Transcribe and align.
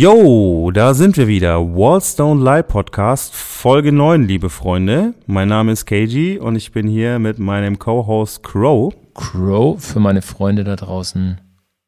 Yo, 0.00 0.70
da 0.70 0.94
sind 0.94 1.16
wir 1.16 1.26
wieder. 1.26 1.58
Wallstone 1.58 2.40
Live 2.40 2.68
Podcast, 2.68 3.34
Folge 3.34 3.90
9, 3.90 4.28
liebe 4.28 4.48
Freunde. 4.48 5.14
Mein 5.26 5.48
Name 5.48 5.72
ist 5.72 5.86
KG 5.86 6.38
und 6.38 6.54
ich 6.54 6.70
bin 6.70 6.86
hier 6.86 7.18
mit 7.18 7.40
meinem 7.40 7.80
Co-Host 7.80 8.44
Crow. 8.44 8.94
Crow 9.14 9.82
für 9.82 9.98
meine 9.98 10.22
Freunde 10.22 10.62
da 10.62 10.76
draußen. 10.76 11.40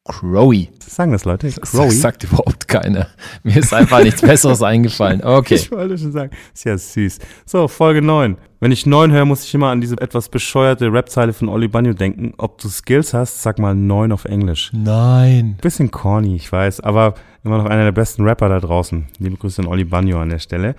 Crowy. 0.03 0.69
Sagen 0.79 1.11
das 1.11 1.25
Leute? 1.25 1.49
Crowy? 1.49 1.87
Das 1.87 2.01
sagt 2.01 2.23
überhaupt 2.23 2.67
keiner. 2.67 3.07
Mir 3.43 3.57
ist 3.57 3.73
einfach 3.73 4.03
nichts 4.03 4.21
Besseres 4.21 4.61
eingefallen. 4.63 5.23
Okay. 5.23 5.55
Ich 5.55 5.71
wollte 5.71 5.97
schon 5.97 6.11
sagen. 6.11 6.31
Ist 6.53 6.65
ja 6.65 6.77
süß. 6.77 7.19
So, 7.45 7.67
Folge 7.67 8.01
9. 8.01 8.37
Wenn 8.59 8.71
ich 8.71 8.85
9 8.85 9.11
höre, 9.11 9.25
muss 9.25 9.43
ich 9.43 9.53
immer 9.53 9.69
an 9.69 9.79
diese 9.79 9.99
etwas 10.01 10.29
bescheuerte 10.29 10.91
Rap-Zeile 10.91 11.33
von 11.33 11.49
Oli 11.49 11.67
Banyo 11.67 11.93
denken. 11.93 12.33
Ob 12.37 12.59
du 12.59 12.67
Skills 12.67 13.13
hast, 13.13 13.41
sag 13.41 13.59
mal 13.59 13.75
9 13.75 14.11
auf 14.11 14.25
Englisch. 14.25 14.71
Nein. 14.73 15.57
Bisschen 15.61 15.91
corny, 15.91 16.35
ich 16.35 16.51
weiß, 16.51 16.81
aber 16.81 17.13
immer 17.43 17.57
noch 17.57 17.65
einer 17.65 17.83
der 17.83 17.91
besten 17.91 18.23
Rapper 18.23 18.49
da 18.49 18.59
draußen. 18.59 19.07
Liebe 19.19 19.37
Grüße 19.37 19.61
an 19.61 19.67
Oli 19.67 19.83
Banyo 19.83 20.19
an 20.19 20.29
der 20.29 20.39
Stelle. 20.39 20.75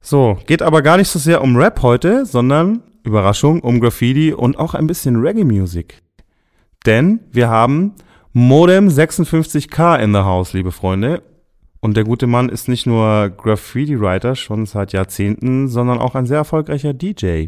So, 0.00 0.38
geht 0.46 0.62
aber 0.62 0.82
gar 0.82 0.98
nicht 0.98 1.08
so 1.08 1.18
sehr 1.18 1.42
um 1.42 1.56
Rap 1.56 1.82
heute, 1.82 2.26
sondern 2.26 2.82
Überraschung, 3.02 3.60
um 3.60 3.80
Graffiti 3.80 4.32
und 4.32 4.58
auch 4.58 4.74
ein 4.74 4.86
bisschen 4.86 5.16
Reggae-Musik. 5.16 6.02
Denn 6.84 7.20
wir 7.32 7.48
haben 7.48 7.94
Modem 8.38 8.88
56K 8.88 9.96
in 9.98 10.12
the 10.12 10.18
house, 10.18 10.52
liebe 10.52 10.70
Freunde. 10.70 11.22
Und 11.80 11.96
der 11.96 12.04
gute 12.04 12.26
Mann 12.26 12.50
ist 12.50 12.68
nicht 12.68 12.84
nur 12.84 13.30
Graffiti-Writer 13.30 14.36
schon 14.36 14.66
seit 14.66 14.92
Jahrzehnten, 14.92 15.68
sondern 15.68 15.98
auch 15.98 16.14
ein 16.14 16.26
sehr 16.26 16.36
erfolgreicher 16.36 16.92
DJ. 16.92 17.46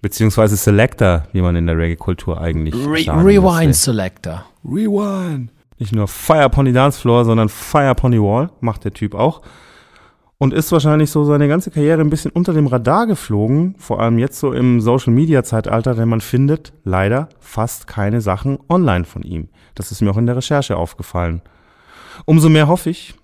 Beziehungsweise 0.00 0.56
Selector, 0.56 1.24
wie 1.34 1.42
man 1.42 1.54
in 1.54 1.66
der 1.66 1.76
Reggae-Kultur 1.76 2.40
eigentlich 2.40 2.74
Re 2.74 3.02
sagen 3.02 3.26
Rewind 3.26 3.66
müsste. 3.66 3.90
Selector. 3.90 4.46
Rewind. 4.64 5.52
Nicht 5.78 5.94
nur 5.94 6.08
Fire 6.08 6.48
Pony 6.48 6.72
Dance 6.72 6.98
Floor, 6.98 7.26
sondern 7.26 7.50
Fire 7.50 7.94
Pony 7.94 8.18
Wall, 8.18 8.48
macht 8.60 8.86
der 8.86 8.94
Typ 8.94 9.14
auch. 9.14 9.42
Und 10.38 10.52
ist 10.52 10.70
wahrscheinlich 10.70 11.10
so 11.10 11.24
seine 11.24 11.48
ganze 11.48 11.70
Karriere 11.70 12.02
ein 12.02 12.10
bisschen 12.10 12.30
unter 12.30 12.52
dem 12.52 12.66
Radar 12.66 13.06
geflogen, 13.06 13.74
vor 13.78 14.00
allem 14.00 14.18
jetzt 14.18 14.38
so 14.38 14.52
im 14.52 14.82
Social 14.82 15.12
Media 15.12 15.42
Zeitalter, 15.42 15.94
denn 15.94 16.10
man 16.10 16.20
findet 16.20 16.74
leider 16.84 17.30
fast 17.40 17.86
keine 17.86 18.20
Sachen 18.20 18.58
online 18.68 19.04
von 19.04 19.22
ihm. 19.22 19.48
Das 19.74 19.90
ist 19.90 20.02
mir 20.02 20.10
auch 20.10 20.18
in 20.18 20.26
der 20.26 20.36
Recherche 20.36 20.76
aufgefallen. 20.76 21.40
Umso 22.26 22.50
mehr 22.50 22.68
hoffe 22.68 22.90
ich, 22.90 23.14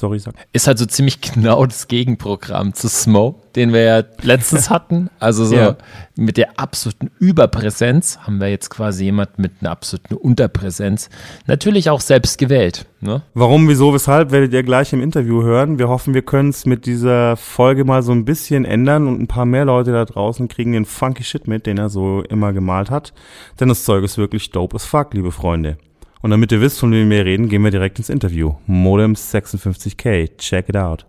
sorry, 0.00 0.18
sag. 0.18 0.34
Ist 0.52 0.66
halt 0.66 0.78
so 0.78 0.86
ziemlich 0.86 1.20
genau 1.34 1.64
das 1.66 1.86
Gegenprogramm 1.86 2.74
zu 2.74 2.88
Smo, 2.88 3.40
den 3.54 3.72
wir 3.72 3.82
ja 3.82 4.02
letztens 4.22 4.70
hatten. 4.70 5.10
Also 5.20 5.44
so 5.44 5.54
Ja. 5.54 5.76
mit 6.16 6.36
der 6.36 6.58
absoluten 6.58 7.10
Überpräsenz 7.18 8.18
haben 8.20 8.40
wir 8.40 8.48
jetzt 8.48 8.70
quasi 8.70 9.04
jemand 9.04 9.38
mit 9.38 9.52
einer 9.60 9.70
absoluten 9.70 10.14
Unterpräsenz. 10.14 11.10
Natürlich 11.46 11.90
auch 11.90 12.00
selbst 12.00 12.38
gewählt. 12.38 12.86
Ne? 13.00 13.22
Warum, 13.34 13.68
wieso, 13.68 13.92
weshalb, 13.94 14.30
werdet 14.30 14.52
ihr 14.52 14.62
gleich 14.62 14.92
im 14.92 15.02
Interview 15.02 15.42
hören. 15.42 15.78
Wir 15.78 15.88
hoffen, 15.88 16.14
wir 16.14 16.22
können 16.22 16.50
es 16.50 16.66
mit 16.66 16.86
dieser 16.86 17.36
Folge 17.36 17.84
mal 17.84 18.02
so 18.02 18.12
ein 18.12 18.24
bisschen 18.24 18.64
ändern 18.64 19.06
und 19.06 19.20
ein 19.20 19.26
paar 19.28 19.44
mehr 19.46 19.64
Leute 19.64 19.92
da 19.92 20.04
draußen 20.04 20.48
kriegen 20.48 20.72
den 20.72 20.84
funky 20.86 21.24
Shit 21.24 21.46
mit, 21.46 21.66
den 21.66 21.78
er 21.78 21.88
so 21.90 22.22
immer 22.28 22.52
gemalt 22.52 22.90
hat. 22.90 23.12
Denn 23.58 23.68
das 23.68 23.84
Zeug 23.84 24.02
ist 24.04 24.18
wirklich 24.18 24.50
dope 24.50 24.76
as 24.76 24.84
fuck, 24.84 25.14
liebe 25.14 25.32
Freunde. 25.32 25.76
Und 26.22 26.30
damit 26.30 26.52
ihr 26.52 26.60
wisst, 26.60 26.78
von 26.78 26.92
wem 26.92 27.08
wir 27.08 27.24
reden, 27.24 27.48
gehen 27.48 27.62
wir 27.62 27.70
direkt 27.70 27.98
ins 27.98 28.10
Interview. 28.10 28.54
Modem 28.66 29.14
56K, 29.14 30.36
check 30.36 30.68
it 30.68 30.76
out. 30.76 31.06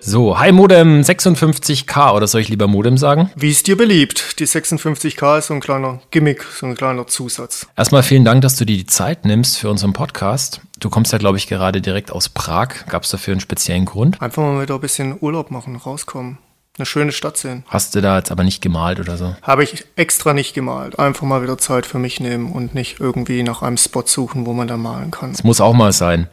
So, 0.00 0.36
hi 0.36 0.50
Modem 0.50 1.02
56K 1.02 2.16
oder 2.16 2.26
soll 2.26 2.40
ich 2.40 2.48
lieber 2.48 2.66
Modem 2.66 2.98
sagen? 2.98 3.30
Wie 3.36 3.50
es 3.50 3.62
dir 3.62 3.76
beliebt. 3.76 4.40
Die 4.40 4.46
56K 4.46 5.38
ist 5.38 5.46
so 5.46 5.54
ein 5.54 5.60
kleiner 5.60 6.00
Gimmick, 6.10 6.42
so 6.42 6.66
ein 6.66 6.74
kleiner 6.74 7.06
Zusatz. 7.06 7.68
Erstmal 7.76 8.02
vielen 8.02 8.24
Dank, 8.24 8.42
dass 8.42 8.56
du 8.56 8.64
dir 8.66 8.76
die 8.76 8.86
Zeit 8.86 9.24
nimmst 9.24 9.58
für 9.58 9.70
unseren 9.70 9.92
Podcast. 9.92 10.60
Du 10.80 10.90
kommst 10.90 11.12
ja, 11.12 11.18
glaube 11.18 11.38
ich, 11.38 11.46
gerade 11.46 11.80
direkt 11.80 12.10
aus 12.10 12.28
Prag. 12.28 12.86
Gab 12.88 13.04
es 13.04 13.10
dafür 13.10 13.32
einen 13.32 13.40
speziellen 13.40 13.84
Grund? 13.84 14.20
Einfach 14.20 14.42
mal 14.42 14.60
wieder 14.60 14.74
ein 14.74 14.80
bisschen 14.80 15.16
Urlaub 15.20 15.52
machen, 15.52 15.76
rauskommen. 15.76 16.38
Eine 16.78 16.86
schöne 16.86 17.12
Stadt 17.12 17.36
sehen. 17.36 17.64
Hast 17.68 17.94
du 17.94 18.00
da 18.00 18.16
jetzt 18.16 18.32
aber 18.32 18.44
nicht 18.44 18.62
gemalt 18.62 18.98
oder 18.98 19.18
so? 19.18 19.36
Habe 19.42 19.62
ich 19.62 19.84
extra 19.96 20.32
nicht 20.32 20.54
gemalt. 20.54 20.98
Einfach 20.98 21.26
mal 21.26 21.42
wieder 21.42 21.58
Zeit 21.58 21.84
für 21.84 21.98
mich 21.98 22.18
nehmen 22.18 22.50
und 22.50 22.74
nicht 22.74 22.98
irgendwie 22.98 23.42
nach 23.42 23.60
einem 23.60 23.76
Spot 23.76 24.04
suchen, 24.06 24.46
wo 24.46 24.54
man 24.54 24.68
dann 24.68 24.80
malen 24.80 25.10
kann. 25.10 25.32
Das 25.32 25.44
muss 25.44 25.60
auch 25.60 25.74
mal 25.74 25.92
sein. 25.92 26.28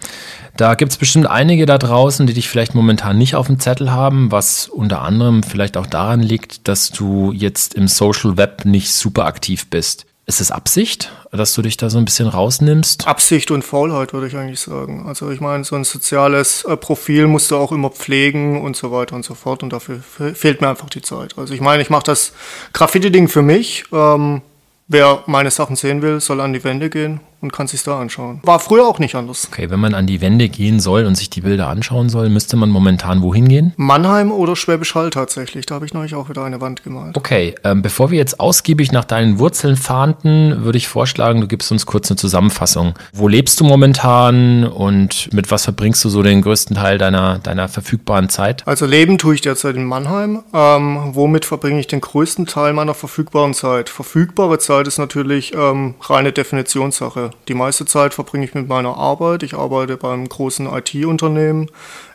Da 0.56 0.76
gibt 0.76 0.94
es 0.94 0.98
bestimmt 0.98 1.28
einige 1.28 1.66
da 1.66 1.78
draußen, 1.78 2.26
die 2.26 2.34
dich 2.34 2.48
vielleicht 2.48 2.74
momentan 2.74 3.18
nicht 3.18 3.36
auf 3.36 3.48
dem 3.48 3.60
Zettel 3.60 3.92
haben, 3.92 4.32
was 4.32 4.70
unter 4.70 5.02
anderem 5.02 5.44
vielleicht 5.44 5.76
auch 5.76 5.88
daran 5.88 6.22
liegt, 6.22 6.70
dass 6.70 6.90
du 6.90 7.34
jetzt 7.34 7.74
im 7.74 7.90
Social 7.90 8.38
Web 8.38 8.64
nicht 8.64 8.94
super 8.94 9.26
aktiv 9.26 9.70
bist. 9.70 10.06
Ist 10.30 10.42
es 10.42 10.52
Absicht, 10.52 11.12
dass 11.32 11.56
du 11.56 11.64
dich 11.64 11.76
da 11.76 11.90
so 11.90 11.98
ein 11.98 12.06
bisschen 12.06 12.28
rausnimmst? 12.28 13.08
Absicht 13.08 13.50
und 13.50 13.64
Faulheit, 13.64 14.14
würde 14.14 14.28
ich 14.28 14.38
eigentlich 14.38 14.60
sagen. 14.60 15.06
Also 15.08 15.32
ich 15.32 15.42
meine, 15.42 15.64
so 15.64 15.76
ein 15.76 15.84
soziales 15.84 16.64
äh, 16.66 16.78
Profil 16.78 17.26
musst 17.26 17.50
du 17.50 17.58
auch 17.58 17.72
immer 17.72 17.90
pflegen 17.90 18.62
und 18.62 18.76
so 18.76 18.92
weiter 18.92 19.16
und 19.16 19.26
so 19.26 19.34
fort. 19.34 19.64
Und 19.64 19.74
dafür 19.74 20.02
fe- 20.02 20.36
fehlt 20.36 20.62
mir 20.62 20.70
einfach 20.70 20.88
die 20.88 21.02
Zeit. 21.02 21.36
Also 21.36 21.56
ich 21.56 21.62
meine, 21.62 21.82
ich 21.82 21.90
mache 21.90 22.04
das 22.04 22.34
Graffiti-Ding 22.74 23.28
für 23.28 23.42
mich. 23.42 23.86
Ähm, 23.92 24.44
wer 24.88 25.24
meine 25.26 25.50
Sachen 25.50 25.76
sehen 25.76 26.04
will, 26.04 26.20
soll 26.20 26.42
an 26.42 26.54
die 26.54 26.64
Wände 26.64 26.92
gehen 26.92 27.22
und 27.42 27.54
kann 27.54 27.68
sich 27.68 27.84
da 27.84 28.00
anschauen. 28.00 28.40
War 28.44 28.60
früher 28.60 28.88
auch 28.88 29.00
nicht 29.00 29.16
anders. 29.16 29.48
Okay, 29.52 29.70
wenn 29.70 29.80
man 29.80 29.94
an 29.94 30.08
die 30.08 30.22
Wände 30.22 30.50
gehen 30.50 30.80
soll 30.80 31.06
und 31.06 31.16
sich 31.16 31.30
die 31.30 31.42
Bilder 31.42 31.68
anschauen 31.68 32.10
soll, 32.10 32.30
müsste 32.30 32.58
man 32.58 32.70
momentan 32.70 33.22
wohin 33.22 33.48
gehen? 33.48 33.74
Mannheim 33.78 34.32
oder 34.32 34.56
Schwäbisch 34.56 34.96
Hall 34.96 35.10
tatsächlich. 35.10 35.66
Da 35.66 35.76
habe 35.76 35.86
ich 35.86 35.94
neulich 35.94 36.16
auch 36.16 36.30
wieder 36.30 36.44
eine 36.44 36.62
Wand 36.62 36.84
gemalt. 36.84 37.18
Okay, 37.18 37.56
ähm, 37.64 37.82
bevor 37.82 38.12
wir 38.12 38.18
jetzt 38.18 38.40
ausgiebig 38.40 38.92
nach 38.92 39.06
deinen 39.06 39.40
Wurzeln 39.40 39.78
fahnden, 39.78 40.64
würde 40.64 40.78
ich 40.78 40.88
vorschlagen, 40.88 41.42
du 41.42 41.48
gibst 41.48 41.72
uns 41.72 41.86
kurz 41.86 42.10
eine 42.10 42.18
Zusammenfassung. 42.18 42.94
Wo 43.14 43.28
lebst 43.28 43.60
du 43.60 43.64
momentan 43.64 44.66
und 44.66 45.32
mit 45.34 45.52
was 45.52 45.64
verbringst 45.64 46.04
du 46.04 46.10
so 46.10 46.24
den 46.24 46.42
größten 46.42 46.76
Teil 46.76 46.98
deiner, 46.98 47.40
deiner 47.40 47.68
verfügbaren 47.70 48.30
Zeit? 48.30 48.68
Also 48.68 48.86
leben 48.86 49.18
tue 49.18 49.36
ich 49.36 49.42
derzeit 49.42 49.76
in 49.76 49.86
Mannheim. 49.86 50.44
Ähm, 50.54 51.12
womit 51.14 51.46
verbringe 51.46 51.80
ich 51.80 51.88
den 51.88 52.02
größten 52.02 52.46
Teil 52.46 52.74
meiner 52.74 52.94
verfügbaren 52.94 53.54
Zeit? 53.54 53.90
Verfügbare 53.90 54.60
Zeit 54.60 54.88
ist 54.88 54.98
natürlich 54.98 55.54
ähm, 55.54 55.96
reine 56.02 56.32
Definitionssache. 56.32 57.29
Die 57.48 57.54
meiste 57.54 57.86
Zeit 57.86 58.14
verbringe 58.14 58.46
ich 58.46 58.54
mit 58.54 58.68
meiner 58.68 58.98
Arbeit. 58.98 59.44
Ich 59.44 59.54
arbeite 59.54 59.98
beim 59.98 60.28
großen 60.28 60.68
IT-Unternehmen 60.68 61.70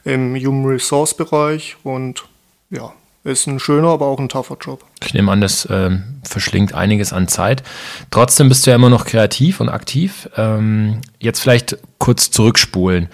im 0.05 0.35
Human 0.37 0.67
Resource 0.67 1.17
Bereich 1.17 1.77
und 1.83 2.25
ja, 2.71 2.93
ist 3.25 3.47
ein 3.47 3.59
schöner, 3.59 3.89
aber 3.89 4.07
auch 4.07 4.19
ein 4.19 4.29
tougher 4.29 4.59
Job. 4.61 4.85
Ich 5.03 5.15
nehme 5.15 5.33
an, 5.33 5.41
das 5.41 5.67
ähm, 5.71 6.21
verschlingt 6.25 6.75
einiges 6.75 7.13
an 7.13 7.27
Zeit. 7.27 7.63
Trotzdem 8.11 8.49
bist 8.49 8.67
du 8.67 8.71
ja 8.71 8.77
immer 8.77 8.91
noch 8.91 9.07
kreativ 9.07 9.61
und 9.61 9.71
aktiv. 9.71 10.29
Ähm, 10.37 11.01
jetzt 11.19 11.41
vielleicht 11.41 11.79
kurz 11.99 12.31
zurückspulen. 12.31 13.09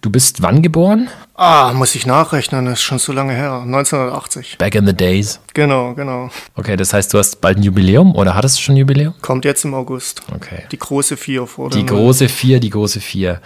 Du 0.00 0.10
bist 0.10 0.42
wann 0.42 0.62
geboren? 0.62 1.08
Ah, 1.34 1.72
muss 1.74 1.96
ich 1.96 2.06
nachrechnen, 2.06 2.66
das 2.66 2.74
ist 2.74 2.82
schon 2.82 3.00
so 3.00 3.12
lange 3.12 3.32
her. 3.32 3.62
1980. 3.64 4.56
Back 4.58 4.76
in 4.76 4.86
the 4.86 4.94
days. 4.94 5.40
Genau, 5.54 5.92
genau. 5.94 6.30
Okay, 6.54 6.76
das 6.76 6.92
heißt, 6.92 7.12
du 7.12 7.18
hast 7.18 7.40
bald 7.40 7.58
ein 7.58 7.64
Jubiläum 7.64 8.14
oder 8.14 8.36
hattest 8.36 8.58
du 8.58 8.62
schon 8.62 8.76
ein 8.76 8.78
Jubiläum? 8.78 9.14
Kommt 9.22 9.44
jetzt 9.44 9.64
im 9.64 9.74
August. 9.74 10.22
Okay. 10.32 10.64
Die 10.70 10.78
große 10.78 11.16
Vier 11.16 11.46
vor 11.46 11.70
Die 11.70 11.84
große 11.84 12.28
Vier, 12.28 12.60
die 12.60 12.70
große 12.70 13.00
Vier. 13.00 13.40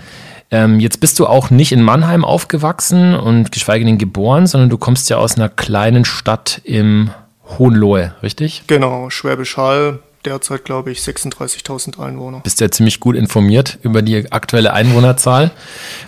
Ähm, 0.50 0.78
jetzt 0.78 1.00
bist 1.00 1.18
du 1.18 1.26
auch 1.26 1.48
nicht 1.48 1.72
in 1.72 1.80
Mannheim 1.80 2.22
aufgewachsen 2.22 3.14
und 3.14 3.50
geschweige 3.50 3.86
denn 3.86 3.96
geboren, 3.96 4.46
sondern 4.46 4.68
du 4.68 4.76
kommst 4.76 5.08
ja 5.08 5.16
aus 5.16 5.36
einer 5.36 5.48
kleinen 5.48 6.04
Stadt 6.04 6.60
im 6.64 7.10
Hohenlohe, 7.58 8.14
richtig? 8.22 8.64
Genau, 8.66 9.08
Schwäbisch 9.08 9.56
Hall, 9.56 10.00
derzeit 10.24 10.64
glaube 10.64 10.90
ich 10.92 11.00
36.000 11.00 11.98
Einwohner. 12.00 12.40
Bist 12.40 12.60
ja 12.60 12.70
ziemlich 12.70 13.00
gut 13.00 13.16
informiert 13.16 13.78
über 13.82 14.02
die 14.02 14.30
aktuelle 14.32 14.72
Einwohnerzahl. 14.72 15.50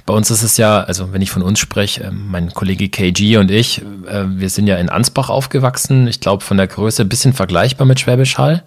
Bei 0.06 0.14
uns 0.14 0.30
ist 0.30 0.42
es 0.42 0.56
ja, 0.56 0.80
also 0.80 1.12
wenn 1.12 1.22
ich 1.22 1.30
von 1.30 1.42
uns 1.42 1.58
spreche, 1.58 2.04
ähm, 2.04 2.28
mein 2.30 2.52
Kollege 2.52 2.88
KG 2.88 3.36
und 3.38 3.50
ich, 3.50 3.82
äh, 4.06 4.24
wir 4.26 4.50
sind 4.50 4.66
ja 4.66 4.76
in 4.76 4.88
Ansbach 4.88 5.30
aufgewachsen. 5.30 6.06
Ich 6.06 6.20
glaube 6.20 6.44
von 6.44 6.56
der 6.56 6.66
Größe 6.66 7.02
ein 7.02 7.08
bisschen 7.08 7.32
vergleichbar 7.32 7.86
mit 7.86 8.00
Schwäbisch 8.00 8.38
Hall. 8.38 8.62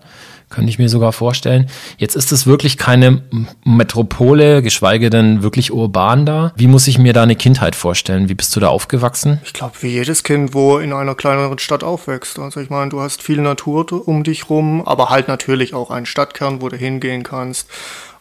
Könnte 0.49 0.69
ich 0.69 0.79
mir 0.79 0.87
sogar 0.87 1.11
vorstellen. 1.11 1.69
Jetzt 1.97 2.15
ist 2.15 2.31
es 2.31 2.47
wirklich 2.47 2.77
keine 2.77 3.23
Metropole, 3.65 4.61
geschweige 4.61 5.09
denn 5.09 5.43
wirklich 5.43 5.73
urban 5.73 6.25
da. 6.25 6.53
Wie 6.55 6.67
muss 6.67 6.87
ich 6.87 6.97
mir 6.97 7.11
da 7.11 7.23
eine 7.23 7.35
Kindheit 7.35 7.75
vorstellen? 7.75 8.29
Wie 8.29 8.33
bist 8.33 8.55
du 8.55 8.61
da 8.61 8.69
aufgewachsen? 8.69 9.41
Ich 9.43 9.51
glaube, 9.51 9.75
wie 9.81 9.89
jedes 9.89 10.23
Kind, 10.23 10.53
wo 10.53 10.77
in 10.77 10.93
einer 10.93 11.15
kleineren 11.15 11.59
Stadt 11.59 11.83
aufwächst. 11.83 12.39
Also 12.39 12.61
ich 12.61 12.69
meine, 12.69 12.89
du 12.89 13.01
hast 13.01 13.21
viel 13.21 13.41
Natur 13.41 14.07
um 14.07 14.23
dich 14.23 14.49
rum, 14.49 14.87
aber 14.87 15.09
halt 15.09 15.27
natürlich 15.27 15.73
auch 15.73 15.91
einen 15.91 16.05
Stadtkern, 16.05 16.61
wo 16.61 16.69
du 16.69 16.77
hingehen 16.77 17.23
kannst. 17.23 17.67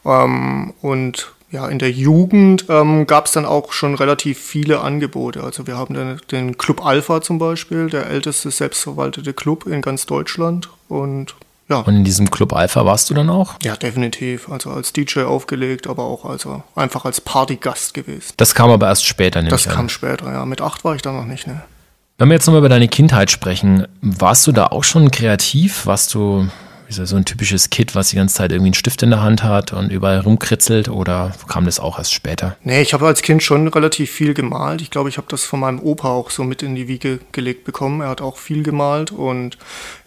Ähm, 0.04 0.74
und 0.82 1.32
ja, 1.52 1.68
in 1.68 1.78
der 1.78 1.92
Jugend 1.92 2.66
ähm, 2.68 3.06
gab 3.06 3.26
es 3.26 3.32
dann 3.32 3.46
auch 3.46 3.72
schon 3.72 3.94
relativ 3.94 4.38
viele 4.38 4.80
Angebote. 4.80 5.44
Also 5.44 5.68
wir 5.68 5.76
haben 5.76 5.94
den, 5.94 6.20
den 6.32 6.58
Club 6.58 6.84
Alpha 6.84 7.20
zum 7.20 7.38
Beispiel, 7.38 7.88
der 7.88 8.08
älteste 8.08 8.50
selbstverwaltete 8.50 9.32
Club 9.32 9.66
in 9.66 9.80
ganz 9.80 10.06
Deutschland. 10.06 10.68
Und 10.88 11.36
ja, 11.68 11.78
Und 11.80 11.96
in 11.96 12.04
diesem 12.04 12.30
Club 12.30 12.52
Alpha 12.52 12.84
warst 12.84 13.10
du 13.10 13.14
dann 13.14 13.28
auch? 13.30 13.54
ja, 13.62 13.76
definitiv. 13.76 14.48
Also 14.48 14.70
als 14.70 14.92
DJ 14.92 15.20
aufgelegt, 15.20 15.86
aber 15.86 16.04
auch 16.04 16.24
also 16.24 16.62
einfach 16.74 17.04
als 17.04 17.20
Partygast 17.20 17.94
gewesen. 17.94 18.32
Das 18.36 18.54
kam 18.54 18.70
aber 18.70 18.86
erst 18.88 19.04
später, 19.04 19.40
nehme 19.40 19.50
Das 19.50 19.64
kam 19.68 19.88
später, 19.88 20.30
ja. 20.32 20.44
Mit 20.46 20.60
acht 20.60 20.84
war 20.84 20.94
ich 20.94 21.02
da 21.02 21.12
noch 21.12 21.24
nicht, 21.26 21.46
ne? 21.46 21.62
Wenn 22.18 22.28
wir 22.28 22.34
jetzt 22.34 22.46
nochmal 22.46 22.60
über 22.60 22.68
deine 22.70 22.88
Kindheit 22.88 23.30
sprechen, 23.30 23.86
warst 24.00 24.46
du 24.46 24.52
da 24.52 24.68
auch 24.68 24.84
schon 24.84 25.10
kreativ? 25.10 25.84
Warst 25.86 26.14
du 26.14 26.48
so, 26.88 27.04
so 27.04 27.16
ein 27.16 27.24
typisches 27.24 27.70
Kid, 27.70 27.94
was 27.94 28.10
die 28.10 28.16
ganze 28.16 28.36
Zeit 28.36 28.52
irgendwie 28.52 28.68
einen 28.68 28.74
Stift 28.74 29.02
in 29.02 29.10
der 29.10 29.22
Hand 29.22 29.42
hat 29.42 29.72
und 29.72 29.90
überall 29.90 30.20
rumkritzelt 30.20 30.88
oder 30.88 31.32
kam 31.48 31.64
das 31.64 31.80
auch 31.80 31.98
erst 31.98 32.14
später? 32.14 32.56
Nee, 32.62 32.82
ich 32.82 32.94
habe 32.94 33.06
als 33.06 33.22
Kind 33.22 33.42
schon 33.42 33.68
relativ 33.68 34.10
viel 34.10 34.34
gemalt. 34.34 34.80
Ich 34.80 34.90
glaube, 34.90 35.08
ich 35.08 35.16
habe 35.16 35.26
das 35.30 35.44
von 35.44 35.60
meinem 35.60 35.80
Opa 35.80 36.08
auch 36.08 36.30
so 36.30 36.44
mit 36.44 36.62
in 36.62 36.74
die 36.74 36.88
Wiege 36.88 37.20
gelegt 37.32 37.64
bekommen. 37.64 38.00
Er 38.00 38.08
hat 38.08 38.20
auch 38.20 38.38
viel 38.38 38.62
gemalt 38.62 39.12
und 39.12 39.58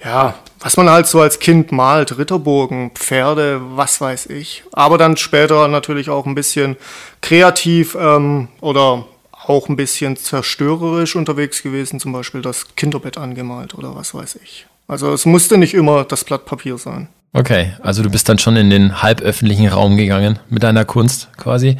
ja, 0.04 0.36
was 0.60 0.78
man 0.78 0.90
halt 0.90 1.08
so 1.08 1.22
als 1.22 1.40
Kind 1.40 1.72
malt, 1.72 2.18
Ritterburgen, 2.18 2.92
Pferde, 2.92 3.62
was 3.76 4.02
weiß 4.02 4.28
ich. 4.28 4.64
Aber 4.72 4.98
dann 4.98 5.18
später 5.18 5.68
natürlich 5.68 6.10
auch 6.10 6.26
ein 6.26 6.36
bisschen 6.36 6.78
kreativ 7.22 7.96
ähm, 8.00 8.50
oder 8.62 9.06
auch 9.32 9.68
ein 9.68 9.76
bisschen 9.76 10.16
zerstörerisch 10.16 11.16
unterwegs 11.16 11.64
gewesen, 11.64 12.00
zum 12.00 12.12
Beispiel 12.12 12.42
das 12.42 12.76
Kinderbett 12.76 13.18
angemalt 13.18 13.74
oder 13.74 13.96
was 13.96 14.14
weiß 14.14 14.40
ich. 14.44 14.68
Also 14.90 15.14
es 15.14 15.26
musste 15.26 15.58
nicht 15.58 15.76
immer 15.76 16.04
das 16.04 16.24
Blatt 16.24 16.46
Papier 16.46 16.80
sein. 16.80 17.08
Okay, 17.32 17.74
also 17.84 18.02
du 18.02 18.10
bist 18.10 18.28
dann 18.28 18.40
schon 18.40 18.56
in 18.56 18.72
den 18.72 19.04
halböffentlichen 19.04 19.68
Raum 19.68 19.98
gegangen 19.98 20.40
mit 20.50 20.64
deiner 20.64 20.84
Kunst 20.84 21.30
quasi. 21.38 21.78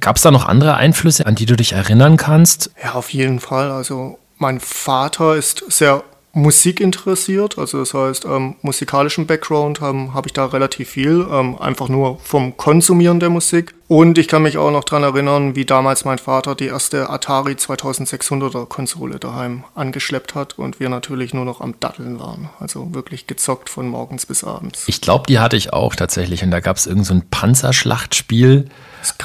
Gab 0.00 0.16
es 0.16 0.22
da 0.22 0.30
noch 0.30 0.46
andere 0.46 0.76
Einflüsse, 0.76 1.26
an 1.26 1.34
die 1.34 1.44
du 1.44 1.56
dich 1.56 1.74
erinnern 1.74 2.16
kannst? 2.16 2.70
Ja, 2.82 2.94
auf 2.94 3.10
jeden 3.10 3.38
Fall. 3.38 3.70
Also 3.70 4.18
mein 4.38 4.60
Vater 4.60 5.36
ist 5.36 5.62
sehr 5.68 6.04
Musik 6.34 6.80
interessiert. 6.80 7.58
Also 7.58 7.78
das 7.78 7.92
heißt, 7.92 8.24
ähm, 8.24 8.56
musikalischen 8.62 9.26
Background 9.26 9.80
ähm, 9.82 10.14
habe 10.14 10.28
ich 10.28 10.32
da 10.32 10.46
relativ 10.46 10.90
viel, 10.90 11.26
ähm, 11.30 11.58
einfach 11.60 11.88
nur 11.88 12.18
vom 12.20 12.56
Konsumieren 12.56 13.20
der 13.20 13.28
Musik. 13.28 13.74
Und 13.86 14.16
ich 14.16 14.28
kann 14.28 14.42
mich 14.42 14.56
auch 14.56 14.70
noch 14.70 14.84
daran 14.84 15.02
erinnern, 15.02 15.54
wie 15.54 15.66
damals 15.66 16.06
mein 16.06 16.16
Vater 16.16 16.54
die 16.54 16.68
erste 16.68 17.10
Atari 17.10 17.52
2600er 17.52 18.64
Konsole 18.64 19.18
daheim 19.18 19.64
angeschleppt 19.74 20.34
hat 20.34 20.58
und 20.58 20.80
wir 20.80 20.88
natürlich 20.88 21.34
nur 21.34 21.44
noch 21.44 21.60
am 21.60 21.74
Datteln 21.78 22.18
waren. 22.18 22.48
Also 22.58 22.94
wirklich 22.94 23.26
gezockt 23.26 23.68
von 23.68 23.86
morgens 23.88 24.24
bis 24.24 24.44
abends. 24.44 24.84
Ich 24.86 25.02
glaube, 25.02 25.24
die 25.28 25.38
hatte 25.38 25.56
ich 25.56 25.74
auch 25.74 25.94
tatsächlich. 25.94 26.42
Und 26.42 26.50
da 26.50 26.60
gab 26.60 26.78
es 26.78 26.86
irgend 26.86 27.04
so 27.04 27.12
ein 27.12 27.28
Panzerschlachtspiel 27.30 28.70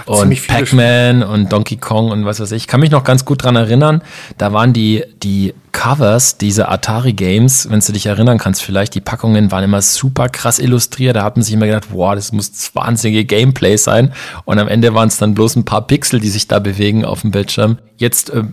und 0.05 0.47
Pac-Man 0.47 1.23
und 1.23 1.51
Donkey 1.51 1.77
Kong 1.77 2.11
und 2.11 2.25
was 2.25 2.39
weiß 2.39 2.51
ich. 2.51 2.63
Ich 2.63 2.67
kann 2.67 2.79
mich 2.79 2.91
noch 2.91 3.03
ganz 3.03 3.25
gut 3.25 3.43
dran 3.43 3.55
erinnern. 3.55 4.01
Da 4.37 4.53
waren 4.53 4.73
die, 4.73 5.03
die 5.23 5.53
Covers, 5.71 6.39
diese 6.39 6.69
Atari 6.69 7.13
Games, 7.13 7.69
wenn 7.69 7.79
du 7.79 7.91
dich 7.91 8.07
erinnern 8.07 8.39
kannst, 8.39 8.63
vielleicht 8.63 8.95
die 8.95 9.01
Packungen 9.01 9.51
waren 9.51 9.63
immer 9.63 9.81
super 9.83 10.27
krass 10.27 10.57
illustriert. 10.57 11.15
Da 11.15 11.23
hat 11.23 11.35
man 11.37 11.43
sich 11.43 11.53
immer 11.53 11.67
gedacht, 11.67 11.89
wow, 11.91 12.15
das 12.15 12.31
muss 12.31 12.71
wahnsinnige 12.73 13.25
Gameplay 13.25 13.77
sein. 13.77 14.11
Und 14.45 14.57
am 14.57 14.67
Ende 14.67 14.95
waren 14.95 15.07
es 15.07 15.17
dann 15.17 15.35
bloß 15.35 15.55
ein 15.55 15.65
paar 15.65 15.85
Pixel, 15.85 16.19
die 16.19 16.29
sich 16.29 16.47
da 16.47 16.57
bewegen 16.57 17.05
auf 17.05 17.21
dem 17.21 17.29
Bildschirm. 17.29 17.77
Jetzt 17.97 18.31
äh, 18.31 18.43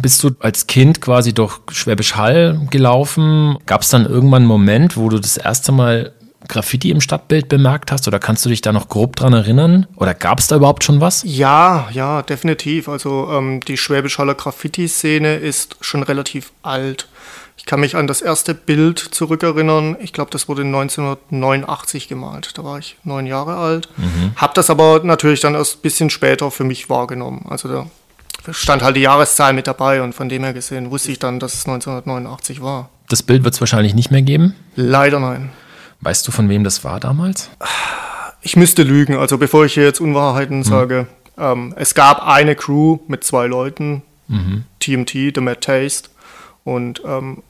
bist 0.00 0.22
du 0.24 0.30
als 0.40 0.66
Kind 0.66 1.02
quasi 1.02 1.34
durch 1.34 1.60
Schwäbisch 1.70 2.16
Hall 2.16 2.60
gelaufen. 2.70 3.58
Gab 3.66 3.82
es 3.82 3.90
dann 3.90 4.06
irgendwann 4.06 4.42
einen 4.42 4.48
Moment, 4.48 4.96
wo 4.96 5.10
du 5.10 5.18
das 5.18 5.36
erste 5.36 5.72
Mal 5.72 6.12
Graffiti 6.48 6.90
im 6.90 7.00
Stadtbild 7.00 7.48
bemerkt 7.48 7.92
hast? 7.92 8.08
Oder 8.08 8.18
kannst 8.18 8.44
du 8.44 8.48
dich 8.48 8.60
da 8.60 8.72
noch 8.72 8.88
grob 8.88 9.16
dran 9.16 9.32
erinnern? 9.32 9.86
Oder 9.96 10.14
gab 10.14 10.38
es 10.38 10.46
da 10.46 10.56
überhaupt 10.56 10.84
schon 10.84 11.00
was? 11.00 11.22
Ja, 11.24 11.88
ja, 11.92 12.22
definitiv. 12.22 12.88
Also 12.88 13.28
ähm, 13.32 13.60
die 13.60 13.76
Schwäbisch 13.76 14.18
Haller 14.18 14.34
Graffiti-Szene 14.34 15.36
ist 15.36 15.76
schon 15.80 16.02
relativ 16.02 16.52
alt. 16.62 17.08
Ich 17.56 17.66
kann 17.66 17.80
mich 17.80 17.94
an 17.96 18.06
das 18.06 18.22
erste 18.22 18.54
Bild 18.54 18.98
zurückerinnern. 18.98 19.96
Ich 20.00 20.12
glaube, 20.12 20.30
das 20.30 20.48
wurde 20.48 20.62
1989 20.62 22.08
gemalt. 22.08 22.58
Da 22.58 22.64
war 22.64 22.78
ich 22.78 22.96
neun 23.04 23.26
Jahre 23.26 23.56
alt. 23.56 23.88
Mhm. 23.96 24.32
Hab 24.36 24.54
das 24.54 24.70
aber 24.70 25.00
natürlich 25.04 25.40
dann 25.40 25.54
erst 25.54 25.76
ein 25.76 25.82
bisschen 25.82 26.10
später 26.10 26.50
für 26.50 26.64
mich 26.64 26.90
wahrgenommen. 26.90 27.46
Also 27.48 27.68
da 27.68 27.86
stand 28.50 28.82
halt 28.82 28.96
die 28.96 29.02
Jahreszahl 29.02 29.52
mit 29.52 29.66
dabei 29.66 30.02
und 30.02 30.14
von 30.14 30.28
dem 30.28 30.42
her 30.42 30.52
gesehen 30.52 30.90
wusste 30.90 31.12
ich 31.12 31.18
dann, 31.18 31.38
dass 31.38 31.54
es 31.54 31.66
1989 31.66 32.62
war. 32.62 32.88
Das 33.08 33.22
Bild 33.22 33.44
wird 33.44 33.54
es 33.54 33.60
wahrscheinlich 33.60 33.94
nicht 33.94 34.10
mehr 34.10 34.22
geben? 34.22 34.54
Leider 34.74 35.20
nein. 35.20 35.50
Weißt 36.02 36.26
du, 36.26 36.32
von 36.32 36.48
wem 36.48 36.64
das 36.64 36.84
war 36.84 37.00
damals? 37.00 37.48
Ich 38.42 38.56
müsste 38.56 38.82
lügen, 38.82 39.16
also 39.16 39.38
bevor 39.38 39.64
ich 39.64 39.74
hier 39.74 39.84
jetzt 39.84 40.00
Unwahrheiten 40.00 40.58
mhm. 40.58 40.64
sage. 40.64 41.06
Ähm, 41.38 41.74
es 41.76 41.94
gab 41.94 42.26
eine 42.26 42.56
Crew 42.56 42.98
mit 43.06 43.24
zwei 43.24 43.46
Leuten, 43.46 44.02
mhm. 44.26 44.64
TMT, 44.80 45.34
The 45.34 45.40
Mad 45.40 45.60
Taste, 45.60 46.10
und 46.64 47.02
ähm, 47.06 47.42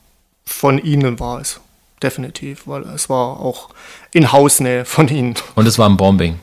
von 0.45 0.79
ihnen 0.79 1.19
war 1.19 1.41
es. 1.41 1.61
Definitiv, 2.03 2.67
weil 2.67 2.83
es 2.83 3.09
war 3.09 3.41
auch 3.41 3.71
in 4.13 4.33
Hausnähe 4.33 4.85
von 4.85 5.09
ihnen. 5.09 5.35
Und 5.55 5.67
es 5.67 5.79
war 5.79 5.89
ein 5.89 5.97
Bombing? 5.97 6.41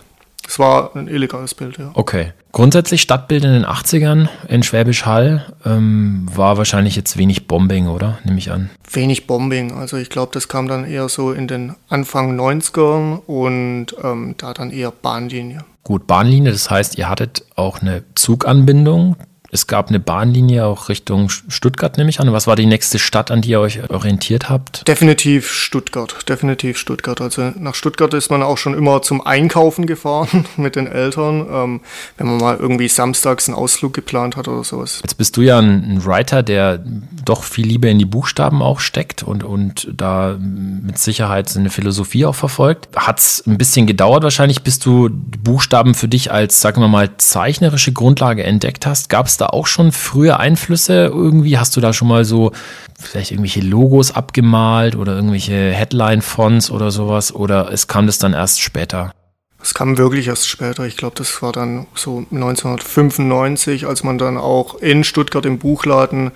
Es 0.50 0.58
war 0.58 0.96
ein 0.96 1.08
illegales 1.08 1.54
Bild, 1.54 1.78
ja. 1.78 1.92
Okay. 1.94 2.34
Grundsätzlich 2.54 3.04
Stadtbild 3.04 3.44
in 3.44 3.54
den 3.54 3.66
80ern 3.68 4.30
in 4.48 4.64
Schwäbisch 4.64 5.06
Hall 5.06 5.46
ähm, 5.64 6.28
war 6.34 6.58
wahrscheinlich 6.58 6.96
jetzt 6.96 7.18
wenig 7.18 7.46
Bombing, 7.46 7.86
oder? 7.86 8.18
Nehme 8.24 8.40
ich 8.40 8.50
an. 8.50 8.72
Wenig 8.92 9.28
Bombing. 9.28 9.74
Also 9.74 9.98
ich 9.98 10.10
glaube, 10.10 10.32
das 10.34 10.48
kam 10.48 10.68
dann 10.68 10.86
eher 10.86 11.08
so 11.08 11.34
in 11.34 11.48
den 11.48 11.76
Anfang 11.88 12.36
90ern 12.36 13.20
und 13.28 13.96
ähm, 14.04 14.34
da 14.40 14.56
dann 14.56 14.72
eher 14.72 14.90
Bahnlinie. 14.90 15.66
Gut, 15.84 16.08
Bahnlinie, 16.08 16.52
das 16.52 16.72
heißt, 16.72 16.98
ihr 16.98 17.10
hattet 17.10 17.46
auch 17.56 17.84
eine 17.84 18.04
Zuganbindung 18.16 19.18
es 19.52 19.68
gab 19.68 19.90
eine 19.90 20.00
Bahnlinie 20.00 20.66
auch 20.66 20.90
Richtung 20.90 21.30
Stuttgart, 21.30 21.98
nehme 21.98 22.10
ich 22.10 22.20
an. 22.20 22.32
Was 22.32 22.48
war 22.48 22.56
die 22.56 22.66
nächste 22.66 23.00
Stadt, 23.00 23.32
an 23.32 23.42
die 23.42 23.50
ihr 23.50 23.60
euch 23.60 23.90
orientiert 23.90 24.50
habt? 24.50 24.88
Definitiv 24.88 25.52
Stuttgart, 25.52 26.28
definitiv 26.30 26.78
Stuttgart. 26.78 27.20
Also 27.22 27.52
nach 27.58 27.76
Stuttgart 27.76 28.14
ist 28.14 28.30
man 28.30 28.44
auch 28.44 28.58
schon 28.58 28.74
immer 28.76 29.02
zum 29.02 29.26
Einkaufen 29.26 29.88
gefahren 29.88 30.46
mit 30.58 30.76
den 30.76 30.88
Eltern, 30.88 31.48
ähm, 31.52 31.82
wenn 32.18 32.28
man 32.28 32.38
mal 32.38 32.58
irgendwie 32.58 32.88
samstags 32.88 33.48
einen 33.48 33.58
Ausflug 33.58 33.94
geplant 33.94 34.36
hat 34.36 34.48
oder 34.48 34.64
sowas. 34.64 35.00
Jetzt 35.04 35.18
bist 35.18 35.36
du 35.38 35.42
ja 35.42 35.60
ein 35.60 36.06
Writer, 36.06 36.44
der 36.44 36.84
doch 37.26 37.44
viel 37.44 37.66
Liebe 37.66 37.90
in 37.90 38.00
die 38.00 38.06
Buchstaben 38.06 38.62
auch 38.62 38.80
steckt 38.80 39.24
und, 39.24 39.44
und 39.44 39.88
da 39.92 40.38
mit 40.40 41.00
Sicherheit 41.00 41.50
seine 41.50 41.70
Philosophie 41.70 42.26
auch 42.26 42.36
verfolgt. 42.36 42.90
Hat 42.96 43.20
es 43.20 43.44
ein 43.48 43.58
bisschen 43.58 43.88
gedauert 43.88 44.24
wahrscheinlich, 44.24 44.62
bis 44.62 44.80
du 44.80 45.10
Buchstaben 45.10 45.96
für 45.96 46.08
dich 46.08 46.32
als, 46.32 46.62
sagen 46.62 46.82
wir 46.82 46.88
mal, 46.88 47.18
zeichnerische 47.18 47.94
Grundlage 47.94 48.44
entdeckt 48.44 48.86
hast. 48.86 49.10
Gab 49.10 49.26
es 49.26 49.39
da 49.42 49.48
auch 49.48 49.68
schon 49.68 49.92
frühe 49.92 50.38
Einflüsse? 50.38 51.06
Irgendwie 51.06 51.58
hast 51.58 51.76
du 51.76 51.82
da 51.82 51.94
schon 51.94 52.08
mal 52.08 52.26
so 52.26 52.52
vielleicht 53.00 53.32
irgendwelche 53.32 53.62
Logos 53.62 54.12
abgemalt 54.12 54.96
oder 54.96 55.16
irgendwelche 55.16 55.72
Headline-Fonts 55.72 56.72
oder 56.72 56.92
sowas? 56.92 57.34
Oder 57.34 57.72
es 57.72 57.88
kam 57.88 58.06
das 58.06 58.20
dann 58.20 58.34
erst 58.34 58.62
später? 58.62 59.12
Es 59.62 59.74
kam 59.74 59.98
wirklich 59.98 60.28
erst 60.28 60.48
später. 60.48 60.86
Ich 60.86 60.96
glaube, 60.96 61.16
das 61.18 61.42
war 61.42 61.52
dann 61.52 61.86
so 61.94 62.26
1995, 62.32 63.88
als 63.88 64.04
man 64.04 64.18
dann 64.18 64.38
auch 64.38 64.76
in 64.76 65.04
Stuttgart 65.04 65.46
im 65.46 65.60
Buchladen 65.60 66.32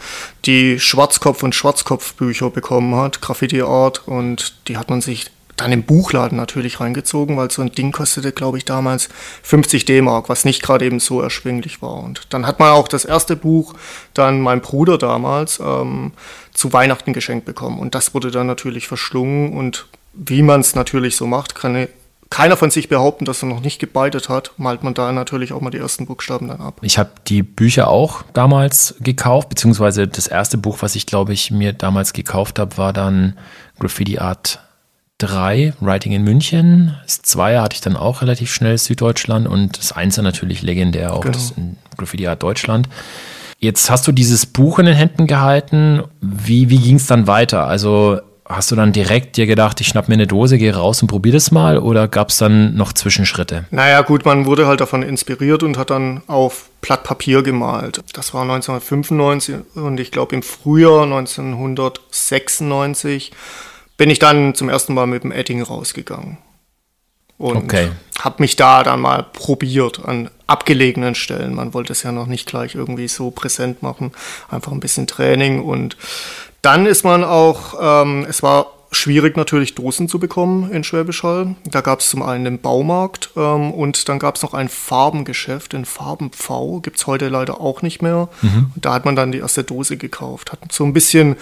die 0.46 0.80
Schwarzkopf- 0.80 1.44
und 1.44 1.56
Schwarzkopf-Bücher 1.56 2.50
bekommen 2.50 2.96
hat, 2.96 3.22
Graffiti 3.22 3.62
Art. 3.62 4.06
Und 4.08 4.56
die 4.68 4.78
hat 4.78 4.90
man 4.90 5.00
sich 5.00 5.32
dann 5.56 5.72
im 5.72 5.84
Buchladen 5.84 6.38
natürlich 6.38 6.80
reingezogen, 6.80 7.38
weil 7.38 7.52
so 7.52 7.62
ein 7.62 7.72
Ding 7.72 7.92
kostete, 7.92 8.32
glaube 8.32 8.58
ich, 8.58 8.66
damals 8.66 9.10
50 9.44 9.86
D-Mark, 9.86 10.30
was 10.30 10.46
nicht 10.46 10.64
gerade 10.64 10.86
eben 10.86 11.00
so 11.00 11.22
erschwinglich 11.22 11.82
war. 11.82 12.04
Und 12.04 12.22
dann 12.30 12.48
hat 12.48 12.60
man 12.60 12.72
auch 12.72 12.88
das 12.88 13.06
erste 13.06 13.36
Buch 13.36 13.74
dann 14.14 14.42
mein 14.42 14.62
Bruder 14.62 14.98
damals 14.98 15.60
ähm, 15.60 16.12
zu 16.54 16.74
Weihnachten 16.74 17.14
geschenkt 17.14 17.46
bekommen. 17.46 17.80
Und 17.80 17.96
das 17.96 18.14
wurde 18.14 18.32
dann 18.32 18.48
natürlich 18.48 18.88
verschlungen. 18.88 19.54
Und 19.54 19.88
wie 20.14 20.42
man 20.42 20.62
es 20.62 20.76
natürlich 20.76 21.16
so 21.16 21.28
macht, 21.28 21.56
kann 21.56 21.88
keiner 22.34 22.58
von 22.58 22.72
sich 22.72 22.90
behaupten, 22.90 23.26
dass 23.26 23.44
er 23.44 23.50
noch 23.50 23.60
nicht 23.60 23.78
gebeitet 23.78 24.28
hat, 24.28 24.54
malt 24.58 24.82
man 24.82 24.96
da 24.96 25.12
natürlich 25.12 25.54
auch 25.54 25.62
mal 25.62 25.70
die 25.70 25.78
ersten 25.78 26.08
Buchstaben 26.08 26.48
dann 26.48 26.62
ab. 26.62 26.80
Ich 26.82 26.98
habe 26.98 27.12
die 27.28 27.44
Bücher 27.44 27.90
auch 27.90 28.24
damals 28.34 28.96
gekauft, 29.00 29.50
beziehungsweise 29.50 30.08
das 30.08 30.26
erste 30.26 30.58
Buch, 30.58 30.80
was 30.82 30.96
ich 30.96 31.06
glaube 31.06 31.34
ich 31.34 31.52
mir 31.52 31.74
damals 31.74 32.12
gekauft 32.12 32.58
habe, 32.58 32.76
war 32.78 32.92
dann 32.92 33.38
Graffiti 33.80 34.18
Art 34.18 34.60
3, 35.24 35.74
Writing 35.80 36.12
in 36.12 36.24
München. 36.24 36.96
Das 37.04 37.22
2 37.22 37.60
hatte 37.60 37.76
ich 37.76 37.82
dann 37.82 37.96
auch 37.96 38.22
relativ 38.22 38.54
schnell 38.54 38.78
Süddeutschland 38.78 39.48
und 39.48 39.78
das 39.78 39.94
1 39.94 40.18
natürlich 40.18 40.62
legendär 40.62 41.14
auch 41.14 41.22
genau. 41.22 41.34
das 41.34 41.54
Graffiti 41.98 42.28
Art 42.28 42.44
Deutschland. 42.44 42.90
Jetzt 43.60 43.90
hast 43.90 44.06
du 44.08 44.12
dieses 44.12 44.46
Buch 44.46 44.80
in 44.80 44.86
den 44.86 44.96
Händen 44.96 45.26
gehalten. 45.26 46.04
Wie, 46.20 46.70
wie 46.70 46.80
ging 46.80 46.98
es 46.98 47.08
dann 47.08 47.28
weiter? 47.28 47.66
Also 47.66 48.20
hast 48.46 48.72
du 48.72 48.76
dann 48.76 48.92
direkt 48.92 49.38
dir 49.38 49.46
gedacht, 49.46 49.80
ich 49.80 49.88
schnapp 49.88 50.10
mir 50.10 50.16
eine 50.16 50.28
Dose, 50.28 50.58
gehe 50.58 50.76
raus 50.76 51.02
und 51.02 51.08
probiere 51.08 51.36
das 51.36 51.52
mal 51.52 51.78
oder 51.78 52.10
gab 52.10 52.28
es 52.30 52.38
dann 52.38 52.76
noch 52.76 52.94
Zwischenschritte? 52.94 53.66
Naja 53.72 54.02
gut, 54.02 54.26
man 54.26 54.46
wurde 54.46 54.68
halt 54.68 54.82
davon 54.82 55.02
inspiriert 55.02 55.64
und 55.64 55.78
hat 55.78 55.92
dann 55.92 56.24
auf 56.28 56.66
Blatt 56.82 57.06
Papier 57.06 57.42
gemalt. 57.42 58.04
Das 58.14 58.34
war 58.34 58.42
1995 58.42 59.56
und 59.76 59.98
ich 60.00 60.12
glaube 60.12 60.36
im 60.36 60.44
Frühjahr 60.44 61.04
1996 61.04 63.32
bin 64.04 64.10
ich 64.10 64.20
dann 64.20 64.54
zum 64.54 64.68
ersten 64.68 64.94
Mal 64.94 65.08
mit 65.08 65.24
dem 65.24 65.32
Edding 65.32 65.62
rausgegangen. 65.62 66.38
Und 67.38 67.56
okay. 67.56 67.90
habe 68.20 68.44
mich 68.44 68.58
da 68.58 68.84
dann 68.84 69.00
mal 69.00 69.24
probiert 69.24 70.04
an 70.04 70.30
abgelegenen 70.46 71.16
Stellen. 71.16 71.56
Man 71.56 71.74
wollte 71.74 71.94
es 71.94 72.04
ja 72.04 72.12
noch 72.12 72.28
nicht 72.28 72.46
gleich 72.46 72.76
irgendwie 72.76 73.08
so 73.08 73.32
präsent 73.32 73.82
machen. 73.82 74.12
Einfach 74.50 74.74
ein 74.74 74.82
bisschen 74.82 75.08
Training. 75.08 75.64
Und 75.64 75.96
dann 76.62 76.86
ist 76.86 77.06
man 77.06 77.24
auch, 77.24 77.76
ähm, 77.80 78.26
es 78.28 78.44
war 78.44 78.74
schwierig 78.94 79.36
natürlich 79.38 79.76
Dosen 79.76 80.08
zu 80.08 80.20
bekommen 80.20 80.72
in 80.72 80.84
Schwäbisch 80.84 81.24
Hall. 81.24 81.56
Da 81.66 81.82
gab 81.82 82.00
es 82.00 82.10
zum 82.10 82.22
einen 82.24 82.44
den 82.46 82.60
Baumarkt 82.60 83.32
ähm, 83.36 83.72
und 83.72 84.08
dann 84.10 84.20
gab 84.20 84.36
es 84.36 84.42
noch 84.44 84.54
ein 84.54 84.70
Farbengeschäft 84.70 85.74
in 85.74 85.86
Farben 85.86 86.32
V. 86.32 86.80
Gibt 86.80 86.98
es 86.98 87.08
heute 87.08 87.30
leider 87.30 87.60
auch 87.60 87.82
nicht 87.82 88.02
mehr. 88.02 88.30
Und 88.42 88.72
da 88.86 88.94
hat 88.94 89.06
man 89.06 89.16
dann 89.16 89.32
die 89.32 89.40
erste 89.40 89.64
Dose 89.64 89.98
gekauft. 89.98 90.52
Hat 90.52 90.60
so 90.72 90.84
ein 90.86 90.94
bisschen 90.94 91.36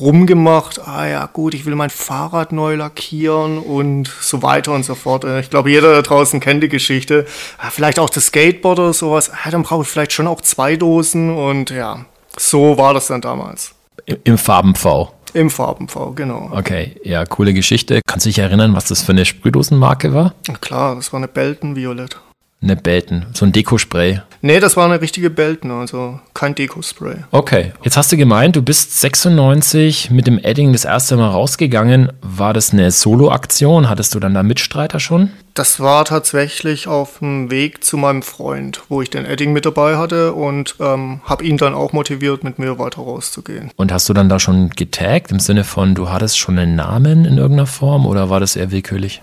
rumgemacht. 0.00 0.86
Ah 0.86 1.06
ja, 1.06 1.26
gut, 1.26 1.54
ich 1.54 1.66
will 1.66 1.74
mein 1.74 1.90
Fahrrad 1.90 2.52
neu 2.52 2.74
lackieren 2.76 3.58
und 3.58 4.08
so 4.20 4.42
weiter 4.42 4.72
und 4.72 4.84
so 4.84 4.94
fort. 4.94 5.24
Äh, 5.24 5.40
Ich 5.40 5.50
glaube, 5.50 5.70
jeder 5.70 5.92
da 5.94 6.02
draußen 6.02 6.40
kennt 6.40 6.62
die 6.62 6.68
Geschichte. 6.68 7.26
Ah, 7.58 7.70
Vielleicht 7.70 7.98
auch 7.98 8.10
das 8.10 8.26
Skateboard 8.26 8.78
oder 8.78 8.92
sowas. 8.92 9.30
Ah, 9.30 9.50
dann 9.50 9.62
brauche 9.62 9.82
ich 9.82 9.88
vielleicht 9.88 10.12
schon 10.12 10.26
auch 10.26 10.40
zwei 10.40 10.76
Dosen 10.76 11.30
und 11.36 11.70
ja, 11.70 12.04
so 12.36 12.76
war 12.78 12.94
das 12.94 13.06
dann 13.08 13.20
damals. 13.20 13.74
Im, 14.06 14.16
im 14.24 14.38
Farben-V. 14.38 15.12
Im 15.30 15.50
Farben-V, 15.50 16.12
genau. 16.12 16.50
Okay, 16.52 16.96
ja, 17.04 17.24
coole 17.24 17.52
Geschichte. 17.54 18.00
Kannst 18.06 18.26
du 18.26 18.30
dich 18.30 18.38
erinnern, 18.38 18.74
was 18.74 18.86
das 18.86 19.02
für 19.02 19.12
eine 19.12 19.24
Sprühdosenmarke 19.24 20.12
war? 20.14 20.34
Na 20.46 20.54
Klar, 20.54 20.96
das 20.96 21.12
war 21.12 21.18
eine 21.18 21.28
Belton 21.28 21.76
Violett. 21.76 22.16
Eine 22.60 22.76
Belton, 22.76 23.26
so 23.34 23.44
ein 23.44 23.52
Dekospray. 23.52 24.20
Nee, 24.40 24.60
das 24.60 24.76
war 24.76 24.84
eine 24.84 25.00
richtige 25.00 25.30
Belton, 25.30 25.70
also 25.72 26.20
kein 26.32 26.54
Dekospray. 26.54 27.16
Okay, 27.32 27.72
jetzt 27.82 27.96
hast 27.96 28.12
du 28.12 28.16
gemeint, 28.16 28.54
du 28.54 28.62
bist 28.62 29.00
96 29.00 30.10
mit 30.10 30.26
dem 30.26 30.38
Edding 30.38 30.72
das 30.72 30.84
erste 30.84 31.16
Mal 31.16 31.28
rausgegangen. 31.28 32.12
War 32.22 32.54
das 32.54 32.72
eine 32.72 32.90
Solo-Aktion? 32.90 33.88
Hattest 33.88 34.14
du 34.14 34.20
dann 34.20 34.34
da 34.34 34.44
Mitstreiter 34.44 35.00
schon? 35.00 35.30
Das 35.58 35.80
war 35.80 36.04
tatsächlich 36.04 36.86
auf 36.86 37.18
dem 37.18 37.50
Weg 37.50 37.82
zu 37.82 37.96
meinem 37.96 38.22
Freund, 38.22 38.82
wo 38.88 39.02
ich 39.02 39.10
den 39.10 39.24
Edding 39.24 39.52
mit 39.52 39.66
dabei 39.66 39.96
hatte 39.96 40.34
und 40.34 40.76
ähm, 40.78 41.20
habe 41.24 41.42
ihn 41.42 41.56
dann 41.56 41.74
auch 41.74 41.92
motiviert, 41.92 42.44
mit 42.44 42.60
mir 42.60 42.78
weiter 42.78 43.02
rauszugehen. 43.02 43.72
Und 43.74 43.90
hast 43.90 44.08
du 44.08 44.12
dann 44.12 44.28
da 44.28 44.38
schon 44.38 44.70
getaggt 44.70 45.32
im 45.32 45.40
Sinne 45.40 45.64
von, 45.64 45.96
du 45.96 46.10
hattest 46.10 46.38
schon 46.38 46.60
einen 46.60 46.76
Namen 46.76 47.24
in 47.24 47.38
irgendeiner 47.38 47.66
Form 47.66 48.06
oder 48.06 48.30
war 48.30 48.38
das 48.38 48.54
eher 48.54 48.70
willkürlich? 48.70 49.20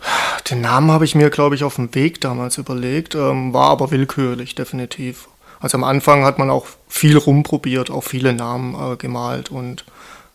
Den 0.50 0.60
Namen 0.60 0.92
habe 0.92 1.06
ich 1.06 1.16
mir, 1.16 1.30
glaube 1.30 1.56
ich, 1.56 1.64
auf 1.64 1.76
dem 1.76 1.96
Weg 1.96 2.20
damals 2.20 2.58
überlegt, 2.58 3.16
ähm, 3.16 3.54
war 3.54 3.70
aber 3.70 3.92
willkürlich, 3.92 4.56
definitiv. 4.56 5.15
Also 5.60 5.78
am 5.78 5.84
Anfang 5.84 6.26
hat 6.26 6.40
man 6.40 6.50
auch 6.50 6.66
viel 6.88 7.18
rumprobiert, 7.18 7.90
auch 7.90 8.04
viele 8.04 8.34
Namen 8.34 8.76
äh, 8.76 8.96
gemalt 8.98 9.52
und 9.52 9.86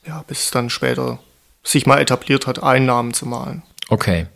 ja, 0.07 0.25
bis 0.27 0.45
es 0.45 0.51
dann 0.51 0.71
später 0.71 1.19
sich 1.63 1.87
mal 1.87 1.99
etabliert 1.99 2.47
hat, 2.47 2.63
einen 2.63 2.87
Namen 2.87 3.13
zu 3.13 3.27
malen. 3.27 3.63
Okay. 3.91 4.27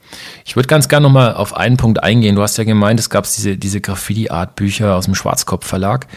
Ich 0.45 0.57
würde 0.57 0.67
ganz 0.67 0.89
gerne 0.89 1.05
nochmal 1.05 1.35
auf 1.35 1.55
einen 1.55 1.77
Punkt 1.77 2.03
eingehen. 2.03 2.35
Du 2.35 2.43
hast 2.43 2.59
ja 2.59 2.65
gemeint, 2.65 2.99
es 2.99 3.09
gab 3.09 3.25
diese, 3.25 3.57
diese 3.57 3.81
Graffiti-Art-Bücher 3.81 4.97
aus 4.97 5.05
dem 5.05 5.15
Schwarzkopf-Verlag. 5.15 6.09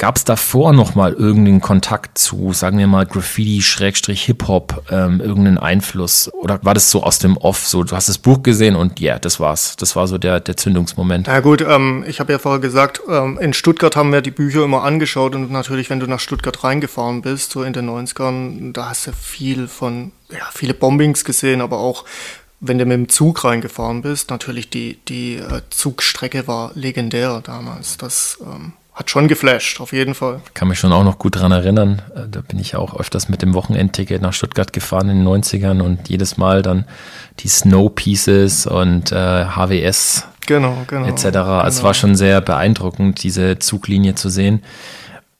Gab 0.00 0.16
es 0.16 0.24
davor 0.24 0.72
nochmal 0.72 1.12
irgendeinen 1.12 1.60
Kontakt 1.60 2.16
zu, 2.16 2.54
sagen 2.54 2.78
wir 2.78 2.86
mal, 2.86 3.04
Graffiti-Hip-Hop, 3.04 4.84
ähm, 4.90 5.20
irgendeinen 5.20 5.58
Einfluss? 5.58 6.32
Oder 6.32 6.58
war 6.62 6.72
das 6.72 6.90
so 6.90 7.02
aus 7.02 7.18
dem 7.18 7.36
Off, 7.36 7.66
so 7.66 7.84
du 7.84 7.94
hast 7.94 8.08
das 8.08 8.16
Buch 8.16 8.42
gesehen 8.42 8.76
und 8.76 8.98
ja, 8.98 9.10
yeah, 9.10 9.18
das 9.18 9.40
war's. 9.40 9.76
Das 9.76 9.96
war 9.96 10.08
so 10.08 10.16
der, 10.16 10.40
der 10.40 10.56
Zündungsmoment. 10.56 11.26
Na 11.26 11.40
gut, 11.40 11.60
ähm, 11.60 12.02
ich 12.08 12.18
habe 12.18 12.32
ja 12.32 12.38
vorher 12.38 12.60
gesagt, 12.60 13.02
ähm, 13.10 13.38
in 13.42 13.52
Stuttgart 13.52 13.94
haben 13.94 14.10
wir 14.10 14.22
die 14.22 14.30
Bücher 14.30 14.64
immer 14.64 14.84
angeschaut 14.84 15.34
und 15.34 15.50
natürlich, 15.50 15.90
wenn 15.90 16.00
du 16.00 16.06
nach 16.06 16.20
Stuttgart 16.20 16.64
reingefahren 16.64 17.20
bist, 17.20 17.52
so 17.52 17.62
in 17.62 17.74
den 17.74 17.90
90ern, 17.90 18.72
da 18.72 18.88
hast 18.88 19.06
du 19.06 19.12
viel 19.12 19.68
von, 19.68 20.12
ja, 20.30 20.48
viele 20.54 20.72
Bombings 20.72 21.26
gesehen, 21.26 21.60
aber 21.60 21.78
auch 21.78 22.06
wenn 22.58 22.78
du 22.78 22.86
mit 22.86 22.96
dem 22.96 23.10
Zug 23.10 23.44
reingefahren 23.44 24.00
bist, 24.00 24.30
natürlich 24.30 24.70
die, 24.70 24.98
die 25.08 25.34
äh, 25.34 25.60
Zugstrecke 25.68 26.48
war 26.48 26.70
legendär 26.74 27.42
damals. 27.44 27.98
Das 27.98 28.38
ähm, 28.40 28.72
hat 29.00 29.10
schon 29.10 29.28
geflasht, 29.28 29.80
auf 29.80 29.92
jeden 29.92 30.14
Fall. 30.14 30.40
Kann 30.54 30.68
mich 30.68 30.78
schon 30.78 30.92
auch 30.92 31.04
noch 31.04 31.18
gut 31.18 31.36
dran 31.40 31.52
erinnern. 31.52 32.02
Äh, 32.14 32.28
Da 32.30 32.42
bin 32.42 32.58
ich 32.58 32.76
auch 32.76 32.94
öfters 32.98 33.28
mit 33.28 33.42
dem 33.42 33.54
Wochenendticket 33.54 34.20
nach 34.22 34.32
Stuttgart 34.34 34.72
gefahren 34.72 35.08
in 35.08 35.24
den 35.24 35.26
90ern 35.26 35.80
und 35.80 36.08
jedes 36.08 36.36
Mal 36.36 36.62
dann 36.62 36.84
die 37.40 37.48
Snow 37.48 37.92
Pieces 37.92 38.66
und 38.66 39.10
äh, 39.10 39.46
HWS 39.46 40.24
Genau, 40.46 40.76
genau. 40.86 41.06
etc. 41.06 41.22
Genau. 41.24 41.64
Es 41.64 41.82
war 41.82 41.94
schon 41.94 42.14
sehr 42.14 42.40
beeindruckend, 42.40 43.22
diese 43.22 43.58
Zuglinie 43.58 44.14
zu 44.16 44.28
sehen. 44.28 44.62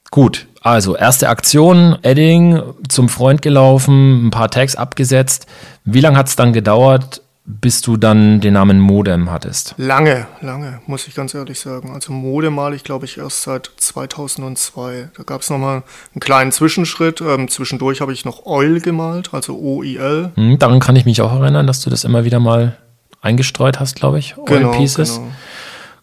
Gut, 0.09 0.47
also 0.61 0.95
erste 0.95 1.29
Aktion, 1.29 1.97
Edding 2.01 2.61
zum 2.89 3.09
Freund 3.09 3.41
gelaufen, 3.41 4.27
ein 4.27 4.31
paar 4.31 4.49
Tags 4.49 4.75
abgesetzt. 4.75 5.45
Wie 5.85 6.01
lange 6.01 6.17
hat 6.17 6.27
es 6.27 6.35
dann 6.35 6.51
gedauert, 6.53 7.21
bis 7.45 7.81
du 7.81 7.97
dann 7.97 8.39
den 8.39 8.53
Namen 8.53 8.79
Modem 8.79 9.31
hattest? 9.31 9.73
Lange, 9.77 10.27
lange, 10.41 10.79
muss 10.85 11.07
ich 11.07 11.15
ganz 11.15 11.33
ehrlich 11.33 11.59
sagen. 11.59 11.91
Also 11.93 12.13
Mode 12.13 12.49
male 12.51 12.75
ich, 12.75 12.83
glaube 12.83 13.05
ich, 13.05 13.17
erst 13.17 13.43
seit 13.43 13.71
2002. 13.77 15.09
Da 15.17 15.23
gab 15.23 15.41
es 15.41 15.49
nochmal 15.49 15.83
einen 16.13 16.19
kleinen 16.19 16.51
Zwischenschritt. 16.51 17.21
Ähm, 17.21 17.47
zwischendurch 17.47 18.01
habe 18.01 18.13
ich 18.13 18.25
noch 18.25 18.45
Oil 18.45 18.79
gemalt, 18.79 19.33
also 19.33 19.57
O-I-L. 19.57 20.31
Hm, 20.35 20.59
daran 20.59 20.79
kann 20.79 20.95
ich 20.95 21.05
mich 21.05 21.21
auch 21.21 21.33
erinnern, 21.33 21.67
dass 21.67 21.81
du 21.81 21.89
das 21.89 22.03
immer 22.03 22.23
wieder 22.25 22.39
mal 22.39 22.77
eingestreut 23.21 23.79
hast, 23.79 23.95
glaube 23.95 24.19
ich. 24.19 24.37
Oil 24.37 24.45
Genau, 24.45 24.71
Pieces. 24.71 25.15
genau. 25.15 25.27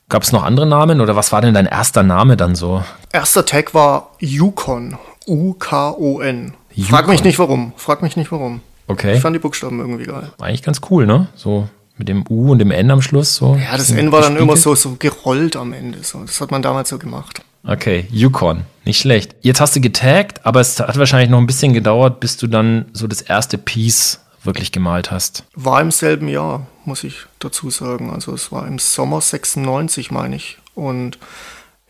Gab 0.09 0.23
es 0.23 0.33
noch 0.33 0.43
andere 0.43 0.67
Namen 0.67 1.01
oder 1.03 1.17
was 1.17 1.33
war 1.33 1.41
denn 1.43 1.53
dein 1.55 1.67
erster 1.67 2.03
Name 2.03 2.37
dann 2.37 2.55
so? 2.55 2.83
Erster 3.13 3.45
Tag 3.45 3.75
war 3.75 4.11
Yukon. 4.19 4.97
U-K-O-N. 5.27 6.55
Frag 6.89 7.09
mich 7.09 7.23
nicht 7.25 7.39
warum. 7.39 7.73
Frag 7.77 8.03
mich 8.03 8.17
nicht 8.17 8.33
warum. 8.33 8.61
Okay. 8.89 9.15
Ich 9.15 9.21
fand 9.21 9.37
die 9.37 9.41
Buchstaben 9.41 9.79
irgendwie 9.81 10.05
geil. 10.05 10.31
Eigentlich 10.41 10.63
ganz 10.63 10.81
cool, 10.91 11.07
ne? 11.07 11.29
So 11.37 11.69
mit 11.99 12.09
dem 12.09 12.25
U 12.29 12.53
und 12.53 12.59
dem 12.59 12.71
N 12.71 12.91
am 12.91 13.03
Schluss. 13.03 13.35
So 13.35 13.57
Ja, 13.57 13.77
das 13.77 13.91
N 13.91 14.13
war 14.13 14.23
dann 14.23 14.37
immer 14.37 14.57
so, 14.57 14.75
so 14.75 14.97
gerollt 14.99 15.57
am 15.57 15.73
Ende. 15.73 15.99
So. 16.03 16.21
Das 16.21 16.41
hat 16.41 16.51
man 16.51 16.63
damals 16.63 16.89
so 16.89 16.99
gemacht. 16.99 17.43
Okay, 17.67 18.07
Yukon. 18.11 18.63
Nicht 18.85 19.01
schlecht. 19.01 19.35
Jetzt 19.43 19.61
hast 19.61 19.77
du 19.77 19.81
getaggt, 19.81 20.47
aber 20.47 20.61
es 20.61 20.79
hat 20.81 20.97
wahrscheinlich 20.97 21.29
noch 21.29 21.39
ein 21.39 21.47
bisschen 21.47 21.75
gedauert, 21.75 22.21
bis 22.21 22.37
du 22.37 22.47
dann 22.47 22.87
so 22.93 23.07
das 23.07 23.21
erste 23.21 23.59
Piece 23.59 24.21
wirklich 24.45 24.73
gemalt 24.73 25.11
hast. 25.11 25.45
War 25.55 25.81
im 25.81 25.91
selben 25.91 26.29
Jahr, 26.29 26.67
muss 26.85 27.05
ich 27.05 27.27
dazu 27.41 27.69
sagen. 27.71 28.11
Also 28.11 28.33
es 28.33 28.53
war 28.53 28.67
im 28.67 28.79
Sommer 28.79 29.21
96, 29.21 30.11
meine 30.11 30.37
ich. 30.37 30.59
Und 30.75 31.19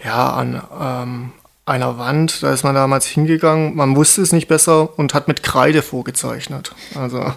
ja, 0.02 0.30
an 0.30 0.62
ähm, 0.80 1.32
einer 1.68 1.98
Wand, 1.98 2.42
da 2.42 2.52
ist 2.52 2.64
man 2.64 2.74
damals 2.74 3.06
hingegangen, 3.06 3.76
man 3.76 3.94
wusste 3.96 4.22
es 4.22 4.32
nicht 4.32 4.48
besser 4.48 4.98
und 4.98 5.14
hat 5.14 5.28
mit 5.28 5.42
Kreide 5.42 5.82
vorgezeichnet. 5.82 6.72
Also 6.94 7.32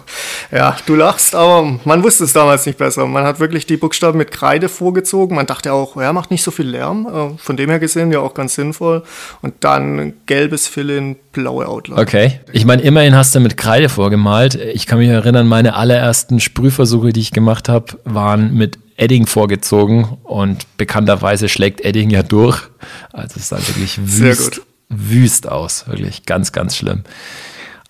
ja, 0.50 0.76
du 0.86 0.94
lachst, 0.94 1.34
aber 1.34 1.78
man 1.84 2.02
wusste 2.02 2.24
es 2.24 2.32
damals 2.32 2.66
nicht 2.66 2.78
besser. 2.78 3.06
Man 3.06 3.24
hat 3.24 3.40
wirklich 3.40 3.66
die 3.66 3.76
Buchstaben 3.76 4.18
mit 4.18 4.30
Kreide 4.30 4.68
vorgezogen. 4.68 5.36
Man 5.36 5.46
dachte 5.46 5.72
auch, 5.72 5.96
ja, 5.96 6.12
macht 6.12 6.30
nicht 6.30 6.42
so 6.42 6.50
viel 6.50 6.68
Lärm. 6.68 7.06
Äh, 7.06 7.38
Von 7.38 7.56
dem 7.56 7.70
her 7.70 7.78
gesehen 7.78 8.12
ja 8.12 8.20
auch 8.20 8.34
ganz 8.34 8.54
sinnvoll. 8.54 9.02
Und 9.40 9.54
dann 9.60 10.14
gelbes 10.26 10.66
Fill-in, 10.66 11.16
blaue 11.32 11.68
Outline. 11.68 12.00
Okay. 12.00 12.40
Ich 12.52 12.64
meine, 12.64 12.82
immerhin 12.82 13.14
hast 13.14 13.34
du 13.34 13.40
mit 13.40 13.56
Kreide 13.56 13.88
vorgemalt. 13.88 14.54
Ich 14.54 14.86
kann 14.86 14.98
mich 14.98 15.08
erinnern, 15.08 15.46
meine 15.46 15.74
allerersten 15.74 16.40
Sprühversuche, 16.40 17.12
die 17.12 17.20
ich 17.20 17.30
gemacht 17.32 17.68
habe, 17.68 17.98
waren 18.04 18.54
mit 18.54 18.78
Edding 18.96 19.26
vorgezogen 19.26 20.18
und 20.24 20.66
bekannterweise 20.76 21.48
schlägt 21.48 21.80
Edding 21.80 22.10
ja 22.10 22.22
durch. 22.22 22.60
Also 23.12 23.36
es 23.36 23.48
sah 23.48 23.58
wirklich 23.58 23.98
wüst, 24.00 24.60
wüst 24.88 25.48
aus. 25.48 25.86
Wirklich 25.88 26.24
ganz, 26.26 26.52
ganz 26.52 26.76
schlimm. 26.76 27.04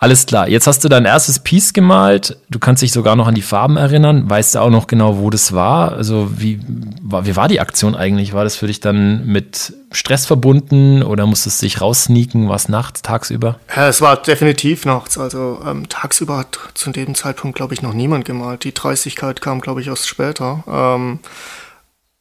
Alles 0.03 0.27
klar, 0.27 0.49
jetzt 0.49 0.67
hast 0.67 0.83
du 0.83 0.89
dein 0.89 1.05
erstes 1.05 1.39
Piece 1.39 1.73
gemalt. 1.73 2.37
Du 2.51 2.59
kannst 2.59 2.83
dich 2.83 2.91
sogar 2.91 3.15
noch 3.15 3.29
an 3.29 3.37
die 3.37 3.41
Farben 3.41 3.77
erinnern. 3.77 4.29
Weißt 4.29 4.57
du 4.57 4.59
auch 4.59 4.69
noch 4.69 4.89
genau, 4.89 5.19
wo 5.19 5.31
das 5.31 5.53
war? 5.53 5.93
Also 5.93 6.29
wie 6.41 6.59
war, 7.01 7.25
wie 7.25 7.37
war 7.37 7.47
die 7.47 7.61
Aktion 7.61 7.95
eigentlich? 7.95 8.33
War 8.33 8.43
das 8.43 8.57
für 8.57 8.67
dich 8.67 8.81
dann 8.81 9.25
mit 9.25 9.73
Stress 9.93 10.27
verbunden 10.27 11.05
oder 11.05 11.25
musstest 11.25 11.63
du 11.63 11.67
dich 11.67 11.81
raussneaken? 11.81 12.49
Was 12.49 12.69
nachts, 12.69 13.03
tagsüber? 13.03 13.61
Ja, 13.77 13.87
es 13.87 14.01
war 14.01 14.17
definitiv 14.17 14.87
nachts. 14.87 15.19
Also 15.19 15.61
ähm, 15.65 15.89
tagsüber 15.89 16.39
hat 16.39 16.59
zu 16.75 16.91
dem 16.91 17.15
Zeitpunkt, 17.15 17.57
glaube 17.57 17.73
ich, 17.73 17.81
noch 17.81 17.95
niemand 17.95 18.25
gemalt. 18.25 18.65
Die 18.65 18.75
Dreistigkeit 18.75 19.41
kam, 19.41 19.61
glaube 19.61 19.83
ich, 19.83 19.87
erst 19.87 20.09
später. 20.09 20.65
Ähm, 20.67 21.21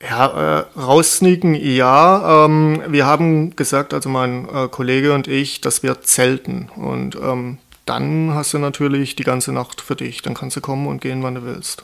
ja, 0.07 0.59
äh, 0.59 0.65
raussneaken, 0.79 1.55
ja. 1.55 2.45
Ähm, 2.45 2.83
wir 2.87 3.07
haben 3.07 3.55
gesagt, 3.55 3.95
also 3.95 4.07
mein 4.07 4.47
äh, 4.49 4.67
Kollege 4.67 5.15
und 5.15 5.27
ich, 5.27 5.61
dass 5.61 5.81
wir 5.81 6.01
zelten. 6.01 6.69
Und 6.75 7.15
ähm, 7.15 7.57
dann 7.85 8.33
hast 8.33 8.53
du 8.53 8.57
natürlich 8.59 9.15
die 9.15 9.23
ganze 9.23 9.51
Nacht 9.51 9.81
für 9.81 9.95
dich. 9.95 10.21
Dann 10.21 10.33
kannst 10.33 10.55
du 10.57 10.61
kommen 10.61 10.87
und 10.87 11.01
gehen, 11.01 11.23
wann 11.23 11.35
du 11.35 11.43
willst. 11.43 11.83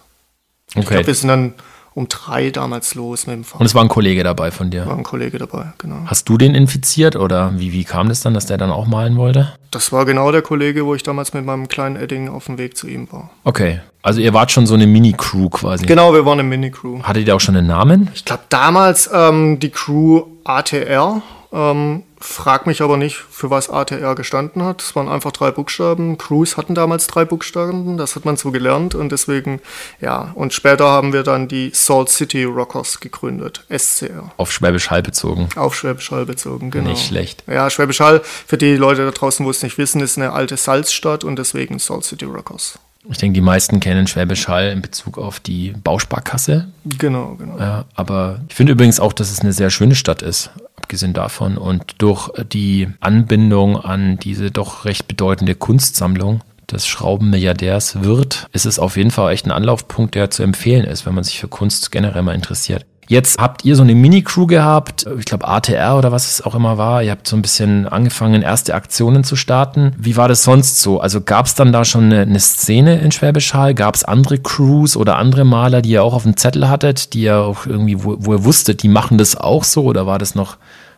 Ich 0.72 0.78
Okay. 0.78 0.88
glaube, 0.96 1.08
wir 1.08 1.16
sind 1.16 1.30
dann 1.30 1.54
um 1.94 2.08
drei 2.10 2.52
damals 2.52 2.94
los 2.94 3.26
mit 3.26 3.34
dem 3.34 3.40
Und 3.40 3.46
Fahrrad. 3.46 3.66
es 3.66 3.74
war 3.74 3.82
ein 3.84 3.88
Kollege 3.90 4.24
dabei 4.24 4.52
von 4.52 4.70
dir. 4.70 4.86
War 4.86 4.96
ein 4.96 5.02
Kollege 5.04 5.40
dabei, 5.40 5.74
genau. 5.80 5.96
Hast 6.06 6.30
du 6.30 6.38
den 6.38 6.54
infiziert 6.54 7.16
oder 7.16 7.58
wie, 7.58 7.72
wie 7.72 7.86
kam 7.86 8.10
das 8.10 8.22
dann, 8.22 8.36
dass 8.36 8.46
der 8.46 8.58
dann 8.58 8.70
auch 8.70 8.86
malen 8.86 9.18
wollte? 9.18 9.54
Das 9.72 9.92
war 9.92 10.06
genau 10.06 10.32
der 10.32 10.44
Kollege, 10.44 10.86
wo 10.86 10.94
ich 10.94 11.02
damals 11.02 11.34
mit 11.34 11.44
meinem 11.44 11.68
kleinen 11.68 11.96
Edding 11.96 12.30
auf 12.30 12.46
dem 12.46 12.60
Weg 12.60 12.78
zu 12.78 12.86
ihm 12.88 13.12
war. 13.12 13.32
Okay, 13.46 13.80
also 14.04 14.20
ihr 14.22 14.34
wart 14.36 14.52
schon 14.52 14.68
so 14.68 14.76
eine 14.76 14.86
Mini-Crew 14.86 15.50
quasi. 15.50 15.88
Genau, 15.88 16.14
wir 16.14 16.24
waren 16.24 16.40
eine 16.40 16.48
Mini-Crew. 16.48 17.02
Hattet 17.02 17.28
ihr 17.28 17.36
auch 17.36 17.40
schon 17.42 17.56
einen 17.58 17.66
Namen? 17.68 18.12
Ich 18.14 18.26
glaube 18.26 18.44
damals 18.50 19.10
ähm, 19.12 19.58
die 19.60 19.70
Crew 19.72 20.22
ATR. 20.44 21.24
Ähm, 21.52 22.04
frag 22.20 22.68
mich 22.68 22.82
aber 22.82 22.98
nicht, 22.98 23.16
für 23.16 23.50
was 23.50 23.70
ATR 23.70 24.16
gestanden 24.16 24.64
hat. 24.64 24.82
Es 24.82 24.96
waren 24.96 25.10
einfach 25.10 25.32
drei 25.32 25.52
Buchstaben. 25.52 26.18
Crews 26.18 26.58
hatten 26.58 26.76
damals 26.76 27.08
drei 27.08 27.26
Buchstaben, 27.26 27.98
das 27.98 28.16
hat 28.16 28.26
man 28.26 28.38
so 28.38 28.52
gelernt 28.52 28.96
und 28.96 29.12
deswegen, 29.12 29.62
ja. 30.02 30.32
Und 30.36 30.54
später 30.54 30.86
haben 30.86 31.14
wir 31.14 31.24
dann 31.24 31.48
die 31.48 31.72
Salt 31.74 32.10
City 32.10 32.44
Rockers 32.44 33.00
gegründet, 33.00 33.66
SCR. 33.70 34.32
Auf 34.38 34.52
Schwäbisch 34.52 34.90
Hall 34.90 35.04
bezogen. 35.04 35.50
Auf 35.56 35.76
Schwäbisch 35.76 36.12
Hall 36.12 36.26
bezogen, 36.26 36.72
genau. 36.72 36.90
Nicht 36.90 37.08
schlecht. 37.08 37.44
Ja, 37.48 37.70
Schwäbisch 37.70 38.00
Hall, 38.00 38.22
für 38.24 38.58
die 38.58 38.76
Leute 38.76 39.06
da 39.06 39.12
draußen, 39.12 39.46
wo 39.46 39.50
es 39.50 39.64
nicht 39.64 39.78
wissen, 39.78 40.02
ist 40.02 40.18
eine 40.18 40.34
alte 40.34 40.58
Salzstadt 40.58 41.24
und 41.24 41.38
deswegen 41.38 41.80
Salt 41.80 42.04
City 42.04 42.26
Rockers. 42.26 42.80
Ich 43.10 43.18
denke, 43.18 43.36
die 43.36 43.42
meisten 43.42 43.80
kennen 43.80 44.08
Schwäbisch 44.08 44.48
Hall 44.48 44.70
in 44.70 44.82
Bezug 44.82 45.18
auf 45.18 45.40
die 45.40 45.72
Bausparkasse. 45.72 46.68
Genau, 46.84 47.36
genau. 47.36 47.58
Ja, 47.58 47.86
aber 47.96 48.42
ich 48.50 48.56
finde 48.56 48.74
übrigens 48.74 49.00
auch, 49.00 49.14
dass 49.14 49.32
es 49.32 49.40
eine 49.40 49.54
sehr 49.54 49.70
schöne 49.70 49.96
Stadt 49.96 50.22
ist, 50.22 50.50
abgesehen 50.88 51.12
davon. 51.12 51.58
Und 51.58 51.96
durch 51.98 52.30
die 52.54 52.88
Anbindung 53.02 53.76
an 53.76 54.18
diese 54.20 54.52
doch 54.52 54.86
recht 54.86 55.10
bedeutende 55.10 55.54
Kunstsammlung 55.54 56.40
des 56.72 56.88
Schraubenmilliardärs 56.88 58.04
wird, 58.04 58.48
ist 58.54 58.66
es 58.66 58.80
auf 58.80 58.96
jeden 58.96 59.12
Fall 59.12 59.34
echt 59.34 59.46
ein 59.46 59.52
Anlaufpunkt, 59.52 60.16
der 60.16 60.30
zu 60.30 60.44
empfehlen 60.44 60.86
ist, 60.86 61.06
wenn 61.06 61.14
man 61.14 61.26
sich 61.26 61.40
für 61.42 61.50
Kunst 61.50 61.92
generell 61.92 62.24
mal 62.24 62.36
interessiert. 62.36 62.86
Jetzt 63.10 63.38
habt 63.40 63.64
ihr 63.64 63.78
so 63.78 63.84
eine 63.84 63.96
Mini-Crew 63.96 64.48
gehabt, 64.48 65.08
ich 65.18 65.26
glaube 65.26 65.48
ATR 65.48 65.98
oder 65.98 66.12
was 66.12 66.30
es 66.30 66.42
auch 66.42 66.56
immer 66.56 66.78
war. 66.78 67.02
Ihr 67.02 67.12
habt 67.12 67.26
so 67.26 67.38
ein 67.38 67.42
bisschen 67.42 67.88
angefangen, 67.88 68.42
erste 68.42 68.76
Aktionen 68.76 69.24
zu 69.24 69.38
starten. 69.38 69.94
Wie 69.98 70.18
war 70.18 70.28
das 70.28 70.44
sonst 70.44 70.82
so? 70.82 71.00
Also 71.00 71.22
gab 71.22 71.46
es 71.46 71.56
dann 71.56 71.72
da 71.72 71.86
schon 71.86 72.06
eine, 72.06 72.22
eine 72.22 72.40
Szene 72.40 73.00
in 73.00 73.14
Schwäbisch 73.14 73.54
Hall? 73.54 73.74
Gab 73.74 73.96
es 73.96 74.04
andere 74.04 74.40
Crews 74.40 74.98
oder 74.98 75.16
andere 75.16 75.46
Maler, 75.46 75.82
die 75.82 75.92
ihr 75.92 76.04
auch 76.04 76.14
auf 76.14 76.24
dem 76.24 76.36
Zettel 76.36 76.68
hattet, 76.68 77.14
die 77.14 77.22
ihr 77.22 77.38
auch 77.38 77.66
irgendwie, 77.66 78.04
wo, 78.04 78.18
wo 78.20 78.34
ihr 78.34 78.44
wusstet, 78.44 78.84
die 78.84 78.90
machen 78.90 79.18
das 79.18 79.38
auch 79.38 79.64
so 79.64 79.86
oder 79.86 80.06
war 80.06 80.20
das 80.20 80.36
noch 80.36 80.58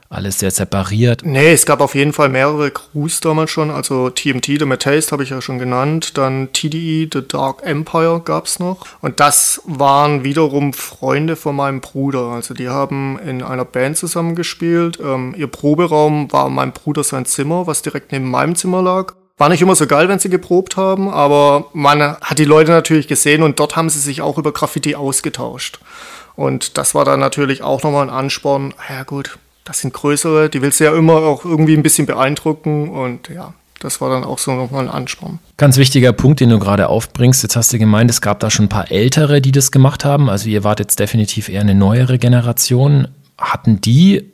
alles 0.09 0.39
sehr 0.39 0.49
separiert. 0.49 1.21
Nee, 1.23 1.51
es 1.51 1.67
gab 1.67 1.81
auf 1.81 1.93
jeden 1.93 2.13
Fall 2.13 2.29
mehrere 2.29 2.71
Crews 2.71 3.19
damals 3.19 3.51
schon. 3.51 3.69
Also 3.69 4.09
TMT, 4.09 4.45
The 4.59 4.65
Metaste 4.65 5.11
habe 5.11 5.23
ich 5.23 5.29
ja 5.29 5.39
schon 5.39 5.59
genannt. 5.59 6.17
Dann 6.17 6.51
TDE, 6.51 7.07
The 7.13 7.27
Dark 7.27 7.61
Empire 7.63 8.19
gab 8.25 8.45
es 8.45 8.59
noch. 8.59 8.85
Und 9.01 9.19
das 9.19 9.61
waren 9.65 10.23
wiederum 10.23 10.73
Freunde 10.73 11.35
von 11.35 11.55
meinem 11.55 11.79
Bruder. 11.79 12.29
Also 12.29 12.55
die 12.55 12.69
haben 12.69 13.19
in 13.19 13.43
einer 13.43 13.65
Band 13.65 13.97
zusammengespielt. 13.97 14.99
Ähm, 14.99 15.35
ihr 15.37 15.47
Proberaum 15.47 16.31
war 16.31 16.49
mein 16.49 16.71
Bruder 16.71 17.03
sein 17.03 17.25
Zimmer, 17.25 17.67
was 17.67 17.83
direkt 17.83 18.11
neben 18.11 18.31
meinem 18.31 18.55
Zimmer 18.55 18.81
lag. 18.81 19.13
War 19.37 19.49
nicht 19.49 19.61
immer 19.61 19.75
so 19.75 19.85
geil, 19.85 20.09
wenn 20.09 20.19
sie 20.19 20.29
geprobt 20.29 20.75
haben, 20.75 21.07
aber 21.07 21.67
man 21.71 22.01
hat 22.01 22.39
die 22.39 22.45
Leute 22.45 22.71
natürlich 22.71 23.07
gesehen 23.07 23.41
und 23.41 23.57
dort 23.57 23.77
haben 23.77 23.89
sie 23.89 23.99
sich 23.99 24.21
auch 24.21 24.37
über 24.37 24.51
Graffiti 24.51 24.95
ausgetauscht. 24.95 25.79
Und 26.35 26.77
das 26.77 26.93
war 26.93 27.05
dann 27.05 27.21
natürlich 27.21 27.61
auch 27.63 27.81
nochmal 27.83 28.03
ein 28.03 28.13
Ansporn. 28.13 28.73
Ja 28.89 29.03
gut, 29.03 29.39
das 29.69 29.81
sind 29.81 29.93
größere, 29.93 30.49
die 30.49 30.63
willst 30.63 30.79
du 30.79 30.85
ja 30.85 30.95
immer 30.95 31.17
auch 31.17 31.45
irgendwie 31.45 31.77
ein 31.77 31.83
bisschen 31.83 32.07
beeindrucken 32.07 32.89
und 32.89 33.29
ja, 33.29 33.53
das 33.79 34.01
war 34.01 34.09
dann 34.09 34.23
auch 34.23 34.39
so 34.39 34.51
nochmal 34.55 34.85
ein 34.85 34.89
Ansporn. 34.89 35.37
Ganz 35.57 35.77
wichtiger 35.77 36.11
Punkt, 36.11 36.39
den 36.39 36.49
du 36.49 36.57
gerade 36.57 36.89
aufbringst. 36.89 37.43
Jetzt 37.43 37.55
hast 37.55 37.71
du 37.71 37.77
gemeint, 37.77 38.09
es 38.09 38.19
gab 38.19 38.39
da 38.39 38.49
schon 38.49 38.65
ein 38.65 38.69
paar 38.69 38.89
Ältere, 38.89 39.41
die 39.41 39.51
das 39.51 39.71
gemacht 39.71 40.05
haben. 40.05 40.27
Also 40.27 40.49
ihr 40.49 40.63
wart 40.63 40.79
jetzt 40.79 40.99
definitiv 40.99 41.49
eher 41.49 41.61
eine 41.61 41.75
neuere 41.75 42.17
Generation. 42.17 43.09
Hatten 43.37 43.79
die 43.79 44.31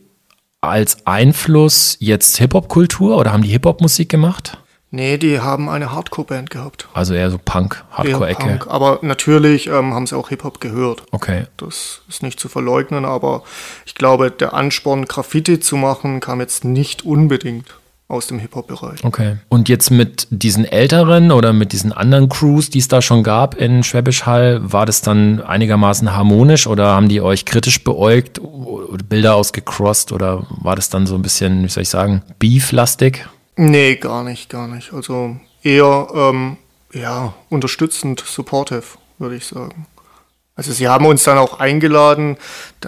als 0.62 1.06
Einfluss 1.06 1.98
jetzt 2.00 2.38
Hip-Hop-Kultur 2.38 3.18
oder 3.18 3.34
haben 3.34 3.44
die 3.44 3.50
Hip-Hop-Musik 3.50 4.08
gemacht? 4.08 4.58
Nee, 4.96 5.18
die 5.18 5.42
haben 5.42 5.68
eine 5.68 5.92
Hardcore-Band 5.92 6.50
gehabt. 6.50 6.88
Also 6.94 7.14
eher 7.14 7.30
so 7.30 7.38
Punk, 7.38 7.84
Hardcore-Ecke. 7.92 8.62
Aber 8.70 9.00
natürlich 9.02 9.68
ähm, 9.68 9.94
haben 9.94 10.08
sie 10.08 10.16
auch 10.16 10.30
Hip-Hop 10.30 10.62
gehört. 10.62 11.04
Okay. 11.12 11.48
Das 11.58 12.00
ist 12.08 12.24
nicht 12.24 12.40
zu 12.40 12.48
verleugnen, 12.48 13.04
aber 13.04 13.44
ich 13.86 13.96
glaube, 13.96 14.32
der 14.32 14.54
Ansporn, 14.54 15.04
Graffiti 15.04 15.60
zu 15.60 15.76
machen, 15.76 16.22
kam 16.22 16.40
jetzt 16.40 16.64
nicht 16.64 17.04
unbedingt 17.04 17.76
aus 18.08 18.28
dem 18.28 18.40
Hip-Hop-Bereich. 18.40 19.04
Okay. 19.04 19.36
Und 19.50 19.68
jetzt 19.68 19.92
mit 19.92 20.28
diesen 20.30 20.64
älteren 20.64 21.34
oder 21.34 21.52
mit 21.52 21.74
diesen 21.74 21.92
anderen 21.92 22.30
Crews, 22.30 22.70
die 22.70 22.80
es 22.80 22.88
da 22.88 23.02
schon 23.02 23.22
gab 23.22 23.56
in 23.56 23.84
Schwäbisch 23.84 24.26
Hall, 24.26 24.62
war 24.64 24.86
das 24.86 25.02
dann 25.02 25.42
einigermaßen 25.42 26.16
harmonisch 26.16 26.68
oder 26.68 26.96
haben 26.96 27.10
die 27.10 27.20
euch 27.20 27.44
kritisch 27.44 27.84
beäugt 27.84 28.40
oder 28.40 29.04
Bilder 29.04 29.36
ausgecrossed 29.36 30.14
oder 30.14 30.48
war 30.50 30.78
das 30.78 30.90
dann 30.90 31.06
so 31.06 31.16
ein 31.16 31.22
bisschen, 31.22 31.66
wie 31.66 31.70
soll 31.70 31.84
ich 31.84 31.90
sagen, 31.90 32.22
beeflastig? 32.40 33.26
Nee, 33.58 33.96
gar 33.96 34.24
nicht, 34.24 34.50
gar 34.50 34.68
nicht. 34.68 34.94
Also 34.94 35.38
eher 35.64 36.08
ähm, 36.14 36.58
ja, 36.94 37.34
unterstützend, 37.50 38.24
supportive, 38.26 38.84
würde 39.18 39.36
ich 39.36 39.46
sagen. 39.46 39.88
Also 40.56 40.72
sie 40.72 40.88
haben 40.88 41.06
uns 41.06 41.24
dann 41.24 41.38
auch 41.38 41.60
eingeladen, 41.60 42.38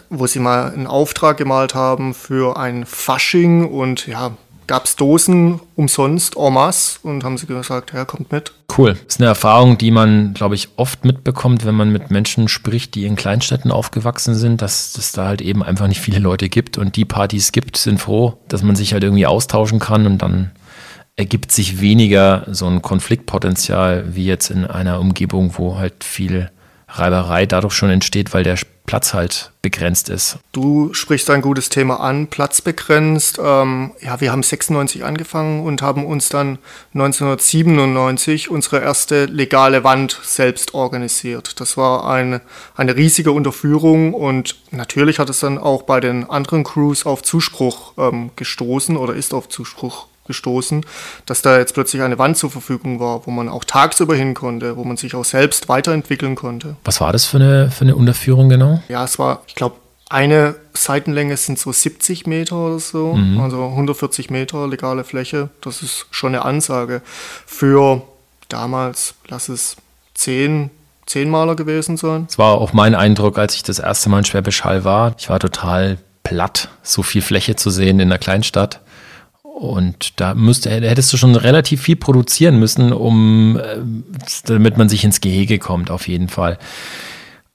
wo 0.09 0.25
sie 0.25 0.39
mal 0.39 0.71
einen 0.71 0.88
Auftrag 0.88 1.38
gemalt 1.38 1.75
haben 1.75 2.13
für 2.13 2.57
ein 2.57 2.86
Fasching 2.86 3.65
und 3.67 4.07
ja, 4.07 4.38
gab 4.67 4.86
es 4.86 4.95
Dosen 4.95 5.59
umsonst 5.75 6.37
en 6.37 6.53
masse 6.53 7.00
und 7.03 7.24
haben 7.24 7.37
sie 7.37 7.46
gesagt, 7.46 7.94
ja, 7.94 8.05
kommt 8.05 8.31
mit. 8.31 8.53
Cool. 8.77 8.94
Das 8.94 9.15
ist 9.15 9.20
eine 9.20 9.27
Erfahrung, 9.27 9.77
die 9.77 9.92
man, 9.92 10.33
glaube 10.33 10.55
ich, 10.55 10.70
oft 10.75 11.03
mitbekommt, 11.03 11.65
wenn 11.65 11.75
man 11.75 11.92
mit 11.92 12.11
Menschen 12.11 12.48
spricht, 12.48 12.96
die 12.96 13.05
in 13.05 13.15
Kleinstädten 13.15 13.72
aufgewachsen 13.72 14.35
sind, 14.35 14.61
dass 14.61 14.98
es 14.98 15.13
da 15.13 15.27
halt 15.27 15.42
eben 15.42 15.63
einfach 15.63 15.87
nicht 15.87 16.01
viele 16.01 16.20
Leute 16.20 16.48
gibt 16.48 16.77
und 16.77 16.96
die 16.96 17.05
Partys 17.05 17.51
gibt, 17.51 17.77
sind 17.77 18.00
froh, 18.00 18.37
dass 18.50 18.63
man 18.63 18.75
sich 18.75 18.94
halt 18.94 19.03
irgendwie 19.03 19.25
austauschen 19.25 19.79
kann 19.79 20.05
und 20.05 20.22
dann 20.22 20.51
ergibt 21.18 21.51
sich 21.51 21.82
weniger 21.82 22.46
so 22.50 22.68
ein 22.68 22.82
Konfliktpotenzial 22.82 24.16
wie 24.16 24.25
jetzt 24.25 24.51
in 24.51 24.66
einer 24.66 25.00
Umgebung, 25.00 25.53
wo 25.58 25.77
halt 25.77 26.03
viel 26.03 26.51
Reiberei 26.88 27.46
dadurch 27.46 27.74
schon 27.74 27.90
entsteht, 27.90 28.34
weil 28.34 28.44
der 28.44 28.58
Platz 28.86 29.14
halt 29.14 29.51
begrenzt 29.62 30.08
ist. 30.08 30.38
Du 30.53 30.94
sprichst 30.94 31.30
ein 31.30 31.42
gutes 31.42 31.68
Thema 31.68 32.00
an, 32.00 32.27
Platz 32.27 32.62
begrenzt. 32.62 33.38
Ähm, 33.44 33.92
ja, 34.00 34.22
wir 34.22 34.32
haben 34.32 34.44
96 34.44 35.03
angefangen 35.03 35.66
und 35.66 35.82
haben 35.82 36.06
uns 36.06 36.30
dann 36.30 36.60
1997 36.94 38.50
unsere 38.50 38.80
erste 38.80 39.25
legale 39.25 39.84
Wand 39.84 40.18
selbst 40.24 40.74
organisiert. 40.74 41.60
Das 41.60 41.75
war 41.75 42.10
eine, 42.10 42.40
eine 42.75 42.96
riesige 42.96 43.34
Unterführung 43.34 44.14
und 44.14 44.56
natürlich 44.72 45.20
hat 45.20 45.30
es 45.30 45.42
dann 45.42 45.58
auch 45.58 45.82
bei 45.82 46.00
den 46.00 46.30
anderen 46.30 46.64
Crews 46.64 47.06
auf 47.06 47.22
Zuspruch 47.24 47.92
ähm, 47.98 48.30
gestoßen 48.38 48.96
oder 48.96 49.16
ist 49.16 49.34
auf 49.34 49.50
Zuspruch 49.50 50.08
gestoßen, 50.27 50.85
dass 51.25 51.42
da 51.42 51.57
jetzt 51.57 51.74
plötzlich 51.74 52.01
eine 52.01 52.20
Wand 52.20 52.37
zur 52.37 52.51
Verfügung 52.51 53.00
war, 53.00 53.25
wo 53.25 53.31
man 53.31 53.50
auch 53.50 53.63
tagsüber 53.63 54.16
hin 54.16 54.33
konnte, 54.33 54.77
wo 54.77 54.83
man 54.83 54.98
sich 54.98 55.16
auch 55.16 55.25
selbst 55.25 55.70
weiterentwickeln 55.70 56.35
konnte. 56.35 56.75
Was 56.83 57.01
war 57.01 57.11
das 57.11 57.25
für 57.25 57.37
eine, 57.37 57.72
für 57.72 57.85
eine 57.85 57.96
Unterführung 57.96 58.50
genau? 58.50 58.81
Ja, 58.90 59.03
es 59.03 59.18
war, 59.18 59.44
ich 59.48 59.55
glaube, 59.55 59.75
eine 60.09 60.55
Seitenlänge 60.74 61.35
sind 61.35 61.59
so 61.59 61.72
70 61.72 62.27
Meter 62.27 62.55
oder 62.55 62.79
so, 62.79 63.13
mhm. 63.13 63.40
also 63.40 63.66
140 63.66 64.29
Meter 64.29 64.68
legale 64.68 65.03
Fläche. 65.03 65.50
Das 65.61 65.81
ist 65.81 66.05
schon 66.11 66.33
eine 66.33 66.46
Ansage 66.46 67.01
für 67.46 68.03
damals, 68.48 69.16
lass 69.27 69.50
es 69.50 69.75
10, 70.13 70.70
zehn 71.05 71.29
Maler 71.29 71.55
gewesen 71.55 71.98
sein. 71.98 72.25
Das 72.27 72.37
war 72.37 72.55
auch 72.55 72.74
mein 72.74 72.96
Eindruck, 72.96 73.37
als 73.37 73.55
ich 73.55 73.63
das 73.63 73.79
erste 73.79 74.09
Mal 74.09 74.20
in 74.20 74.25
Schwäbisch 74.25 74.63
Hall 74.63 74.83
war. 74.83 75.13
Ich 75.18 75.29
war 75.29 75.40
total 75.40 75.98
platt, 76.24 76.70
so 76.83 77.03
viel 77.03 77.22
Fläche 77.22 77.55
zu 77.55 77.70
sehen 77.70 78.00
in 78.00 78.09
der 78.09 78.18
Kleinstadt. 78.18 78.81
Und 79.57 80.20
da 80.20 80.35
müsste, 80.35 80.70
hättest 80.70 81.11
du 81.11 81.17
schon 81.17 81.33
relativ 81.33 81.81
viel 81.81 81.96
produzieren 81.96 82.59
müssen, 82.59 82.93
um, 82.93 83.57
äh, 83.57 83.77
damit 84.46 84.77
man 84.77 84.87
sich 84.87 85.03
ins 85.03 85.20
Gehege 85.20 85.57
kommt, 85.57 85.89
auf 85.89 86.07
jeden 86.07 86.29
Fall. 86.29 86.59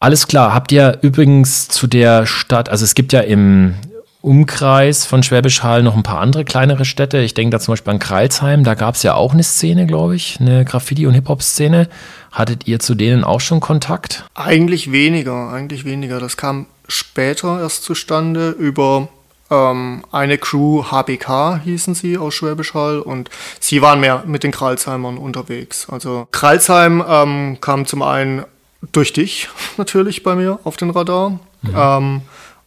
Alles 0.01 0.27
klar. 0.27 0.53
Habt 0.53 0.73
ihr 0.73 0.99
übrigens 1.03 1.69
zu 1.69 1.87
der 1.87 2.27
Stadt, 2.27 2.69
also 2.69 2.85
es 2.85 2.97
gibt 2.97 3.13
ja 3.13 3.21
im 3.21 3.77
Umkreis 4.21 5.07
von 5.07 5.23
Schwäbisch 5.23 5.63
Hall 5.63 5.85
noch 5.85 5.95
ein 5.95 6.03
paar 6.03 6.19
andere 6.19 6.45
kleinere 6.45 6.85
Städte. 6.85 7.19
Ich 7.19 7.35
denke 7.35 7.53
da 7.53 7.61
zum 7.61 7.73
Beispiel 7.73 7.93
an 7.93 8.01
Kreilsheim. 8.01 8.65
Da 8.65 8.75
gab 8.75 8.97
es 8.97 9.05
ja 9.05 9.15
auch 9.15 9.33
eine 9.33 9.45
Szene, 9.45 9.87
glaube 9.87 10.17
ich, 10.17 10.39
eine 10.41 10.65
Graffiti- 10.65 11.07
und 11.07 11.15
Hip-Hop-Szene. 11.15 11.89
Hattet 12.33 12.67
ihr 12.67 12.81
zu 12.81 12.97
denen 12.97 13.23
auch 13.23 13.41
schon 13.41 13.61
Kontakt? 13.61 14.25
Eigentlich 14.35 14.91
weniger, 14.91 15.53
eigentlich 15.53 15.85
weniger. 15.85 16.19
Das 16.19 16.37
kam 16.37 16.67
später 16.89 17.61
erst 17.61 17.85
zustande 17.85 18.51
über 18.51 19.09
ähm, 19.53 20.03
eine 20.11 20.39
Crew 20.39 20.85
HBK 20.91 21.61
hießen 21.63 21.95
sie 21.95 22.17
aus 22.17 22.35
Schwäbisch 22.35 22.73
Hall 22.73 23.01
und 23.01 23.29
sie 23.61 23.83
waren 23.83 24.01
mehr 24.01 24.25
mit 24.27 24.45
den 24.45 24.51
Kralsheimern 24.51 25.19
unterwegs. 25.19 25.89
Also 25.91 26.27
Kralsheim 26.33 27.05
ähm, 27.07 27.59
kam 27.61 27.85
zum 27.85 28.01
einen 28.01 28.45
durch 28.93 29.13
dich 29.13 29.51
natürlich 29.77 30.23
bei 30.23 30.35
mir 30.35 30.59
auf 30.65 30.77
den 30.77 30.91
Radar. 30.91 31.39
Mhm. 31.63 31.75
Ähm, 31.77 32.23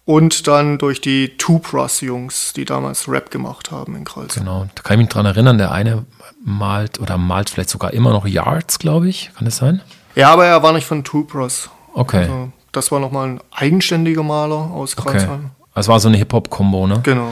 und 0.06 0.48
dann 0.48 0.78
durch 0.78 1.02
die 1.02 1.36
Two 1.38 1.58
Plus 1.58 2.02
Jungs, 2.02 2.54
die 2.54 2.64
damals 2.64 3.10
Rap 3.10 3.32
gemacht 3.32 3.72
haben 3.72 3.96
in 3.96 4.06
Kreuz. 4.06 4.36
Genau, 4.36 4.68
da 4.76 4.84
kann 4.84 5.00
ich 5.00 5.06
mich 5.06 5.10
dran 5.10 5.26
erinnern, 5.26 5.58
der 5.58 5.72
eine 5.72 6.06
malt 6.44 7.00
oder 7.00 7.18
malt 7.18 7.50
vielleicht 7.50 7.72
sogar 7.72 7.92
immer 7.92 8.12
noch 8.12 8.28
Yards, 8.28 8.78
glaube 8.78 9.10
ich. 9.10 9.32
Kann 9.36 9.46
das 9.46 9.58
sein? 9.58 9.82
Ja, 10.14 10.32
aber 10.32 10.46
er 10.46 10.62
war 10.62 10.74
nicht 10.74 10.86
von 10.86 11.04
Two 11.04 11.24
Plus. 11.24 11.72
Okay. 11.94 12.20
Also, 12.20 12.52
das 12.72 12.92
war 12.92 13.00
nochmal 13.00 13.30
ein 13.30 13.40
eigenständiger 13.50 14.22
Maler 14.22 14.70
aus 14.72 14.96
Kreuzheim. 14.96 15.46
Okay. 15.46 15.55
Das 15.76 15.88
war 15.88 16.00
so 16.00 16.08
eine 16.08 16.18
Hip-Hop-Kombo, 16.18 16.88
ne? 16.88 17.02
Genau. 17.04 17.32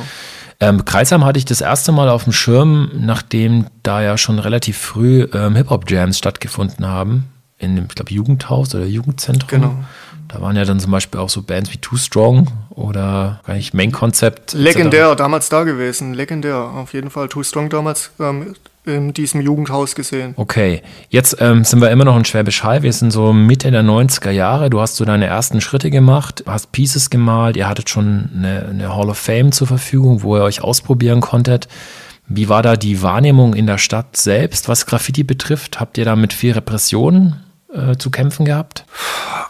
Ähm, 0.59 0.85
Kreisheim 0.85 1.25
hatte 1.25 1.39
ich 1.39 1.45
das 1.45 1.61
erste 1.61 1.91
Mal 1.91 2.09
auf 2.09 2.25
dem 2.25 2.33
Schirm, 2.33 2.91
nachdem 2.93 3.65
da 3.81 4.01
ja 4.01 4.17
schon 4.17 4.39
relativ 4.39 4.77
früh 4.77 5.27
ähm, 5.33 5.55
Hip-Hop-Jams 5.55 6.17
stattgefunden 6.17 6.85
haben. 6.85 7.25
In 7.57 7.75
dem, 7.75 7.85
ich 7.85 7.95
glaube, 7.95 8.13
Jugendhaus 8.13 8.75
oder 8.75 8.85
Jugendzentrum. 8.85 9.49
Genau. 9.49 9.75
Da 10.27 10.41
waren 10.41 10.55
ja 10.55 10.65
dann 10.65 10.79
zum 10.79 10.91
Beispiel 10.91 11.19
auch 11.19 11.29
so 11.29 11.41
Bands 11.41 11.71
wie 11.71 11.77
Too 11.77 11.97
Strong 11.97 12.47
oder 12.71 13.41
gar 13.45 13.55
nicht 13.55 13.73
Main 13.73 13.91
Concept. 13.91 14.53
Legendär, 14.53 15.15
damals 15.15 15.49
da 15.49 15.63
gewesen. 15.63 16.13
Legendär, 16.13 16.57
auf 16.57 16.93
jeden 16.93 17.09
Fall. 17.09 17.29
Too 17.29 17.43
Strong 17.43 17.69
damals 17.69 18.11
ähm, 18.19 18.55
in 18.85 19.13
diesem 19.13 19.41
Jugendhaus 19.41 19.95
gesehen. 19.95 20.33
Okay, 20.37 20.81
jetzt 21.09 21.37
ähm, 21.39 21.63
sind 21.63 21.81
wir 21.81 21.91
immer 21.91 22.05
noch 22.05 22.17
in 22.17 22.25
Schwäbisch 22.25 22.63
Hall. 22.63 22.83
Wir 22.83 22.93
sind 22.93 23.11
so 23.11 23.31
Mitte 23.31 23.71
der 23.71 23.83
90er 23.83 24.31
Jahre. 24.31 24.69
Du 24.69 24.81
hast 24.81 24.95
so 24.95 25.05
deine 25.05 25.25
ersten 25.25 25.61
Schritte 25.61 25.89
gemacht, 25.89 26.43
hast 26.47 26.71
Pieces 26.71 27.09
gemalt. 27.09 27.55
Ihr 27.55 27.67
hattet 27.67 27.89
schon 27.89 28.29
eine, 28.35 28.65
eine 28.69 28.95
Hall 28.95 29.09
of 29.09 29.17
Fame 29.17 29.51
zur 29.51 29.67
Verfügung, 29.67 30.23
wo 30.23 30.35
ihr 30.37 30.43
euch 30.43 30.61
ausprobieren 30.61 31.21
konntet. 31.21 31.67
Wie 32.27 32.49
war 32.49 32.61
da 32.61 32.75
die 32.75 33.01
Wahrnehmung 33.01 33.53
in 33.53 33.67
der 33.67 33.77
Stadt 33.77 34.15
selbst, 34.15 34.69
was 34.69 34.85
Graffiti 34.85 35.23
betrifft? 35.23 35.79
Habt 35.79 35.97
ihr 35.97 36.05
da 36.05 36.15
mit 36.15 36.33
viel 36.33 36.53
Repression 36.53 37.35
äh, 37.73 37.97
zu 37.97 38.11
kämpfen 38.11 38.45
gehabt? 38.45 38.85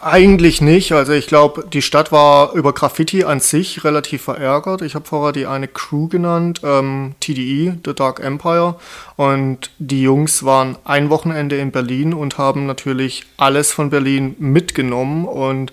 Eigentlich 0.01 0.59
nicht. 0.59 0.91
Also 0.91 1.13
ich 1.13 1.27
glaube, 1.27 1.65
die 1.71 1.81
Stadt 1.81 2.11
war 2.11 2.53
über 2.53 2.73
Graffiti 2.73 3.23
an 3.23 3.39
sich 3.39 3.83
relativ 3.83 4.23
verärgert. 4.23 4.81
Ich 4.81 4.95
habe 4.95 5.05
vorher 5.05 5.31
die 5.31 5.45
eine 5.45 5.67
Crew 5.67 6.07
genannt, 6.07 6.61
ähm, 6.63 7.15
TDE, 7.19 7.77
The 7.85 7.93
Dark 7.93 8.19
Empire. 8.19 8.75
Und 9.15 9.71
die 9.79 10.01
Jungs 10.01 10.43
waren 10.43 10.77
ein 10.83 11.09
Wochenende 11.09 11.57
in 11.57 11.71
Berlin 11.71 12.13
und 12.13 12.37
haben 12.37 12.65
natürlich 12.65 13.23
alles 13.37 13.71
von 13.71 13.89
Berlin 13.89 14.35
mitgenommen. 14.39 15.25
Und 15.25 15.71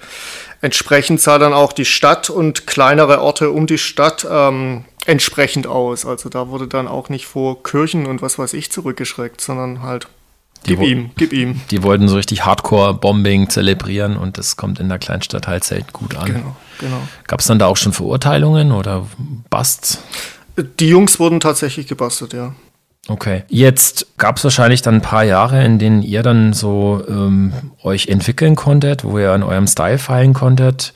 entsprechend 0.60 1.20
sah 1.20 1.38
dann 1.38 1.52
auch 1.52 1.72
die 1.72 1.84
Stadt 1.84 2.30
und 2.30 2.66
kleinere 2.66 3.22
Orte 3.22 3.50
um 3.50 3.66
die 3.66 3.78
Stadt 3.78 4.26
ähm, 4.30 4.84
entsprechend 5.06 5.66
aus. 5.66 6.06
Also 6.06 6.28
da 6.28 6.48
wurde 6.48 6.68
dann 6.68 6.86
auch 6.86 7.08
nicht 7.08 7.26
vor 7.26 7.62
Kirchen 7.62 8.06
und 8.06 8.22
was 8.22 8.38
weiß 8.38 8.52
ich 8.54 8.70
zurückgeschreckt, 8.70 9.40
sondern 9.40 9.82
halt 9.82 10.06
gib 10.64 10.82
ihm, 10.82 11.10
gib 11.16 11.32
ihm. 11.32 11.60
Die 11.70 11.82
wollten 11.82 12.08
so 12.08 12.16
richtig 12.16 12.44
Hardcore-Bombing 12.44 13.48
zelebrieren 13.48 14.16
und 14.16 14.38
das 14.38 14.56
kommt 14.56 14.80
in 14.80 14.88
der 14.88 14.98
Kleinstadt 14.98 15.46
halt 15.48 15.64
selten 15.64 15.92
gut 15.92 16.16
an. 16.16 16.26
Genau, 16.26 16.56
genau. 16.78 17.00
Gab 17.26 17.40
es 17.40 17.46
dann 17.46 17.58
da 17.58 17.66
auch 17.66 17.76
schon 17.76 17.92
Verurteilungen 17.92 18.72
oder 18.72 19.06
Busts? 19.48 20.02
Die 20.78 20.88
Jungs 20.88 21.18
wurden 21.18 21.40
tatsächlich 21.40 21.86
gebastelt, 21.86 22.32
ja. 22.32 22.54
Okay. 23.08 23.44
Jetzt 23.48 24.06
gab 24.18 24.36
es 24.36 24.44
wahrscheinlich 24.44 24.82
dann 24.82 24.96
ein 24.96 25.02
paar 25.02 25.24
Jahre, 25.24 25.64
in 25.64 25.78
denen 25.78 26.02
ihr 26.02 26.22
dann 26.22 26.52
so 26.52 27.02
ähm, 27.08 27.52
euch 27.82 28.08
entwickeln 28.08 28.56
konntet, 28.56 29.04
wo 29.04 29.18
ihr 29.18 29.32
an 29.32 29.42
eurem 29.42 29.66
Style 29.66 29.98
feilen 29.98 30.34
konntet. 30.34 30.92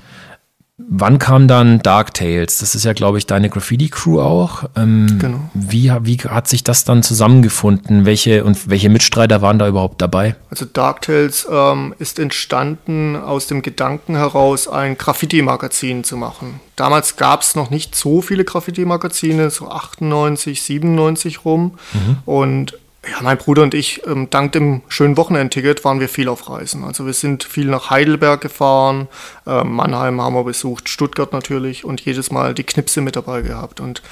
Wann 0.77 1.21
kam 1.21 1.47
dann 1.47 1.79
Dark 1.79 2.15
Tales? 2.15 2.59
Das 2.59 2.75
ist 2.75 2.85
ja, 2.85 2.95
glaube 2.95 3.19
ich, 3.19 3.27
deine 3.27 3.49
Graffiti-Crew 3.49 4.21
auch. 4.21 4.65
Ähm, 4.75 5.19
Genau. 5.21 5.39
Wie, 5.55 5.93
wie 6.03 6.17
hat 6.19 6.49
sich 6.49 6.65
das 6.65 6.83
dann 6.83 7.05
zusammengefunden? 7.05 8.07
Welche 8.07 8.43
und 8.43 8.69
welche 8.69 8.89
Mitstreiter 8.89 9.41
waren 9.41 9.61
da 9.61 9.69
überhaupt 9.69 10.03
dabei? 10.03 10.35
Also 10.51 10.65
Dark 10.65 11.03
Tales 11.03 11.47
ähm, 11.49 11.95
ist 12.01 12.19
entstanden 12.19 13.15
aus 13.15 13.47
dem 13.47 13.63
Gedanken 13.63 14.17
heraus, 14.17 14.67
ein 14.67 14.99
Graffiti-Magazin 14.99 16.03
zu 16.03 16.17
machen. 16.17 16.59
Damals 16.75 17.15
gab 17.15 17.43
es 17.43 17.55
noch 17.55 17.71
nicht 17.71 17.95
so 17.95 18.21
viele 18.21 18.45
Graffiti-Magazine, 18.45 19.51
so 19.51 19.69
98, 19.69 20.61
97 20.61 21.45
rum. 21.45 21.79
Und 22.25 22.77
ja, 23.11 23.23
mein 23.23 23.39
Bruder 23.39 23.63
und 23.63 23.75
ich, 23.75 24.07
ähm, 24.07 24.29
dank 24.31 24.53
dem 24.53 24.83
schönen 24.89 25.17
Wochenendticket, 25.17 25.85
waren 25.85 26.01
wir 26.01 26.09
viel 26.09 26.29
auf 26.29 26.49
Reisen. 26.49 26.85
Also 26.85 27.07
wir 27.07 27.13
sind 27.13 27.45
viel 27.45 27.67
nach 27.67 27.91
Heidelberg 27.91 28.41
gefahren, 28.41 29.09
ähm, 29.47 29.73
Mannheim 29.73 30.21
haben 30.21 30.35
wir 30.35 30.45
besucht, 30.45 30.89
Stuttgart 30.89 31.33
natürlich 31.33 31.85
und 31.85 32.01
jedes 32.01 32.31
Mal 32.31 32.55
die 32.55 32.65
Knipse 32.65 33.01
mit 33.01 33.17
dabei 33.17 33.43
gehabt. 33.43 33.81
Und 33.81 34.03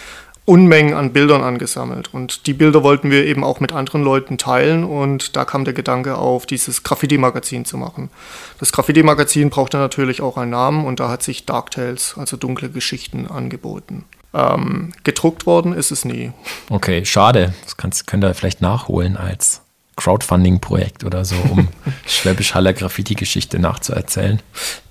Unmengen 0.44 0.94
an 0.94 1.12
Bildern 1.12 1.42
angesammelt. 1.42 2.12
Und 2.12 2.46
die 2.46 2.52
Bilder 2.52 2.82
wollten 2.82 3.12
wir 3.12 3.24
eben 3.24 3.44
auch 3.44 3.60
mit 3.60 3.72
anderen 3.72 4.02
Leuten 4.02 4.38
teilen. 4.38 4.82
Und 4.82 5.36
da 5.36 5.44
kam 5.44 5.64
der 5.64 5.72
Gedanke 5.72 6.16
auf, 6.16 6.46
dieses 6.46 6.82
Graffiti-Magazin 6.82 7.64
zu 7.64 7.76
machen. 7.76 8.10
Das 8.58 8.72
Graffiti-Magazin 8.72 9.50
brauchte 9.50 9.76
natürlich 9.76 10.20
auch 10.20 10.36
einen 10.36 10.50
Namen 10.50 10.84
und 10.84 10.98
da 10.98 11.08
hat 11.08 11.22
sich 11.22 11.46
Dark 11.46 11.70
Tales, 11.70 12.14
also 12.18 12.36
dunkle 12.36 12.70
Geschichten, 12.70 13.28
angeboten. 13.28 14.04
Ähm, 14.34 14.92
gedruckt 15.04 15.46
worden 15.46 15.74
ist 15.74 15.90
es 15.90 16.04
nie. 16.04 16.32
Okay, 16.70 17.04
schade. 17.04 17.52
Das 17.64 17.76
kannst, 17.76 18.06
könnt 18.06 18.24
ihr 18.24 18.34
vielleicht 18.34 18.62
nachholen 18.62 19.16
als 19.16 19.60
Crowdfunding-Projekt 19.96 21.04
oder 21.04 21.24
so, 21.24 21.36
um 21.50 21.68
Schwäbisch 22.06 22.54
Haller 22.54 22.72
Graffiti-Geschichte 22.72 23.58
nachzuerzählen. 23.58 24.40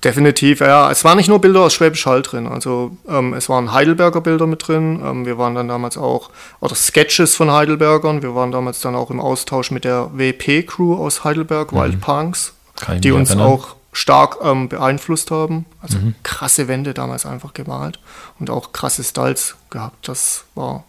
Definitiv, 0.03 0.59
ja. 0.59 0.91
Es 0.91 1.03
waren 1.03 1.17
nicht 1.17 1.27
nur 1.27 1.41
Bilder 1.41 1.61
aus 1.61 1.73
Schwäbisch 1.73 2.05
Hall 2.05 2.21
drin. 2.21 2.47
Also 2.47 2.95
ähm, 3.09 3.33
es 3.33 3.49
waren 3.49 3.73
Heidelberger 3.73 4.21
Bilder 4.21 4.45
mit 4.45 4.67
drin. 4.67 5.01
Ähm, 5.03 5.25
wir 5.25 5.37
waren 5.39 5.55
dann 5.55 5.67
damals 5.67 5.97
auch, 5.97 6.29
oder 6.59 6.75
Sketches 6.75 7.35
von 7.35 7.51
Heidelbergern. 7.51 8.21
Wir 8.21 8.35
waren 8.35 8.51
damals 8.51 8.79
dann 8.81 8.95
auch 8.95 9.09
im 9.09 9.19
Austausch 9.19 9.71
mit 9.71 9.85
der 9.85 10.11
WP-Crew 10.13 10.95
aus 10.95 11.23
Heidelberg, 11.23 11.73
Wild 11.73 11.99
Punks, 11.99 12.53
die 12.99 13.11
uns 13.11 13.31
erinnern. 13.31 13.47
auch 13.47 13.75
stark 13.91 14.37
ähm, 14.43 14.69
beeinflusst 14.69 15.31
haben. 15.31 15.65
Also 15.81 15.97
krasse 16.23 16.67
Wände 16.67 16.93
damals 16.93 17.25
einfach 17.25 17.53
gemalt 17.53 17.99
und 18.39 18.49
auch 18.49 18.71
krasse 18.71 19.03
Styles 19.03 19.55
gehabt. 19.69 20.07
Das 20.07 20.45
war 20.55 20.83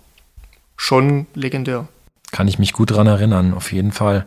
schon 0.77 1.27
legendär. 1.35 1.89
Kann 2.31 2.49
ich 2.49 2.59
mich 2.59 2.73
gut 2.73 2.93
dran 2.93 3.07
erinnern, 3.07 3.55
auf 3.55 3.73
jeden 3.73 3.93
Fall. 3.93 4.27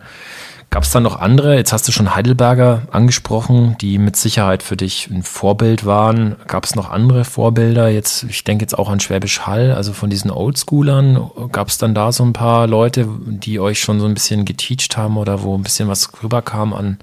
Gab 0.69 0.83
es 0.83 0.91
dann 0.91 1.03
noch 1.03 1.19
andere? 1.19 1.55
Jetzt 1.55 1.71
hast 1.71 1.87
du 1.87 1.91
schon 1.91 2.15
Heidelberger 2.15 2.83
angesprochen, 2.91 3.77
die 3.79 3.97
mit 3.97 4.15
Sicherheit 4.17 4.61
für 4.61 4.75
dich 4.75 5.07
ein 5.09 5.23
Vorbild 5.23 5.85
waren. 5.85 6.35
Gab 6.47 6.65
es 6.65 6.75
noch 6.75 6.89
andere 6.89 7.23
Vorbilder? 7.23 7.87
Jetzt, 7.87 8.23
ich 8.23 8.43
denke 8.43 8.63
jetzt 8.63 8.77
auch 8.77 8.89
an 8.89 8.99
Schwäbisch 8.99 9.41
Hall, 9.41 9.71
also 9.71 9.93
von 9.93 10.09
diesen 10.09 10.31
Oldschoolern. 10.31 11.31
Gab 11.51 11.69
es 11.69 11.77
dann 11.77 11.95
da 11.95 12.11
so 12.11 12.25
ein 12.25 12.33
paar 12.33 12.67
Leute, 12.67 13.07
die 13.25 13.59
euch 13.59 13.79
schon 13.79 13.99
so 13.99 14.05
ein 14.05 14.13
bisschen 14.13 14.43
geteacht 14.43 14.97
haben 14.97 15.17
oder 15.17 15.43
wo 15.43 15.55
ein 15.55 15.63
bisschen 15.63 15.87
was 15.87 16.11
rüberkam 16.21 16.73
an 16.73 16.97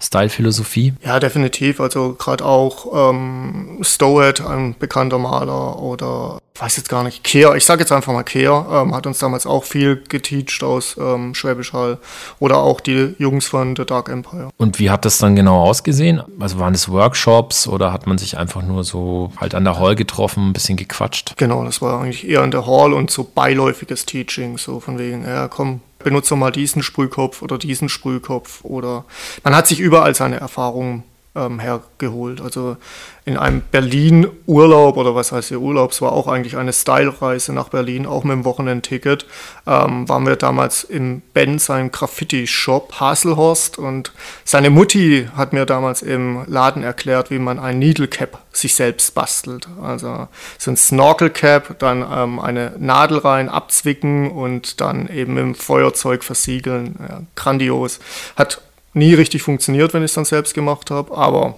Style-Philosophie? 0.00 0.94
Ja, 1.04 1.20
definitiv. 1.20 1.80
Also 1.80 2.14
gerade 2.14 2.44
auch 2.44 3.10
ähm, 3.10 3.78
Stowhead, 3.82 4.40
ein 4.40 4.74
bekannter 4.78 5.18
Maler, 5.18 5.78
oder 5.78 6.38
weiß 6.58 6.76
jetzt 6.76 6.88
gar 6.88 7.02
nicht, 7.02 7.24
Kehr, 7.24 7.54
ich 7.56 7.64
sage 7.64 7.80
jetzt 7.80 7.90
einfach 7.90 8.12
mal 8.12 8.22
Kehr, 8.22 8.66
ähm, 8.70 8.94
hat 8.94 9.06
uns 9.06 9.18
damals 9.18 9.44
auch 9.44 9.64
viel 9.64 10.02
geteacht 10.08 10.62
aus 10.62 10.96
ähm, 10.98 11.34
Schwäbisch 11.34 11.72
Hall. 11.72 11.98
Oder 12.38 12.58
auch 12.58 12.80
die 12.80 13.14
Jungs 13.18 13.46
von 13.46 13.74
The 13.74 13.84
Dark 13.84 14.08
Empire. 14.08 14.50
Und 14.56 14.78
wie 14.78 14.90
hat 14.90 15.04
das 15.04 15.18
dann 15.18 15.34
genau 15.34 15.62
ausgesehen? 15.62 16.22
Also 16.38 16.58
waren 16.60 16.74
es 16.74 16.88
Workshops 16.88 17.66
oder 17.66 17.92
hat 17.92 18.06
man 18.06 18.18
sich 18.18 18.38
einfach 18.38 18.62
nur 18.62 18.84
so 18.84 19.32
halt 19.36 19.54
an 19.54 19.64
der 19.64 19.78
Hall 19.78 19.96
getroffen, 19.96 20.48
ein 20.48 20.52
bisschen 20.52 20.76
gequatscht? 20.76 21.34
Genau, 21.36 21.64
das 21.64 21.82
war 21.82 22.00
eigentlich 22.00 22.28
eher 22.28 22.44
in 22.44 22.52
der 22.52 22.66
Hall 22.66 22.92
und 22.92 23.10
so 23.10 23.24
beiläufiges 23.24 24.06
Teaching, 24.06 24.56
so 24.56 24.78
von 24.78 24.98
wegen, 24.98 25.24
ja 25.24 25.48
komm, 25.48 25.80
benutze 26.04 26.36
mal 26.36 26.52
diesen 26.52 26.82
Sprühkopf 26.82 27.42
oder 27.42 27.58
diesen 27.58 27.88
Sprühkopf 27.88 28.64
oder 28.64 29.04
man 29.42 29.56
hat 29.56 29.66
sich 29.66 29.80
überall 29.80 30.14
seine 30.14 30.38
Erfahrungen 30.38 31.02
ähm, 31.34 31.58
hergeholt. 31.58 32.40
Also 32.40 32.76
in 33.24 33.36
einem 33.36 33.62
Berlin-Urlaub 33.70 34.96
oder 34.96 35.14
was 35.14 35.32
heißt 35.32 35.48
hier 35.48 35.60
Urlaub, 35.60 35.92
es 35.92 36.02
war 36.02 36.12
auch 36.12 36.28
eigentlich 36.28 36.56
eine 36.56 36.72
Style-Reise 36.72 37.52
nach 37.52 37.70
Berlin, 37.70 38.06
auch 38.06 38.22
mit 38.24 38.32
dem 38.32 38.44
Wochenendticket, 38.44 39.26
ähm, 39.66 40.08
waren 40.08 40.26
wir 40.26 40.36
damals 40.36 40.84
im 40.84 41.22
Ben, 41.32 41.58
seinem 41.58 41.90
Graffiti-Shop 41.90 43.00
Haselhorst 43.00 43.78
und 43.78 44.12
seine 44.44 44.70
Mutti 44.70 45.28
hat 45.34 45.52
mir 45.52 45.64
damals 45.66 46.02
im 46.02 46.44
Laden 46.46 46.82
erklärt, 46.82 47.30
wie 47.30 47.38
man 47.38 47.58
ein 47.58 47.78
Needle 47.78 48.08
Cap 48.08 48.38
sich 48.52 48.74
selbst 48.74 49.14
bastelt. 49.14 49.66
Also 49.82 50.28
so 50.58 50.70
ein 50.70 50.76
Snorkel 50.76 51.30
Cap, 51.30 51.78
dann 51.78 52.04
ähm, 52.08 52.38
eine 52.38 52.74
Nadel 52.78 53.18
rein, 53.18 53.48
abzwicken 53.48 54.30
und 54.30 54.80
dann 54.80 55.08
eben 55.08 55.36
im 55.38 55.54
Feuerzeug 55.54 56.22
versiegeln. 56.22 56.96
Ja, 57.08 57.22
grandios. 57.34 58.00
Hat 58.36 58.60
nie 58.94 59.14
richtig 59.14 59.42
funktioniert, 59.42 59.94
wenn 59.94 60.02
ich 60.02 60.10
es 60.10 60.14
dann 60.14 60.24
selbst 60.24 60.54
gemacht 60.54 60.90
habe, 60.90 61.16
aber 61.16 61.54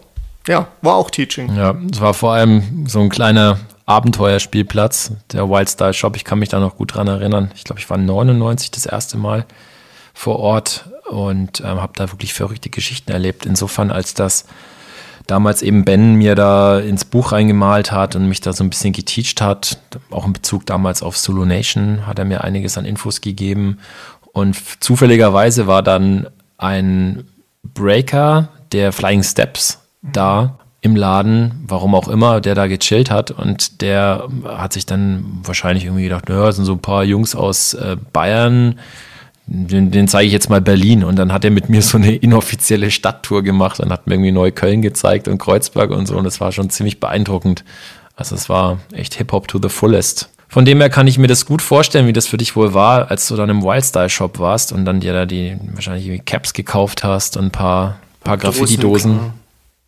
ja, 0.48 0.68
war 0.82 0.94
auch 0.94 1.10
Teaching. 1.10 1.54
Ja, 1.56 1.74
es 1.90 2.00
war 2.00 2.14
vor 2.14 2.32
allem 2.32 2.86
so 2.86 3.00
ein 3.00 3.08
kleiner 3.08 3.58
Abenteuerspielplatz, 3.86 5.12
der 5.32 5.48
Wildstyle 5.48 5.94
Shop. 5.94 6.16
Ich 6.16 6.24
kann 6.24 6.38
mich 6.38 6.48
da 6.48 6.60
noch 6.60 6.76
gut 6.76 6.94
dran 6.94 7.06
erinnern. 7.06 7.50
Ich 7.54 7.64
glaube, 7.64 7.80
ich 7.80 7.88
war 7.90 7.98
99 7.98 8.70
das 8.70 8.86
erste 8.86 9.16
Mal 9.16 9.44
vor 10.14 10.38
Ort 10.38 10.88
und 11.08 11.60
ähm, 11.60 11.80
habe 11.80 11.92
da 11.94 12.10
wirklich 12.10 12.34
verrückte 12.34 12.70
Geschichten 12.70 13.12
erlebt. 13.12 13.46
Insofern, 13.46 13.90
als 13.90 14.14
das 14.14 14.46
damals 15.26 15.62
eben 15.62 15.84
Ben 15.84 16.14
mir 16.14 16.34
da 16.34 16.78
ins 16.78 17.04
Buch 17.04 17.32
reingemalt 17.32 17.92
hat 17.92 18.16
und 18.16 18.28
mich 18.28 18.40
da 18.40 18.52
so 18.52 18.64
ein 18.64 18.70
bisschen 18.70 18.92
geteacht 18.92 19.40
hat, 19.40 19.78
auch 20.10 20.26
in 20.26 20.32
Bezug 20.32 20.66
damals 20.66 21.02
auf 21.02 21.16
Solo 21.16 21.44
Nation, 21.44 22.06
hat 22.06 22.18
er 22.18 22.24
mir 22.24 22.44
einiges 22.44 22.78
an 22.78 22.84
Infos 22.84 23.20
gegeben. 23.20 23.78
Und 24.32 24.56
zufälligerweise 24.80 25.66
war 25.66 25.82
dann 25.82 26.28
ein 26.58 27.24
Breaker 27.62 28.48
der 28.72 28.92
Flying 28.92 29.22
Steps 29.22 29.80
da 30.02 30.58
im 30.80 30.94
Laden, 30.94 31.64
warum 31.66 31.94
auch 31.94 32.08
immer, 32.08 32.40
der 32.40 32.54
da 32.54 32.66
gechillt 32.66 33.10
hat 33.10 33.30
und 33.30 33.80
der 33.82 34.28
hat 34.44 34.72
sich 34.72 34.86
dann 34.86 35.40
wahrscheinlich 35.42 35.84
irgendwie 35.84 36.04
gedacht, 36.04 36.28
naja, 36.28 36.52
sind 36.52 36.64
so 36.64 36.72
ein 36.72 36.80
paar 36.80 37.02
Jungs 37.04 37.34
aus 37.34 37.74
äh, 37.74 37.96
Bayern, 38.12 38.78
den, 39.46 39.90
den 39.90 40.08
zeige 40.08 40.26
ich 40.26 40.32
jetzt 40.32 40.50
mal 40.50 40.60
Berlin. 40.60 41.04
Und 41.04 41.16
dann 41.16 41.32
hat 41.32 41.44
er 41.44 41.50
mit 41.50 41.68
mir 41.68 41.82
so 41.82 41.98
eine 41.98 42.14
inoffizielle 42.14 42.90
Stadttour 42.90 43.42
gemacht 43.42 43.80
und 43.80 43.92
hat 43.92 44.06
mir 44.06 44.14
irgendwie 44.14 44.32
Neukölln 44.32 44.82
gezeigt 44.82 45.28
und 45.28 45.38
Kreuzberg 45.38 45.90
und 45.90 46.06
so. 46.06 46.16
Und 46.16 46.24
das 46.24 46.40
war 46.40 46.52
schon 46.52 46.70
ziemlich 46.70 47.00
beeindruckend. 47.00 47.64
Also 48.16 48.34
es 48.34 48.48
war 48.48 48.78
echt 48.92 49.14
Hip-Hop 49.14 49.46
to 49.48 49.60
the 49.62 49.68
fullest. 49.68 50.30
Von 50.48 50.64
dem 50.64 50.80
her 50.80 50.90
kann 50.90 51.06
ich 51.06 51.18
mir 51.18 51.26
das 51.26 51.44
gut 51.44 51.60
vorstellen, 51.60 52.06
wie 52.06 52.12
das 52.12 52.26
für 52.26 52.36
dich 52.36 52.56
wohl 52.56 52.72
war, 52.72 53.10
als 53.10 53.28
du 53.28 53.36
dann 53.36 53.50
im 53.50 53.62
Wildstyle-Shop 53.62 54.38
warst 54.38 54.72
und 54.72 54.84
dann 54.84 55.00
dir 55.00 55.12
da 55.12 55.26
die 55.26 55.58
wahrscheinlich 55.74 56.24
Caps 56.24 56.52
gekauft 56.52 57.04
hast 57.04 57.36
und 57.36 57.46
ein 57.46 57.50
paar, 57.50 57.98
paar 58.22 58.36
Graffiti-Dosen. 58.36 59.18
klar. 59.18 59.34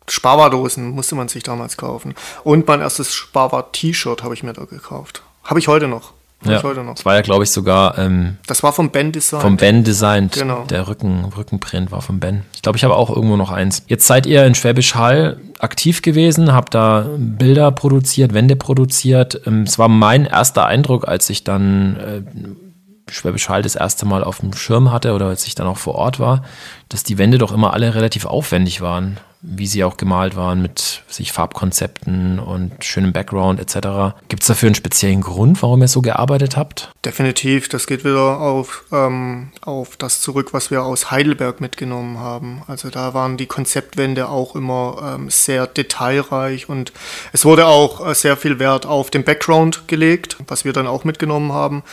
Sparwa-Dosen 0.07 0.89
musste 0.89 1.15
man 1.15 1.27
sich 1.27 1.43
damals 1.43 1.77
kaufen. 1.77 2.15
Und 2.43 2.67
mein 2.67 2.81
erstes 2.81 3.13
Sparwa-T-Shirt 3.13 4.23
habe 4.23 4.33
ich 4.33 4.43
mir 4.43 4.53
da 4.53 4.65
gekauft. 4.65 5.21
Habe 5.43 5.59
ich 5.59 5.67
heute 5.67 5.87
noch. 5.87 6.13
Ja, 6.45 6.63
heute 6.63 6.83
noch. 6.83 6.95
das 6.95 7.05
war 7.05 7.15
ja, 7.15 7.21
glaube 7.21 7.43
ich, 7.43 7.51
sogar 7.51 7.97
ähm, 7.97 8.37
Das 8.47 8.63
war 8.63 8.71
vom 8.71 8.91
Ben 8.91 9.11
Design. 9.11 9.41
vom 9.41 9.57
Ben 9.57 9.83
designt. 9.83 10.33
Genau. 10.33 10.63
Der 10.69 10.87
Rücken, 10.87 11.25
Rückenprint 11.35 11.91
war 11.91 12.01
vom 12.01 12.19
Ben. 12.19 12.43
Ich 12.55 12.61
glaube, 12.61 12.77
ich 12.77 12.83
habe 12.85 12.95
auch 12.95 13.09
irgendwo 13.09 13.35
noch 13.35 13.51
eins. 13.51 13.83
Jetzt 13.87 14.07
seid 14.07 14.25
ihr 14.25 14.45
in 14.45 14.55
Schwäbisch 14.55 14.95
Hall 14.95 15.39
aktiv 15.59 16.01
gewesen, 16.01 16.53
habt 16.53 16.73
da 16.75 17.07
Bilder 17.17 17.71
produziert, 17.71 18.33
Wände 18.33 18.55
produziert. 18.55 19.41
Ähm, 19.45 19.63
Es 19.63 19.77
war 19.77 19.89
mein 19.89 20.25
erster 20.25 20.65
Eindruck, 20.65 21.07
als 21.07 21.29
ich 21.29 21.43
dann 21.43 21.97
äh, 21.97 23.11
Schwäbisch 23.11 23.49
Hall 23.49 23.61
das 23.61 23.75
erste 23.75 24.05
Mal 24.05 24.23
auf 24.23 24.39
dem 24.39 24.53
Schirm 24.53 24.91
hatte 24.91 25.13
oder 25.13 25.25
als 25.27 25.45
ich 25.45 25.55
dann 25.55 25.67
auch 25.67 25.77
vor 25.77 25.95
Ort 25.95 26.19
war, 26.19 26.43
dass 26.89 27.03
die 27.03 27.17
Wände 27.17 27.37
doch 27.37 27.51
immer 27.51 27.73
alle 27.73 27.95
relativ 27.95 28.25
aufwendig 28.25 28.81
waren 28.81 29.17
wie 29.41 29.67
sie 29.67 29.85
auch 29.85 29.95
gemalt 29.95 30.35
waren 30.35 30.61
mit 30.61 31.03
sich 31.07 31.31
Farbkonzepten 31.31 32.39
und 32.39 32.83
schönem 32.83 33.13
Background 33.13 33.59
etc. 33.59 34.17
Gibt 34.27 34.43
es 34.43 34.47
dafür 34.47 34.67
einen 34.67 34.75
speziellen 34.75 35.21
Grund, 35.21 35.61
warum 35.63 35.81
ihr 35.81 35.87
so 35.87 36.01
gearbeitet 36.01 36.57
habt? 36.57 36.91
Definitiv, 37.05 37.69
das 37.69 37.87
geht 37.87 38.03
wieder 38.03 38.39
auf, 38.41 38.83
ähm, 38.91 39.51
auf 39.61 39.95
das 39.95 40.19
zurück, 40.19 40.53
was 40.53 40.71
wir 40.71 40.83
aus 40.83 41.09
Heidelberg 41.09 41.61
mitgenommen 41.61 42.19
haben. 42.19 42.63
Also 42.67 42.89
da 42.89 43.13
waren 43.13 43.37
die 43.37 43.45
Konzeptwände 43.45 44.27
auch 44.27 44.55
immer 44.55 45.15
ähm, 45.15 45.29
sehr 45.29 45.67
detailreich 45.67 46.67
und 46.67 46.91
es 47.31 47.45
wurde 47.45 47.67
auch 47.67 48.05
äh, 48.05 48.13
sehr 48.13 48.35
viel 48.35 48.59
Wert 48.59 48.85
auf 48.85 49.09
den 49.09 49.23
Background 49.23 49.87
gelegt, 49.87 50.35
was 50.47 50.65
wir 50.65 50.73
dann 50.73 50.87
auch 50.87 51.05
mitgenommen 51.05 51.53
haben. 51.53 51.83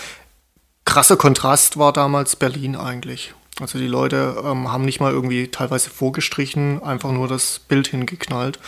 Krasser 0.85 1.17
Kontrast 1.17 1.79
war 1.79 1.93
damals 1.93 2.35
Berlin 2.35 2.75
eigentlich. 2.75 3.35
Also 3.61 3.79
die 3.79 3.87
Leute 3.87 4.43
ähm, 4.45 4.71
haben 4.71 4.85
nicht 4.85 5.01
mal 5.01 5.13
irgendwie 5.13 5.49
teilweise 5.49 5.91
vorgestrichen, 5.91 6.83
einfach 6.83 7.13
nur 7.13 7.27
das 7.27 7.59
Bild 7.59 7.89
hingeknallt. 7.89 8.59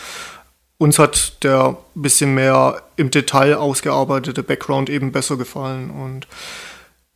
Uns 0.77 0.97
hat 0.97 1.43
der 1.43 1.77
bisschen 1.93 2.33
mehr 2.33 2.81
im 2.95 3.11
Detail 3.11 3.55
ausgearbeitete 3.55 4.43
Background 4.43 4.89
eben 4.89 5.11
besser 5.11 5.37
gefallen. 5.37 5.91
Und 5.91 6.27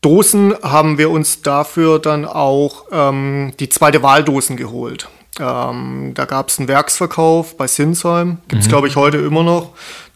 Dosen 0.02 0.54
haben 0.62 0.98
wir 0.98 1.10
uns 1.10 1.42
dafür 1.42 1.98
dann 1.98 2.26
auch 2.26 2.86
ähm, 2.92 3.54
die 3.60 3.70
zweite 3.70 4.04
Wahldosen 4.04 4.58
geholt. 4.58 5.08
Ähm, 5.40 6.12
da 6.14 6.26
gab 6.26 6.50
es 6.50 6.60
einen 6.60 6.68
Werksverkauf 6.68 7.58
bei 7.58 7.66
Sinsheim, 7.66 8.38
gibt 8.50 8.62
es 8.62 8.68
mhm. 8.68 8.72
glaube 8.72 8.88
ich 8.88 8.96
heute 8.96 9.18
immer 9.18 9.44
noch. 9.44 9.72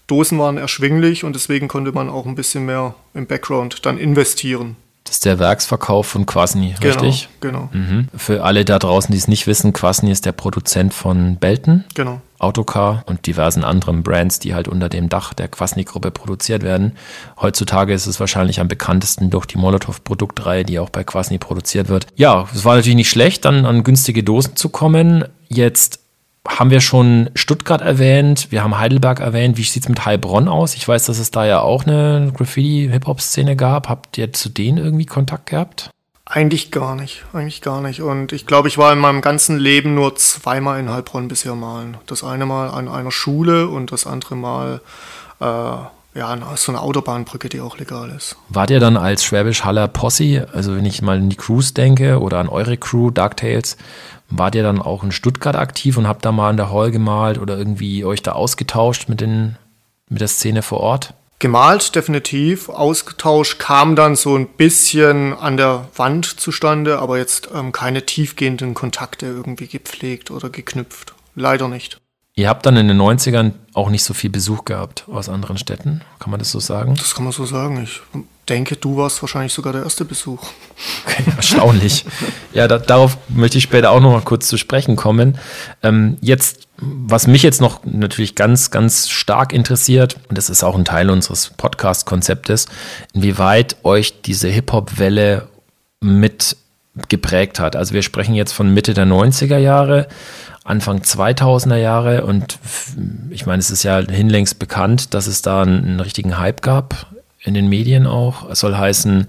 Dosen 0.06 0.38
waren 0.40 0.58
erschwinglich 0.58 1.24
und 1.24 1.34
deswegen 1.34 1.68
konnte 1.68 1.92
man 1.92 2.10
auch 2.10 2.26
ein 2.26 2.36
bisschen 2.36 2.66
mehr 2.66 2.96
im 3.14 3.26
Background 3.28 3.86
dann 3.86 3.98
investieren. 3.98 4.76
Das 5.08 5.16
ist 5.16 5.26
der 5.26 5.40
Werksverkauf 5.40 6.06
von 6.06 6.26
Quasny, 6.26 6.76
genau, 6.80 6.94
richtig? 6.94 7.30
Genau. 7.40 7.70
Mhm. 7.72 8.10
Für 8.16 8.44
alle 8.44 8.66
da 8.66 8.78
draußen, 8.78 9.10
die 9.12 9.18
es 9.18 9.30
nicht 9.30 9.48
wissen, 9.48 9.72
Quasny 9.72 10.12
ist 10.12 10.26
der 10.26 10.34
Produzent 10.34 10.94
von 10.94 11.38
Belton, 11.38 11.86
genau. 11.94 12.20
Autocar 12.40 13.04
und 13.06 13.26
diversen 13.26 13.64
anderen 13.64 14.04
Brands, 14.04 14.40
die 14.40 14.54
halt 14.54 14.68
unter 14.68 14.90
dem 14.90 15.08
Dach 15.08 15.34
der 15.34 15.48
Quasny-Gruppe 15.48 16.12
produziert 16.12 16.62
werden. 16.62 16.92
Heutzutage 17.42 17.94
ist 17.94 18.06
es 18.06 18.20
wahrscheinlich 18.20 18.60
am 18.60 18.68
bekanntesten 18.68 19.30
durch 19.30 19.46
die 19.46 19.58
Molotow-Produktreihe, 19.58 20.66
die 20.66 20.78
auch 20.78 20.90
bei 20.90 21.06
Quasny 21.06 21.38
produziert 21.38 21.88
wird. 21.88 22.08
Ja, 22.16 22.46
es 22.54 22.66
war 22.66 22.76
natürlich 22.76 22.98
nicht 22.98 23.10
schlecht, 23.10 23.46
dann 23.46 23.66
an 23.66 23.84
günstige 23.84 24.24
Dosen 24.24 24.58
zu 24.58 24.68
kommen. 24.68 25.24
Jetzt 25.48 26.02
haben 26.48 26.70
wir 26.70 26.82
schon 26.82 27.30
Stuttgart 27.36 27.82
erwähnt, 27.82 28.48
wir 28.52 28.64
haben 28.64 28.78
Heidelberg 28.78 29.20
erwähnt. 29.20 29.58
Wie 29.58 29.64
sieht 29.64 29.84
es 29.84 29.90
mit 29.90 30.06
Heilbronn 30.06 30.48
aus? 30.48 30.76
Ich 30.76 30.88
weiß, 30.88 31.06
dass 31.06 31.20
es 31.20 31.32
da 31.32 31.46
ja 31.46 31.62
auch 31.62 31.86
eine 31.86 32.32
Graffiti-Hip-Hop-Szene 32.36 33.56
gab. 33.56 33.90
Habt 33.90 34.18
ihr 34.18 34.34
zu 34.34 34.50
denen 34.50 34.78
irgendwie 34.78 35.06
Kontakt 35.06 35.48
gehabt? 35.48 35.92
Eigentlich 36.26 36.72
gar 36.72 36.96
nicht, 36.96 37.24
eigentlich 37.32 37.62
gar 37.62 37.82
nicht. 37.82 38.02
Und 38.02 38.34
ich 38.34 38.46
glaube, 38.46 38.68
ich 38.68 38.78
war 38.78 38.92
in 38.92 39.00
meinem 39.00 39.22
ganzen 39.22 39.58
Leben 39.58 39.94
nur 39.96 40.16
zweimal 40.16 40.80
in 40.80 40.90
Heilbronn 40.90 41.30
bisher 41.30 41.56
malen. 41.56 41.98
Das 42.06 42.24
eine 42.24 42.46
Mal 42.46 42.70
an 42.70 42.90
einer 42.90 43.12
Schule 43.12 43.68
und 43.70 43.94
das 43.94 44.06
andere 44.06 44.36
Mal 44.36 44.82
äh, 45.40 45.46
ja, 46.14 46.36
so 46.56 46.72
eine 46.72 46.82
Autobahnbrücke, 46.82 47.50
die 47.50 47.62
auch 47.62 47.78
legal 47.78 48.10
ist. 48.10 48.38
Wart 48.50 48.72
ihr 48.72 48.80
dann 48.80 48.98
als 48.98 49.24
Schwäbisch 49.24 49.64
Haller 49.64 49.88
Posse, 49.88 50.48
also 50.52 50.76
wenn 50.76 50.86
ich 50.86 51.02
mal 51.02 51.18
an 51.18 51.30
die 51.30 51.36
Crews 51.36 51.74
denke 51.74 52.20
oder 52.20 52.40
an 52.40 52.50
eure 52.50 52.78
Crew, 52.78 53.12
Dark 53.12 53.38
Tales, 53.38 53.78
Wart 54.30 54.56
ihr 54.56 54.64
dann 54.64 54.82
auch 54.82 55.04
in 55.04 55.12
Stuttgart 55.12 55.56
aktiv 55.56 55.98
und 55.98 56.08
habt 56.08 56.26
da 56.26 56.32
mal 56.32 56.52
in 56.52 56.58
der 56.58 56.72
Hall 56.72 56.92
gemalt 56.92 57.38
oder 57.38 57.58
irgendwie 57.58 58.04
euch 58.04 58.22
da 58.22 58.34
ausgetauscht 58.34 59.08
mit, 59.08 59.22
den, 59.22 59.56
mit 60.10 60.20
der 60.20 60.28
Szene 60.28 60.62
vor 60.62 60.82
Ort? 60.82 61.14
Gemalt, 61.40 61.96
definitiv. 61.96 62.68
Ausgetauscht 62.68 63.60
kam 63.60 63.96
dann 63.96 64.16
so 64.16 64.36
ein 64.36 64.48
bisschen 64.48 65.34
an 65.34 65.56
der 65.56 65.88
Wand 65.96 66.26
zustande, 66.26 67.00
aber 67.00 67.18
jetzt 67.18 67.50
ähm, 67.54 67.72
keine 67.72 68.06
tiefgehenden 68.06 68.74
Kontakte 68.74 69.28
irgendwie 69.28 69.68
gepflegt 69.68 70.32
oder 70.32 70.50
geknüpft. 70.50 71.14
Leider 71.36 71.68
nicht. 71.68 72.02
Ihr 72.38 72.50
habt 72.50 72.68
dann 72.68 72.78
in 72.78 72.88
den 72.88 73.02
90ern 73.02 73.54
auch 73.74 73.90
nicht 73.90 74.04
so 74.04 74.14
viel 74.14 74.30
Besuch 74.30 74.64
gehabt 74.64 75.06
aus 75.12 75.28
anderen 75.28 75.58
Städten, 75.58 76.02
kann 76.20 76.30
man 76.30 76.38
das 76.40 76.52
so 76.52 76.60
sagen? 76.60 76.94
Das 76.96 77.16
kann 77.16 77.24
man 77.24 77.34
so 77.34 77.48
sagen. 77.48 77.82
Ich 77.84 78.00
denke, 78.48 78.76
du 78.76 78.96
warst 78.96 79.24
wahrscheinlich 79.24 79.54
sogar 79.54 79.74
der 79.74 79.82
erste 79.82 80.06
Besuch. 80.06 80.44
Okay, 81.08 81.24
erstaunlich. 81.36 82.06
ja, 82.54 82.68
da, 82.68 82.78
darauf 82.78 83.18
möchte 83.30 83.58
ich 83.58 83.64
später 83.64 83.90
auch 83.90 84.00
noch 84.00 84.12
mal 84.12 84.22
kurz 84.22 84.48
zu 84.48 84.58
sprechen 84.58 84.96
kommen. 84.96 85.40
Ähm, 85.82 86.18
jetzt, 86.22 86.68
was 86.78 87.26
mich 87.26 87.42
jetzt 87.42 87.60
noch 87.60 87.80
natürlich 87.86 88.36
ganz, 88.36 88.70
ganz 88.70 89.10
stark 89.10 89.52
interessiert, 89.52 90.18
und 90.30 90.38
das 90.38 90.52
ist 90.52 90.64
auch 90.64 90.76
ein 90.76 90.86
Teil 90.86 91.10
unseres 91.10 91.50
Podcast-Konzeptes, 91.58 92.68
inwieweit 93.14 93.78
euch 93.84 94.22
diese 94.22 94.48
Hip-Hop-Welle 94.48 95.48
mit 96.02 96.56
geprägt 97.10 97.60
hat. 97.60 97.76
Also 97.76 97.96
wir 97.96 98.04
sprechen 98.04 98.36
jetzt 98.36 98.52
von 98.52 98.72
Mitte 98.74 98.94
der 98.94 99.08
90er 99.08 99.58
Jahre. 99.58 100.08
Anfang 100.68 101.00
2000er 101.00 101.78
Jahre 101.78 102.26
und 102.26 102.60
ich 103.30 103.46
meine, 103.46 103.60
es 103.60 103.72
ist 103.72 103.84
ja 103.84 104.00
hinlängst 104.00 104.60
bekannt, 104.60 105.14
dass 105.14 105.28
es 105.28 105.42
da 105.42 105.62
einen, 105.62 105.86
einen 105.86 106.00
richtigen 106.02 106.38
Hype 106.38 106.62
gab 106.62 107.08
in 107.42 107.54
den 107.54 107.70
Medien 107.70 108.06
auch. 108.06 108.50
Es 108.50 108.60
soll 108.60 108.76
heißen, 108.76 109.28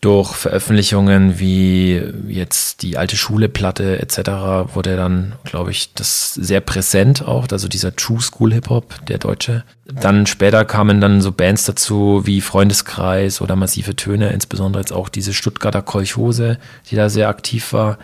durch 0.00 0.34
Veröffentlichungen 0.34 1.38
wie 1.38 2.02
jetzt 2.26 2.82
die 2.82 2.96
alte 2.96 3.16
Schule-Platte 3.16 4.00
etc. 4.00 4.74
wurde 4.74 4.96
dann, 4.96 5.34
glaube 5.44 5.72
ich, 5.72 5.92
das 5.92 6.32
sehr 6.32 6.62
präsent 6.62 7.26
auch, 7.26 7.46
also 7.50 7.68
dieser 7.68 7.94
True 7.94 8.20
School 8.20 8.54
Hip-Hop, 8.54 9.06
der 9.06 9.18
deutsche. 9.18 9.62
Dann 9.84 10.26
später 10.26 10.64
kamen 10.64 11.02
dann 11.02 11.20
so 11.20 11.32
Bands 11.32 11.64
dazu 11.64 12.22
wie 12.24 12.40
Freundeskreis 12.40 13.42
oder 13.42 13.56
Massive 13.56 13.94
Töne, 13.94 14.30
insbesondere 14.30 14.80
jetzt 14.80 14.92
auch 14.92 15.10
diese 15.10 15.34
Stuttgarter 15.34 15.82
Kolchose, 15.82 16.58
die 16.90 16.96
da 16.96 17.10
sehr 17.10 17.28
aktiv 17.28 17.74
war. 17.74 17.98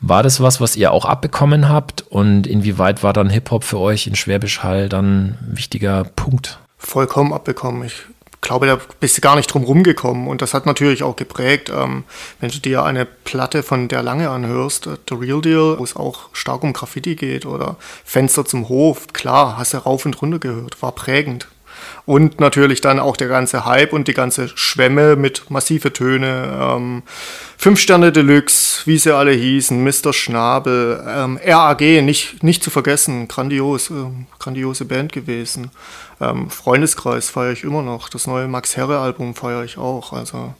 War 0.00 0.22
das 0.22 0.40
was, 0.40 0.60
was 0.60 0.76
ihr 0.76 0.92
auch 0.92 1.04
abbekommen 1.04 1.68
habt 1.68 2.02
und 2.08 2.46
inwieweit 2.46 3.02
war 3.02 3.12
dann 3.12 3.28
Hip-Hop 3.28 3.64
für 3.64 3.78
euch 3.78 4.06
in 4.06 4.14
Schwäbisch 4.14 4.62
Hall 4.62 4.88
dann 4.88 5.22
ein 5.22 5.38
wichtiger 5.56 6.04
Punkt? 6.04 6.60
Vollkommen 6.78 7.32
abbekommen. 7.32 7.84
Ich 7.84 8.04
glaube, 8.42 8.66
da 8.66 8.78
bist 9.00 9.16
du 9.16 9.22
gar 9.22 9.36
nicht 9.36 9.46
drum 9.46 9.64
rumgekommen. 9.64 10.28
Und 10.28 10.42
das 10.42 10.52
hat 10.52 10.66
natürlich 10.66 11.02
auch 11.02 11.16
geprägt. 11.16 11.72
Ähm, 11.74 12.04
wenn 12.40 12.50
du 12.50 12.58
dir 12.58 12.84
eine 12.84 13.06
Platte 13.06 13.62
von 13.62 13.88
der 13.88 14.02
Lange 14.02 14.28
anhörst, 14.28 14.86
äh, 14.86 14.96
The 15.08 15.14
Real 15.14 15.40
Deal, 15.40 15.78
wo 15.78 15.84
es 15.84 15.96
auch 15.96 16.28
stark 16.34 16.62
um 16.62 16.74
Graffiti 16.74 17.14
geht 17.14 17.46
oder 17.46 17.76
Fenster 18.04 18.44
zum 18.44 18.68
Hof, 18.68 19.06
klar, 19.14 19.56
hast 19.56 19.72
du 19.72 19.78
rauf 19.78 20.04
und 20.04 20.20
runter 20.20 20.38
gehört, 20.38 20.82
war 20.82 20.92
prägend. 20.92 21.48
Und 22.04 22.40
natürlich 22.40 22.80
dann 22.80 22.98
auch 22.98 23.16
der 23.16 23.28
ganze 23.28 23.64
Hype 23.64 23.92
und 23.92 24.08
die 24.08 24.14
ganze 24.14 24.48
Schwemme 24.48 25.16
mit 25.16 25.50
massive 25.50 25.92
Töne. 25.92 26.58
Ähm, 26.60 27.02
Fünf 27.62 27.78
Sterne 27.78 28.10
Deluxe, 28.10 28.82
wie 28.86 28.98
sie 28.98 29.14
alle 29.14 29.30
hießen, 29.30 29.84
Mr. 29.84 30.12
Schnabel, 30.12 31.00
ähm, 31.06 31.38
RAG, 31.44 31.80
nicht, 31.80 32.42
nicht 32.42 32.60
zu 32.64 32.70
vergessen, 32.70 33.28
grandios, 33.28 33.88
äh, 33.88 34.06
grandiose 34.40 34.84
Band 34.84 35.12
gewesen. 35.12 35.70
Ähm, 36.20 36.50
Freundeskreis 36.50 37.30
feiere 37.30 37.52
ich 37.52 37.62
immer 37.62 37.82
noch. 37.82 38.08
Das 38.08 38.26
neue 38.26 38.48
Max 38.48 38.76
Herre-Album 38.76 39.36
feiere 39.36 39.62
ich 39.62 39.78
auch. 39.78 40.12
Also. 40.12 40.54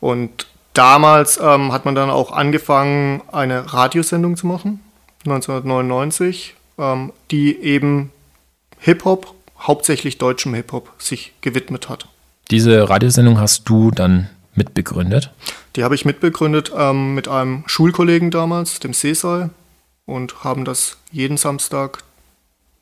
Und 0.00 0.46
damals 0.74 1.40
ähm, 1.42 1.72
hat 1.72 1.86
man 1.86 1.94
dann 1.94 2.10
auch 2.10 2.30
angefangen, 2.30 3.22
eine 3.32 3.72
Radiosendung 3.72 4.36
zu 4.36 4.46
machen, 4.46 4.80
1999, 5.24 6.56
ähm, 6.76 7.14
die 7.30 7.58
eben 7.58 8.12
Hip-Hop, 8.80 9.34
hauptsächlich 9.64 10.18
deutschem 10.18 10.54
Hip-Hop, 10.54 10.92
sich 10.98 11.32
gewidmet 11.40 11.88
hat. 11.88 12.06
Diese 12.50 12.88
Radiosendung 12.88 13.38
hast 13.38 13.68
du 13.68 13.90
dann 13.90 14.28
mitbegründet? 14.54 15.30
Die 15.76 15.82
habe 15.82 15.94
ich 15.94 16.04
mitbegründet 16.04 16.70
ähm, 16.76 17.14
mit 17.14 17.26
einem 17.26 17.64
Schulkollegen 17.66 18.30
damals, 18.30 18.78
dem 18.78 18.92
Sesal, 18.92 19.50
und 20.06 20.44
haben 20.44 20.64
das 20.64 20.98
jeden 21.10 21.36
Samstag 21.36 22.04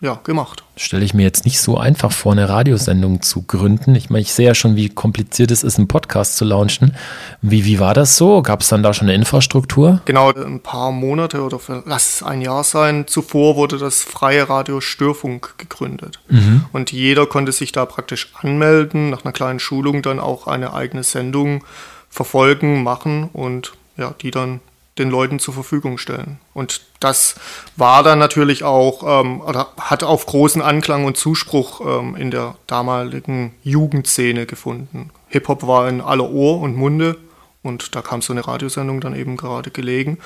ja, 0.03 0.19
gemacht. 0.25 0.65
Stelle 0.77 1.05
ich 1.05 1.15
mir 1.15 1.23
jetzt 1.23 1.45
nicht 1.45 1.61
so 1.61 1.79
einfach 1.79 2.11
vor, 2.11 2.33
eine 2.33 2.49
Radiosendung 2.49 3.23
zu 3.23 3.43
gründen. 3.43 3.95
Ich 3.95 4.11
meine, 4.11 4.23
ich 4.23 4.33
sehe 4.35 4.49
ja 4.49 4.55
schon, 4.55 4.75
wie 4.75 4.89
kompliziert 4.89 5.53
es 5.53 5.63
ist, 5.63 5.79
einen 5.79 5.87
Podcast 5.87 6.37
zu 6.37 6.45
launchen. 6.45 6.97
Wie, 7.41 7.65
wie 7.65 7.79
war 7.79 7.95
das 7.95 8.17
so? 8.17 8.43
Gab 8.43 8.63
es 8.63 8.69
dann 8.69 8.83
da 8.83 8.93
schon 8.93 9.09
eine 9.09 9.15
Infrastruktur? 9.15 10.03
Genau, 10.05 10.33
ein 10.33 10.59
paar 10.59 10.91
Monate 10.91 11.41
oder 11.41 11.61
lass 11.87 12.17
es 12.17 12.23
ein 12.25 12.43
Jahr 12.43 12.65
sein. 12.65 13.07
Zuvor 13.07 13.55
wurde 13.55 13.79
das 13.79 14.03
Freie 14.03 14.49
Radio 14.49 14.81
Störfunk 14.81 15.57
gegründet. 15.57 16.19
Mhm. 16.29 16.65
Und 16.73 16.91
jeder 16.91 17.27
konnte 17.27 17.53
sich 17.53 17.71
da 17.71 17.87
praktisch 17.87 18.33
anmelden, 18.43 19.11
nach 19.11 19.25
einer 19.25 19.33
kleinen 19.33 19.61
Schulung 19.61 20.03
dann 20.03 20.19
auch 20.19 20.49
eine 20.49 20.75
eigene 20.75 21.05
Sendung 21.05 21.63
verfolgen, 22.11 22.83
machen 22.83 23.31
und 23.33 23.73
ja, 23.97 24.15
die 24.21 24.33
dann 24.33 24.59
den 24.99 25.11
Leuten 25.11 25.39
zur 25.39 25.55
Verfügung 25.55 25.97
stellen. 25.97 26.39
Und 26.53 26.83
das 27.01 27.37
war 27.77 28.03
dann 28.03 28.19
natürlich 28.19 28.63
auch, 28.63 29.23
ähm, 29.23 29.41
oder 29.41 29.69
hat 29.79 30.03
auf 30.03 30.27
großen 30.27 30.61
Anklang 30.61 31.05
und 31.05 31.17
Zuspruch 31.17 31.81
ähm, 31.81 32.15
in 32.15 32.31
der 32.31 32.57
damaligen 32.67 33.55
Jugendszene 33.63 34.45
gefunden. 34.47 35.11
Hip-Hop 35.29 35.67
war 35.67 35.89
in 35.89 36.01
aller 36.03 36.31
Ohr 36.31 36.61
und 36.61 36.77
Munde 36.77 37.17
und 37.63 37.95
da 37.95 38.03
kam 38.03 38.23
so 38.23 38.33
eine 38.33 38.47
Radiosendung 38.47 39.01
dann 39.01 39.15
eben 39.15 39.37
gerade 39.37 39.71
gelegen. 39.71 40.19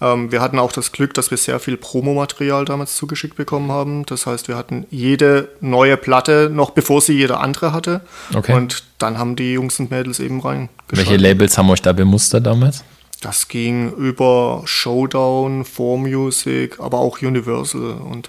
Ähm, 0.00 0.30
wir 0.30 0.40
hatten 0.40 0.58
auch 0.58 0.72
das 0.72 0.92
Glück, 0.92 1.12
dass 1.12 1.30
wir 1.30 1.38
sehr 1.38 1.58
viel 1.58 1.76
Promomaterial 1.76 2.64
damals 2.64 2.96
zugeschickt 2.96 3.36
bekommen 3.36 3.72
haben. 3.72 4.06
Das 4.06 4.26
heißt, 4.26 4.46
wir 4.48 4.56
hatten 4.56 4.86
jede 4.90 5.48
neue 5.60 5.96
Platte 5.96 6.50
noch 6.52 6.70
bevor 6.70 7.00
sie 7.00 7.14
jeder 7.14 7.40
andere 7.40 7.72
hatte. 7.72 8.00
Okay. 8.32 8.54
Und 8.54 8.84
dann 8.98 9.18
haben 9.18 9.34
die 9.34 9.54
Jungs 9.54 9.80
und 9.80 9.90
Mädels 9.90 10.20
eben 10.20 10.40
reingehört. 10.40 10.70
Welche 10.88 11.16
Labels 11.16 11.58
haben 11.58 11.68
euch 11.68 11.82
da 11.82 11.92
bemustert 11.92 12.46
damals? 12.46 12.84
Das 13.24 13.48
ging 13.48 13.90
über 13.94 14.60
Showdown, 14.66 15.64
4Music, 15.64 16.78
aber 16.78 16.98
auch 16.98 17.22
Universal 17.22 17.92
und 17.92 18.28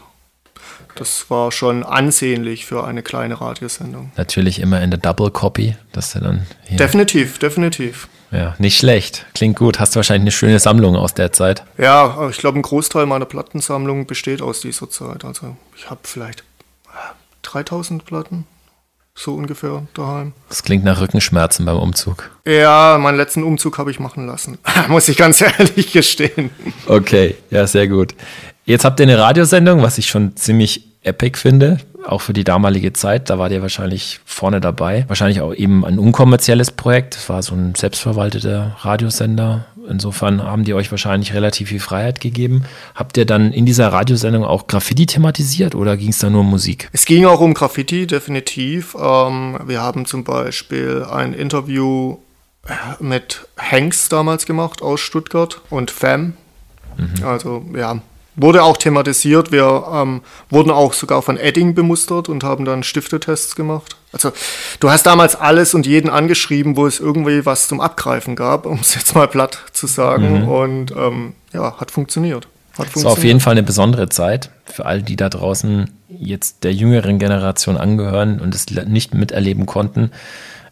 das 0.95 1.29
war 1.29 1.51
schon 1.51 1.83
ansehnlich 1.83 2.65
für 2.65 2.85
eine 2.85 3.03
kleine 3.03 3.41
Radiosendung. 3.41 4.13
Natürlich 4.15 4.61
immer 4.61 4.81
in 4.81 4.91
der 4.91 4.99
Double 5.01 5.31
Copy, 5.31 5.75
dass 5.91 6.13
du 6.13 6.19
dann 6.19 6.47
hier 6.63 6.77
Definitiv, 6.77 7.39
definitiv. 7.39 8.07
Ja, 8.31 8.55
nicht 8.57 8.77
schlecht. 8.77 9.25
Klingt 9.33 9.57
gut. 9.57 9.81
Hast 9.81 9.95
du 9.95 9.97
wahrscheinlich 9.97 10.23
eine 10.23 10.31
schöne 10.31 10.59
Sammlung 10.59 10.95
aus 10.95 11.13
der 11.13 11.33
Zeit. 11.33 11.65
Ja, 11.77 12.29
ich 12.29 12.37
glaube, 12.37 12.57
ein 12.57 12.61
Großteil 12.61 13.05
meiner 13.05 13.25
Plattensammlung 13.25 14.05
besteht 14.05 14.41
aus 14.41 14.61
dieser 14.61 14.89
Zeit. 14.89 15.25
Also 15.25 15.57
ich 15.75 15.89
habe 15.89 15.99
vielleicht 16.03 16.45
3000 17.41 18.05
Platten 18.05 18.47
so 19.15 19.33
ungefähr 19.33 19.83
daheim. 19.93 20.33
Das 20.49 20.63
klingt 20.63 20.83
nach 20.83 20.99
Rückenschmerzen 20.99 21.65
beim 21.65 21.77
Umzug. 21.77 22.29
Ja, 22.45 22.97
meinen 22.99 23.17
letzten 23.17 23.43
Umzug 23.43 23.77
habe 23.77 23.89
ich 23.89 23.99
machen 23.99 24.27
lassen. 24.27 24.59
Muss 24.89 25.07
ich 25.07 25.17
ganz 25.17 25.41
ehrlich 25.59 25.91
gestehen. 25.91 26.51
Okay, 26.85 27.35
ja, 27.49 27.65
sehr 27.65 27.87
gut. 27.87 28.13
Jetzt 28.65 28.83
habt 28.83 28.99
ihr 28.99 29.05
eine 29.05 29.17
Radiosendung, 29.17 29.81
was 29.81 29.97
ich 29.97 30.07
schon 30.07 30.35
ziemlich 30.35 30.83
epic 31.03 31.37
finde, 31.37 31.77
auch 32.05 32.21
für 32.21 32.33
die 32.33 32.43
damalige 32.43 32.93
Zeit. 32.93 33.29
Da 33.29 33.39
war 33.39 33.49
ihr 33.51 33.61
wahrscheinlich 33.61 34.19
vorne 34.25 34.59
dabei. 34.59 35.05
Wahrscheinlich 35.07 35.41
auch 35.41 35.53
eben 35.53 35.85
ein 35.85 35.99
unkommerzielles 35.99 36.71
Projekt. 36.71 37.15
Es 37.15 37.29
war 37.29 37.41
so 37.41 37.55
ein 37.55 37.75
selbstverwalteter 37.75 38.75
Radiosender 38.79 39.65
Insofern 39.89 40.43
haben 40.43 40.63
die 40.63 40.73
euch 40.73 40.91
wahrscheinlich 40.91 41.33
relativ 41.33 41.69
viel 41.69 41.79
Freiheit 41.79 42.19
gegeben. 42.19 42.65
Habt 42.93 43.17
ihr 43.17 43.25
dann 43.25 43.51
in 43.51 43.65
dieser 43.65 43.89
Radiosendung 43.89 44.43
auch 44.43 44.67
Graffiti 44.67 45.05
thematisiert 45.05 45.75
oder 45.75 45.97
ging 45.97 46.09
es 46.09 46.19
da 46.19 46.29
nur 46.29 46.41
um 46.41 46.49
Musik? 46.49 46.89
Es 46.91 47.05
ging 47.05 47.25
auch 47.25 47.39
um 47.39 47.53
Graffiti, 47.53 48.07
definitiv. 48.07 48.95
Ähm, 48.99 49.59
wir 49.65 49.81
haben 49.81 50.05
zum 50.05 50.23
Beispiel 50.23 51.05
ein 51.09 51.33
Interview 51.33 52.17
äh, 52.67 53.03
mit 53.03 53.47
Hanks 53.57 54.09
damals 54.09 54.45
gemacht 54.45 54.81
aus 54.81 54.99
Stuttgart 55.01 55.61
und 55.69 55.91
Fam. 55.91 56.33
Mhm. 56.97 57.25
Also 57.25 57.65
ja, 57.75 58.01
Wurde 58.35 58.63
auch 58.63 58.77
thematisiert. 58.77 59.51
Wir 59.51 59.85
ähm, 59.93 60.21
wurden 60.49 60.71
auch 60.71 60.93
sogar 60.93 61.21
von 61.21 61.37
Edding 61.37 61.73
bemustert 61.73 62.27
und 62.27 62.43
haben 62.43 62.65
dann 62.65 62.83
Stiftetests 62.83 63.55
gemacht. 63.55 63.95
Also 64.11 64.31
du 64.79 64.89
hast 64.89 65.05
damals 65.05 65.35
alles 65.35 65.73
und 65.73 65.85
jeden 65.85 66.09
angeschrieben, 66.09 66.75
wo 66.75 66.85
es 66.85 66.99
irgendwie 66.99 67.45
was 67.45 67.67
zum 67.67 67.81
Abgreifen 67.81 68.35
gab, 68.35 68.65
um 68.65 68.79
es 68.79 68.95
jetzt 68.95 69.15
mal 69.15 69.27
platt 69.27 69.59
zu 69.73 69.87
sagen. 69.87 70.41
Mhm. 70.43 70.47
Und 70.47 70.91
ähm, 70.91 71.33
ja, 71.53 71.79
hat 71.79 71.91
funktioniert. 71.91 72.47
Hat 72.77 72.87
funktioniert. 72.87 73.05
war 73.05 73.11
auf 73.13 73.23
jeden 73.23 73.39
Fall 73.39 73.51
eine 73.51 73.63
besondere 73.63 74.09
Zeit 74.09 74.49
für 74.65 74.85
all 74.85 75.01
die 75.01 75.15
da 75.15 75.29
draußen 75.29 75.91
jetzt 76.09 76.63
der 76.63 76.73
jüngeren 76.73 77.19
Generation 77.19 77.77
angehören 77.77 78.39
und 78.39 78.53
es 78.53 78.65
nicht 78.69 79.13
miterleben 79.13 79.65
konnten. 79.65 80.11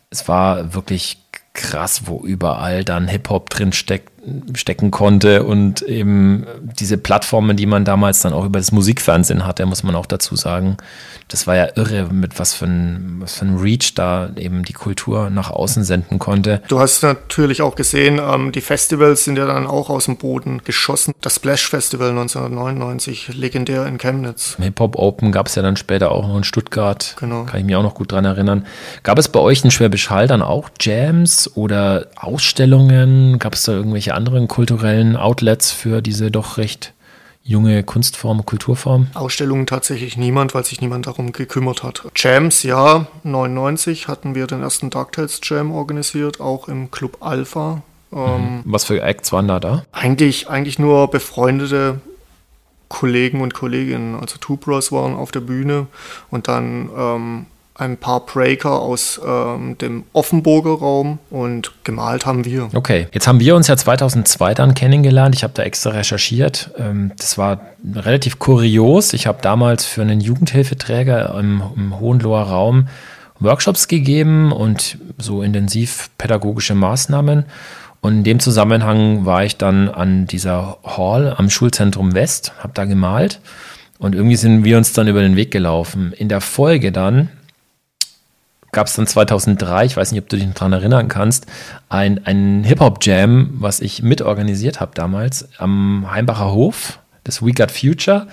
Es 0.09 0.27
war 0.27 0.73
wirklich 0.73 1.19
krass, 1.53 2.03
wo 2.05 2.23
überall 2.25 2.83
dann 2.83 3.07
Hip-Hop 3.07 3.49
drin 3.49 3.73
steckt, 3.73 4.12
stecken 4.55 4.91
konnte 4.91 5.43
und 5.43 5.81
eben 5.81 6.45
diese 6.79 6.97
Plattformen, 6.97 7.57
die 7.57 7.65
man 7.65 7.85
damals 7.85 8.21
dann 8.21 8.33
auch 8.33 8.45
über 8.45 8.59
das 8.59 8.71
Musikfernsehen 8.71 9.45
hatte, 9.45 9.65
muss 9.65 9.83
man 9.83 9.95
auch 9.95 10.05
dazu 10.05 10.35
sagen, 10.35 10.77
das 11.27 11.47
war 11.47 11.55
ja 11.55 11.67
irre, 11.75 12.07
mit 12.11 12.39
was 12.39 12.53
für 12.53 12.65
ein, 12.65 13.17
was 13.19 13.39
für 13.39 13.45
ein 13.45 13.57
Reach 13.57 13.95
da 13.95 14.29
eben 14.35 14.63
die 14.63 14.73
Kultur 14.73 15.29
nach 15.29 15.49
außen 15.49 15.83
senden 15.83 16.19
konnte. 16.19 16.61
Du 16.67 16.79
hast 16.79 17.01
natürlich 17.03 17.61
auch 17.61 17.75
gesehen, 17.75 18.21
ähm, 18.23 18.51
die 18.51 18.61
Festivals 18.61 19.23
sind 19.23 19.37
ja 19.37 19.45
dann 19.45 19.65
auch 19.65 19.89
aus 19.89 20.05
dem 20.05 20.17
Boden 20.17 20.61
geschossen. 20.63 21.13
Das 21.21 21.35
Splash 21.35 21.67
Festival 21.67 22.09
1999, 22.09 23.35
legendär 23.35 23.85
in 23.87 23.97
Chemnitz. 23.97 24.57
Hip-Hop 24.59 24.95
Open 24.97 25.31
gab 25.31 25.47
es 25.47 25.55
ja 25.55 25.61
dann 25.61 25.75
später 25.75 26.11
auch 26.11 26.27
noch 26.27 26.37
in 26.37 26.43
Stuttgart. 26.43 27.15
Genau. 27.19 27.43
Kann 27.45 27.59
ich 27.59 27.65
mich 27.65 27.75
auch 27.75 27.83
noch 27.83 27.95
gut 27.95 28.11
dran 28.11 28.25
erinnern. 28.25 28.65
Gab 29.03 29.17
es 29.17 29.27
bei 29.27 29.39
euch 29.39 29.63
in 29.63 29.71
Schwäbisch 29.71 30.09
Hall 30.09 30.27
dann 30.27 30.41
auch 30.41 30.69
Jams 30.79 31.49
oder 31.55 32.07
Ausstellungen? 32.15 33.39
Gab 33.39 33.55
es 33.55 33.63
da 33.63 33.71
irgendwelche 33.71 34.12
anderen 34.13 34.47
kulturellen 34.47 35.15
Outlets 35.15 35.71
für 35.71 36.01
diese 36.01 36.31
doch 36.31 36.57
recht 36.57 36.93
junge 37.43 37.83
Kunstform, 37.83 38.45
Kulturform? 38.45 39.07
Ausstellungen 39.13 39.65
tatsächlich 39.65 40.17
niemand, 40.17 40.53
weil 40.53 40.63
sich 40.65 40.81
niemand 40.81 41.07
darum 41.07 41.31
gekümmert 41.31 41.83
hat. 41.83 42.03
Jams, 42.15 42.63
ja, 42.63 43.07
99 43.23 44.07
hatten 44.07 44.35
wir 44.35 44.47
den 44.47 44.61
ersten 44.61 44.89
Darktales 44.89 45.41
Jam 45.43 45.71
organisiert, 45.71 46.39
auch 46.39 46.67
im 46.67 46.89
Club 46.89 47.17
Alpha. 47.19 47.81
Ähm, 48.13 48.61
Was 48.65 48.85
für 48.85 49.01
Acts 49.01 49.31
waren 49.31 49.47
da 49.47 49.59
da? 49.59 49.83
Eigentlich, 49.91 50.49
eigentlich 50.49 50.79
nur 50.79 51.09
befreundete 51.09 51.99
Kollegen 52.87 53.41
und 53.41 53.53
Kolleginnen. 53.53 54.15
Also 54.15 54.37
Two 54.37 54.55
Bros 54.55 54.91
waren 54.91 55.15
auf 55.15 55.31
der 55.31 55.41
Bühne 55.41 55.87
und 56.29 56.47
dann 56.47 56.89
ähm, 56.95 57.45
ein 57.75 57.97
paar 57.97 58.25
Breaker 58.25 58.81
aus 58.81 59.19
ähm, 59.25 59.77
dem 59.79 60.03
Offenburger 60.13 60.77
Raum 60.77 61.19
und 61.31 61.71
gemalt 61.83 62.25
haben 62.25 62.45
wir. 62.45 62.69
Okay, 62.73 63.07
jetzt 63.11 63.27
haben 63.27 63.39
wir 63.39 63.55
uns 63.55 63.67
ja 63.67 63.75
2002 63.75 64.53
dann 64.53 64.75
kennengelernt. 64.75 65.33
Ich 65.35 65.43
habe 65.43 65.53
da 65.55 65.63
extra 65.63 65.91
recherchiert. 65.91 66.71
Ähm, 66.77 67.11
das 67.17 67.37
war 67.37 67.61
relativ 67.95 68.37
kurios. 68.37 69.13
Ich 69.13 69.25
habe 69.25 69.39
damals 69.41 69.85
für 69.85 70.01
einen 70.01 70.21
Jugendhilfeträger 70.21 71.35
im, 71.39 71.63
im 71.75 71.99
Hohenloher 71.99 72.43
Raum 72.43 72.87
Workshops 73.39 73.87
gegeben 73.87 74.51
und 74.51 74.97
so 75.17 75.41
intensiv 75.41 76.09
pädagogische 76.17 76.75
Maßnahmen. 76.75 77.45
Und 78.01 78.17
in 78.17 78.23
dem 78.23 78.39
Zusammenhang 78.39 79.25
war 79.25 79.45
ich 79.45 79.57
dann 79.57 79.89
an 79.89 80.27
dieser 80.27 80.77
Hall 80.83 81.33
am 81.37 81.49
Schulzentrum 81.49 82.13
West, 82.13 82.53
habe 82.59 82.73
da 82.73 82.85
gemalt. 82.85 83.39
Und 83.97 84.13
irgendwie 84.13 84.35
sind 84.35 84.63
wir 84.63 84.77
uns 84.77 84.93
dann 84.93 85.07
über 85.07 85.21
den 85.21 85.35
Weg 85.35 85.51
gelaufen. 85.51 86.13
In 86.13 86.27
der 86.27 86.41
Folge 86.41 86.91
dann 86.91 87.29
gab 88.73 88.87
es 88.87 88.95
dann 88.95 89.07
2003, 89.07 89.85
ich 89.85 89.95
weiß 89.95 90.11
nicht, 90.11 90.21
ob 90.21 90.27
du 90.27 90.35
dich 90.35 90.51
daran 90.53 90.73
erinnern 90.73 91.07
kannst, 91.07 91.45
ein, 91.89 92.25
ein 92.25 92.63
Hip-Hop-Jam, 92.65 93.51
was 93.59 93.79
ich 93.79 94.03
mitorganisiert 94.03 94.81
habe 94.81 94.91
damals 94.93 95.47
am 95.57 96.11
Heimbacher 96.11 96.51
Hof 96.51 96.99
das 97.23 97.41
We 97.41 97.53
Got 97.53 97.71
Future. 97.71 98.27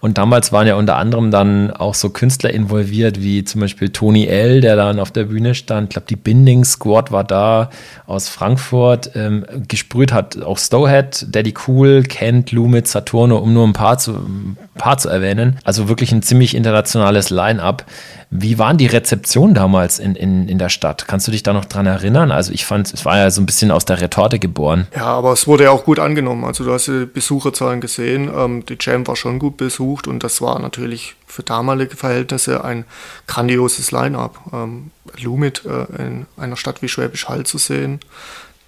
Und 0.00 0.18
damals 0.18 0.52
waren 0.52 0.66
ja 0.66 0.74
unter 0.74 0.96
anderem 0.96 1.30
dann 1.30 1.70
auch 1.70 1.94
so 1.94 2.10
Künstler 2.10 2.50
involviert, 2.50 3.20
wie 3.22 3.44
zum 3.44 3.62
Beispiel 3.62 3.88
Tony 3.88 4.26
L., 4.26 4.60
der 4.60 4.76
dann 4.76 5.00
auf 5.00 5.10
der 5.10 5.24
Bühne 5.24 5.54
stand. 5.54 5.84
Ich 5.84 5.90
glaube, 5.90 6.06
die 6.08 6.16
Binding 6.16 6.64
Squad 6.64 7.10
war 7.10 7.24
da 7.24 7.70
aus 8.06 8.28
Frankfurt. 8.28 9.12
Ähm, 9.14 9.46
gesprüht 9.68 10.12
hat 10.12 10.42
auch 10.42 10.58
Stowhead, 10.58 11.26
Daddy 11.28 11.54
Cool, 11.66 12.02
Kent, 12.02 12.52
Lumit, 12.52 12.86
Saturno, 12.86 13.38
um 13.38 13.54
nur 13.54 13.66
ein 13.66 13.72
paar 13.72 13.98
zu, 13.98 14.12
ein 14.12 14.56
paar 14.74 14.98
zu 14.98 15.08
erwähnen. 15.08 15.58
Also 15.64 15.88
wirklich 15.88 16.12
ein 16.12 16.22
ziemlich 16.22 16.54
internationales 16.54 17.30
Line-up. 17.30 17.86
Wie 18.30 18.58
waren 18.58 18.78
die 18.78 18.86
Rezeptionen 18.86 19.54
damals 19.54 19.98
in, 19.98 20.14
in, 20.16 20.48
in 20.48 20.58
der 20.58 20.68
Stadt? 20.68 21.06
Kannst 21.06 21.26
du 21.26 21.32
dich 21.32 21.42
da 21.42 21.52
noch 21.52 21.64
dran 21.64 21.86
erinnern? 21.86 22.30
Also 22.30 22.52
ich 22.52 22.64
fand, 22.66 22.92
es 22.92 23.04
war 23.04 23.16
ja 23.18 23.30
so 23.30 23.40
ein 23.40 23.46
bisschen 23.46 23.70
aus 23.70 23.84
der 23.84 24.00
Retorte 24.00 24.38
geboren. 24.38 24.86
Ja, 24.94 25.06
aber 25.06 25.32
es 25.32 25.46
wurde 25.46 25.64
ja 25.64 25.70
auch 25.70 25.84
gut 25.84 25.98
angenommen. 25.98 26.44
Also 26.44 26.64
du 26.64 26.72
hast 26.72 26.86
die 26.86 27.06
Besucherzahlen 27.06 27.80
gesehen. 27.80 28.30
Ähm, 28.34 28.64
die 28.66 28.76
Jam 28.80 29.06
war 29.06 29.16
schon 29.16 29.38
gut 29.38 29.56
besucht 29.56 30.08
und 30.08 30.24
das 30.24 30.40
war 30.40 30.58
natürlich 30.58 31.14
für 31.26 31.42
damalige 31.42 31.96
Verhältnisse 31.96 32.64
ein 32.64 32.84
grandioses 33.26 33.90
Line-up. 33.90 34.38
Ähm, 34.52 34.90
Lumit 35.20 35.62
äh, 35.64 36.02
in 36.02 36.26
einer 36.36 36.56
Stadt 36.56 36.82
wie 36.82 36.88
Schwäbisch 36.88 37.28
Hall 37.28 37.44
zu 37.44 37.58
sehen, 37.58 38.00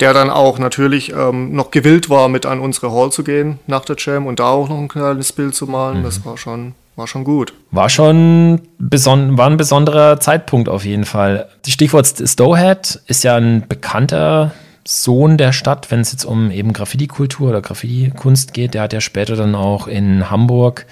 der 0.00 0.12
dann 0.12 0.30
auch 0.30 0.58
natürlich 0.58 1.12
ähm, 1.12 1.54
noch 1.54 1.70
gewillt 1.70 2.10
war, 2.10 2.28
mit 2.28 2.46
an 2.46 2.60
unsere 2.60 2.92
Hall 2.92 3.10
zu 3.10 3.24
gehen 3.24 3.58
nach 3.66 3.84
der 3.84 3.96
Jam 3.98 4.26
und 4.26 4.40
da 4.40 4.50
auch 4.50 4.68
noch 4.68 4.78
ein 4.78 4.88
kleines 4.88 5.32
Bild 5.32 5.54
zu 5.54 5.66
malen. 5.66 6.00
Mhm. 6.00 6.04
Das 6.04 6.24
war 6.24 6.36
schon 6.36 6.74
war 6.96 7.06
schon 7.06 7.24
gut. 7.24 7.52
War 7.70 7.88
schon 7.88 8.62
beson 8.78 9.38
war 9.38 9.48
ein 9.48 9.58
besonderer 9.58 10.18
Zeitpunkt 10.18 10.68
auf 10.68 10.84
jeden 10.84 11.04
Fall. 11.04 11.48
Stichwort 11.66 12.06
Stowhead 12.06 13.00
ist 13.06 13.22
ja 13.22 13.36
ein 13.36 13.68
bekannter 13.68 14.52
Sohn 14.86 15.36
der 15.36 15.52
Stadt, 15.52 15.90
wenn 15.90 16.00
es 16.00 16.12
jetzt 16.12 16.24
um 16.24 16.50
eben 16.50 16.72
Graffiti-Kultur 16.72 17.50
oder 17.50 17.60
Graffiti-Kunst 17.60 18.54
geht. 18.54 18.74
Der 18.74 18.82
hat 18.82 18.92
ja 18.92 19.00
später 19.00 19.36
dann 19.36 19.54
auch 19.54 19.88
in 19.88 20.30
Hamburg 20.30 20.86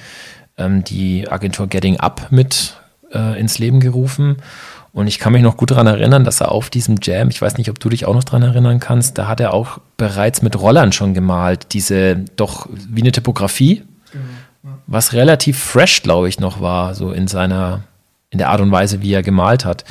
ähm, 0.59 0.85
die 0.85 1.31
Agentur 1.31 1.69
Getting 1.69 2.01
Up 2.01 2.29
mit 2.31 2.77
äh, 3.12 3.38
ins 3.38 3.59
Leben 3.59 3.81
gerufen. 3.81 4.37
Und 4.93 5.09
ich 5.09 5.19
kann 5.19 5.33
mich 5.33 5.43
noch 5.43 5.57
gut 5.57 5.73
daran 5.73 5.88
erinnern, 5.88 6.23
dass 6.23 6.40
er 6.40 6.53
auf 6.53 6.71
diesem 6.71 6.99
Jam, 7.03 7.29
ich 7.29 7.43
weiß 7.43 7.59
nicht, 7.59 7.69
ob 7.69 7.81
du 7.81 7.88
dich 7.88 8.07
auch 8.07 8.14
noch 8.14 8.23
daran 8.23 8.43
erinnern 8.43 8.79
kannst, 8.79 9.19
da 9.19 9.27
hat 9.27 9.40
er 9.40 9.53
auch 9.53 9.79
bereits 9.97 10.40
mit 10.40 10.61
Rollern 10.61 10.93
schon 10.93 11.14
gemalt, 11.14 11.73
diese 11.73 12.17
doch 12.37 12.69
wie 12.71 13.01
eine 13.01 13.11
Typografie, 13.11 13.83
was 14.87 15.13
relativ 15.13 15.59
fresh, 15.59 16.03
glaube 16.03 16.29
ich, 16.29 16.41
noch 16.41 16.61
war, 16.61 16.95
so 16.95 17.11
in 17.11 17.29
seiner, 17.29 17.83
in 18.31 18.39
der 18.39 18.51
Art 18.51 18.61
und 18.61 18.71
Weise, 18.71 19.03
wie 19.03 19.13
er 19.13 19.23
gemalt 19.23 19.65
hat. 19.65 19.85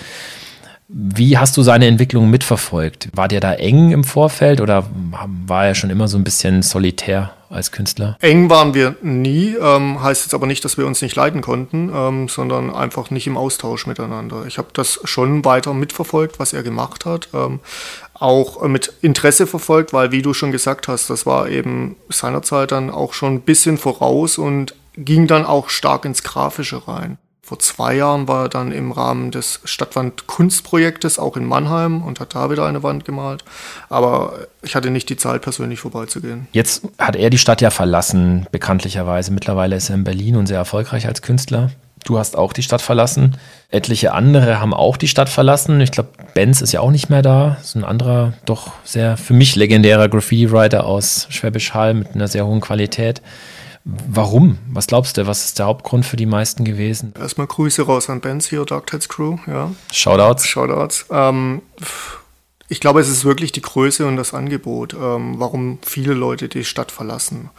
Wie 0.88 1.38
hast 1.38 1.58
du 1.58 1.64
seine 1.64 1.88
Entwicklung 1.88 2.30
mitverfolgt? 2.30 3.10
War 3.16 3.28
der 3.28 3.39
da 3.39 3.54
eng 3.54 3.91
im 3.91 4.04
Vorfeld 4.04 4.62
oder 4.62 4.86
war 5.48 5.66
er 5.66 5.74
schon 5.74 5.89
immer 5.89 6.08
so 6.08 6.18
ein 6.18 6.24
bisschen 6.24 6.62
solitär 6.62 7.34
als 7.50 7.72
Künstler? 7.72 8.18
Eng 8.20 8.50
waren 8.50 8.74
wir 8.76 8.96
nie, 9.02 9.56
ähm, 9.60 10.04
heißt 10.04 10.26
jetzt 10.26 10.34
aber 10.34 10.46
nicht, 10.46 10.64
dass 10.66 10.78
wir 10.78 10.86
uns 10.86 11.02
nicht 11.02 11.16
leiden 11.16 11.41
konnten, 11.41 11.91
ähm, 11.96 12.28
sondern 12.28 12.70
einfach 12.70 13.10
nicht 13.10 13.26
im 13.26 13.38
Austausch 13.38 13.88
miteinander. 13.88 14.46
Ich 14.46 14.58
habe 14.58 14.68
das 14.74 15.00
schon 15.04 15.46
weiter 15.46 15.74
mitverfolgt, 15.74 16.39
was 16.39 16.54
er 16.54 16.62
gemacht 16.62 17.06
hat, 17.06 17.30
ähm, 17.34 17.60
auch 18.14 18.62
mit 18.68 18.94
Interesse 19.02 19.48
verfolgt, 19.48 19.94
weil 19.94 20.12
wie 20.12 20.22
du 20.22 20.34
schon 20.34 20.52
gesagt 20.52 20.88
hast, 20.88 21.10
das 21.10 21.26
war 21.26 21.50
eben 21.50 21.96
seinerzeit 22.10 22.72
dann 22.72 22.89
auch 22.89 23.14
schon 23.14 23.36
ein 23.36 23.41
bisschen 23.41 23.78
voraus 23.78 24.38
und 24.38 24.76
ging 24.96 25.28
dann 25.28 25.46
auch 25.46 25.70
stark 25.70 26.06
ins 26.06 26.24
Grafische 26.24 26.88
rein. 26.88 27.18
Vor 27.46 27.60
zwei 27.60 27.96
Jahren 27.96 28.30
war 28.30 28.46
er 28.46 28.50
dann 28.50 28.72
im 28.72 28.94
Rahmen 28.94 29.30
des 29.30 29.60
Stadtwand-Kunstprojektes 29.66 31.20
auch 31.20 31.36
in 31.36 31.46
Mannheim 31.46 32.02
und 32.02 32.22
hat 32.22 32.36
da 32.36 32.50
wieder 32.50 32.66
eine 32.66 32.84
Wand 32.84 33.04
gemalt. 33.04 33.44
Aber 33.89 34.48
ich 34.62 34.76
hatte 34.76 34.89
nicht 34.89 35.10
die 35.10 35.18
Zeit, 35.18 35.41
persönlich 35.41 35.82
vorbeizugehen. 35.82 36.48
Jetzt 36.54 36.88
hat 36.98 37.18
er 37.18 37.30
die 37.30 37.38
Stadt 37.38 37.60
ja 37.60 37.70
verlassen, 37.70 38.48
bekanntlicherweise. 38.54 39.34
Mittlerweile 39.34 39.76
ist 39.76 39.89
er 39.89 39.96
in 39.96 40.06
Berlin 40.06 40.38
und 40.38 40.48
sehr 40.48 40.58
erfolgreich 40.58 41.06
als 41.06 41.22
Künstler. 41.22 41.70
Du 42.06 42.18
hast 42.18 42.38
auch 42.38 42.54
die 42.54 42.64
Stadt 42.64 42.82
verlassen. 42.82 43.38
Etliche 43.70 44.14
andere 44.14 44.62
haben 44.62 44.74
auch 44.74 44.96
die 44.96 45.10
Stadt 45.10 45.30
verlassen. 45.30 45.82
Ich 45.82 45.91
glaube, 45.91 46.10
Benz 46.34 46.62
ist 46.62 46.72
ja 46.72 46.80
auch 46.80 46.91
nicht 46.91 47.10
mehr 47.10 47.22
da. 47.22 47.58
Ist 47.62 47.76
ein 47.76 47.84
anderer, 47.84 48.34
doch 48.46 48.72
sehr 48.86 49.18
für 49.18 49.34
mich 49.34 49.58
legendärer 49.58 50.08
Graffiti-Writer 50.08 50.86
aus 50.86 51.28
Schwäbisch 51.30 51.74
Hall 51.74 51.94
mit 51.94 52.16
einer 52.16 52.30
sehr 52.30 52.46
hohen 52.46 52.62
Qualität. 52.62 53.22
Warum? 53.86 54.59
Was 54.71 54.88
glaubst 54.88 55.17
du, 55.17 55.27
was 55.27 55.43
ist 55.43 55.59
der 55.59 55.65
Hauptgrund 55.65 56.05
für 56.05 56.15
die 56.15 56.25
meisten 56.25 56.63
gewesen? 56.63 57.13
Erstmal 57.19 57.47
Grüße 57.47 57.81
raus 57.81 58.09
an 58.09 58.21
Benz 58.21 58.47
hier, 58.47 58.63
Darktales 58.63 59.09
Crew, 59.09 59.38
ja. 59.45 59.71
Shoutouts. 59.91 60.47
Shoutouts. 60.47 61.05
Ähm, 61.11 61.61
ich 62.70 62.80
glaube, 62.80 63.01
es 63.01 63.09
ist 63.09 63.26
wirklich 63.26 63.51
die 63.51 63.61
Größe 63.61 64.05
und 64.05 64.16
das 64.16 64.34
Angebot, 64.34 64.93
ähm, 64.93 65.36
warum 65.38 65.80
viele 65.82 66.14
Leute 66.14 66.47
die 66.47 66.64
Stadt 66.64 66.91
verlassen. 66.91 67.49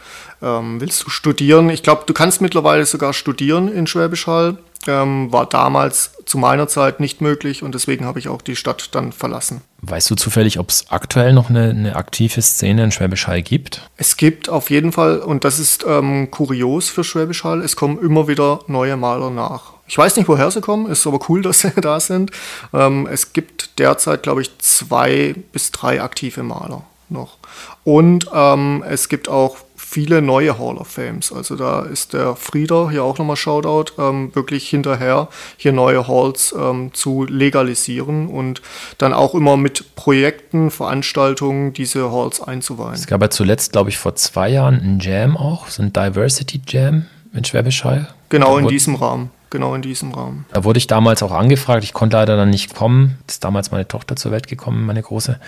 Ähm, 0.41 0.81
willst 0.81 1.05
du 1.05 1.09
studieren? 1.09 1.69
Ich 1.69 1.83
glaube, 1.83 2.03
du 2.05 2.13
kannst 2.13 2.41
mittlerweile 2.41 2.85
sogar 2.85 3.13
studieren 3.13 3.71
in 3.71 3.87
Schwäbisch 3.87 4.27
Hall. 4.27 4.57
Ähm, 4.87 5.31
war 5.31 5.47
damals 5.47 6.11
zu 6.25 6.37
meiner 6.37 6.67
Zeit 6.67 6.99
nicht 6.99 7.19
möglich 7.19 7.63
und 7.63 7.73
deswegen 7.73 8.05
habe 8.05 8.19
ich 8.19 8.27
auch 8.27 8.41
die 8.41 8.55
Stadt 8.55 8.89
dann 8.93 9.13
verlassen. 9.13 9.61
Weißt 9.81 10.11
du 10.11 10.15
zufällig, 10.15 10.59
ob 10.59 10.69
es 10.69 10.85
aktuell 10.89 11.33
noch 11.33 11.49
eine, 11.49 11.69
eine, 11.69 11.95
aktive 11.95 12.41
Szene 12.41 12.83
in 12.83 12.91
Schwäbisch 12.91 13.25
Hall 13.25 13.41
gibt? 13.41 13.89
Es 13.97 14.15
gibt 14.15 14.47
auf 14.47 14.69
jeden 14.69 14.91
Fall, 14.91 15.19
und 15.19 15.43
das 15.43 15.57
ist 15.57 15.85
ähm, 15.87 16.29
kurios 16.29 16.89
für 16.89 17.03
Schwäbisch 17.03 17.43
Hall, 17.43 17.61
es 17.61 17.75
kommen 17.75 17.99
immer 17.99 18.27
wieder 18.27 18.59
neue 18.67 18.95
Maler 18.95 19.31
nach. 19.31 19.74
Ich 19.87 19.97
weiß 19.97 20.15
nicht, 20.17 20.27
woher 20.27 20.49
sie 20.51 20.61
kommen, 20.61 20.87
ist 20.89 21.05
aber 21.05 21.19
cool, 21.29 21.41
dass 21.43 21.59
sie 21.59 21.71
da 21.79 21.99
sind. 21.99 22.31
Ähm, 22.73 23.07
es 23.11 23.33
gibt 23.33 23.79
derzeit, 23.79 24.23
glaube 24.23 24.41
ich, 24.41 24.57
zwei 24.59 25.35
bis 25.51 25.71
drei 25.71 26.01
aktive 26.01 26.43
Maler 26.43 26.83
noch. 27.09 27.37
Und 27.83 28.27
ähm, 28.33 28.83
es 28.87 29.09
gibt 29.09 29.29
auch 29.29 29.57
viele 29.75 30.21
neue 30.21 30.57
Hall 30.57 30.77
of 30.77 30.87
Fames. 30.87 31.31
Also 31.31 31.55
da 31.55 31.83
ist 31.83 32.13
der 32.13 32.35
Frieder, 32.35 32.89
hier 32.89 33.03
auch 33.03 33.17
nochmal 33.17 33.35
Shoutout, 33.35 33.93
ähm, 33.97 34.33
wirklich 34.33 34.67
hinterher, 34.67 35.29
hier 35.57 35.71
neue 35.71 36.07
Halls 36.07 36.53
ähm, 36.57 36.93
zu 36.93 37.25
legalisieren 37.25 38.27
und 38.27 38.61
dann 38.97 39.13
auch 39.13 39.35
immer 39.35 39.55
mit 39.55 39.95
Projekten, 39.95 40.71
Veranstaltungen 40.71 41.73
diese 41.73 42.11
Halls 42.11 42.41
einzuweihen. 42.41 42.95
Es 42.95 43.07
gab 43.07 43.21
ja 43.21 43.29
zuletzt, 43.29 43.71
glaube 43.71 43.89
ich, 43.89 43.97
vor 43.97 44.15
zwei 44.15 44.49
Jahren 44.49 44.81
ein 44.81 44.99
Jam 44.99 45.37
auch, 45.37 45.69
so 45.69 45.83
ein 45.83 45.93
Diversity 45.93 46.61
Jam 46.67 47.05
in 47.33 47.45
Schwäbisch 47.45 47.83
Hall. 47.83 48.07
Genau, 48.29 48.57
in 48.57 48.67
diesem 48.67 48.95
Rahmen 48.95 49.29
genau 49.49 49.75
in 49.75 49.81
diesem 49.81 50.13
Rahmen. 50.13 50.45
Da 50.51 50.63
wurde 50.63 50.77
ich 50.77 50.87
damals 50.87 51.23
auch 51.23 51.31
angefragt. 51.31 51.83
Ich 51.83 51.93
konnte 51.93 52.17
leider 52.17 52.37
dann 52.37 52.49
nicht 52.49 52.73
kommen. 52.75 53.17
Ist 53.27 53.43
damals 53.43 53.71
meine 53.71 53.87
Tochter 53.87 54.15
zur 54.15 54.31
Welt 54.31 54.47
gekommen, 54.47 54.85
meine 54.85 55.01
große. 55.01 55.39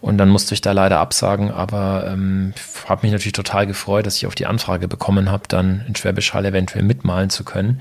Und 0.00 0.18
dann 0.18 0.28
musste 0.28 0.54
ich 0.54 0.60
da 0.60 0.72
leider 0.72 0.98
absagen. 0.98 1.50
Aber 1.50 2.06
ähm, 2.06 2.54
habe 2.88 3.02
mich 3.02 3.12
natürlich 3.12 3.32
total 3.32 3.66
gefreut, 3.66 4.06
dass 4.06 4.16
ich 4.16 4.26
auch 4.26 4.34
die 4.34 4.46
Anfrage 4.46 4.88
bekommen 4.88 5.30
habe, 5.30 5.44
dann 5.48 5.84
in 5.86 5.96
Schwäbisch 5.96 6.34
Hall 6.34 6.44
eventuell 6.44 6.84
mitmalen 6.84 7.30
zu 7.30 7.44
können. 7.44 7.80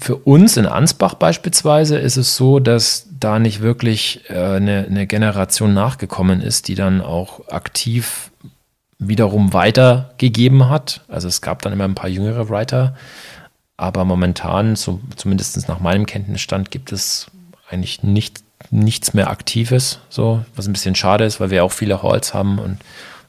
Für 0.00 0.16
uns 0.16 0.56
in 0.56 0.66
Ansbach 0.66 1.14
beispielsweise 1.14 1.98
ist 1.98 2.16
es 2.16 2.36
so, 2.36 2.58
dass 2.58 3.06
da 3.20 3.38
nicht 3.38 3.60
wirklich 3.60 4.22
äh, 4.28 4.34
eine, 4.34 4.86
eine 4.88 5.06
Generation 5.06 5.74
nachgekommen 5.74 6.40
ist, 6.40 6.68
die 6.68 6.74
dann 6.74 7.00
auch 7.00 7.48
aktiv 7.48 8.30
wiederum 8.98 9.52
weitergegeben 9.52 10.68
hat. 10.68 11.02
Also 11.08 11.28
es 11.28 11.40
gab 11.40 11.62
dann 11.62 11.72
immer 11.72 11.84
ein 11.84 11.94
paar 11.94 12.10
jüngere 12.10 12.48
Writer, 12.48 12.96
aber 13.76 14.04
momentan, 14.04 14.76
so, 14.76 15.00
zumindest 15.16 15.68
nach 15.68 15.80
meinem 15.80 16.06
Kenntnisstand, 16.06 16.70
gibt 16.70 16.92
es 16.92 17.30
eigentlich 17.68 18.02
nicht, 18.02 18.42
nichts 18.70 19.14
mehr 19.14 19.30
Aktives, 19.30 20.00
so, 20.08 20.44
was 20.54 20.66
ein 20.66 20.72
bisschen 20.72 20.94
schade 20.94 21.24
ist, 21.24 21.40
weil 21.40 21.50
wir 21.50 21.64
auch 21.64 21.72
viele 21.72 22.02
Halls 22.02 22.34
haben 22.34 22.58
und 22.58 22.78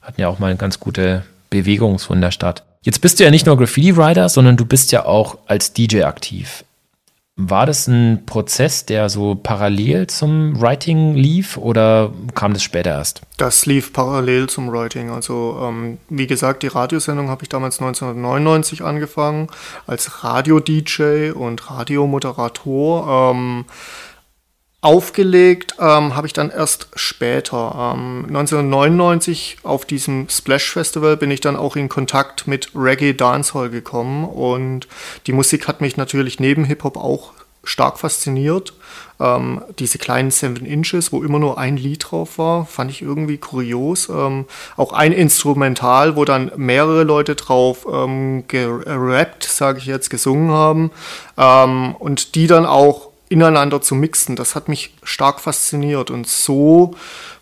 hatten 0.01 0.21
ja 0.21 0.27
auch 0.27 0.39
mal 0.39 0.47
eine 0.47 0.57
ganz 0.57 0.79
gute 0.79 1.23
Bewegung 1.49 1.97
so 1.99 2.13
in 2.13 2.21
der 2.21 2.31
Stadt. 2.31 2.63
Jetzt 2.83 3.01
bist 3.01 3.19
du 3.19 3.23
ja 3.23 3.31
nicht 3.31 3.47
nur 3.47 3.57
Graffiti-Writer, 3.57 4.29
sondern 4.29 4.57
du 4.57 4.65
bist 4.65 4.91
ja 4.91 5.05
auch 5.05 5.39
als 5.47 5.73
DJ 5.73 6.03
aktiv. 6.03 6.63
War 7.37 7.65
das 7.65 7.87
ein 7.87 8.25
Prozess, 8.25 8.85
der 8.85 9.09
so 9.09 9.35
parallel 9.35 10.07
zum 10.07 10.61
Writing 10.61 11.15
lief 11.15 11.57
oder 11.57 12.13
kam 12.33 12.53
das 12.53 12.63
später 12.63 12.91
erst? 12.91 13.23
Das 13.35 13.65
lief 13.65 13.91
parallel 13.91 14.47
zum 14.47 14.71
Writing. 14.71 15.09
Also 15.09 15.59
ähm, 15.61 15.97
wie 16.07 16.27
gesagt, 16.27 16.63
die 16.63 16.67
Radiosendung 16.67 17.27
habe 17.27 17.43
ich 17.43 17.49
damals 17.49 17.81
1999 17.81 18.83
angefangen 18.83 19.49
als 19.85 20.23
Radio-DJ 20.23 21.31
und 21.31 21.69
Radiomoderator. 21.69 23.33
Ähm, 23.33 23.65
Aufgelegt 24.85 25.73
ähm, 25.79 26.15
habe 26.15 26.27
ich 26.27 26.33
dann 26.33 26.51
erst 26.51 26.89
später. 26.95 27.95
Ähm, 27.95 28.25
1999 28.27 29.57
auf 29.63 29.83
diesem 29.83 30.29
Splash 30.29 30.69
Festival 30.69 31.17
bin 31.17 31.31
ich 31.31 31.41
dann 31.41 31.55
auch 31.55 31.75
in 31.75 31.89
Kontakt 31.89 32.45
mit 32.45 32.69
Reggae 32.75 33.13
Dancehall 33.13 33.71
gekommen 33.71 34.25
und 34.25 34.87
die 35.25 35.31
Musik 35.31 35.67
hat 35.67 35.81
mich 35.81 35.97
natürlich 35.97 36.39
neben 36.39 36.65
Hip-Hop 36.65 36.97
auch 36.97 37.33
stark 37.63 37.97
fasziniert. 37.97 38.73
Ähm, 39.19 39.63
diese 39.79 39.97
kleinen 39.97 40.29
Seven 40.29 40.67
Inches, 40.67 41.11
wo 41.11 41.23
immer 41.23 41.39
nur 41.39 41.57
ein 41.57 41.77
Lied 41.77 42.11
drauf 42.11 42.37
war, 42.37 42.67
fand 42.67 42.91
ich 42.91 43.01
irgendwie 43.01 43.39
kurios. 43.39 44.07
Ähm, 44.09 44.45
auch 44.77 44.93
ein 44.93 45.13
Instrumental, 45.13 46.15
wo 46.15 46.25
dann 46.25 46.51
mehrere 46.57 47.01
Leute 47.01 47.33
drauf 47.33 47.87
ähm, 47.91 48.43
gerappt, 48.47 49.45
sage 49.45 49.79
ich 49.79 49.87
jetzt, 49.87 50.11
gesungen 50.11 50.51
haben 50.51 50.91
ähm, 51.39 51.95
und 51.97 52.35
die 52.35 52.45
dann 52.45 52.67
auch 52.67 53.14
ineinander 53.29 53.81
zu 53.81 53.95
mixen. 53.95 54.35
Das 54.35 54.55
hat 54.55 54.67
mich 54.69 54.93
stark 55.03 55.39
fasziniert 55.39 56.11
und 56.11 56.27
so 56.27 56.95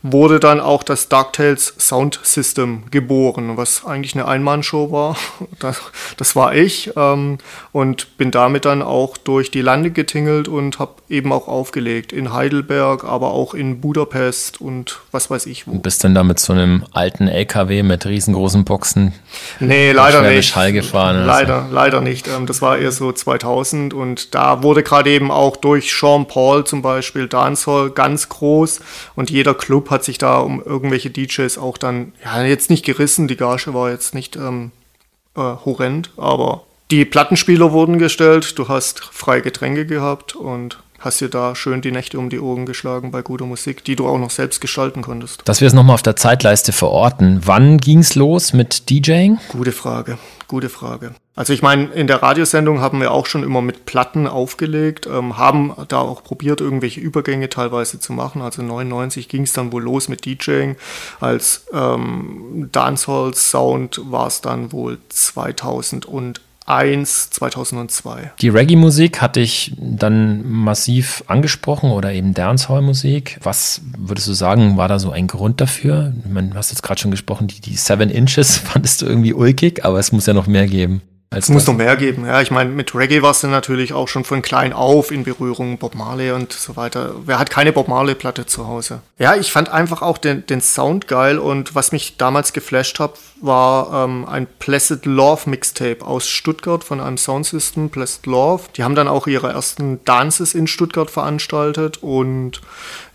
wurde 0.03 0.41
dann 0.41 0.59
auch 0.59 0.83
das 0.83 1.07
DuckTales 1.07 1.75
Sound 1.79 2.19
System 2.23 2.83
geboren, 2.91 3.55
was 3.55 3.85
eigentlich 3.85 4.13
eine 4.13 4.27
Einmannshow 4.27 4.91
war. 4.91 5.17
Das, 5.59 5.81
das 6.17 6.35
war 6.35 6.55
ich 6.55 6.91
ähm, 6.97 7.37
und 7.71 8.17
bin 8.17 8.31
damit 8.31 8.65
dann 8.65 8.81
auch 8.81 9.15
durch 9.17 9.49
die 9.49 9.61
Lande 9.61 9.91
getingelt 9.91 10.49
und 10.49 10.77
habe 10.77 10.95
eben 11.07 11.31
auch 11.31 11.47
aufgelegt 11.47 12.11
in 12.11 12.33
Heidelberg, 12.33 13.05
aber 13.05 13.31
auch 13.31 13.53
in 13.53 13.79
Budapest 13.79 14.59
und 14.59 14.99
was 15.11 15.29
weiß 15.29 15.45
ich 15.45 15.67
wo. 15.67 15.71
Und 15.71 15.83
bist 15.83 16.03
dann 16.03 16.15
da 16.15 16.23
mit 16.23 16.39
so 16.39 16.51
einem 16.51 16.83
alten 16.91 17.29
LKW 17.29 17.83
mit 17.83 18.05
riesengroßen 18.05 18.65
Boxen? 18.65 19.13
Nee, 19.61 19.91
leider 19.91 20.21
nicht. 20.21 20.55
Hall 20.55 20.73
gefahren. 20.73 21.25
Leider, 21.25 21.67
so. 21.69 21.75
leider 21.75 22.01
nicht. 22.01 22.27
Ähm, 22.27 22.45
das 22.45 22.61
war 22.61 22.77
eher 22.77 22.91
so 22.91 23.11
2000 23.11 23.93
und 23.93 24.35
da 24.35 24.63
wurde 24.63 24.83
gerade 24.83 25.11
eben 25.11 25.31
auch 25.31 25.55
durch 25.55 25.93
Sean 25.93 26.27
Paul 26.27 26.65
zum 26.65 26.81
Beispiel 26.81 27.27
Dancehall 27.27 27.91
ganz 27.91 28.27
groß 28.27 28.81
und 29.15 29.29
jeder 29.29 29.53
Club 29.53 29.92
hat 29.93 30.03
sich 30.03 30.17
da 30.17 30.39
um 30.39 30.61
irgendwelche 30.61 31.09
DJs 31.09 31.57
auch 31.57 31.77
dann, 31.77 32.11
ja, 32.23 32.43
jetzt 32.43 32.69
nicht 32.69 32.83
gerissen, 32.83 33.29
die 33.29 33.37
Gage 33.37 33.73
war 33.73 33.89
jetzt 33.89 34.13
nicht 34.13 34.35
ähm, 34.35 34.71
äh, 35.35 35.39
horrend, 35.39 36.11
aber 36.17 36.63
die 36.91 37.05
Plattenspieler 37.05 37.71
wurden 37.71 37.97
gestellt, 37.97 38.59
du 38.59 38.67
hast 38.67 38.99
freie 38.99 39.41
Getränke 39.41 39.85
gehabt 39.85 40.35
und 40.35 40.79
hast 40.99 41.21
dir 41.21 41.29
da 41.29 41.55
schön 41.55 41.81
die 41.81 41.91
Nächte 41.91 42.19
um 42.19 42.29
die 42.29 42.39
Ohren 42.39 42.65
geschlagen 42.65 43.11
bei 43.11 43.21
guter 43.21 43.45
Musik, 43.45 43.83
die 43.83 43.95
du 43.95 44.07
auch 44.07 44.17
noch 44.17 44.29
selbst 44.29 44.61
gestalten 44.61 45.01
konntest. 45.01 45.41
Dass 45.45 45.61
wir 45.61 45.67
es 45.67 45.73
nochmal 45.73 45.95
auf 45.95 46.03
der 46.03 46.15
Zeitleiste 46.15 46.71
verorten. 46.71 47.41
Wann 47.45 47.77
ging 47.77 47.99
es 47.99 48.15
los 48.15 48.53
mit 48.53 48.89
DJing? 48.89 49.37
Gute 49.49 49.71
Frage, 49.71 50.17
gute 50.47 50.69
Frage. 50.69 51.13
Also 51.35 51.51
ich 51.51 51.63
meine, 51.63 51.85
in 51.85 52.05
der 52.05 52.21
Radiosendung 52.21 52.79
haben 52.79 53.01
wir 53.01 53.11
auch 53.11 53.25
schon 53.25 53.43
immer 53.43 53.61
mit 53.61 53.85
Platten 53.85 54.27
aufgelegt, 54.27 55.07
ähm, 55.07 55.37
haben 55.37 55.73
da 55.87 55.97
auch 55.97 56.23
probiert, 56.23 56.61
irgendwelche 56.61 56.99
Übergänge 56.99 57.49
teilweise 57.49 57.99
zu 57.99 58.13
machen. 58.13 58.43
Also 58.43 58.61
99 58.61 59.29
ging 59.29 59.43
es 59.43 59.53
dann 59.53 59.71
wohl 59.71 59.81
los 59.81 60.09
mit 60.09 60.25
DJing. 60.25 60.75
Als 61.19 61.65
ähm, 61.73 62.69
Dancehall-Sound 62.71 64.01
war 64.11 64.27
es 64.27 64.41
dann 64.41 64.71
wohl 64.71 64.99
2000 65.09 66.05
und 66.05 66.41
1 66.65 67.31
2002. 67.31 68.31
Die 68.39 68.49
Reggae-Musik 68.49 69.19
hatte 69.19 69.39
ich 69.39 69.73
dann 69.77 70.49
massiv 70.49 71.23
angesprochen 71.27 71.91
oder 71.91 72.13
eben 72.13 72.35
Dancehall-Musik. 72.35 73.39
Was 73.41 73.81
würdest 73.97 74.27
du 74.27 74.33
sagen, 74.33 74.77
war 74.77 74.87
da 74.87 74.99
so 74.99 75.09
ein 75.09 75.27
Grund 75.27 75.59
dafür? 75.59 76.13
Meine, 76.29 76.49
du 76.49 76.55
hast 76.55 76.69
jetzt 76.69 76.83
gerade 76.83 77.01
schon 77.01 77.11
gesprochen, 77.11 77.47
die, 77.47 77.59
die 77.59 77.75
Seven 77.75 78.11
Inches 78.11 78.57
fandest 78.63 79.01
du 79.01 79.07
irgendwie 79.07 79.33
ulkig, 79.33 79.83
aber 79.83 79.97
es 79.97 80.11
muss 80.11 80.27
ja 80.27 80.33
noch 80.33 80.47
mehr 80.47 80.67
geben 80.67 81.01
es 81.35 81.49
muss 81.49 81.67
noch 81.67 81.75
mehr 81.75 81.95
geben. 81.95 82.25
Ja, 82.25 82.41
ich 82.41 82.51
meine, 82.51 82.69
mit 82.69 82.93
Reggae 82.95 83.21
warst 83.21 83.43
du 83.43 83.47
natürlich 83.47 83.93
auch 83.93 84.07
schon 84.07 84.23
von 84.23 84.41
klein 84.41 84.73
auf 84.73 85.11
in 85.11 85.23
Berührung, 85.23 85.77
Bob 85.77 85.95
Marley 85.95 86.31
und 86.31 86.53
so 86.53 86.75
weiter. 86.75 87.15
Wer 87.25 87.39
hat 87.39 87.49
keine 87.49 87.71
Bob 87.71 87.87
Marley-Platte 87.87 88.45
zu 88.45 88.67
Hause? 88.67 89.01
Ja, 89.17 89.35
ich 89.35 89.51
fand 89.51 89.69
einfach 89.69 90.01
auch 90.01 90.17
den, 90.17 90.45
den 90.45 90.61
Sound 90.61 91.07
geil 91.07 91.39
und 91.39 91.75
was 91.75 91.91
mich 91.91 92.17
damals 92.17 92.53
geflasht 92.53 92.99
hat, 92.99 93.13
war 93.41 94.05
ähm, 94.05 94.25
ein 94.27 94.47
Placid 94.59 95.05
Love 95.05 95.49
Mixtape 95.49 96.05
aus 96.05 96.27
Stuttgart 96.27 96.83
von 96.83 96.99
einem 96.99 97.17
Soundsystem, 97.17 97.89
Placid 97.89 98.25
Love. 98.25 98.63
Die 98.75 98.83
haben 98.83 98.95
dann 98.95 99.07
auch 99.07 99.27
ihre 99.27 99.51
ersten 99.51 100.03
Dances 100.05 100.53
in 100.53 100.67
Stuttgart 100.67 101.11
veranstaltet 101.11 101.97
und 102.01 102.61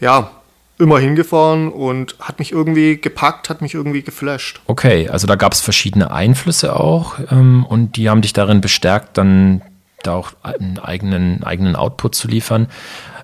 ja, 0.00 0.30
immer 0.78 0.98
hingefahren 0.98 1.70
und 1.70 2.16
hat 2.20 2.38
mich 2.38 2.52
irgendwie 2.52 3.00
gepackt, 3.00 3.50
hat 3.50 3.62
mich 3.62 3.74
irgendwie 3.74 4.02
geflasht. 4.02 4.60
Okay, 4.66 5.08
also 5.08 5.26
da 5.26 5.34
gab 5.34 5.52
es 5.52 5.60
verschiedene 5.60 6.10
Einflüsse 6.10 6.78
auch 6.78 7.18
ähm, 7.30 7.64
und 7.66 7.96
die 7.96 8.08
haben 8.08 8.22
dich 8.22 8.32
darin 8.32 8.60
bestärkt, 8.60 9.18
dann 9.18 9.62
da 10.02 10.14
auch 10.14 10.32
einen 10.42 10.78
eigenen, 10.78 11.42
eigenen 11.42 11.74
Output 11.74 12.14
zu 12.14 12.28
liefern. 12.28 12.68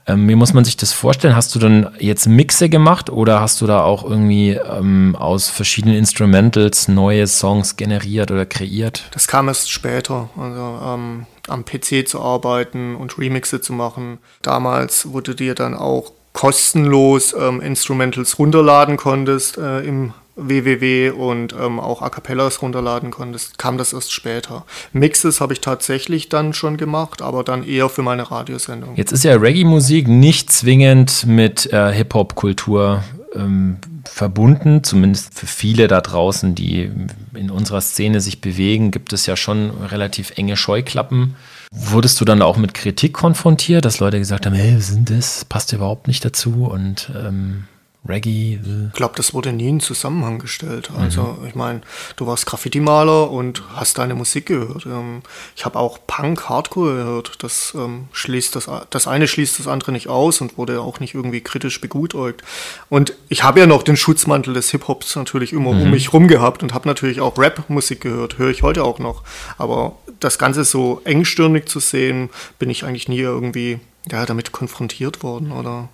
Ähm, 0.07 0.29
wie 0.29 0.35
muss 0.35 0.53
man 0.53 0.65
sich 0.65 0.77
das 0.77 0.93
vorstellen? 0.93 1.35
Hast 1.35 1.55
du 1.55 1.59
dann 1.59 1.89
jetzt 1.99 2.27
Mixe 2.27 2.69
gemacht 2.69 3.09
oder 3.09 3.41
hast 3.41 3.61
du 3.61 3.67
da 3.67 3.83
auch 3.83 4.05
irgendwie 4.05 4.51
ähm, 4.51 5.17
aus 5.19 5.49
verschiedenen 5.49 5.97
Instrumentals 5.97 6.89
neue 6.89 7.27
Songs 7.27 7.77
generiert 7.77 8.31
oder 8.31 8.45
kreiert? 8.45 9.05
Das 9.13 9.29
kam 9.29 9.49
erst 9.49 9.71
später. 9.71 10.29
Also 10.37 10.81
ähm, 10.85 11.27
am 11.49 11.65
PC 11.65 12.07
zu 12.07 12.21
arbeiten 12.21 12.97
und 12.97 13.17
Remixe 13.19 13.61
zu 13.61 13.73
machen. 13.73 14.19
Damals 14.43 15.11
wurde 15.11 15.35
dir 15.35 15.55
dann 15.55 15.75
auch 15.75 16.13
kostenlos 16.35 17.33
ähm, 17.33 17.63
Instrumentals 17.63 18.39
runterladen 18.39 18.99
konntest 18.99 19.57
äh, 19.57 19.81
im 19.81 20.13
www 20.37 21.11
und 21.11 21.55
ähm, 21.55 21.79
auch 21.79 22.03
A 22.03 22.11
Cappellas 22.11 22.61
runterladen 22.61 23.13
konntest, 23.13 23.57
kam 23.57 23.79
das 23.79 23.93
erst 23.93 24.13
später. 24.13 24.65
Mixes 24.93 25.41
habe 25.41 25.53
ich 25.53 25.61
tatsächlich 25.61 26.29
dann 26.29 26.53
schon 26.53 26.77
gemacht, 26.77 27.23
aber 27.23 27.45
dann 27.45 27.65
eher 27.65 27.89
für 27.89 28.03
meine 28.03 28.31
Radiosendung. 28.31 28.97
Jetzt 28.97 29.13
ist 29.13 29.23
ja 29.23 29.37
Reggae-Musik 29.37 30.09
nicht 30.09 30.51
zwingend 30.51 31.25
mit 31.25 31.73
äh, 31.73 31.93
Hip-Hop-Kultur 31.93 33.05
ähm, 33.35 33.77
verbunden, 34.05 34.83
zumindest 34.83 35.39
für 35.39 35.47
viele 35.47 35.87
da 35.87 36.01
draußen, 36.01 36.57
die 36.57 36.91
in 37.35 37.51
unserer 37.51 37.81
Szene 37.81 38.21
sich 38.21 38.41
bewegen, 38.41 38.91
gibt 38.91 39.13
es 39.13 39.27
ja 39.27 39.37
schon 39.37 39.71
relativ 39.71 40.33
enge 40.37 40.57
Scheuklappen. 40.57 41.37
Wurdest 41.77 42.21
du 42.21 42.25
dann 42.25 42.41
auch 42.41 42.57
mit 42.57 42.73
Kritik 42.73 43.13
konfrontiert, 43.15 43.85
dass 43.85 43.99
Leute 43.99 44.19
gesagt 44.19 44.47
haben, 44.47 44.55
hey, 44.55 44.77
was 44.77 44.89
sind 44.89 45.11
das? 45.11 45.45
Passt 45.45 45.73
überhaupt 45.73 46.07
nicht 46.07 46.25
dazu 46.25 46.67
und 46.67 47.11
ähm, 47.17 47.65
Reggae. 48.07 48.61
Ich 48.89 48.93
glaube, 48.93 49.15
das 49.17 49.33
wurde 49.33 49.53
nie 49.53 49.69
in 49.69 49.81
Zusammenhang 49.81 50.39
gestellt. 50.39 50.91
Also 50.97 51.39
mhm. 51.41 51.47
ich 51.47 51.55
meine, 51.55 51.81
du 52.17 52.27
warst 52.27 52.47
Graffiti-Maler 52.47 53.31
und 53.31 53.63
hast 53.75 53.99
deine 53.99 54.15
Musik 54.15 54.47
gehört. 54.47 54.85
Ähm, 54.87 55.23
ich 55.57 55.65
habe 55.65 55.79
auch 55.79 55.99
Punk, 56.07 56.49
Hardcore 56.49 56.97
gehört. 56.97 57.43
Das 57.43 57.73
ähm, 57.75 58.09
schließt 58.13 58.57
das, 58.57 58.69
das 58.91 59.07
eine 59.07 59.27
schließt 59.27 59.59
das 59.59 59.69
andere 59.69 59.93
nicht 59.93 60.09
aus 60.09 60.41
und 60.41 60.59
wurde 60.59 60.81
auch 60.81 61.01
nicht 61.01 61.15
irgendwie 61.15 61.41
kritisch 61.41 61.81
begutäugt. 61.81 62.43
Und 62.91 63.15
ich 63.29 63.43
habe 63.43 63.61
ja 63.61 63.67
noch 63.67 63.83
den 63.83 63.97
Schutzmantel 63.97 64.53
des 64.53 64.71
Hip-Hops 64.71 65.17
natürlich 65.17 65.53
immer 65.53 65.73
mhm. 65.73 65.83
um 65.83 65.91
mich 65.91 66.13
rum 66.13 66.29
gehabt 66.29 66.63
und 66.63 66.75
habe 66.75 66.89
natürlich 66.89 67.21
auch 67.21 67.39
Rap-Musik 67.39 68.03
gehört. 68.03 68.39
Höre 68.39 68.51
ich 68.51 68.63
heute 68.63 68.85
auch 68.85 68.99
noch. 68.99 69.23
Aber 69.57 69.97
das 70.21 70.39
Ganze 70.39 70.65
so 70.65 71.01
engstirnig 71.05 71.67
zu 71.67 71.81
sehen, 71.81 72.29
bin 72.59 72.69
ich 72.69 72.85
eigentlich 72.85 73.09
nie 73.09 73.21
irgendwie 73.21 73.81
ja, 74.11 74.27
damit 74.27 74.53
konfrontiert 74.53 75.23
worden 75.23 75.53
oder 75.53 75.89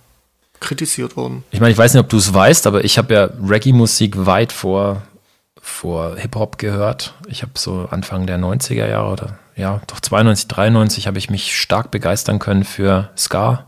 kritisiert 0.61 1.17
worden. 1.17 1.43
Ich 1.51 1.59
meine, 1.59 1.71
ich 1.71 1.77
weiß 1.77 1.93
nicht, 1.93 2.01
ob 2.03 2.09
du 2.09 2.17
es 2.17 2.33
weißt, 2.33 2.67
aber 2.67 2.85
ich 2.85 2.97
habe 2.97 3.13
ja 3.13 3.29
Reggae-Musik 3.47 4.25
weit 4.25 4.53
vor, 4.53 5.01
vor 5.61 6.15
Hip-Hop 6.15 6.57
gehört. 6.57 7.15
Ich 7.27 7.41
habe 7.41 7.51
so 7.55 7.87
Anfang 7.91 8.25
der 8.27 8.39
90er 8.39 8.87
Jahre 8.87 9.11
oder 9.11 9.39
ja, 9.57 9.81
doch 9.87 9.99
92, 9.99 10.47
93 10.47 11.07
habe 11.07 11.17
ich 11.17 11.29
mich 11.29 11.59
stark 11.59 11.91
begeistern 11.91 12.39
können 12.39 12.63
für 12.63 13.09
Ska 13.17 13.65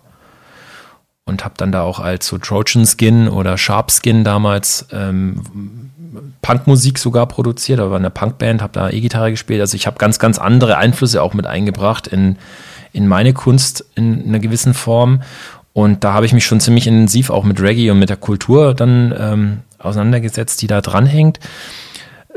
und 1.25 1.43
habe 1.43 1.55
dann 1.57 1.71
da 1.71 1.81
auch 1.81 1.99
als 1.99 2.27
so 2.27 2.37
Trojan 2.37 2.85
Skin 2.85 3.27
oder 3.27 3.57
Sharp 3.57 3.91
Skin 3.91 4.23
damals 4.23 4.87
ähm, 4.91 5.89
Punkmusik 6.41 6.99
sogar 6.99 7.27
produziert, 7.27 7.79
aber 7.79 7.97
in 7.97 8.03
der 8.03 8.09
Punkband, 8.09 8.61
habe 8.61 8.73
da 8.73 8.89
E-Gitarre 8.89 9.31
gespielt. 9.31 9.61
Also 9.61 9.75
ich 9.75 9.87
habe 9.87 9.97
ganz, 9.97 10.19
ganz 10.19 10.37
andere 10.37 10.77
Einflüsse 10.77 11.21
auch 11.21 11.33
mit 11.33 11.47
eingebracht 11.47 12.07
in, 12.07 12.37
in 12.91 13.07
meine 13.07 13.33
Kunst 13.33 13.85
in 13.95 14.25
einer 14.27 14.39
gewissen 14.39 14.73
Form 14.73 15.21
und 15.73 16.03
da 16.03 16.13
habe 16.13 16.25
ich 16.25 16.33
mich 16.33 16.45
schon 16.45 16.59
ziemlich 16.59 16.87
intensiv 16.87 17.31
auch 17.31 17.43
mit 17.43 17.59
Reggae 17.59 17.89
und 17.89 17.99
mit 17.99 18.09
der 18.09 18.17
Kultur 18.17 18.75
dann 18.75 19.13
ähm, 19.17 19.59
auseinandergesetzt, 19.79 20.61
die 20.61 20.67
da 20.67 20.81
dranhängt. 20.81 21.39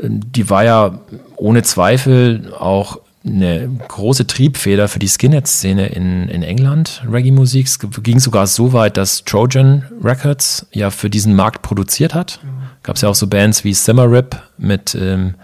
Die 0.01 0.49
war 0.49 0.63
ja 0.63 0.99
ohne 1.35 1.63
Zweifel 1.63 2.53
auch 2.57 2.99
eine 3.25 3.69
große 3.87 4.25
Triebfeder 4.25 4.87
für 4.87 4.99
die 4.99 5.07
Skinhead-Szene 5.07 5.87
in, 5.87 6.29
in 6.29 6.43
England, 6.43 7.03
Reggae-Musik. 7.09 7.67
Es 7.67 7.79
ging 7.79 8.19
sogar 8.19 8.47
so 8.47 8.73
weit, 8.73 8.97
dass 8.97 9.23
Trojan 9.25 9.85
Records 10.03 10.67
ja 10.71 10.89
für 10.89 11.09
diesen 11.09 11.35
Markt 11.35 11.61
produziert 11.61 12.13
hat. 12.13 12.39
Mhm. 12.43 12.49
Gab 12.83 12.95
es 12.95 13.01
ja 13.01 13.09
auch 13.09 13.15
so 13.15 13.27
Bands 13.27 13.63
wie 13.63 13.73
Simmerip 13.73 14.41
mit, 14.57 14.95
ähm, 14.95 15.35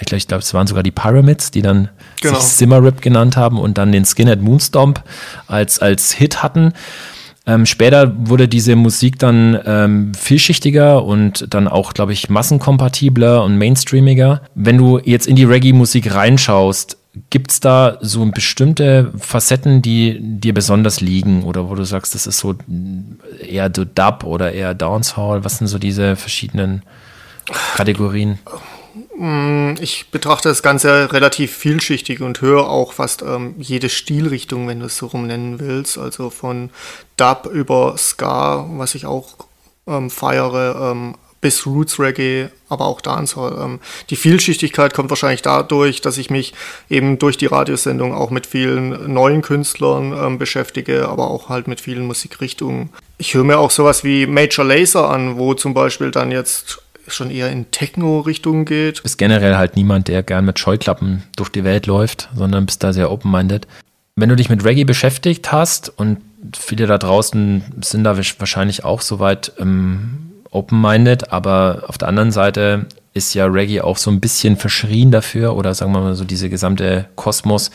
ich 0.00 0.06
glaube, 0.06 0.24
glaub, 0.26 0.40
es 0.40 0.52
waren 0.52 0.66
sogar 0.66 0.82
die 0.82 0.90
Pyramids, 0.90 1.50
die 1.50 1.62
dann 1.62 1.90
genau. 2.20 2.38
sich 2.40 2.48
Simmerip 2.48 3.00
genannt 3.02 3.36
haben 3.36 3.58
und 3.58 3.78
dann 3.78 3.92
den 3.92 4.04
Skinhead 4.04 4.42
Moonstomp 4.42 5.02
als, 5.46 5.78
als 5.78 6.12
Hit 6.12 6.42
hatten. 6.42 6.72
Ähm, 7.48 7.64
später 7.64 8.12
wurde 8.28 8.46
diese 8.46 8.76
Musik 8.76 9.18
dann 9.18 9.58
ähm, 9.64 10.12
vielschichtiger 10.14 11.02
und 11.02 11.52
dann 11.54 11.66
auch, 11.66 11.94
glaube 11.94 12.12
ich, 12.12 12.28
massenkompatibler 12.28 13.42
und 13.42 13.56
mainstreamiger. 13.56 14.42
Wenn 14.54 14.76
du 14.76 15.00
jetzt 15.02 15.26
in 15.26 15.34
die 15.34 15.44
Reggae-Musik 15.44 16.14
reinschaust, 16.14 16.98
gibt 17.30 17.50
es 17.50 17.60
da 17.60 17.96
so 18.02 18.24
bestimmte 18.26 19.12
Facetten, 19.18 19.80
die 19.80 20.18
dir 20.20 20.52
besonders 20.52 21.00
liegen 21.00 21.42
oder 21.44 21.70
wo 21.70 21.74
du 21.74 21.84
sagst, 21.84 22.14
das 22.14 22.26
ist 22.26 22.38
so 22.38 22.54
eher 23.40 23.72
so 23.74 23.86
Dub 23.86 24.24
oder 24.24 24.52
eher 24.52 24.74
Dancehall? 24.74 25.42
Was 25.42 25.56
sind 25.56 25.68
so 25.68 25.78
diese 25.78 26.16
verschiedenen 26.16 26.82
Kategorien? 27.76 28.38
Mm, 29.18 29.74
ich 29.80 30.10
betrachte 30.12 30.48
das 30.48 30.62
Ganze 30.62 31.12
relativ 31.12 31.56
vielschichtig 31.56 32.20
und 32.20 32.40
höre 32.40 32.70
auch 32.70 32.92
fast 32.92 33.22
ähm, 33.22 33.56
jede 33.58 33.88
Stilrichtung, 33.88 34.68
wenn 34.68 34.78
du 34.78 34.86
es 34.86 34.96
so 34.96 35.06
rum 35.06 35.26
nennen 35.26 35.58
willst. 35.58 35.98
Also 35.98 36.30
von 36.30 36.70
Dub 37.16 37.46
über 37.52 37.96
Ska, 37.98 38.64
was 38.70 38.94
ich 38.94 39.06
auch 39.06 39.34
ähm, 39.88 40.08
feiere, 40.08 40.92
ähm, 40.92 41.16
bis 41.40 41.66
Roots 41.66 41.98
Reggae, 41.98 42.48
aber 42.68 42.84
auch 42.86 43.00
Dancehall. 43.00 43.58
Ähm, 43.60 43.80
die 44.10 44.16
Vielschichtigkeit 44.16 44.94
kommt 44.94 45.10
wahrscheinlich 45.10 45.42
dadurch, 45.42 46.00
dass 46.00 46.16
ich 46.16 46.30
mich 46.30 46.54
eben 46.88 47.18
durch 47.18 47.36
die 47.36 47.46
Radiosendung 47.46 48.14
auch 48.14 48.30
mit 48.30 48.46
vielen 48.46 49.12
neuen 49.12 49.42
Künstlern 49.42 50.12
ähm, 50.12 50.38
beschäftige, 50.38 51.08
aber 51.08 51.28
auch 51.28 51.48
halt 51.48 51.66
mit 51.66 51.80
vielen 51.80 52.06
Musikrichtungen. 52.06 52.90
Ich 53.18 53.34
höre 53.34 53.44
mir 53.44 53.58
auch 53.58 53.72
sowas 53.72 54.04
wie 54.04 54.26
Major 54.26 54.64
Laser 54.64 55.10
an, 55.10 55.38
wo 55.38 55.54
zum 55.54 55.74
Beispiel 55.74 56.12
dann 56.12 56.30
jetzt 56.30 56.82
schon 57.12 57.30
eher 57.30 57.50
in 57.50 57.70
Techno-Richtung 57.70 58.64
geht. 58.64 59.02
Bist 59.02 59.18
generell 59.18 59.56
halt 59.56 59.76
niemand, 59.76 60.08
der 60.08 60.22
gern 60.22 60.44
mit 60.44 60.58
Scheuklappen 60.58 61.22
durch 61.36 61.48
die 61.48 61.64
Welt 61.64 61.86
läuft, 61.86 62.28
sondern 62.34 62.66
bist 62.66 62.82
da 62.82 62.92
sehr 62.92 63.10
open-minded. 63.10 63.66
Wenn 64.16 64.28
du 64.28 64.36
dich 64.36 64.50
mit 64.50 64.64
Reggae 64.64 64.84
beschäftigt 64.84 65.52
hast 65.52 65.88
und 65.96 66.18
viele 66.56 66.86
da 66.86 66.98
draußen 66.98 67.62
sind 67.82 68.04
da 68.04 68.16
wahrscheinlich 68.16 68.84
auch 68.84 69.00
soweit 69.00 69.52
ähm, 69.58 70.32
open-minded, 70.50 71.32
aber 71.32 71.84
auf 71.86 71.98
der 71.98 72.08
anderen 72.08 72.32
Seite 72.32 72.86
ist 73.14 73.34
ja 73.34 73.46
Reggae 73.46 73.80
auch 73.80 73.96
so 73.96 74.10
ein 74.10 74.20
bisschen 74.20 74.56
verschrien 74.56 75.10
dafür 75.10 75.56
oder 75.56 75.74
sagen 75.74 75.92
wir 75.92 76.00
mal 76.00 76.14
so 76.14 76.24
diese 76.24 76.48
gesamte 76.48 77.06
Kosmos, 77.16 77.70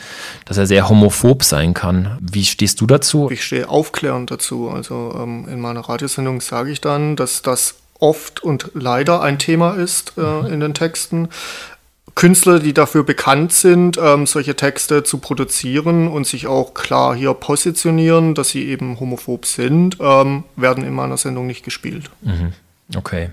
dass 0.46 0.56
er 0.56 0.66
sehr 0.66 0.88
homophob 0.88 1.44
sein 1.44 1.74
kann. 1.74 2.18
Wie 2.20 2.44
stehst 2.44 2.80
du 2.80 2.86
dazu? 2.86 3.30
Ich 3.30 3.44
stehe 3.44 3.68
aufklärend 3.68 4.30
dazu. 4.30 4.70
Also 4.70 5.14
ähm, 5.20 5.46
in 5.48 5.60
meiner 5.60 5.80
Radiosendung 5.80 6.40
sage 6.40 6.70
ich 6.70 6.80
dann, 6.80 7.16
dass 7.16 7.42
das 7.42 7.76
oft 7.98 8.42
und 8.42 8.70
leider 8.74 9.22
ein 9.22 9.38
Thema 9.38 9.74
ist 9.74 10.14
äh, 10.16 10.20
mhm. 10.20 10.46
in 10.46 10.60
den 10.60 10.74
Texten. 10.74 11.28
Künstler, 12.14 12.60
die 12.60 12.72
dafür 12.72 13.02
bekannt 13.02 13.52
sind, 13.52 13.98
ähm, 14.00 14.26
solche 14.26 14.54
Texte 14.54 15.02
zu 15.02 15.18
produzieren 15.18 16.06
und 16.06 16.26
sich 16.26 16.46
auch 16.46 16.74
klar 16.74 17.14
hier 17.14 17.34
positionieren, 17.34 18.34
dass 18.34 18.50
sie 18.50 18.68
eben 18.68 19.00
homophob 19.00 19.46
sind, 19.46 19.96
ähm, 20.00 20.44
werden 20.54 20.84
in 20.84 20.94
meiner 20.94 21.16
Sendung 21.16 21.46
nicht 21.46 21.64
gespielt. 21.64 22.10
Mhm. 22.22 22.52
Okay. 22.94 23.30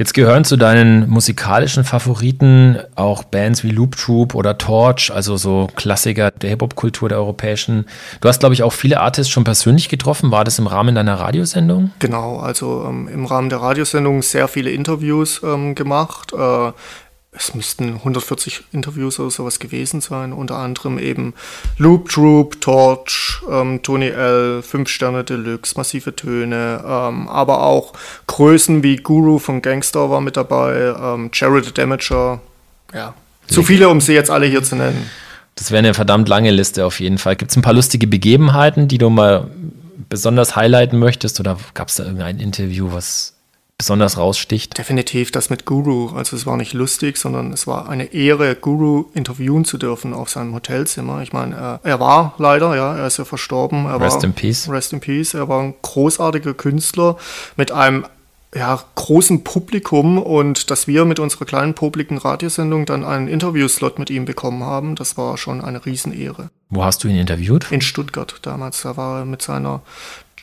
Jetzt 0.00 0.14
gehören 0.14 0.44
zu 0.44 0.56
deinen 0.56 1.10
musikalischen 1.10 1.84
Favoriten 1.84 2.78
auch 2.94 3.22
Bands 3.22 3.62
wie 3.64 3.70
Loop 3.70 3.98
Troop 3.98 4.34
oder 4.34 4.56
Torch, 4.56 5.12
also 5.12 5.36
so 5.36 5.68
Klassiker 5.76 6.30
der 6.30 6.48
Hip-Hop-Kultur 6.48 7.10
der 7.10 7.18
europäischen. 7.18 7.84
Du 8.22 8.28
hast, 8.30 8.40
glaube 8.40 8.54
ich, 8.54 8.62
auch 8.62 8.72
viele 8.72 8.98
Artists 8.98 9.30
schon 9.30 9.44
persönlich 9.44 9.90
getroffen. 9.90 10.30
War 10.30 10.44
das 10.44 10.58
im 10.58 10.66
Rahmen 10.66 10.94
deiner 10.94 11.20
Radiosendung? 11.20 11.90
Genau, 11.98 12.38
also 12.38 12.86
ähm, 12.88 13.08
im 13.08 13.26
Rahmen 13.26 13.50
der 13.50 13.60
Radiosendung 13.60 14.22
sehr 14.22 14.48
viele 14.48 14.70
Interviews 14.70 15.42
ähm, 15.44 15.74
gemacht. 15.74 16.32
Äh, 16.32 16.72
es 17.32 17.54
müssten 17.54 17.94
140 17.94 18.64
Interviews 18.72 19.20
oder 19.20 19.30
sowas 19.30 19.60
gewesen 19.60 20.00
sein, 20.00 20.32
unter 20.32 20.56
anderem 20.56 20.98
eben 20.98 21.34
Loop 21.78 22.08
Troop, 22.08 22.60
Torch, 22.60 23.40
ähm, 23.48 23.82
Tony 23.82 24.08
L, 24.08 24.62
5 24.62 24.88
Sterne 24.88 25.22
Deluxe, 25.22 25.74
massive 25.76 26.14
Töne, 26.16 26.82
ähm, 26.84 27.28
aber 27.28 27.62
auch 27.62 27.92
Größen 28.26 28.82
wie 28.82 28.96
Guru 28.96 29.38
von 29.38 29.62
Gangster 29.62 30.10
war 30.10 30.20
mit 30.20 30.36
dabei, 30.36 30.94
ähm, 31.00 31.30
Jared 31.32 31.78
Damager, 31.78 32.40
ja, 32.92 33.14
zu 33.46 33.62
viele, 33.62 33.88
um 33.88 34.00
sie 34.00 34.12
jetzt 34.12 34.30
alle 34.30 34.46
hier 34.46 34.62
zu 34.62 34.76
nennen. 34.76 35.08
Das 35.54 35.70
wäre 35.70 35.80
eine 35.80 35.94
verdammt 35.94 36.28
lange 36.28 36.50
Liste 36.50 36.86
auf 36.86 37.00
jeden 37.00 37.18
Fall. 37.18 37.36
Gibt 37.36 37.50
es 37.50 37.56
ein 37.56 37.62
paar 37.62 37.74
lustige 37.74 38.06
Begebenheiten, 38.06 38.88
die 38.88 38.98
du 38.98 39.10
mal 39.10 39.50
besonders 40.08 40.56
highlighten 40.56 40.98
möchtest 40.98 41.38
oder 41.40 41.58
gab 41.74 41.88
es 41.88 41.96
da 41.96 42.04
irgendein 42.04 42.38
Interview, 42.38 42.92
was 42.92 43.34
besonders 43.80 44.18
raussticht? 44.18 44.76
Definitiv 44.76 45.30
das 45.30 45.48
mit 45.48 45.64
Guru. 45.64 46.10
Also 46.14 46.36
es 46.36 46.44
war 46.44 46.58
nicht 46.58 46.74
lustig, 46.74 47.16
sondern 47.16 47.50
es 47.50 47.66
war 47.66 47.88
eine 47.88 48.12
Ehre, 48.12 48.54
Guru 48.54 49.06
interviewen 49.14 49.64
zu 49.64 49.78
dürfen 49.78 50.12
auf 50.12 50.28
seinem 50.28 50.54
Hotelzimmer. 50.54 51.22
Ich 51.22 51.32
meine, 51.32 51.80
er, 51.82 51.98
war 51.98 52.34
leider, 52.36 52.76
ja, 52.76 52.94
er 52.94 53.06
ist 53.06 53.16
ja 53.16 53.24
verstorben. 53.24 53.86
Er 53.86 53.98
rest 53.98 54.16
war, 54.16 54.24
in 54.24 54.34
Peace. 54.34 54.68
Rest 54.68 54.92
in 54.92 55.00
Peace. 55.00 55.32
Er 55.32 55.48
war 55.48 55.62
ein 55.62 55.74
großartiger 55.80 56.52
Künstler 56.52 57.16
mit 57.56 57.72
einem 57.72 58.04
ja, 58.54 58.82
großem 58.96 59.44
Publikum 59.44 60.18
und 60.18 60.70
dass 60.70 60.86
wir 60.86 61.06
mit 61.06 61.18
unserer 61.18 61.46
kleinen 61.46 61.72
publiken 61.72 62.18
Radiosendung 62.18 62.84
dann 62.84 63.04
einen 63.04 63.28
Interviewslot 63.28 63.98
mit 63.98 64.10
ihm 64.10 64.24
bekommen 64.24 64.64
haben, 64.64 64.96
das 64.96 65.16
war 65.16 65.38
schon 65.38 65.60
eine 65.60 65.86
Riesenehre. 65.86 66.50
Wo 66.68 66.84
hast 66.84 67.02
du 67.02 67.08
ihn 67.08 67.16
interviewt? 67.16 67.70
In 67.70 67.80
Stuttgart 67.80 68.34
damals. 68.42 68.82
Da 68.82 68.96
war 68.96 69.20
er 69.20 69.24
mit 69.24 69.40
seiner 69.40 69.82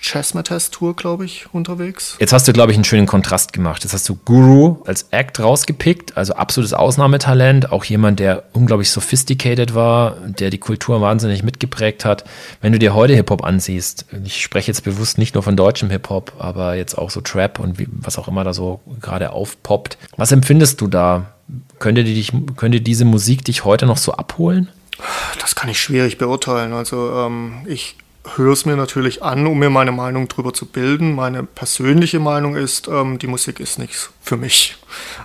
Chessmatest-Tour, 0.01 0.95
glaube 0.95 1.25
ich, 1.25 1.45
unterwegs. 1.53 2.15
Jetzt 2.19 2.33
hast 2.33 2.47
du, 2.47 2.53
glaube 2.53 2.71
ich, 2.71 2.77
einen 2.77 2.83
schönen 2.83 3.07
Kontrast 3.07 3.53
gemacht. 3.53 3.83
Jetzt 3.83 3.93
hast 3.93 4.07
du 4.07 4.15
Guru 4.15 4.83
als 4.85 5.07
Act 5.11 5.39
rausgepickt, 5.39 6.17
also 6.17 6.33
absolutes 6.33 6.73
Ausnahmetalent, 6.73 7.71
auch 7.71 7.83
jemand, 7.83 8.19
der 8.19 8.43
unglaublich 8.53 8.91
sophisticated 8.91 9.75
war, 9.75 10.17
der 10.25 10.49
die 10.49 10.57
Kultur 10.57 11.01
wahnsinnig 11.01 11.43
mitgeprägt 11.43 12.05
hat. 12.05 12.23
Wenn 12.61 12.71
du 12.71 12.79
dir 12.79 12.93
heute 12.93 13.15
Hip-Hop 13.15 13.43
ansiehst, 13.43 14.05
ich 14.23 14.41
spreche 14.41 14.67
jetzt 14.67 14.83
bewusst 14.83 15.17
nicht 15.17 15.35
nur 15.35 15.43
von 15.43 15.55
deutschem 15.55 15.89
Hip-Hop, 15.89 16.33
aber 16.39 16.75
jetzt 16.75 16.97
auch 16.97 17.09
so 17.09 17.21
Trap 17.21 17.59
und 17.59 17.79
wie, 17.79 17.87
was 17.91 18.17
auch 18.17 18.27
immer 18.27 18.43
da 18.43 18.53
so 18.53 18.81
gerade 19.01 19.31
aufpoppt. 19.31 19.97
Was 20.15 20.31
empfindest 20.31 20.81
du 20.81 20.87
da? 20.87 21.33
Könnte, 21.79 22.03
die 22.03 22.13
dich, 22.13 22.33
könnte 22.57 22.81
diese 22.81 23.05
Musik 23.05 23.45
dich 23.45 23.63
heute 23.63 23.85
noch 23.85 23.97
so 23.97 24.13
abholen? 24.13 24.69
Das 25.39 25.55
kann 25.55 25.69
ich 25.69 25.79
schwierig 25.79 26.17
beurteilen. 26.17 26.73
Also 26.73 27.11
ähm, 27.13 27.61
ich 27.65 27.95
höre 28.35 28.53
es 28.53 28.65
mir 28.65 28.75
natürlich 28.75 29.23
an, 29.23 29.47
um 29.47 29.59
mir 29.59 29.69
meine 29.69 29.91
Meinung 29.91 30.27
darüber 30.27 30.53
zu 30.53 30.65
bilden. 30.65 31.15
Meine 31.15 31.43
persönliche 31.43 32.19
Meinung 32.19 32.55
ist, 32.55 32.87
ähm, 32.87 33.19
die 33.19 33.27
Musik 33.27 33.59
ist 33.59 33.79
nichts 33.79 34.09
für 34.21 34.37
mich. 34.37 34.75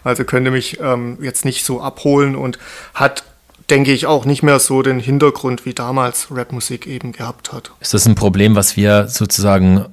Also 0.05 0.25
könnte 0.25 0.51
mich 0.51 0.79
ähm, 0.81 1.19
jetzt 1.21 1.45
nicht 1.45 1.65
so 1.65 1.81
abholen 1.81 2.37
und 2.37 2.59
hat, 2.95 3.25
denke 3.71 3.93
ich, 3.93 4.07
auch 4.07 4.25
nicht 4.25 4.43
mehr 4.43 4.59
so 4.59 4.83
den 4.83 5.01
Hintergrund, 5.01 5.65
wie 5.67 5.75
damals 5.75 6.29
Rapmusik 6.31 6.87
eben 6.87 7.13
gehabt 7.13 7.53
hat. 7.53 7.73
Ist 7.81 7.95
das 7.95 8.07
ein 8.07 8.15
Problem, 8.15 8.55
was 8.55 8.77
wir 8.77 9.09
sozusagen 9.09 9.87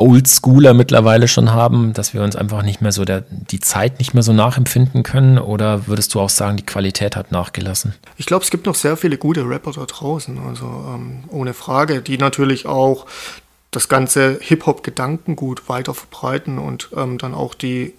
Oldschooler 0.00 0.72
mittlerweile 0.72 1.28
schon 1.28 1.52
haben, 1.52 1.92
dass 1.92 2.14
wir 2.14 2.22
uns 2.22 2.34
einfach 2.34 2.62
nicht 2.62 2.80
mehr 2.80 2.90
so 2.90 3.04
der, 3.04 3.22
die 3.30 3.60
Zeit 3.60 3.98
nicht 3.98 4.14
mehr 4.14 4.22
so 4.22 4.32
nachempfinden 4.32 5.02
können? 5.02 5.38
Oder 5.38 5.86
würdest 5.86 6.14
du 6.14 6.20
auch 6.20 6.30
sagen, 6.30 6.56
die 6.56 6.64
Qualität 6.64 7.16
hat 7.16 7.32
nachgelassen? 7.32 7.94
Ich 8.16 8.24
glaube, 8.24 8.42
es 8.42 8.50
gibt 8.50 8.66
noch 8.66 8.74
sehr 8.74 8.96
viele 8.96 9.18
gute 9.18 9.46
Rapper 9.46 9.72
da 9.72 9.84
draußen, 9.84 10.38
also 10.48 10.64
ähm, 10.64 11.24
ohne 11.28 11.52
Frage, 11.52 12.00
die 12.00 12.16
natürlich 12.16 12.64
auch 12.64 13.06
das 13.70 13.88
ganze 13.88 14.38
Hip-Hop-Gedankengut 14.40 15.68
weiter 15.68 15.92
verbreiten 15.92 16.58
und 16.58 16.88
ähm, 16.96 17.18
dann 17.18 17.34
auch 17.34 17.54
die 17.54 17.92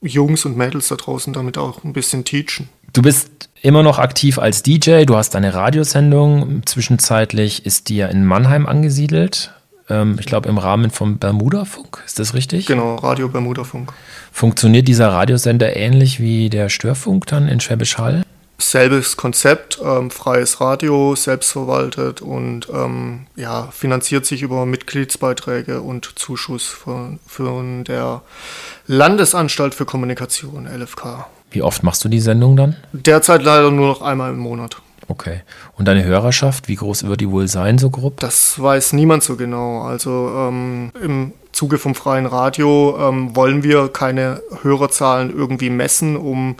Jungs 0.00 0.44
und 0.44 0.56
Mädels 0.56 0.88
da 0.88 0.94
draußen 0.94 1.32
damit 1.32 1.58
auch 1.58 1.82
ein 1.82 1.92
bisschen 1.92 2.24
teachen. 2.24 2.68
Du 2.92 3.02
bist 3.02 3.50
immer 3.60 3.82
noch 3.82 3.98
aktiv 3.98 4.38
als 4.38 4.62
DJ, 4.62 5.04
du 5.04 5.16
hast 5.16 5.34
eine 5.34 5.52
Radiosendung. 5.52 6.62
Zwischenzeitlich 6.64 7.66
ist 7.66 7.88
die 7.88 7.96
ja 7.96 8.06
in 8.06 8.24
Mannheim 8.24 8.66
angesiedelt 8.66 9.52
ähm, 9.90 10.16
ich 10.18 10.26
glaube, 10.26 10.48
im 10.48 10.58
Rahmen 10.58 10.90
vom 10.90 11.18
Bermuda-Funk. 11.18 12.02
Ist 12.06 12.18
das 12.18 12.34
richtig? 12.34 12.66
Genau, 12.66 12.96
Radio 12.96 13.28
Bermuda-Funk. 13.28 13.92
Funktioniert 14.32 14.88
dieser 14.88 15.08
Radiosender 15.08 15.76
ähnlich 15.76 16.20
wie 16.20 16.50
der 16.50 16.68
Störfunk 16.68 17.26
dann 17.26 17.48
in 17.48 17.60
Schwäbisch 17.60 17.98
Hall? 17.98 18.22
Selbes 18.60 19.16
Konzept, 19.16 19.78
ähm, 19.84 20.10
freies 20.10 20.60
Radio, 20.60 21.14
selbstverwaltet 21.14 22.20
und 22.20 22.68
ähm, 22.74 23.26
ja, 23.36 23.68
finanziert 23.70 24.26
sich 24.26 24.42
über 24.42 24.66
Mitgliedsbeiträge 24.66 25.80
und 25.80 26.18
Zuschuss 26.18 26.66
von, 26.66 27.20
von 27.24 27.84
der 27.84 28.22
Landesanstalt 28.88 29.74
für 29.74 29.84
Kommunikation, 29.84 30.66
LFK. 30.66 31.26
Wie 31.52 31.62
oft 31.62 31.84
machst 31.84 32.04
du 32.04 32.08
die 32.08 32.20
Sendung 32.20 32.56
dann? 32.56 32.76
Derzeit 32.92 33.44
leider 33.44 33.70
nur 33.70 33.86
noch 33.86 34.02
einmal 34.02 34.32
im 34.32 34.38
Monat. 34.38 34.78
Okay. 35.08 35.40
Und 35.76 35.88
deine 35.88 36.04
Hörerschaft, 36.04 36.68
wie 36.68 36.76
groß 36.76 37.04
wird 37.04 37.22
die 37.22 37.30
wohl 37.30 37.48
sein, 37.48 37.78
so 37.78 37.88
grob? 37.88 38.20
Das 38.20 38.60
weiß 38.60 38.92
niemand 38.92 39.22
so 39.22 39.36
genau. 39.36 39.82
Also 39.82 40.30
ähm, 40.36 40.92
im 41.02 41.32
Zuge 41.52 41.78
vom 41.78 41.94
freien 41.94 42.26
Radio 42.26 42.96
ähm, 43.00 43.34
wollen 43.34 43.62
wir 43.62 43.88
keine 43.88 44.42
Hörerzahlen 44.62 45.34
irgendwie 45.36 45.70
messen, 45.70 46.16
um 46.16 46.56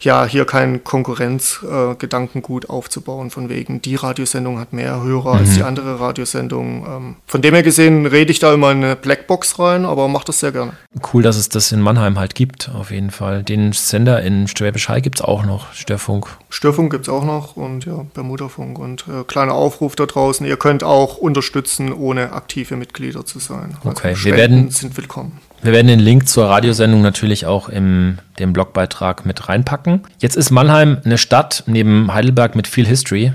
ja 0.00 0.24
hier 0.24 0.44
kein 0.44 0.82
Konkurrenzgedankengut 0.82 2.64
äh, 2.64 2.68
aufzubauen, 2.68 3.30
von 3.30 3.48
wegen, 3.48 3.82
die 3.82 3.96
Radiosendung 3.96 4.58
hat 4.58 4.72
mehr 4.72 5.02
Hörer 5.02 5.34
mhm. 5.34 5.38
als 5.40 5.54
die 5.54 5.62
andere 5.62 6.00
Radiosendung. 6.00 6.86
Ähm, 6.86 7.16
von 7.26 7.42
dem 7.42 7.54
her 7.54 7.62
gesehen 7.62 8.06
rede 8.06 8.32
ich 8.32 8.38
da 8.38 8.52
immer 8.52 8.72
in 8.72 8.82
eine 8.82 8.96
Blackbox 8.96 9.58
rein, 9.58 9.84
aber 9.84 10.08
mache 10.08 10.26
das 10.26 10.40
sehr 10.40 10.52
gerne. 10.52 10.72
Cool, 11.12 11.22
dass 11.22 11.36
es 11.36 11.48
das 11.48 11.70
in 11.70 11.80
Mannheim 11.80 12.18
halt 12.18 12.34
gibt, 12.34 12.70
auf 12.74 12.90
jeden 12.90 13.10
Fall. 13.10 13.42
Den 13.42 13.72
Sender 13.72 14.22
in 14.22 14.48
Schwäbisch 14.48 14.88
Hall 14.88 15.00
gibt 15.00 15.20
es 15.20 15.22
auch 15.24 15.44
noch, 15.44 15.72
Störfunk. 15.74 16.28
Störfunk 16.48 16.90
gibt 16.90 17.06
es 17.06 17.08
auch 17.08 17.24
noch 17.24 17.56
und 17.56 17.84
ja, 17.84 18.04
Bermuderfunk. 18.14 18.78
Und 18.78 19.04
äh, 19.06 19.24
kleiner 19.24 19.52
Aufruf 19.52 19.96
da 19.96 20.06
draußen, 20.06 20.46
ihr 20.46 20.56
könnt 20.56 20.82
auch 20.82 21.18
unterstützen, 21.18 21.92
ohne 21.92 22.32
aktive 22.32 22.76
Mitglieder 22.76 23.24
zu 23.24 23.38
sein. 23.38 23.76
Also 23.78 23.90
okay, 23.90 24.16
wir 24.30 24.38
werden, 24.38 24.70
sind 24.70 24.96
willkommen. 24.96 25.40
Wir 25.62 25.72
werden 25.72 25.88
den 25.88 26.00
Link 26.00 26.28
zur 26.28 26.46
Radiosendung 26.46 27.02
natürlich 27.02 27.46
auch 27.46 27.68
im 27.68 28.18
dem 28.38 28.52
Blogbeitrag 28.52 29.26
mit 29.26 29.48
reinpacken. 29.48 30.02
Jetzt 30.18 30.36
ist 30.36 30.50
Mannheim 30.50 30.98
eine 31.04 31.18
Stadt 31.18 31.64
neben 31.66 32.12
Heidelberg 32.12 32.56
mit 32.56 32.66
viel 32.66 32.86
History, 32.86 33.32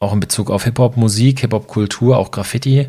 auch 0.00 0.12
in 0.12 0.20
Bezug 0.20 0.50
auf 0.50 0.64
Hip-Hop-Musik, 0.64 1.40
Hip-Hop-Kultur, 1.40 2.16
auch 2.18 2.30
Graffiti. 2.32 2.88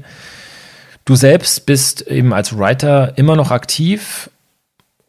Du 1.06 1.16
selbst 1.16 1.66
bist 1.66 2.02
eben 2.08 2.34
als 2.34 2.58
Writer 2.58 3.18
immer 3.18 3.36
noch 3.36 3.52
aktiv 3.52 4.30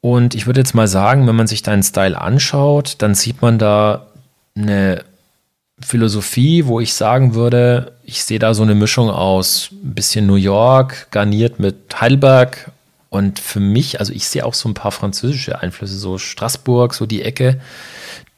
und 0.01 0.35
ich 0.35 0.47
würde 0.47 0.61
jetzt 0.61 0.75
mal 0.75 0.89
sagen, 0.89 1.27
wenn 1.27 1.37
man 1.37 1.47
sich 1.47 1.63
deinen 1.63 1.83
Style 1.83 2.21
anschaut, 2.21 2.97
dann 2.99 3.15
sieht 3.15 3.41
man 3.41 3.59
da 3.59 4.09
eine 4.57 5.05
Philosophie, 5.85 6.67
wo 6.67 6.81
ich 6.81 6.95
sagen 6.95 7.35
würde, 7.35 7.93
ich 8.05 8.25
sehe 8.25 8.39
da 8.39 8.55
so 8.55 8.63
eine 8.63 8.75
Mischung 8.75 9.11
aus 9.11 9.71
ein 9.73 9.95
bisschen 9.95 10.27
New 10.27 10.37
York, 10.37 11.09
garniert 11.11 11.59
mit 11.59 12.01
Heidelberg 12.01 12.71
und 13.09 13.39
für 13.39 13.61
mich, 13.61 14.01
also 14.01 14.13
ich 14.13 14.27
sehe 14.27 14.45
auch 14.47 14.55
so 14.55 14.69
ein 14.69 14.75
paar 14.75 14.93
französische 14.93 15.61
Einflüsse, 15.61 15.99
so 15.99 16.19
Straßburg, 16.19 16.95
so 16.95 17.05
die 17.05 17.23
Ecke, 17.23 17.61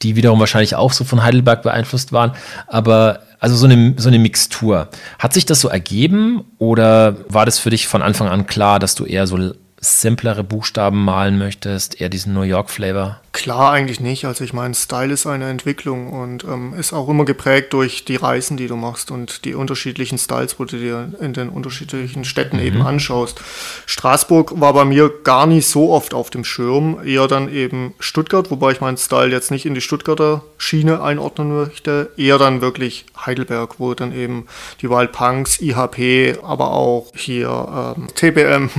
die 0.03 0.17
wiederum 0.17 0.41
wahrscheinlich 0.41 0.75
auch 0.75 0.93
so 0.93 1.05
von 1.05 1.23
Heidelberg 1.23 1.63
beeinflusst 1.63 2.13
waren. 2.13 2.33
Aber 2.67 3.21
also 3.39 3.57
so 3.57 3.67
eine, 3.67 3.95
so 3.97 4.09
eine 4.09 4.19
Mixtur. 4.19 4.89
Hat 5.19 5.33
sich 5.33 5.47
das 5.47 5.61
so 5.61 5.69
ergeben 5.69 6.45
oder 6.59 7.17
war 7.29 7.47
das 7.47 7.59
für 7.59 7.71
dich 7.71 7.87
von 7.87 8.03
Anfang 8.03 8.29
an 8.29 8.47
klar, 8.47 8.79
dass 8.79 8.95
du 8.95 9.05
eher 9.05 9.27
so 9.27 9.55
simplere 9.85 10.45
Buchstaben 10.45 11.05
malen 11.05 11.39
möchtest, 11.39 12.01
eher 12.01 12.09
diesen 12.09 12.35
New 12.35 12.43
York-Flavor? 12.43 13.21
Klar, 13.33 13.73
eigentlich 13.73 13.99
nicht. 13.99 14.27
Also 14.27 14.45
ich 14.45 14.53
meine, 14.53 14.75
Style 14.75 15.13
ist 15.13 15.27
eine 15.27 15.51
Entwicklung 15.51 16.13
und 16.13 16.45
ähm, 16.45 16.73
ist 16.79 16.93
auch 16.93 17.09
immer 17.09 17.25
geprägt 17.25 17.73
durch 17.73 18.05
die 18.05 18.15
Reisen, 18.15 18.57
die 18.57 18.69
du 18.69 18.77
machst 18.77 19.11
und 19.11 19.45
die 19.45 19.55
unterschiedlichen 19.55 20.19
Styles, 20.19 20.61
wo 20.61 20.65
du 20.65 20.77
dir 20.77 21.13
in 21.21 21.33
den 21.33 21.49
unterschiedlichen 21.49 22.25
Städten 22.25 22.59
mhm. 22.59 22.63
eben 22.63 22.83
anschaust. 22.83 23.41
Straßburg 23.87 24.61
war 24.61 24.73
bei 24.73 24.85
mir 24.85 25.11
gar 25.25 25.47
nicht 25.47 25.67
so 25.67 25.93
oft 25.93 26.15
auf 26.15 26.31
dem 26.31 26.45
Schirm, 26.45 27.01
eher 27.05 27.27
dann 27.27 27.53
eben 27.53 27.95
Stuttgart, 27.99 28.53
wobei 28.53 28.71
ich 28.71 28.81
meinen 28.81 28.99
Style 28.99 29.33
jetzt 29.33 29.51
nicht 29.51 29.67
in 29.67 29.75
die 29.75 29.81
Stuttgarter 29.81 30.45
Schiene 30.57 31.03
einordnen 31.03 31.55
möchte, 31.55 32.13
eher 32.17 32.39
dann 32.39 32.61
wirklich 32.61 33.05
Heidelberg, 33.27 33.81
wo 33.81 33.95
dann 33.95 34.15
eben 34.15 34.47
die 34.81 34.89
Wild 34.89 35.11
Punks, 35.11 35.61
IHP, 35.61 36.39
aber 36.43 36.71
auch 36.71 37.11
hier 37.17 37.95
ähm, 37.97 38.09
TBM 38.15 38.71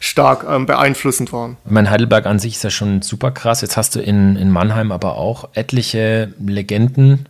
stark 0.00 0.44
ähm, 0.48 0.66
beeinflussend 0.66 1.32
waren. 1.32 1.56
Mein 1.64 1.90
Heidelberg 1.90 2.26
an 2.26 2.38
sich 2.38 2.56
ist 2.56 2.64
ja 2.64 2.70
schon 2.70 3.02
super 3.02 3.30
krass. 3.30 3.60
Jetzt 3.60 3.76
hast 3.76 3.94
du 3.94 4.00
in, 4.00 4.36
in 4.36 4.50
Mannheim 4.50 4.92
aber 4.92 5.16
auch 5.16 5.48
etliche 5.54 6.32
Legenden 6.44 7.26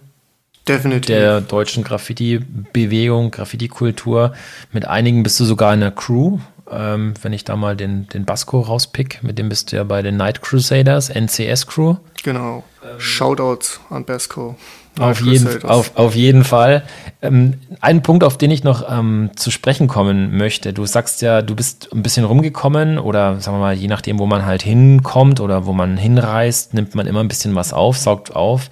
Definitiv. 0.66 1.06
der 1.06 1.40
deutschen 1.40 1.84
Graffiti-Bewegung, 1.84 3.30
Graffiti-Kultur. 3.30 4.34
Mit 4.72 4.86
einigen 4.86 5.22
bist 5.22 5.40
du 5.40 5.44
sogar 5.44 5.74
in 5.74 5.80
der 5.80 5.90
Crew. 5.90 6.38
Ähm, 6.70 7.14
wenn 7.22 7.32
ich 7.32 7.44
da 7.44 7.56
mal 7.56 7.76
den, 7.76 8.08
den 8.08 8.26
Basco 8.26 8.60
rauspick, 8.60 9.22
mit 9.22 9.38
dem 9.38 9.48
bist 9.48 9.72
du 9.72 9.76
ja 9.76 9.84
bei 9.84 10.02
den 10.02 10.16
Night 10.16 10.42
Crusaders, 10.42 11.08
NCS 11.08 11.66
Crew. 11.66 11.96
Genau. 12.22 12.62
Ähm, 12.82 13.00
Shoutouts 13.00 13.80
an 13.88 14.04
Basco. 14.04 14.56
Auf 14.98 15.20
jeden, 15.20 15.64
auf, 15.64 15.92
auf 15.96 16.14
jeden 16.14 16.44
Fall. 16.44 16.82
Ähm, 17.22 17.54
ein 17.80 18.02
Punkt, 18.02 18.24
auf 18.24 18.38
den 18.38 18.50
ich 18.50 18.64
noch 18.64 18.88
ähm, 18.90 19.30
zu 19.36 19.50
sprechen 19.50 19.88
kommen 19.88 20.36
möchte. 20.36 20.72
Du 20.72 20.86
sagst 20.86 21.22
ja, 21.22 21.42
du 21.42 21.54
bist 21.54 21.92
ein 21.92 22.02
bisschen 22.02 22.24
rumgekommen 22.24 22.98
oder 22.98 23.40
sagen 23.40 23.56
wir 23.56 23.60
mal, 23.60 23.74
je 23.74 23.88
nachdem, 23.88 24.18
wo 24.18 24.26
man 24.26 24.46
halt 24.46 24.62
hinkommt 24.62 25.40
oder 25.40 25.66
wo 25.66 25.72
man 25.72 25.96
hinreist, 25.96 26.74
nimmt 26.74 26.94
man 26.94 27.06
immer 27.06 27.20
ein 27.20 27.28
bisschen 27.28 27.54
was 27.54 27.72
auf, 27.72 27.98
saugt 27.98 28.34
auf. 28.34 28.70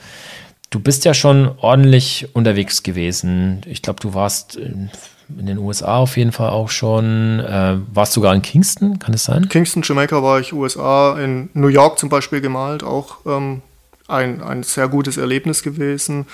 Du 0.70 0.80
bist 0.80 1.04
ja 1.04 1.14
schon 1.14 1.50
ordentlich 1.58 2.28
unterwegs 2.34 2.82
gewesen. 2.82 3.60
Ich 3.66 3.82
glaube, 3.82 4.00
du 4.00 4.14
warst 4.14 4.56
in, 4.56 4.90
in 5.38 5.46
den 5.46 5.58
USA 5.58 5.98
auf 5.98 6.16
jeden 6.16 6.32
Fall 6.32 6.50
auch 6.50 6.68
schon. 6.68 7.40
Äh, 7.40 7.76
warst 7.92 8.12
sogar 8.12 8.34
in 8.34 8.42
Kingston, 8.42 8.98
kann 8.98 9.14
es 9.14 9.24
sein? 9.24 9.48
Kingston, 9.48 9.82
Jamaica 9.84 10.22
war 10.22 10.40
ich, 10.40 10.52
USA, 10.52 11.18
in 11.18 11.50
New 11.54 11.68
York 11.68 11.98
zum 11.98 12.08
Beispiel 12.08 12.40
gemalt, 12.40 12.82
auch 12.82 13.18
ähm, 13.26 13.62
ein, 14.08 14.42
ein 14.42 14.62
sehr 14.62 14.88
gutes 14.88 15.16
Erlebnis 15.16 15.62
gewesen. 15.62 16.26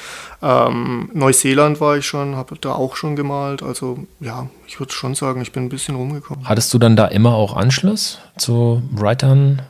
Ähm, 0.43 1.11
Neuseeland 1.13 1.81
war 1.81 1.97
ich 1.97 2.07
schon, 2.07 2.37
habe 2.37 2.57
da 2.61 2.73
auch 2.73 2.97
schon 2.97 3.17
gemalt. 3.17 3.63
Also 3.63 4.07
ja, 4.21 4.49
ich 4.67 4.79
würde 4.81 4.93
schon 4.93 5.15
sagen, 5.15 5.41
ich 5.41 5.53
bin 5.53 5.65
ein 5.65 5.69
bisschen 5.69 5.95
rumgekommen. 5.95 6.49
Hattest 6.49 6.73
du 6.75 6.79
dann 6.79 6.97
da 6.97 7.07
immer 7.07 7.35
auch 7.35 7.57
Anschluss 7.57 8.19
zu 8.37 8.83
Writern? 8.91 9.63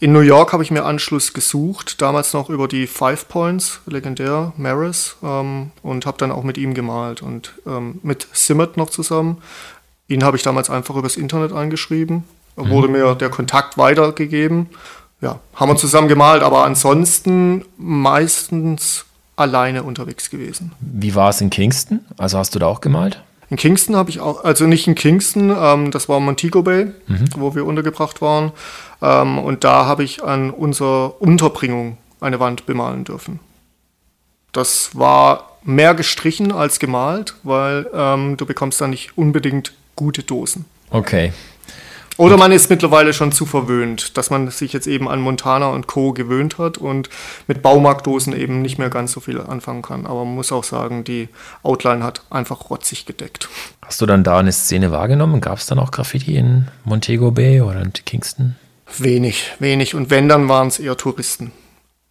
In 0.00 0.12
New 0.12 0.20
York 0.20 0.52
habe 0.52 0.64
ich 0.64 0.72
mir 0.72 0.84
Anschluss 0.84 1.32
gesucht, 1.32 2.02
damals 2.02 2.32
noch 2.32 2.50
über 2.50 2.66
die 2.66 2.88
Five 2.88 3.28
Points, 3.28 3.80
legendär, 3.86 4.52
Maris, 4.56 5.16
ähm, 5.22 5.70
und 5.82 6.06
habe 6.06 6.18
dann 6.18 6.32
auch 6.32 6.42
mit 6.42 6.58
ihm 6.58 6.74
gemalt 6.74 7.22
und 7.22 7.52
ähm, 7.66 8.00
mit 8.02 8.26
Simmet 8.32 8.76
noch 8.76 8.90
zusammen. 8.90 9.38
Ihn 10.08 10.24
habe 10.24 10.36
ich 10.36 10.42
damals 10.42 10.70
einfach 10.70 10.96
übers 10.96 11.16
Internet 11.16 11.52
angeschrieben 11.52 12.24
wurde 12.56 12.88
mir 12.88 13.14
der 13.14 13.30
Kontakt 13.30 13.78
weitergegeben. 13.78 14.68
Ja, 15.22 15.38
haben 15.54 15.70
wir 15.70 15.76
zusammen 15.76 16.08
gemalt, 16.08 16.42
aber 16.42 16.64
ansonsten 16.64 17.64
meistens 17.78 19.06
alleine 19.36 19.84
unterwegs 19.84 20.28
gewesen. 20.30 20.72
Wie 20.80 21.14
war 21.14 21.30
es 21.30 21.40
in 21.40 21.48
Kingston? 21.48 22.00
Also 22.18 22.38
hast 22.38 22.54
du 22.54 22.58
da 22.58 22.66
auch 22.66 22.80
gemalt? 22.80 23.22
In 23.48 23.56
Kingston 23.56 23.96
habe 23.96 24.10
ich 24.10 24.18
auch, 24.18 24.44
also 24.44 24.66
nicht 24.66 24.86
in 24.88 24.94
Kingston, 24.94 25.54
ähm, 25.56 25.90
das 25.90 26.08
war 26.08 26.18
Montego 26.20 26.62
Bay, 26.62 26.88
wo 27.36 27.54
wir 27.54 27.66
untergebracht 27.66 28.20
waren. 28.20 28.52
Ähm, 29.00 29.38
und 29.38 29.62
da 29.62 29.86
habe 29.86 30.02
ich 30.02 30.24
an 30.24 30.50
unserer 30.50 31.20
Unterbringung 31.20 31.98
eine 32.20 32.40
Wand 32.40 32.66
bemalen 32.66 33.04
dürfen. 33.04 33.40
Das 34.52 34.90
war 34.94 35.50
mehr 35.64 35.94
gestrichen 35.94 36.50
als 36.50 36.78
gemalt, 36.78 37.34
weil 37.42 37.86
ähm, 37.94 38.36
du 38.36 38.44
bekommst 38.46 38.80
da 38.80 38.88
nicht 38.88 39.16
unbedingt 39.16 39.72
gute 39.96 40.22
Dosen. 40.22 40.64
Okay. 40.90 41.32
Oder 42.22 42.36
man 42.36 42.52
ist 42.52 42.70
mittlerweile 42.70 43.14
schon 43.14 43.32
zu 43.32 43.46
verwöhnt, 43.46 44.16
dass 44.16 44.30
man 44.30 44.48
sich 44.48 44.72
jetzt 44.72 44.86
eben 44.86 45.08
an 45.08 45.20
Montana 45.20 45.70
und 45.70 45.88
Co. 45.88 46.12
gewöhnt 46.12 46.56
hat 46.56 46.78
und 46.78 47.08
mit 47.48 47.62
Baumarktdosen 47.62 48.32
eben 48.32 48.62
nicht 48.62 48.78
mehr 48.78 48.90
ganz 48.90 49.10
so 49.10 49.18
viel 49.18 49.40
anfangen 49.40 49.82
kann. 49.82 50.06
Aber 50.06 50.24
man 50.24 50.36
muss 50.36 50.52
auch 50.52 50.62
sagen, 50.62 51.02
die 51.02 51.28
Outline 51.64 52.04
hat 52.04 52.22
einfach 52.30 52.70
rotzig 52.70 53.06
gedeckt. 53.06 53.48
Hast 53.84 54.00
du 54.00 54.06
dann 54.06 54.22
da 54.22 54.38
eine 54.38 54.52
Szene 54.52 54.92
wahrgenommen? 54.92 55.40
Gab 55.40 55.58
es 55.58 55.66
dann 55.66 55.80
auch 55.80 55.90
Graffiti 55.90 56.36
in 56.36 56.68
Montego 56.84 57.32
Bay 57.32 57.60
oder 57.60 57.82
in 57.82 57.92
Kingston? 57.92 58.54
Wenig, 58.98 59.54
wenig. 59.58 59.96
Und 59.96 60.10
wenn, 60.10 60.28
dann 60.28 60.48
waren 60.48 60.68
es 60.68 60.78
eher 60.78 60.96
Touristen. 60.96 61.50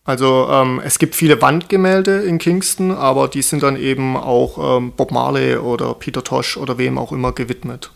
Also 0.03 0.49
ähm, 0.51 0.82
es 0.84 0.99
gibt 0.99 1.16
viele 1.16 1.41
Wandgemälde 1.41 2.18
in 2.24 2.38
Kingston, 2.38 2.91
aber 2.91 3.30
die 3.30 3.43
sind 3.43 3.64
dann 3.64 3.78
eben 3.78 4.18
auch 4.18 4.78
ähm, 4.78 4.91
Bob 4.91 5.12
Marley 5.12 5.55
oder 5.55 5.93
Peter 5.93 6.22
Tosh 6.22 6.57
oder 6.57 6.78
wem 6.78 6.97
auch 6.97 7.14
immer 7.14 7.32
gewidmet. 7.32 7.91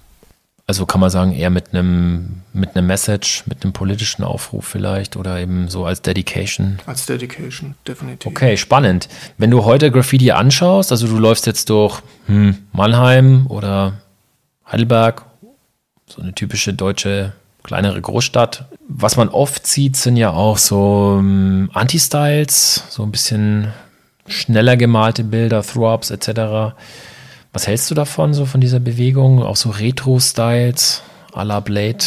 Also 0.68 0.88
kann 0.88 1.00
man 1.00 1.12
sagen, 1.12 1.32
eher 1.32 1.52
mit 1.52 1.74
einem 1.74 2.42
mit 2.52 2.76
einem 2.76 2.88
Message, 2.88 3.44
mit 3.46 3.64
einem 3.64 3.74
politischen 3.74 4.24
Aufruf 4.24 4.66
vielleicht 4.66 5.16
oder 5.16 5.40
eben 5.40 5.70
so 5.70 5.86
als 5.86 6.02
Dedication. 6.02 6.80
Als 6.88 7.06
Dedication, 7.06 7.76
definitiv. 7.88 8.32
Okay, 8.32 8.58
spannend. 8.58 9.08
Wenn 9.38 9.52
du 9.52 9.64
heute 9.64 9.92
Graffiti 9.92 10.32
anschaust, 10.32 10.92
also 10.92 11.08
du 11.08 11.18
läufst 11.18 11.46
jetzt 11.46 11.70
durch 11.70 12.02
hm, 12.26 12.58
Mannheim 12.72 13.46
oder 13.48 14.02
Heidelberg, 14.72 15.26
so 16.08 16.22
eine 16.22 16.34
typische 16.34 16.74
deutsche 16.74 17.34
kleinere 17.62 18.00
Großstadt. 18.00 18.66
Was 18.88 19.18
man 19.18 19.30
oft 19.30 19.66
sieht, 19.68 19.96
sind 19.98 20.18
ja 20.18 20.32
auch 20.32 20.58
so 20.58 21.18
ähm, 21.20 21.70
Anti-Styles, 21.74 22.84
so 22.90 23.04
ein 23.04 23.12
bisschen 23.12 23.74
schneller 24.28 24.78
gemalte 24.78 25.24
Bilder, 25.24 25.64
Throw-Ups 25.64 26.12
etc. 26.12 26.76
Was 27.56 27.68
hältst 27.68 27.90
du 27.90 27.96
davon, 27.96 28.34
so 28.34 28.46
von 28.46 28.60
dieser 28.60 28.82
Bewegung? 28.82 29.42
Auch 29.42 29.56
so 29.56 29.70
Retro-Styles 29.70 31.02
à 31.32 31.46
la 31.46 31.62
Blade 31.62 32.04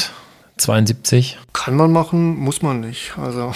72? 0.59 1.39
Kann 1.55 1.75
man 1.75 1.91
machen, 1.91 2.37
muss 2.37 2.61
man 2.61 2.81
nicht. 2.81 3.15
Also 3.17 3.55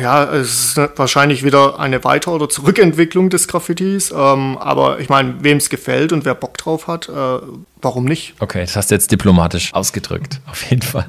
ja, 0.00 0.22
es 0.32 0.76
ist 0.76 0.80
wahrscheinlich 0.94 1.42
wieder 1.42 1.80
eine 1.80 2.04
Weiter- 2.04 2.30
oder 2.30 2.48
Zurückentwicklung 2.48 3.30
des 3.30 3.48
Graffitis. 3.48 4.12
Ähm, 4.12 4.56
aber 4.58 5.00
ich 5.00 5.08
meine, 5.08 5.42
wem 5.42 5.56
es 5.56 5.70
gefällt 5.70 6.12
und 6.12 6.24
wer 6.24 6.36
Bock 6.36 6.56
drauf 6.56 6.86
hat, 6.86 7.08
äh, 7.08 7.38
warum 7.80 8.04
nicht? 8.04 8.34
Okay, 8.38 8.60
das 8.60 8.76
hast 8.76 8.92
du 8.92 8.94
jetzt 8.94 9.10
diplomatisch 9.10 9.74
ausgedrückt, 9.74 10.40
auf 10.48 10.70
jeden 10.70 10.82
Fall. 10.82 11.08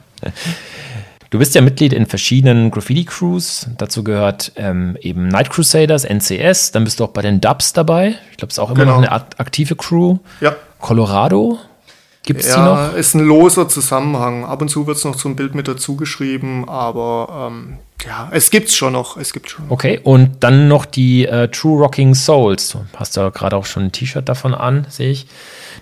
Du 1.34 1.40
bist 1.40 1.56
ja 1.56 1.62
Mitglied 1.62 1.94
in 1.94 2.06
verschiedenen 2.06 2.70
Graffiti-Crews. 2.70 3.70
Dazu 3.80 4.04
gehört 4.04 4.52
ähm, 4.56 4.96
eben 5.02 5.30
Night 5.30 5.50
Crusaders, 5.50 6.04
NCS. 6.06 6.70
Dann 6.74 6.84
bist 6.84 7.00
du 7.00 7.06
auch 7.06 7.10
bei 7.10 7.24
den 7.24 7.42
Dubs 7.42 7.74
dabei. 7.74 8.10
Ich 8.30 8.38
glaube, 8.38 8.52
es 8.52 8.54
ist 8.54 8.60
auch 8.60 8.70
immer 8.70 8.82
Genau. 8.82 8.92
noch 8.92 8.98
eine 9.00 9.12
ak- 9.12 9.40
aktive 9.40 9.76
Crew. 9.76 10.20
Ja. 10.42 10.56
Colorado, 10.80 11.58
gibt 12.22 12.42
es 12.42 12.46
die 12.46 12.52
Ja, 12.52 12.90
noch? 12.90 12.94
ist 12.96 13.16
ein 13.16 13.26
loser 13.26 13.68
Zusammenhang. 13.68 14.46
Ab 14.46 14.62
und 14.62 14.68
zu 14.70 14.86
wird 14.86 14.98
es 14.98 15.06
noch 15.06 15.16
zum 15.16 15.36
Bild 15.36 15.56
mit 15.56 15.68
dazu 15.68 15.96
geschrieben, 15.96 16.70
aber 16.70 17.50
ähm, 17.52 17.78
ja, 18.06 18.30
es 18.32 18.50
gibt's 18.50 18.76
schon 18.76 18.94
noch. 18.94 19.18
Es 19.18 19.34
gibt 19.34 19.50
schon. 19.50 19.66
Okay, 19.70 20.00
und 20.04 20.44
dann 20.44 20.68
noch 20.68 20.86
die 20.86 21.26
äh, 21.26 21.48
True 21.48 21.80
Rocking 21.80 22.16
Souls. 22.16 22.70
Du 22.70 22.86
hast 22.96 23.16
ja 23.16 23.30
gerade 23.30 23.56
auch 23.56 23.66
schon 23.66 23.86
ein 23.86 23.92
T-Shirt 23.92 24.28
davon 24.28 24.54
an, 24.54 24.86
sehe 24.90 25.12
ich. 25.12 25.28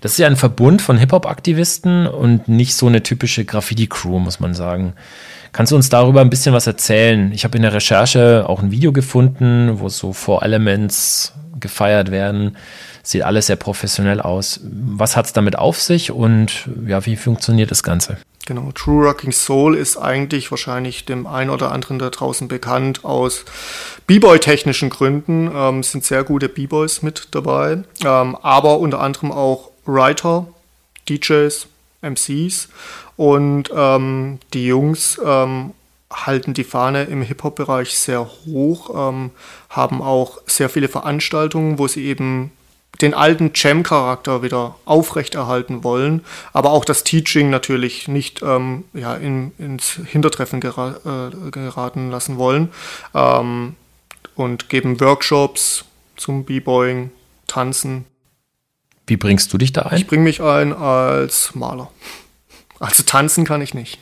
Das 0.01 0.13
ist 0.13 0.17
ja 0.17 0.28
ein 0.28 0.36
Verbund 0.36 0.82
von 0.82 0.97
Hip-Hop-Aktivisten 0.97 2.07
und 2.07 2.47
nicht 2.47 2.76
so 2.76 2.88
eine 2.88 3.03
typische 3.03 3.45
Graffiti-Crew, 3.45 4.19
muss 4.19 4.39
man 4.39 4.53
sagen. 4.53 4.93
Kannst 5.51 5.72
du 5.72 5.76
uns 5.76 5.89
darüber 5.89 6.22
ein 6.22 6.30
bisschen 6.30 6.53
was 6.53 6.65
erzählen? 6.65 7.32
Ich 7.34 7.43
habe 7.43 7.57
in 7.57 7.63
der 7.63 7.74
Recherche 7.74 8.45
auch 8.47 8.61
ein 8.61 8.72
Video 8.72 8.93
gefunden, 8.93 9.80
wo 9.80 9.89
so 9.89 10.13
Four 10.13 10.43
Elements 10.43 11.34
gefeiert 11.59 12.11
werden. 12.11 12.57
Sieht 13.03 13.24
alles 13.24 13.47
sehr 13.47 13.55
professionell 13.55 14.22
aus. 14.22 14.61
Was 14.63 15.17
hat 15.17 15.26
es 15.26 15.34
damit 15.34 15.57
auf 15.57 15.80
sich 15.82 16.11
und 16.11 16.69
ja, 16.88 17.05
wie 17.05 17.15
funktioniert 17.15 17.72
das 17.72 17.84
Ganze? 17.84 18.17
Genau, 18.47 18.71
True 18.73 19.07
Rocking 19.07 19.31
Soul 19.31 19.75
ist 19.75 19.97
eigentlich 19.97 20.49
wahrscheinlich 20.49 21.05
dem 21.05 21.27
einen 21.27 21.51
oder 21.51 21.71
anderen 21.71 21.99
da 21.99 22.09
draußen 22.09 22.47
bekannt 22.47 23.05
aus 23.05 23.45
B-Boy-technischen 24.07 24.89
Gründen. 24.89 25.51
Ähm, 25.53 25.83
sind 25.83 26.03
sehr 26.03 26.23
gute 26.23 26.49
B-Boys 26.49 27.03
mit 27.03 27.27
dabei, 27.31 27.83
ähm, 28.03 28.35
aber 28.41 28.79
unter 28.79 28.99
anderem 28.99 29.31
auch 29.31 29.69
Writer, 29.85 30.47
DJs, 31.07 31.67
MCs 32.01 32.69
und 33.15 33.69
ähm, 33.75 34.39
die 34.53 34.65
Jungs 34.65 35.21
ähm, 35.23 35.71
halten 36.11 36.53
die 36.53 36.63
Fahne 36.63 37.03
im 37.03 37.21
Hip-Hop-Bereich 37.21 37.97
sehr 37.97 38.27
hoch, 38.45 39.09
ähm, 39.09 39.31
haben 39.69 40.01
auch 40.01 40.39
sehr 40.45 40.69
viele 40.69 40.87
Veranstaltungen, 40.87 41.77
wo 41.77 41.87
sie 41.87 42.05
eben 42.05 42.51
den 42.99 43.13
alten 43.13 43.51
Jam-Charakter 43.55 44.43
wieder 44.43 44.75
aufrechterhalten 44.85 45.83
wollen, 45.83 46.23
aber 46.53 46.71
auch 46.71 46.85
das 46.85 47.03
Teaching 47.03 47.49
natürlich 47.49 48.07
nicht 48.07 48.41
ähm, 48.43 48.85
ja, 48.93 49.15
in, 49.15 49.53
ins 49.57 49.99
Hintertreffen 50.05 50.59
gera 50.59 51.29
äh, 51.29 51.51
geraten 51.51 52.11
lassen 52.11 52.37
wollen 52.37 52.69
ähm, 53.13 53.75
und 54.35 54.69
geben 54.69 54.99
Workshops 54.99 55.85
zum 56.15 56.45
B-Boying, 56.45 57.11
Tanzen. 57.47 58.05
Wie 59.07 59.17
bringst 59.17 59.51
du 59.51 59.57
dich 59.57 59.73
da 59.73 59.83
ein? 59.83 59.97
Ich 59.97 60.07
bringe 60.07 60.23
mich 60.23 60.41
ein 60.41 60.73
als 60.73 61.55
Maler. 61.55 61.91
Also 62.79 63.03
tanzen 63.03 63.45
kann 63.45 63.61
ich 63.61 63.73
nicht. 63.73 63.99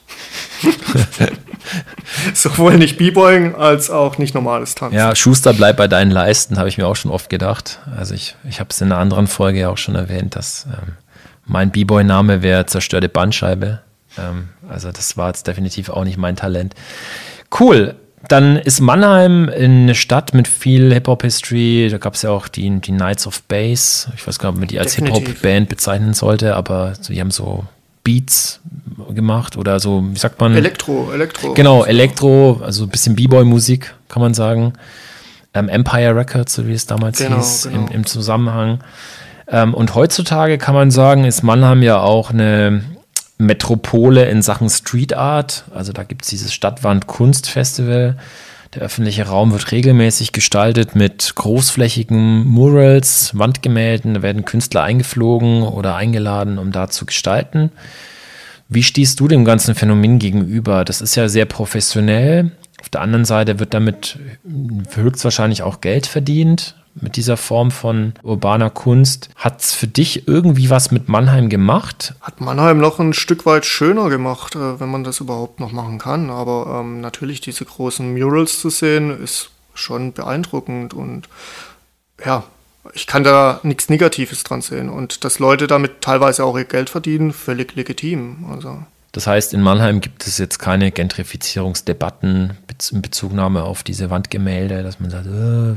Sowohl 2.34 2.78
nicht 2.78 2.98
B-Boying 2.98 3.56
als 3.56 3.90
auch 3.90 4.18
nicht 4.18 4.34
normales 4.34 4.76
Tanzen. 4.76 4.98
Ja, 4.98 5.16
Schuster 5.16 5.54
bleibt 5.54 5.78
bei 5.78 5.88
deinen 5.88 6.12
Leisten, 6.12 6.58
habe 6.58 6.70
ich 6.70 6.78
mir 6.78 6.88
auch 6.88 6.96
schon 6.96 7.12
oft 7.12 7.30
gedacht. 7.30 7.80
Also 7.98 8.14
ich, 8.14 8.36
ich 8.48 8.60
habe 8.60 8.70
es 8.70 8.82
in 8.82 8.92
einer 8.92 9.02
anderen 9.02 9.28
Folge 9.28 9.60
ja 9.60 9.70
auch 9.70 9.78
schon 9.78 9.96
erwähnt, 9.96 10.36
dass 10.36 10.68
ähm, 10.68 10.94
mein 11.46 11.72
B-Boy-Name 11.72 12.42
wäre 12.42 12.66
zerstörte 12.66 13.10
Bandscheibe. 13.10 13.82
Ähm, 14.18 14.50
also 14.68 14.92
das 14.92 15.18
war 15.18 15.28
jetzt 15.28 15.48
definitiv 15.48 15.90
auch 15.90 16.04
nicht 16.04 16.18
mein 16.18 16.36
Talent. 16.36 16.76
Cool. 17.58 17.96
Dann 18.28 18.58
ist 18.58 18.82
Mannheim 18.82 19.50
eine 19.50 19.96
Stadt 19.96 20.34
mit 20.34 20.48
viel 20.48 20.94
Hip-Hop-History. 20.94 21.88
Da 21.90 21.98
gab 21.98 22.16
es 22.16 22.22
ja 22.22 22.32
auch 22.32 22.50
die, 22.50 22.70
die 22.82 22.92
Knights 22.92 23.26
of 23.26 23.42
Bass. 23.44 24.10
Ich 24.16 24.28
weiß 24.28 24.40
gar 24.40 24.50
nicht, 24.50 24.56
ob 24.56 24.60
man 24.60 24.68
die 24.68 24.80
als. 24.80 24.96
Hip-Hop-Band 24.96 25.70
bezeichnen 25.70 26.14
sollte, 26.14 26.56
aber 26.56 26.94
die 27.08 27.20
haben 27.20 27.32
so 27.32 27.64
Beats 28.10 28.60
gemacht 29.14 29.56
oder 29.56 29.80
so, 29.80 30.04
wie 30.04 30.18
sagt 30.18 30.42
man? 30.42 30.56
Elektro, 30.56 31.12
Elektro. 31.14 31.54
Genau, 31.54 31.86
Elektro, 31.86 32.60
also 32.64 32.86
ein 32.86 32.90
bisschen 32.90 33.16
B-Boy-Musik, 33.16 33.94
kann 34.08 34.22
man 34.24 34.34
sagen. 34.34 34.74
Ähm, 35.54 35.70
Empire 35.70 36.16
Records, 36.16 36.56
so 36.56 36.68
wie 36.68 36.74
es 36.74 36.88
damals 36.88 37.20
Genau, 37.20 37.38
hieß, 37.38 37.70
genau. 37.72 37.86
Im, 37.86 37.88
im 37.90 38.06
Zusammenhang. 38.08 38.80
Ähm, 39.48 39.76
und 39.76 39.94
heutzutage 39.94 40.58
kann 40.58 40.74
man 40.74 40.90
sagen, 40.90 41.24
ist 41.24 41.44
Mannheim 41.44 41.84
ja 41.84 42.00
auch 42.00 42.32
eine 42.32 42.84
Metropole 43.38 44.28
in 44.28 44.42
Sachen 44.42 44.72
Street 44.72 45.14
Art. 45.14 45.66
Also 45.74 45.94
da 45.94 46.02
gibt 46.04 46.24
es 46.24 46.30
dieses 46.30 46.52
Stadtwand-Kunstfestival. 46.52 48.16
Der 48.76 48.84
öffentliche 48.84 49.26
Raum 49.26 49.52
wird 49.52 49.72
regelmäßig 49.72 50.32
gestaltet 50.32 50.96
mit 50.96 51.34
großflächigen 51.36 52.46
Murals, 52.46 53.38
Wandgemälden. 53.38 54.14
Da 54.14 54.22
werden 54.22 54.46
Künstler 54.46 54.84
eingeflogen 54.84 55.64
oder 55.64 55.96
eingeladen, 55.96 56.60
um 56.60 56.72
da 56.72 56.88
zu 56.88 57.08
gestalten. 57.08 57.72
Wie 58.68 58.84
stehst 58.84 59.20
du 59.20 59.28
dem 59.28 59.44
ganzen 59.44 59.74
Phänomen 59.74 60.20
gegenüber? 60.20 60.86
Das 60.86 61.02
ist 61.02 61.16
ja 61.16 61.28
sehr 61.28 61.46
professionell. 61.46 62.52
Auf 62.80 62.90
der 62.90 63.02
anderen 63.02 63.26
Seite 63.26 63.60
wird 63.60 63.74
damit 63.74 64.20
höchstwahrscheinlich 64.94 65.64
auch 65.64 65.82
Geld 65.82 66.06
verdient 66.06 66.76
mit 66.96 67.16
dieser 67.16 67.38
Form 67.38 67.72
von 67.72 68.14
urbaner 68.24 68.70
Kunst. 68.70 69.30
Hat 69.36 69.62
es 69.62 69.74
für 69.74 69.88
dich 69.88 70.28
irgendwie 70.28 70.70
was 70.70 70.92
mit 70.92 71.10
Mannheim 71.10 71.50
gemacht? 71.50 72.14
Hat 72.22 72.42
Mannheim 72.42 72.80
noch 72.80 73.00
ein 73.00 73.14
Stück 73.14 73.46
weit 73.46 73.66
schöner 73.66 74.10
gemacht, 74.10 74.56
äh, 74.56 74.80
wenn 74.80 74.90
man 74.90 75.04
das 75.04 75.20
überhaupt 75.20 75.60
noch 75.60 75.72
machen 75.72 75.98
kann. 75.98 76.30
Aber 76.30 76.80
ähm, 76.82 77.02
natürlich 77.02 77.42
diese 77.42 77.66
großen 77.66 78.14
Murals 78.14 78.60
zu 78.60 78.70
sehen, 78.70 79.24
ist 79.24 79.52
schon 79.74 80.14
beeindruckend 80.14 80.94
und 80.94 81.30
ja, 82.26 82.44
ich 82.94 83.08
kann 83.08 83.24
da 83.24 83.60
nichts 83.64 83.90
Negatives 83.90 84.44
dran 84.44 84.62
sehen. 84.62 84.90
Und 84.90 85.24
dass 85.24 85.40
Leute 85.40 85.68
damit 85.68 86.02
teilweise 86.02 86.44
auch 86.44 86.58
ihr 86.58 86.66
Geld 86.66 86.90
verdienen, 86.90 87.34
völlig 87.34 87.76
legitim. 87.76 88.46
Also 88.52 88.84
Das 89.12 89.28
heißt, 89.28 89.54
in 89.54 89.62
Mannheim 89.62 90.02
gibt 90.02 90.26
es 90.28 90.38
jetzt 90.38 90.60
keine 90.60 90.92
Gentrifizierungsdebatten 90.92 92.58
in 92.92 93.02
Bezugnahme 93.02 93.64
auf 93.64 93.84
diese 93.84 94.10
Wandgemälde, 94.10 94.84
dass 94.84 95.00
man 95.00 95.10
sagt, 95.10 95.28
äh, 95.28 95.76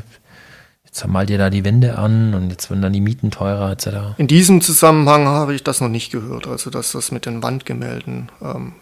Jetzt 0.93 1.09
mal 1.09 1.24
dir 1.24 1.38
da 1.38 1.49
die 1.49 1.64
Wände 1.64 1.97
an 1.97 2.34
und 2.34 2.51
jetzt 2.51 2.68
werden 2.68 2.82
dann 2.82 2.93
die 2.93 3.01
Mieten 3.01 3.30
teurer 3.30 3.72
etc. 3.72 4.18
In 4.18 4.26
diesem 4.26 4.61
Zusammenhang 4.61 5.26
habe 5.26 5.55
ich 5.55 5.64
das 5.64 5.80
noch 5.80 5.88
nicht 5.88 6.12
gehört, 6.12 6.47
also 6.47 6.68
dass 6.68 6.93
das 6.93 7.11
mit 7.11 7.24
den 7.24 7.43
Wandgemälden 7.43 8.30
ähm, 8.43 8.74
äh, 8.76 8.82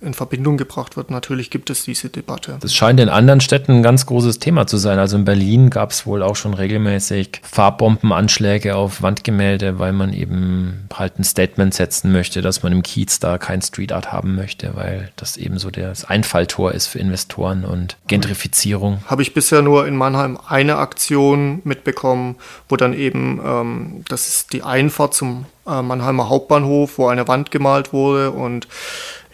in 0.00 0.14
Verbindung 0.14 0.56
gebracht 0.56 0.96
wird. 0.96 1.10
Natürlich 1.10 1.50
gibt 1.50 1.70
es 1.70 1.84
diese 1.84 2.08
Debatte. 2.08 2.58
Das 2.60 2.74
scheint 2.74 3.00
in 3.00 3.08
anderen 3.08 3.40
Städten 3.40 3.72
ein 3.72 3.82
ganz 3.82 4.06
großes 4.06 4.38
Thema 4.38 4.66
zu 4.66 4.76
sein. 4.76 4.98
Also 4.98 5.16
in 5.16 5.24
Berlin 5.24 5.70
gab 5.70 5.90
es 5.90 6.06
wohl 6.06 6.22
auch 6.22 6.36
schon 6.36 6.54
regelmäßig 6.54 7.40
Farbbombenanschläge 7.42 8.76
auf 8.76 9.02
Wandgemälde, 9.02 9.78
weil 9.78 9.92
man 9.92 10.12
eben 10.12 10.88
halt 10.94 11.18
ein 11.18 11.24
Statement 11.24 11.74
setzen 11.74 12.12
möchte, 12.12 12.42
dass 12.42 12.62
man 12.62 12.72
im 12.72 12.82
Kiez 12.82 13.18
da 13.18 13.38
kein 13.38 13.60
Street 13.62 13.92
Art 13.92 14.12
haben 14.12 14.36
möchte, 14.36 14.76
weil 14.76 15.10
das 15.16 15.36
eben 15.36 15.58
so 15.58 15.70
das 15.70 16.04
Einfalltor 16.04 16.72
ist 16.72 16.86
für 16.86 16.98
Investoren 16.98 17.64
und 17.64 17.96
Gentrifizierung. 18.06 19.02
Habe 19.06 19.22
ich 19.22 19.34
bisher 19.34 19.62
nur 19.62 19.86
in 19.86 19.96
Mannheim 19.96 20.38
eine 20.46 20.76
Aktion 20.76 21.60
mitbekommen, 21.64 22.36
wo 22.68 22.76
dann 22.76 22.92
eben, 22.92 23.40
ähm, 23.44 24.04
das 24.08 24.28
ist 24.28 24.52
die 24.52 24.62
Einfahrt 24.62 25.14
zum 25.14 25.46
Mannheimer 25.68 26.28
Hauptbahnhof, 26.28 26.98
wo 26.98 27.08
eine 27.08 27.28
Wand 27.28 27.50
gemalt 27.50 27.92
wurde 27.92 28.30
und 28.30 28.66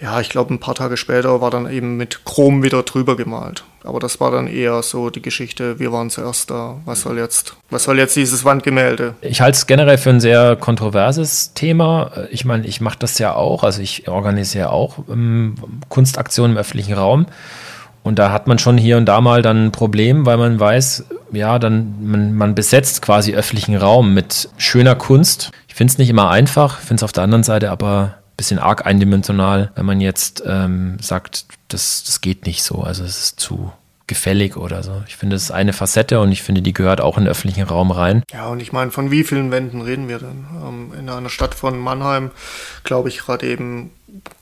ja, 0.01 0.20
ich 0.20 0.28
glaube, 0.28 0.53
ein 0.53 0.61
paar 0.61 0.74
Tage 0.74 0.97
später 0.97 1.41
war 1.41 1.51
dann 1.51 1.70
eben 1.70 1.97
mit 1.97 2.24
Chrom 2.24 2.62
wieder 2.62 2.82
drüber 2.82 3.16
gemalt. 3.16 3.64
Aber 3.85 4.01
das 4.01 4.20
war 4.20 4.30
dann 4.30 4.49
eher 4.49 4.82
so 4.82 5.09
die 5.09 5.22
Geschichte, 5.22 5.78
wir 5.78 5.93
waren 5.93 6.11
zuerst 6.11 6.51
da. 6.51 6.76
Was 6.85 7.03
soll 7.03 7.18
jetzt, 7.18 7.57
was 7.70 7.85
soll 7.85 7.99
jetzt 7.99 8.16
dieses 8.16 8.45
Wandgemälde? 8.45 9.14
Ich 9.20 9.41
halte 9.41 9.57
es 9.57 9.66
generell 9.66 9.99
für 9.99 10.11
ein 10.11 10.20
sehr 10.20 10.57
kontroverses 10.57 11.55
Thema. 11.55 12.11
Ich 12.30 12.45
meine, 12.45 12.66
ich 12.66 12.80
mache 12.80 12.99
das 12.99 13.18
ja 13.18 13.35
auch, 13.35 13.62
also 13.62 13.80
ich 13.82 14.09
organisiere 14.09 14.70
auch 14.70 14.99
ähm, 15.11 15.55
Kunstaktionen 15.89 16.53
im 16.53 16.59
öffentlichen 16.59 16.95
Raum. 16.95 17.26
Und 18.03 18.18
da 18.18 18.30
hat 18.30 18.47
man 18.47 18.59
schon 18.59 18.76
hier 18.76 18.99
und 18.99 19.07
da 19.07 19.22
mal 19.22 19.41
dann 19.41 19.66
ein 19.66 19.72
Problem, 19.72 20.26
weil 20.26 20.37
man 20.37 20.61
weiß, 20.61 21.05
ja, 21.32 21.59
dann 21.59 21.95
man, 22.03 22.35
man 22.35 22.55
besetzt 22.55 23.01
quasi 23.01 23.35
öffentlichen 23.35 23.76
Raum 23.76 24.12
mit 24.12 24.51
schöner 24.59 24.95
Kunst. 24.95 25.51
Ich 25.75 25.77
finde 25.77 25.91
es 25.91 25.99
nicht 25.99 26.09
immer 26.09 26.31
einfach, 26.31 26.79
finde 26.79 27.01
es 27.01 27.03
auf 27.03 27.11
der 27.11 27.25
anderen 27.25 27.43
Seite 27.43 27.72
aber 27.72 28.14
ein 28.14 28.37
bisschen 28.37 28.61
arg 28.61 28.87
eindimensional, 28.87 29.72
wenn 29.75 29.85
man 29.85 30.01
jetzt 30.01 30.45
ähm, 30.47 30.99
sagt, 31.01 31.47
das, 31.66 32.05
das 32.05 32.20
geht 32.20 32.47
nicht 32.47 32.62
so, 32.62 32.85
also 32.85 33.03
es 33.03 33.18
ist 33.18 33.41
zu 33.41 33.72
gefällig 34.07 34.57
oder 34.57 34.85
so. 34.85 35.03
Ich 35.09 35.16
finde, 35.16 35.35
es 35.35 35.43
ist 35.43 35.51
eine 35.51 35.72
Facette 35.72 36.20
und 36.20 36.31
ich 36.31 36.45
finde, 36.45 36.62
die 36.62 36.72
gehört 36.72 37.01
auch 37.01 37.18
in 37.18 37.25
den 37.25 37.31
öffentlichen 37.33 37.64
Raum 37.64 37.91
rein. 37.91 38.22
Ja, 38.33 38.47
und 38.47 38.62
ich 38.62 38.72
meine, 38.72 38.93
von 38.93 39.11
wie 39.11 39.25
vielen 39.25 39.51
Wänden 39.51 39.81
reden 39.81 40.07
wir 40.07 40.20
denn? 40.20 40.47
Ähm, 40.64 40.93
in 40.97 41.09
einer 41.09 41.29
Stadt 41.29 41.57
von 41.57 41.77
Mannheim, 41.77 42.31
glaube 42.85 43.09
ich, 43.09 43.18
gerade 43.18 43.45
eben 43.45 43.91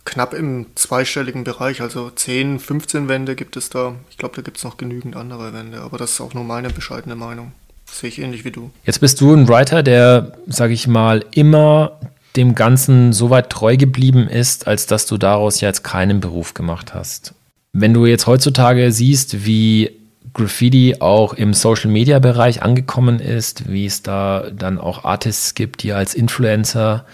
knapp 0.04 0.34
im 0.34 0.66
zweistelligen 0.74 1.44
Bereich, 1.44 1.80
also 1.80 2.10
10, 2.10 2.60
15 2.60 3.08
Wände 3.08 3.36
gibt 3.36 3.56
es 3.56 3.70
da. 3.70 3.94
Ich 4.10 4.18
glaube, 4.18 4.36
da 4.36 4.42
gibt 4.42 4.58
es 4.58 4.64
noch 4.64 4.76
genügend 4.76 5.16
andere 5.16 5.54
Wände, 5.54 5.80
aber 5.80 5.96
das 5.96 6.10
ist 6.10 6.20
auch 6.20 6.34
nur 6.34 6.44
meine 6.44 6.68
bescheidene 6.68 7.16
Meinung. 7.16 7.52
Sehe 7.92 8.08
ich 8.08 8.18
ähnlich 8.18 8.44
wie 8.44 8.50
du. 8.50 8.70
Jetzt 8.84 9.00
bist 9.00 9.20
du 9.20 9.34
ein 9.34 9.48
Writer, 9.48 9.82
der, 9.82 10.32
sage 10.46 10.72
ich 10.72 10.88
mal, 10.88 11.24
immer 11.32 11.92
dem 12.36 12.54
Ganzen 12.54 13.12
so 13.12 13.28
weit 13.28 13.50
treu 13.50 13.76
geblieben 13.76 14.28
ist, 14.28 14.66
als 14.66 14.86
dass 14.86 15.06
du 15.06 15.18
daraus 15.18 15.60
jetzt 15.60 15.84
keinen 15.84 16.20
Beruf 16.20 16.54
gemacht 16.54 16.94
hast. 16.94 17.34
Wenn 17.74 17.92
du 17.92 18.06
jetzt 18.06 18.26
heutzutage 18.26 18.90
siehst, 18.92 19.44
wie 19.44 19.90
Graffiti 20.32 20.96
auch 21.00 21.34
im 21.34 21.52
Social 21.52 21.90
Media 21.90 22.18
Bereich 22.18 22.62
angekommen 22.62 23.20
ist, 23.20 23.70
wie 23.70 23.84
es 23.84 24.02
da 24.02 24.46
dann 24.50 24.78
auch 24.78 25.04
Artists 25.04 25.54
gibt, 25.54 25.82
die 25.82 25.92
als 25.92 26.14
Influencer 26.14 27.04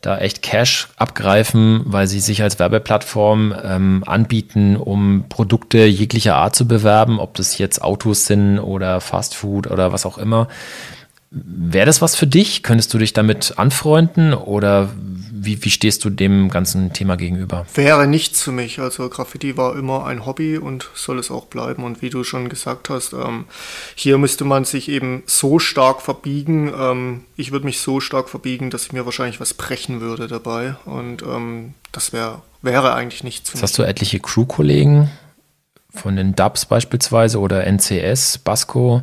da 0.00 0.18
echt 0.18 0.42
Cash 0.42 0.88
abgreifen, 0.96 1.82
weil 1.84 2.06
sie 2.06 2.20
sich 2.20 2.42
als 2.42 2.58
Werbeplattform 2.58 3.54
ähm, 3.62 4.04
anbieten, 4.06 4.76
um 4.76 5.24
Produkte 5.28 5.84
jeglicher 5.86 6.36
Art 6.36 6.54
zu 6.54 6.68
bewerben, 6.68 7.18
ob 7.18 7.34
das 7.34 7.58
jetzt 7.58 7.82
Autos 7.82 8.26
sind 8.26 8.58
oder 8.58 9.00
Fast 9.00 9.34
Food 9.34 9.68
oder 9.68 9.92
was 9.92 10.06
auch 10.06 10.18
immer. 10.18 10.48
Wäre 11.30 11.86
das 11.86 12.02
was 12.02 12.14
für 12.14 12.26
dich? 12.26 12.62
Könntest 12.62 12.94
du 12.94 12.98
dich 12.98 13.12
damit 13.12 13.54
anfreunden 13.56 14.32
oder 14.32 14.90
wie, 15.46 15.64
wie 15.64 15.70
stehst 15.70 16.04
du 16.04 16.10
dem 16.10 16.50
ganzen 16.50 16.92
Thema 16.92 17.16
gegenüber? 17.16 17.64
Wäre 17.74 18.06
nichts 18.06 18.42
für 18.42 18.52
mich. 18.52 18.80
Also 18.80 19.08
Graffiti 19.08 19.56
war 19.56 19.76
immer 19.76 20.04
ein 20.06 20.26
Hobby 20.26 20.58
und 20.58 20.90
soll 20.94 21.18
es 21.18 21.30
auch 21.30 21.46
bleiben. 21.46 21.84
Und 21.84 22.02
wie 22.02 22.10
du 22.10 22.24
schon 22.24 22.48
gesagt 22.48 22.90
hast, 22.90 23.14
ähm, 23.14 23.46
hier 23.94 24.18
müsste 24.18 24.44
man 24.44 24.64
sich 24.64 24.88
eben 24.88 25.22
so 25.26 25.58
stark 25.58 26.02
verbiegen. 26.02 26.72
Ähm, 26.78 27.24
ich 27.36 27.52
würde 27.52 27.64
mich 27.64 27.80
so 27.80 28.00
stark 28.00 28.28
verbiegen, 28.28 28.70
dass 28.70 28.86
ich 28.86 28.92
mir 28.92 29.06
wahrscheinlich 29.06 29.40
was 29.40 29.54
brechen 29.54 30.00
würde 30.00 30.26
dabei. 30.26 30.76
Und 30.84 31.22
ähm, 31.22 31.74
das 31.92 32.12
wär, 32.12 32.42
wäre 32.60 32.92
eigentlich 32.94 33.24
nichts 33.24 33.48
für 33.48 33.56
Jetzt 33.56 33.62
mich. 33.62 33.70
Hast 33.70 33.78
du 33.78 33.82
etliche 33.84 34.20
Crew-Kollegen 34.20 35.10
von 35.94 36.16
den 36.16 36.34
Dubs 36.34 36.66
beispielsweise 36.66 37.40
oder 37.40 37.64
NCS, 37.64 38.38
Basco? 38.38 39.02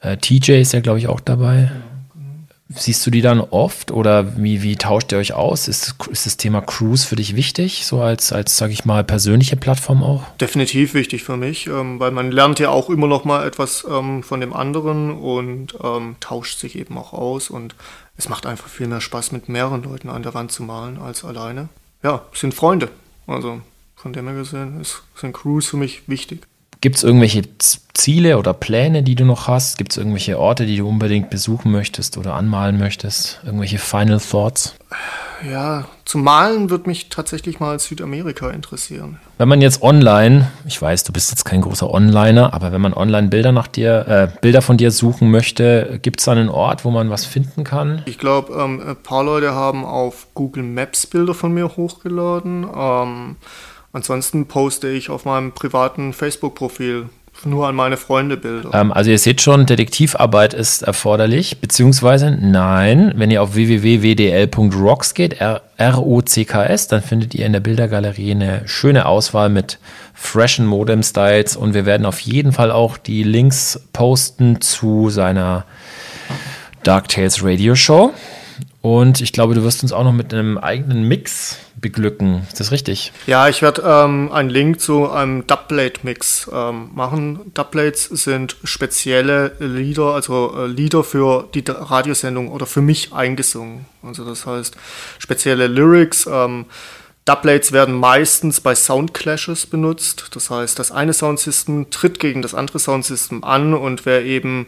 Äh, 0.00 0.18
TJ 0.18 0.60
ist 0.60 0.72
ja, 0.72 0.80
glaube 0.80 0.98
ich, 0.98 1.08
auch 1.08 1.20
dabei. 1.20 1.70
Genau. 1.72 1.95
Siehst 2.68 3.06
du 3.06 3.12
die 3.12 3.20
dann 3.20 3.40
oft 3.40 3.92
oder 3.92 4.36
wie, 4.36 4.62
wie 4.62 4.74
tauscht 4.74 5.12
ihr 5.12 5.18
euch 5.18 5.34
aus? 5.34 5.68
Ist, 5.68 5.94
ist 6.10 6.26
das 6.26 6.36
Thema 6.36 6.60
Cruise 6.60 7.06
für 7.06 7.14
dich 7.14 7.36
wichtig, 7.36 7.86
so 7.86 8.00
als, 8.00 8.32
als 8.32 8.56
sage 8.56 8.72
ich 8.72 8.84
mal, 8.84 9.04
persönliche 9.04 9.56
Plattform 9.56 10.02
auch? 10.02 10.24
Definitiv 10.40 10.92
wichtig 10.92 11.22
für 11.22 11.36
mich, 11.36 11.68
ähm, 11.68 12.00
weil 12.00 12.10
man 12.10 12.32
lernt 12.32 12.58
ja 12.58 12.70
auch 12.70 12.90
immer 12.90 13.06
noch 13.06 13.24
mal 13.24 13.46
etwas 13.46 13.86
ähm, 13.88 14.24
von 14.24 14.40
dem 14.40 14.52
anderen 14.52 15.16
und 15.16 15.76
ähm, 15.80 16.16
tauscht 16.18 16.58
sich 16.58 16.76
eben 16.76 16.98
auch 16.98 17.12
aus 17.12 17.50
und 17.50 17.76
es 18.16 18.28
macht 18.28 18.46
einfach 18.46 18.68
viel 18.68 18.88
mehr 18.88 19.00
Spaß, 19.00 19.30
mit 19.30 19.48
mehreren 19.48 19.84
Leuten 19.84 20.08
an 20.08 20.24
der 20.24 20.34
Wand 20.34 20.50
zu 20.50 20.64
malen 20.64 20.98
als 20.98 21.24
alleine. 21.24 21.68
Ja, 22.02 22.24
sind 22.34 22.52
Freunde. 22.52 22.88
Also 23.28 23.60
von 23.94 24.12
dem 24.12 24.26
her 24.26 24.36
gesehen 24.36 24.80
ist, 24.80 25.02
sind 25.14 25.32
Crews 25.32 25.66
für 25.66 25.76
mich 25.76 26.08
wichtig. 26.08 26.46
Gibt 26.80 26.96
es 26.96 27.02
irgendwelche 27.02 27.42
Ziele 27.94 28.38
oder 28.38 28.52
Pläne, 28.52 29.02
die 29.02 29.14
du 29.14 29.24
noch 29.24 29.48
hast? 29.48 29.78
Gibt 29.78 29.92
es 29.92 29.98
irgendwelche 29.98 30.38
Orte, 30.38 30.66
die 30.66 30.76
du 30.76 30.88
unbedingt 30.88 31.30
besuchen 31.30 31.72
möchtest 31.72 32.18
oder 32.18 32.34
anmalen 32.34 32.78
möchtest? 32.78 33.40
Irgendwelche 33.44 33.78
Final 33.78 34.20
Thoughts? 34.20 34.76
Ja, 35.44 35.84
zum 36.04 36.22
Malen 36.22 36.70
würde 36.70 36.88
mich 36.88 37.08
tatsächlich 37.08 37.60
mal 37.60 37.78
Südamerika 37.78 38.50
interessieren. 38.50 39.18
Wenn 39.38 39.48
man 39.48 39.60
jetzt 39.60 39.82
online, 39.82 40.50
ich 40.66 40.80
weiß, 40.80 41.04
du 41.04 41.12
bist 41.12 41.30
jetzt 41.30 41.44
kein 41.44 41.60
großer 41.60 41.90
Onliner, 41.90 42.54
aber 42.54 42.72
wenn 42.72 42.80
man 42.80 42.94
online 42.94 43.28
Bilder 43.28 43.52
nach 43.52 43.66
dir, 43.66 44.06
äh, 44.08 44.38
Bilder 44.40 44.62
von 44.62 44.78
dir 44.78 44.90
suchen 44.90 45.30
möchte, 45.30 45.98
gibt 46.02 46.20
es 46.20 46.26
da 46.26 46.32
einen 46.32 46.48
Ort, 46.48 46.84
wo 46.84 46.90
man 46.90 47.10
was 47.10 47.26
finden 47.26 47.64
kann? 47.64 48.02
Ich 48.06 48.18
glaube, 48.18 48.54
ähm, 48.54 48.80
ein 48.80 48.96
paar 48.96 49.24
Leute 49.24 49.54
haben 49.54 49.84
auf 49.84 50.28
Google 50.34 50.62
Maps 50.62 51.06
Bilder 51.06 51.34
von 51.34 51.52
mir 51.52 51.76
hochgeladen. 51.76 52.66
Ähm, 52.74 53.36
Ansonsten 53.96 54.44
poste 54.44 54.88
ich 54.88 55.08
auf 55.08 55.24
meinem 55.24 55.52
privaten 55.52 56.12
Facebook-Profil 56.12 57.06
nur 57.46 57.66
an 57.66 57.74
meine 57.74 57.96
Freunde 57.96 58.36
Bilder. 58.36 58.68
Ähm, 58.74 58.92
also 58.92 59.10
ihr 59.10 59.18
seht 59.18 59.40
schon, 59.40 59.64
Detektivarbeit 59.64 60.52
ist 60.52 60.82
erforderlich, 60.82 61.62
beziehungsweise 61.62 62.30
nein, 62.30 63.14
wenn 63.16 63.30
ihr 63.30 63.42
auf 63.42 63.54
www.wdl.rocks 63.54 65.14
geht, 65.14 65.40
R-O-C-K-S, 65.40 66.88
dann 66.88 67.00
findet 67.00 67.34
ihr 67.34 67.46
in 67.46 67.54
der 67.54 67.60
Bildergalerie 67.60 68.32
eine 68.32 68.68
schöne 68.68 69.06
Auswahl 69.06 69.48
mit 69.48 69.78
freshen 70.12 70.66
Modem-Styles 70.66 71.56
und 71.56 71.72
wir 71.72 71.86
werden 71.86 72.04
auf 72.04 72.20
jeden 72.20 72.52
Fall 72.52 72.72
auch 72.72 72.98
die 72.98 73.22
Links 73.22 73.80
posten 73.94 74.60
zu 74.60 75.08
seiner 75.08 75.64
Dark 76.82 77.08
Tales 77.08 77.42
Radio 77.42 77.74
Show. 77.74 78.12
Und 78.86 79.20
ich 79.20 79.32
glaube, 79.32 79.56
du 79.56 79.64
wirst 79.64 79.82
uns 79.82 79.92
auch 79.92 80.04
noch 80.04 80.12
mit 80.12 80.32
einem 80.32 80.58
eigenen 80.58 81.02
Mix 81.08 81.58
beglücken. 81.74 82.46
Ist 82.46 82.60
das 82.60 82.70
richtig? 82.70 83.12
Ja, 83.26 83.48
ich 83.48 83.60
werde 83.60 83.82
ähm, 83.84 84.30
einen 84.30 84.48
Link 84.48 84.80
zu 84.80 85.10
einem 85.10 85.44
Dubplate-Mix 85.44 86.48
ähm, 86.54 86.90
machen. 86.94 87.50
Dubplates 87.52 88.04
sind 88.04 88.54
spezielle 88.62 89.56
Lieder, 89.58 90.14
also 90.14 90.54
äh, 90.56 90.66
Lieder 90.68 91.02
für 91.02 91.48
die 91.52 91.64
Radiosendung 91.66 92.46
oder 92.46 92.64
für 92.64 92.80
mich 92.80 93.12
eingesungen. 93.12 93.86
Also 94.04 94.24
das 94.24 94.46
heißt 94.46 94.76
spezielle 95.18 95.66
Lyrics. 95.66 96.28
Ähm, 96.30 96.66
Dubplates 97.24 97.72
werden 97.72 97.96
meistens 97.96 98.60
bei 98.60 98.76
Soundclashes 98.76 99.66
benutzt. 99.66 100.28
Das 100.32 100.48
heißt, 100.48 100.78
das 100.78 100.92
eine 100.92 101.12
Soundsystem 101.12 101.90
tritt 101.90 102.20
gegen 102.20 102.40
das 102.40 102.54
andere 102.54 102.78
Soundsystem 102.78 103.42
an 103.42 103.74
und 103.74 104.06
wer 104.06 104.24
eben 104.24 104.66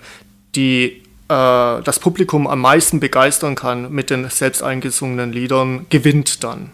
die 0.56 1.04
äh, 1.28 1.82
das 1.82 1.98
Publikum 2.00 2.46
am 2.46 2.60
meisten 2.60 3.00
begeistern 3.00 3.54
kann 3.54 3.92
mit 3.92 4.10
den 4.10 4.28
selbst 4.30 4.62
eingesungenen 4.62 5.32
Liedern, 5.32 5.86
gewinnt 5.90 6.44
dann 6.44 6.72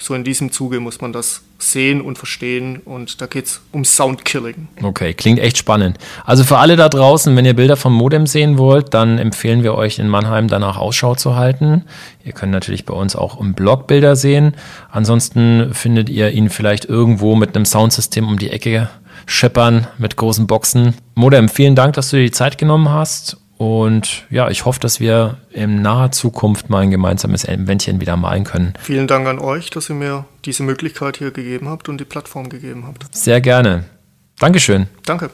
so 0.00 0.14
in 0.14 0.22
diesem 0.22 0.52
Zuge 0.52 0.78
muss 0.78 1.00
man 1.00 1.12
das 1.12 1.42
sehen 1.58 2.00
und 2.00 2.18
verstehen 2.18 2.78
und 2.84 3.20
da 3.20 3.26
geht 3.26 3.46
es 3.46 3.60
um 3.72 3.84
Soundkilling. 3.84 4.68
Okay, 4.80 5.12
klingt 5.12 5.40
echt 5.40 5.58
spannend. 5.58 5.98
Also 6.24 6.44
für 6.44 6.58
alle 6.58 6.76
da 6.76 6.88
draußen, 6.88 7.34
wenn 7.34 7.44
ihr 7.44 7.54
Bilder 7.54 7.76
vom 7.76 7.94
Modem 7.94 8.28
sehen 8.28 8.58
wollt, 8.58 8.94
dann 8.94 9.18
empfehlen 9.18 9.64
wir 9.64 9.74
euch 9.74 9.98
in 9.98 10.06
Mannheim 10.06 10.46
danach 10.46 10.76
Ausschau 10.76 11.16
zu 11.16 11.34
halten. 11.34 11.84
Ihr 12.24 12.32
könnt 12.32 12.52
natürlich 12.52 12.86
bei 12.86 12.94
uns 12.94 13.16
auch 13.16 13.40
im 13.40 13.54
Blog 13.54 13.88
Bilder 13.88 14.14
sehen. 14.14 14.54
Ansonsten 14.88 15.74
findet 15.74 16.08
ihr 16.08 16.30
ihn 16.30 16.48
vielleicht 16.48 16.84
irgendwo 16.84 17.34
mit 17.34 17.56
einem 17.56 17.64
Soundsystem 17.64 18.28
um 18.28 18.38
die 18.38 18.50
Ecke 18.50 18.88
scheppern 19.26 19.88
mit 19.98 20.16
großen 20.16 20.46
Boxen. 20.46 20.94
Modem, 21.16 21.48
vielen 21.48 21.74
Dank, 21.74 21.94
dass 21.94 22.10
du 22.10 22.18
dir 22.18 22.24
die 22.24 22.30
Zeit 22.30 22.56
genommen 22.56 22.88
hast 22.90 23.36
und 23.58 24.24
ja, 24.30 24.48
ich 24.48 24.64
hoffe, 24.64 24.78
dass 24.78 25.00
wir 25.00 25.38
in 25.50 25.82
naher 25.82 26.12
Zukunft 26.12 26.70
mal 26.70 26.78
ein 26.78 26.92
gemeinsames 26.92 27.44
Eventchen 27.44 28.00
wieder 28.00 28.16
malen 28.16 28.44
können. 28.44 28.72
Vielen 28.80 29.08
Dank 29.08 29.26
an 29.26 29.40
euch, 29.40 29.70
dass 29.70 29.90
ihr 29.90 29.96
mir 29.96 30.26
diese 30.44 30.62
Möglichkeit 30.62 31.16
hier 31.16 31.32
gegeben 31.32 31.68
habt 31.68 31.88
und 31.88 31.98
die 32.00 32.04
Plattform 32.04 32.48
gegeben 32.48 32.86
habt. 32.86 33.12
Sehr 33.14 33.40
gerne. 33.40 33.84
Dankeschön. 34.38 34.86
Danke. 35.04 35.30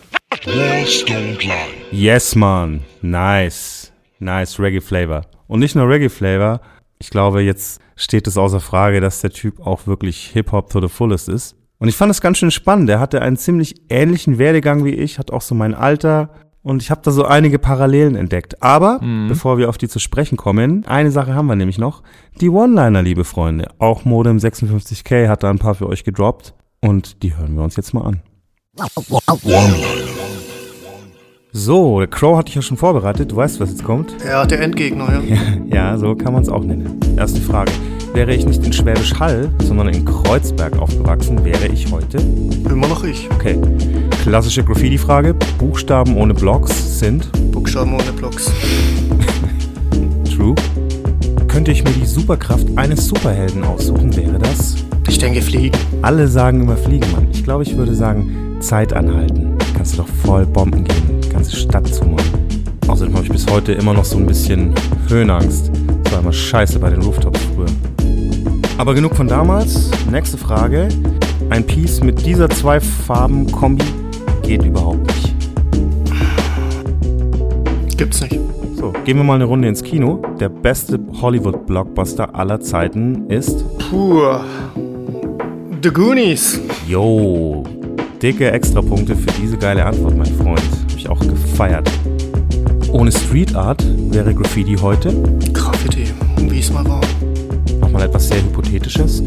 Yes, 1.90 2.34
man. 2.34 2.80
Nice. 3.02 3.92
Nice 4.18 4.58
Reggae 4.58 4.80
Flavor. 4.80 5.26
Und 5.46 5.60
nicht 5.60 5.74
nur 5.74 5.86
Reggae 5.86 6.08
Flavor. 6.08 6.62
Ich 6.98 7.10
glaube, 7.10 7.42
jetzt 7.42 7.78
steht 7.94 8.26
es 8.26 8.38
außer 8.38 8.60
Frage, 8.60 9.02
dass 9.02 9.20
der 9.20 9.30
Typ 9.30 9.60
auch 9.60 9.86
wirklich 9.86 10.30
Hip-Hop 10.32 10.70
to 10.70 10.80
the 10.80 10.88
fullest 10.88 11.28
ist. 11.28 11.56
Und 11.78 11.88
ich 11.88 11.96
fand 11.96 12.10
es 12.10 12.22
ganz 12.22 12.38
schön 12.38 12.50
spannend. 12.50 12.88
Er 12.88 13.00
hatte 13.00 13.20
einen 13.20 13.36
ziemlich 13.36 13.74
ähnlichen 13.90 14.38
Werdegang 14.38 14.86
wie 14.86 14.94
ich, 14.94 15.18
hat 15.18 15.30
auch 15.30 15.42
so 15.42 15.54
mein 15.54 15.74
Alter. 15.74 16.30
Und 16.64 16.82
ich 16.82 16.90
habe 16.90 17.02
da 17.04 17.10
so 17.10 17.24
einige 17.26 17.58
Parallelen 17.58 18.16
entdeckt. 18.16 18.62
Aber 18.62 18.98
bevor 19.28 19.58
wir 19.58 19.68
auf 19.68 19.76
die 19.76 19.86
zu 19.86 19.98
sprechen 19.98 20.36
kommen, 20.36 20.84
eine 20.86 21.10
Sache 21.10 21.34
haben 21.34 21.46
wir 21.46 21.56
nämlich 21.56 21.78
noch. 21.78 22.02
Die 22.40 22.48
One-Liner, 22.48 23.02
liebe 23.02 23.24
Freunde. 23.24 23.68
Auch 23.78 24.06
Modem 24.06 24.38
56K 24.38 25.28
hat 25.28 25.42
da 25.42 25.50
ein 25.50 25.58
paar 25.58 25.74
für 25.74 25.86
euch 25.86 26.04
gedroppt. 26.04 26.54
Und 26.80 27.22
die 27.22 27.36
hören 27.36 27.54
wir 27.54 27.62
uns 27.62 27.76
jetzt 27.76 27.92
mal 27.92 28.00
an. 28.00 28.22
So, 31.52 32.00
der 32.00 32.08
Crow 32.08 32.36
hatte 32.36 32.48
ich 32.48 32.54
ja 32.56 32.62
schon 32.62 32.78
vorbereitet. 32.78 33.30
Du 33.30 33.36
weißt, 33.36 33.60
was 33.60 33.70
jetzt 33.70 33.84
kommt. 33.84 34.16
Ja, 34.26 34.44
der 34.46 34.60
Endgegner, 34.60 35.22
ja. 35.22 35.36
Ja, 35.66 35.98
so 35.98 36.16
kann 36.16 36.32
man 36.32 36.42
es 36.42 36.48
auch 36.48 36.64
nennen. 36.64 36.98
Erste 37.16 37.40
Frage. 37.40 37.70
Wäre 38.14 38.32
ich 38.32 38.46
nicht 38.46 38.64
in 38.64 38.72
Schwäbisch 38.72 39.12
Hall, 39.18 39.50
sondern 39.64 39.88
in 39.88 40.04
Kreuzberg 40.04 40.78
aufgewachsen, 40.78 41.44
wäre 41.44 41.66
ich 41.66 41.90
heute? 41.90 42.18
Immer 42.18 42.86
noch 42.86 43.02
ich. 43.02 43.28
Okay. 43.34 43.58
Klassische 44.22 44.62
Graffiti-Frage. 44.62 45.34
Buchstaben 45.58 46.16
ohne 46.16 46.32
Blocks 46.32 47.00
sind 47.00 47.28
Buchstaben 47.50 47.92
ohne 47.92 48.12
Blocks. 48.12 48.52
True. 50.32 50.54
Könnte 51.48 51.72
ich 51.72 51.82
mir 51.82 51.90
die 51.90 52.06
Superkraft 52.06 52.68
eines 52.76 53.04
Superhelden 53.08 53.64
aussuchen, 53.64 54.14
wäre 54.14 54.38
das? 54.38 54.76
Ich 55.08 55.18
denke 55.18 55.42
fliegen. 55.42 55.76
Alle 56.02 56.28
sagen 56.28 56.62
immer 56.62 56.76
Fliegen, 56.76 57.10
Mann. 57.10 57.26
Ich 57.32 57.42
glaube, 57.42 57.64
ich 57.64 57.76
würde 57.76 57.96
sagen 57.96 58.58
Zeit 58.60 58.92
anhalten. 58.92 59.58
Kannst 59.76 59.94
du 59.94 60.02
doch 60.02 60.08
voll 60.24 60.46
Bomben 60.46 60.84
geben, 60.84 61.20
die 61.20 61.30
ganze 61.30 61.56
Stadt 61.56 61.92
zumachen. 61.92 62.44
Außerdem 62.86 63.12
habe 63.14 63.24
ich 63.24 63.32
bis 63.32 63.50
heute 63.50 63.72
immer 63.72 63.92
noch 63.92 64.04
so 64.04 64.18
ein 64.18 64.26
bisschen 64.26 64.72
Höhenangst. 65.08 65.72
Das 66.04 66.12
war 66.12 66.20
immer 66.20 66.32
scheiße 66.32 66.78
bei 66.78 66.90
den 66.90 67.02
Rooftops. 67.02 67.40
Aber 68.76 68.94
genug 68.94 69.14
von 69.14 69.28
damals. 69.28 69.90
Nächste 70.10 70.36
Frage. 70.36 70.88
Ein 71.50 71.64
Piece 71.64 72.02
mit 72.02 72.26
dieser 72.26 72.48
zwei 72.48 72.80
Farben 72.80 73.50
Kombi 73.50 73.84
geht 74.42 74.64
überhaupt 74.64 75.06
nicht. 75.06 75.34
Gibt's 77.96 78.20
nicht. 78.20 78.38
So, 78.76 78.92
gehen 79.04 79.16
wir 79.16 79.24
mal 79.24 79.36
eine 79.36 79.44
Runde 79.44 79.68
ins 79.68 79.82
Kino. 79.82 80.20
Der 80.40 80.48
beste 80.48 80.98
Hollywood-Blockbuster 81.20 82.34
aller 82.34 82.60
Zeiten 82.60 83.30
ist 83.30 83.64
Puh. 83.78 84.38
The 85.82 85.90
Goonies. 85.90 86.60
Yo, 86.88 87.62
dicke 88.20 88.50
Extrapunkte 88.50 89.14
für 89.14 89.30
diese 89.40 89.56
geile 89.56 89.84
Antwort, 89.84 90.16
mein 90.16 90.34
Freund. 90.34 90.60
Hab 90.60 90.96
ich 90.96 91.08
auch 91.08 91.20
gefeiert. 91.20 91.88
Ohne 92.90 93.12
Street 93.12 93.54
Art 93.54 93.84
wäre 94.10 94.34
Graffiti 94.34 94.76
heute, 94.76 95.14
Graffiti. 95.52 96.06
Wie 96.38 96.58
es 96.58 96.72
mal 96.72 96.86
war. 96.88 97.00
Nochmal 98.04 98.08
etwas 98.08 98.28
sehr 98.28 98.42
Hypothetisches, 98.42 99.22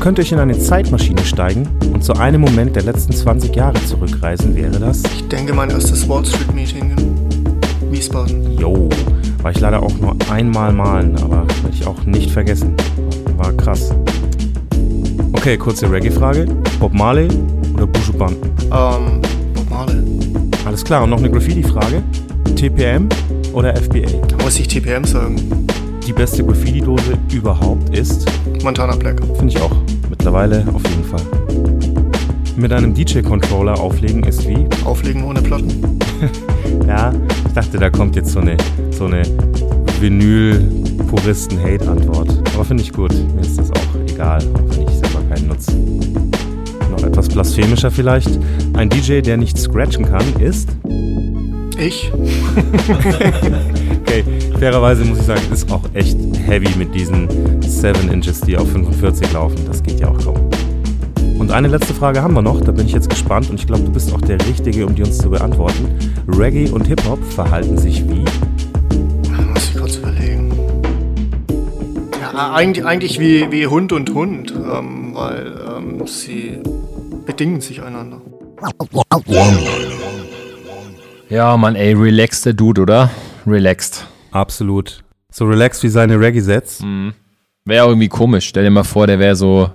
könnte 0.00 0.22
ich 0.22 0.32
in 0.32 0.38
eine 0.38 0.58
Zeitmaschine 0.58 1.22
steigen 1.24 1.68
und 1.92 2.02
zu 2.02 2.14
einem 2.14 2.40
Moment 2.40 2.74
der 2.76 2.82
letzten 2.84 3.12
20 3.12 3.54
Jahre 3.54 3.84
zurückreisen, 3.84 4.54
wäre 4.54 4.78
das, 4.78 5.02
Ich 5.14 5.28
denke 5.28 5.52
mein 5.52 5.70
erstes 5.70 6.08
Wall 6.08 6.24
Street 6.24 6.54
Meeting 6.54 6.94
in 6.96 7.92
Wiesbaden. 7.92 8.58
yo, 8.58 8.88
war 9.42 9.50
ich 9.50 9.60
leider 9.60 9.82
auch 9.82 9.94
nur 10.00 10.16
einmal 10.30 10.72
malen, 10.72 11.16
aber 11.16 11.46
werde 11.62 11.74
ich 11.74 11.86
auch 11.86 12.04
nicht 12.04 12.30
vergessen. 12.30 12.74
War 13.36 13.52
krass. 13.52 13.92
Okay, 15.32 15.56
kurze 15.56 15.90
Reggae-Frage. 15.90 16.46
Bob 16.78 16.94
Marley 16.94 17.28
oder 17.74 17.86
Buju 17.86 18.12
Banton? 18.12 18.50
Ähm, 18.72 19.20
Bob 19.54 19.70
Marley. 19.70 20.02
Alles 20.64 20.84
klar, 20.84 21.02
und 21.02 21.10
noch 21.10 21.18
eine 21.18 21.30
Graffiti-Frage. 21.30 22.02
TPM 22.54 23.08
oder 23.52 23.74
FBA? 23.74 24.08
Da 24.28 24.44
muss 24.44 24.58
ich 24.58 24.68
TPM 24.68 25.04
sagen. 25.04 25.36
Die 26.06 26.12
beste 26.12 26.44
Graffiti-Dose 26.44 27.16
überhaupt 27.32 27.96
ist, 27.96 28.26
Montana 28.62 28.94
Black. 28.96 29.20
finde 29.38 29.54
ich 29.54 29.60
auch, 29.60 29.74
mittlerweile 30.10 30.64
auf 30.74 30.82
jeden 30.88 31.04
Fall. 31.04 31.20
Mit 32.56 32.72
einem 32.72 32.92
DJ-Controller 32.92 33.78
auflegen 33.78 34.24
ist 34.24 34.46
wie? 34.48 34.66
Auflegen 34.84 35.22
ohne 35.24 35.40
Platten. 35.42 35.98
Ja, 36.86 37.12
ich 37.46 37.52
dachte, 37.52 37.76
da 37.78 37.90
kommt 37.90 38.14
jetzt 38.16 38.32
so 38.32 38.40
eine, 38.40 38.56
so 38.90 39.04
eine 39.06 39.22
Vinyl-Puristen-Hate-Antwort. 40.00 42.30
Aber 42.54 42.64
finde 42.64 42.82
ich 42.82 42.92
gut. 42.92 43.12
Mir 43.34 43.40
ist 43.40 43.58
das 43.58 43.70
auch 43.70 43.94
egal, 44.08 44.40
auch 44.54 44.76
wenn 44.76 44.88
ich 44.88 44.94
selber 44.94 45.20
keinen 45.28 45.48
nutze. 45.48 45.72
Noch 46.90 47.02
etwas 47.02 47.28
blasphemischer 47.28 47.90
vielleicht. 47.90 48.38
Ein 48.74 48.88
DJ, 48.88 49.20
der 49.20 49.36
nicht 49.36 49.58
scratchen 49.58 50.06
kann, 50.06 50.24
ist 50.40 50.70
Ich? 51.78 52.10
Okay, 54.12 54.24
fairerweise 54.58 55.06
muss 55.06 55.20
ich 55.20 55.24
sagen, 55.24 55.40
ist 55.50 55.72
auch 55.72 55.80
echt 55.94 56.18
heavy 56.46 56.68
mit 56.76 56.94
diesen 56.94 57.62
7 57.62 58.10
Inches, 58.10 58.42
die 58.42 58.58
auf 58.58 58.70
45 58.70 59.32
laufen. 59.32 59.56
Das 59.66 59.82
geht 59.82 60.00
ja 60.00 60.08
auch 60.08 60.18
kaum. 60.22 60.50
Und 61.38 61.50
eine 61.50 61.68
letzte 61.68 61.94
Frage 61.94 62.20
haben 62.20 62.34
wir 62.34 62.42
noch, 62.42 62.60
da 62.60 62.72
bin 62.72 62.84
ich 62.84 62.92
jetzt 62.92 63.08
gespannt 63.08 63.48
und 63.48 63.58
ich 63.58 63.66
glaube, 63.66 63.84
du 63.84 63.90
bist 63.90 64.12
auch 64.12 64.20
der 64.20 64.38
Richtige, 64.46 64.84
um 64.84 64.94
die 64.94 65.02
uns 65.02 65.16
zu 65.16 65.30
beantworten. 65.30 65.88
Reggae 66.28 66.68
und 66.68 66.86
Hip-Hop 66.88 67.24
verhalten 67.24 67.78
sich 67.78 68.06
wie? 68.06 68.22
Muss 69.50 69.70
ich 69.70 69.80
kurz 69.80 69.96
überlegen. 69.96 70.52
Ja, 72.20 72.52
eigentlich, 72.52 72.84
eigentlich 72.84 73.18
wie, 73.18 73.50
wie 73.50 73.66
Hund 73.66 73.94
und 73.94 74.12
Hund, 74.12 74.52
ähm, 74.52 75.14
weil 75.14 75.54
ähm, 75.74 76.06
sie 76.06 76.58
bedingen 77.24 77.62
sich 77.62 77.82
einander. 77.82 78.20
Ja, 81.30 81.56
Mann, 81.56 81.76
ey, 81.76 81.94
relaxed 81.94 82.44
der 82.44 82.52
Dude, 82.52 82.82
oder? 82.82 83.10
Relaxed. 83.46 84.06
Absolut. 84.30 85.02
So 85.30 85.44
relaxed 85.46 85.82
wie 85.82 85.88
seine 85.88 86.18
Reggae-Sets. 86.20 86.82
Wäre 87.64 87.86
irgendwie 87.88 88.08
komisch. 88.08 88.48
Stell 88.48 88.64
dir 88.64 88.70
mal 88.70 88.84
vor, 88.84 89.06
der 89.06 89.18
wäre 89.18 89.36
so. 89.36 89.70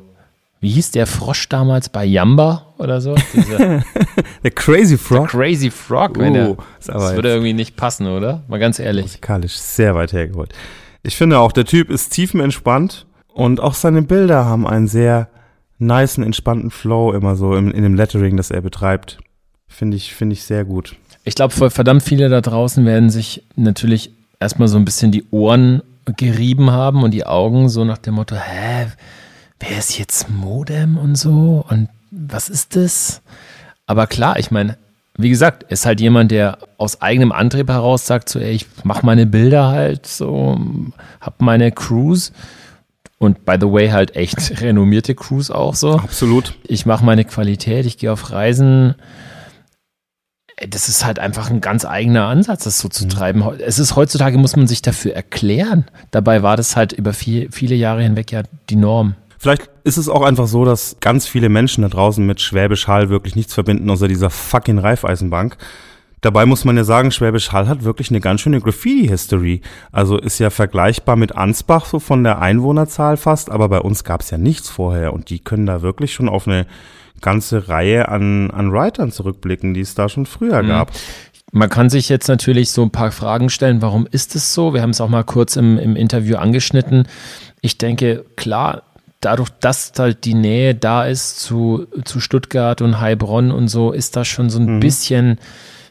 Wie 0.60 0.70
hieß 0.70 0.92
der 0.92 1.06
Frosch 1.06 1.48
damals 1.50 1.90
bei 1.90 2.04
Yamba 2.04 2.74
oder 2.80 3.00
so? 3.00 3.14
Der 4.44 4.52
Crazy 4.52 4.98
Frog. 4.98 5.30
Crazy 5.30 5.70
Frog, 5.70 6.18
wenn 6.18 6.34
der, 6.34 6.50
Oh, 6.50 6.58
aber 6.88 7.00
das 7.04 7.16
würde 7.16 7.30
irgendwie 7.30 7.54
nicht 7.54 7.76
passen, 7.76 8.08
oder? 8.08 8.44
Mal 8.48 8.58
ganz 8.58 8.80
ehrlich. 8.80 9.06
musikalisch 9.06 9.54
sehr 9.54 9.94
weit 9.94 10.14
hergeholt. 10.14 10.54
Ich 11.04 11.16
finde 11.16 11.38
auch, 11.38 11.52
der 11.52 11.66
Typ 11.66 11.92
ist 11.92 12.10
tiefenentspannt 12.10 13.06
und 13.28 13.60
auch 13.60 13.76
seine 13.76 14.02
Bilder 14.02 14.46
haben 14.46 14.66
einen 14.66 14.88
sehr 14.88 15.30
niceen, 15.78 16.24
entspannten 16.24 16.72
Flow 16.72 17.14
immer 17.14 17.36
so 17.36 17.56
in, 17.56 17.70
in 17.70 17.84
dem 17.84 17.94
Lettering, 17.94 18.36
das 18.36 18.50
er 18.50 18.62
betreibt. 18.62 19.20
Finde 19.68 19.96
ich, 19.96 20.16
finde 20.16 20.34
ich 20.34 20.44
sehr 20.44 20.66
gut. 20.66 20.96
Ich 21.28 21.36
glaube, 21.36 21.70
verdammt 21.70 22.04
viele 22.04 22.30
da 22.30 22.40
draußen 22.40 22.86
werden 22.86 23.10
sich 23.10 23.44
natürlich 23.58 24.12
erstmal 24.40 24.70
so 24.70 24.78
ein 24.78 24.86
bisschen 24.86 25.12
die 25.12 25.26
Ohren 25.30 25.82
gerieben 26.06 26.72
haben 26.72 27.04
und 27.04 27.12
die 27.12 27.26
Augen 27.26 27.68
so 27.68 27.84
nach 27.84 27.98
dem 27.98 28.14
Motto, 28.14 28.38
hä, 28.38 28.88
wer 29.60 29.78
ist 29.78 30.00
jetzt 30.00 30.30
Modem 30.30 30.98
und 30.98 31.18
so 31.18 31.66
und 31.68 31.90
was 32.12 32.48
ist 32.48 32.78
das? 32.78 33.22
Aber 33.88 34.08
klar, 34.08 34.40
ich 34.40 34.52
meine, 34.52 34.78
wie 35.18 35.30
gesagt, 35.30 35.64
ist 35.70 35.86
halt 35.86 36.00
jemand, 36.00 36.32
der 36.32 36.60
aus 36.78 37.02
eigenem 37.02 37.34
Antrieb 37.34 37.68
heraus 37.68 38.08
sagt, 38.08 38.30
so, 38.30 38.40
ey, 38.40 38.54
ich 38.54 38.66
mache 38.86 39.06
meine 39.06 39.26
Bilder 39.26 39.68
halt 39.68 40.08
so, 40.08 40.58
hab 41.20 41.42
meine 41.42 41.74
Crews 41.74 42.32
und 43.20 43.44
by 43.44 43.58
the 43.60 43.70
way 43.70 43.90
halt 43.90 44.16
echt 44.16 44.62
renommierte 44.62 45.14
Crews 45.14 45.52
auch 45.52 45.76
so 45.76 45.96
Absolut. 45.96 46.54
ich 46.66 46.86
mache 46.86 47.04
meine 47.04 47.26
Qualität, 47.26 47.86
ich 47.86 47.98
gehe 47.98 48.14
auf 48.14 48.32
Reisen. 48.32 48.96
Das 50.70 50.90
ist 50.90 51.06
halt 51.06 51.20
einfach 51.20 51.52
ein 51.52 51.62
ganz 51.62 51.86
eigener 51.86 52.26
Ansatz, 52.26 52.64
das 52.64 52.80
so 52.80 52.90
zu 52.90 53.08
treiben. 53.08 53.44
Es 53.60 53.78
ist 53.78 53.96
heutzutage, 53.96 54.40
muss 54.40 54.56
man 54.56 54.66
sich 54.66 54.82
dafür 54.82 55.14
erklären. 55.14 55.86
Dabei 56.10 56.42
war 56.42 56.58
das 56.58 56.76
halt 56.76 56.94
über 56.94 57.14
viel, 57.14 57.52
viele 57.52 57.76
Jahre 57.76 58.02
hinweg 58.02 58.32
ja 58.32 58.42
die 58.70 58.76
Norm. 58.76 59.16
Vielleicht 59.38 59.70
ist 59.84 59.98
es 59.98 60.10
auch 60.10 60.24
einfach 60.24 60.48
so, 60.48 60.66
dass 60.66 60.98
ganz 61.00 61.28
viele 61.28 61.50
Menschen 61.50 61.84
da 61.84 61.90
draußen 61.90 62.26
mit 62.26 62.42
Schwäbisch 62.42 62.88
Hall 62.88 63.10
wirklich 63.10 63.36
nichts 63.36 63.54
verbinden, 63.54 63.88
außer 63.90 64.08
dieser 64.08 64.32
fucking 64.32 64.80
Reifeisenbank. 64.80 65.58
Dabei 66.22 66.48
muss 66.48 66.66
man 66.66 66.76
ja 66.76 66.84
sagen, 66.84 67.12
Schwäbisch 67.12 67.52
Hall 67.52 67.68
hat 67.68 67.84
wirklich 67.84 68.10
eine 68.10 68.20
ganz 68.20 68.42
schöne 68.42 68.60
Graffiti-History. 68.60 69.62
Also 69.92 70.18
ist 70.18 70.40
ja 70.40 70.50
vergleichbar 70.50 71.16
mit 71.16 71.36
Ansbach 71.36 71.86
so 71.86 72.00
von 72.00 72.24
der 72.24 72.42
Einwohnerzahl 72.42 73.18
fast, 73.18 73.52
aber 73.52 73.70
bei 73.70 73.80
uns 73.80 74.04
gab 74.04 74.22
es 74.22 74.32
ja 74.32 74.40
nichts 74.40 74.70
vorher 74.70 75.14
und 75.14 75.30
die 75.30 75.38
können 75.40 75.68
da 75.68 75.84
wirklich 75.84 76.14
schon 76.14 76.28
auf 76.28 76.48
eine 76.48 76.66
ganze 77.22 77.68
Reihe 77.68 78.10
an, 78.10 78.52
an 78.52 78.72
Writern 78.72 79.12
zurückblicken, 79.12 79.74
die 79.74 79.82
es 79.82 79.96
da 79.96 80.10
schon 80.10 80.26
früher 80.26 80.64
gab. 80.64 80.92
Man 81.52 81.70
kann 81.70 81.90
sich 81.90 82.10
jetzt 82.10 82.28
natürlich 82.28 82.72
so 82.72 82.84
ein 82.84 82.92
paar 82.92 83.12
Fragen 83.12 83.50
stellen, 83.50 83.82
warum 83.82 84.06
ist 84.12 84.36
es 84.36 84.54
so? 84.54 84.74
Wir 84.74 84.82
haben 84.82 84.90
es 84.90 85.02
auch 85.02 85.10
mal 85.10 85.24
kurz 85.24 85.56
im, 85.56 85.78
im 85.78 85.96
Interview 85.96 86.38
angeschnitten. 86.38 87.08
Ich 87.62 87.78
denke, 87.78 88.26
klar, 88.36 88.84
dadurch, 89.22 89.50
dass 89.62 89.94
halt 89.98 90.26
die 90.26 90.34
Nähe 90.34 90.76
da 90.76 91.06
ist 91.06 91.40
zu, 91.40 91.88
zu 92.04 92.20
Stuttgart 92.20 92.82
und 92.82 93.00
Heilbronn 93.00 93.52
und 93.52 93.70
so, 93.70 93.92
ist 93.92 94.16
das 94.16 94.28
schon 94.28 94.50
so 94.50 94.60
ein 94.60 94.80
bisschen, 94.80 95.40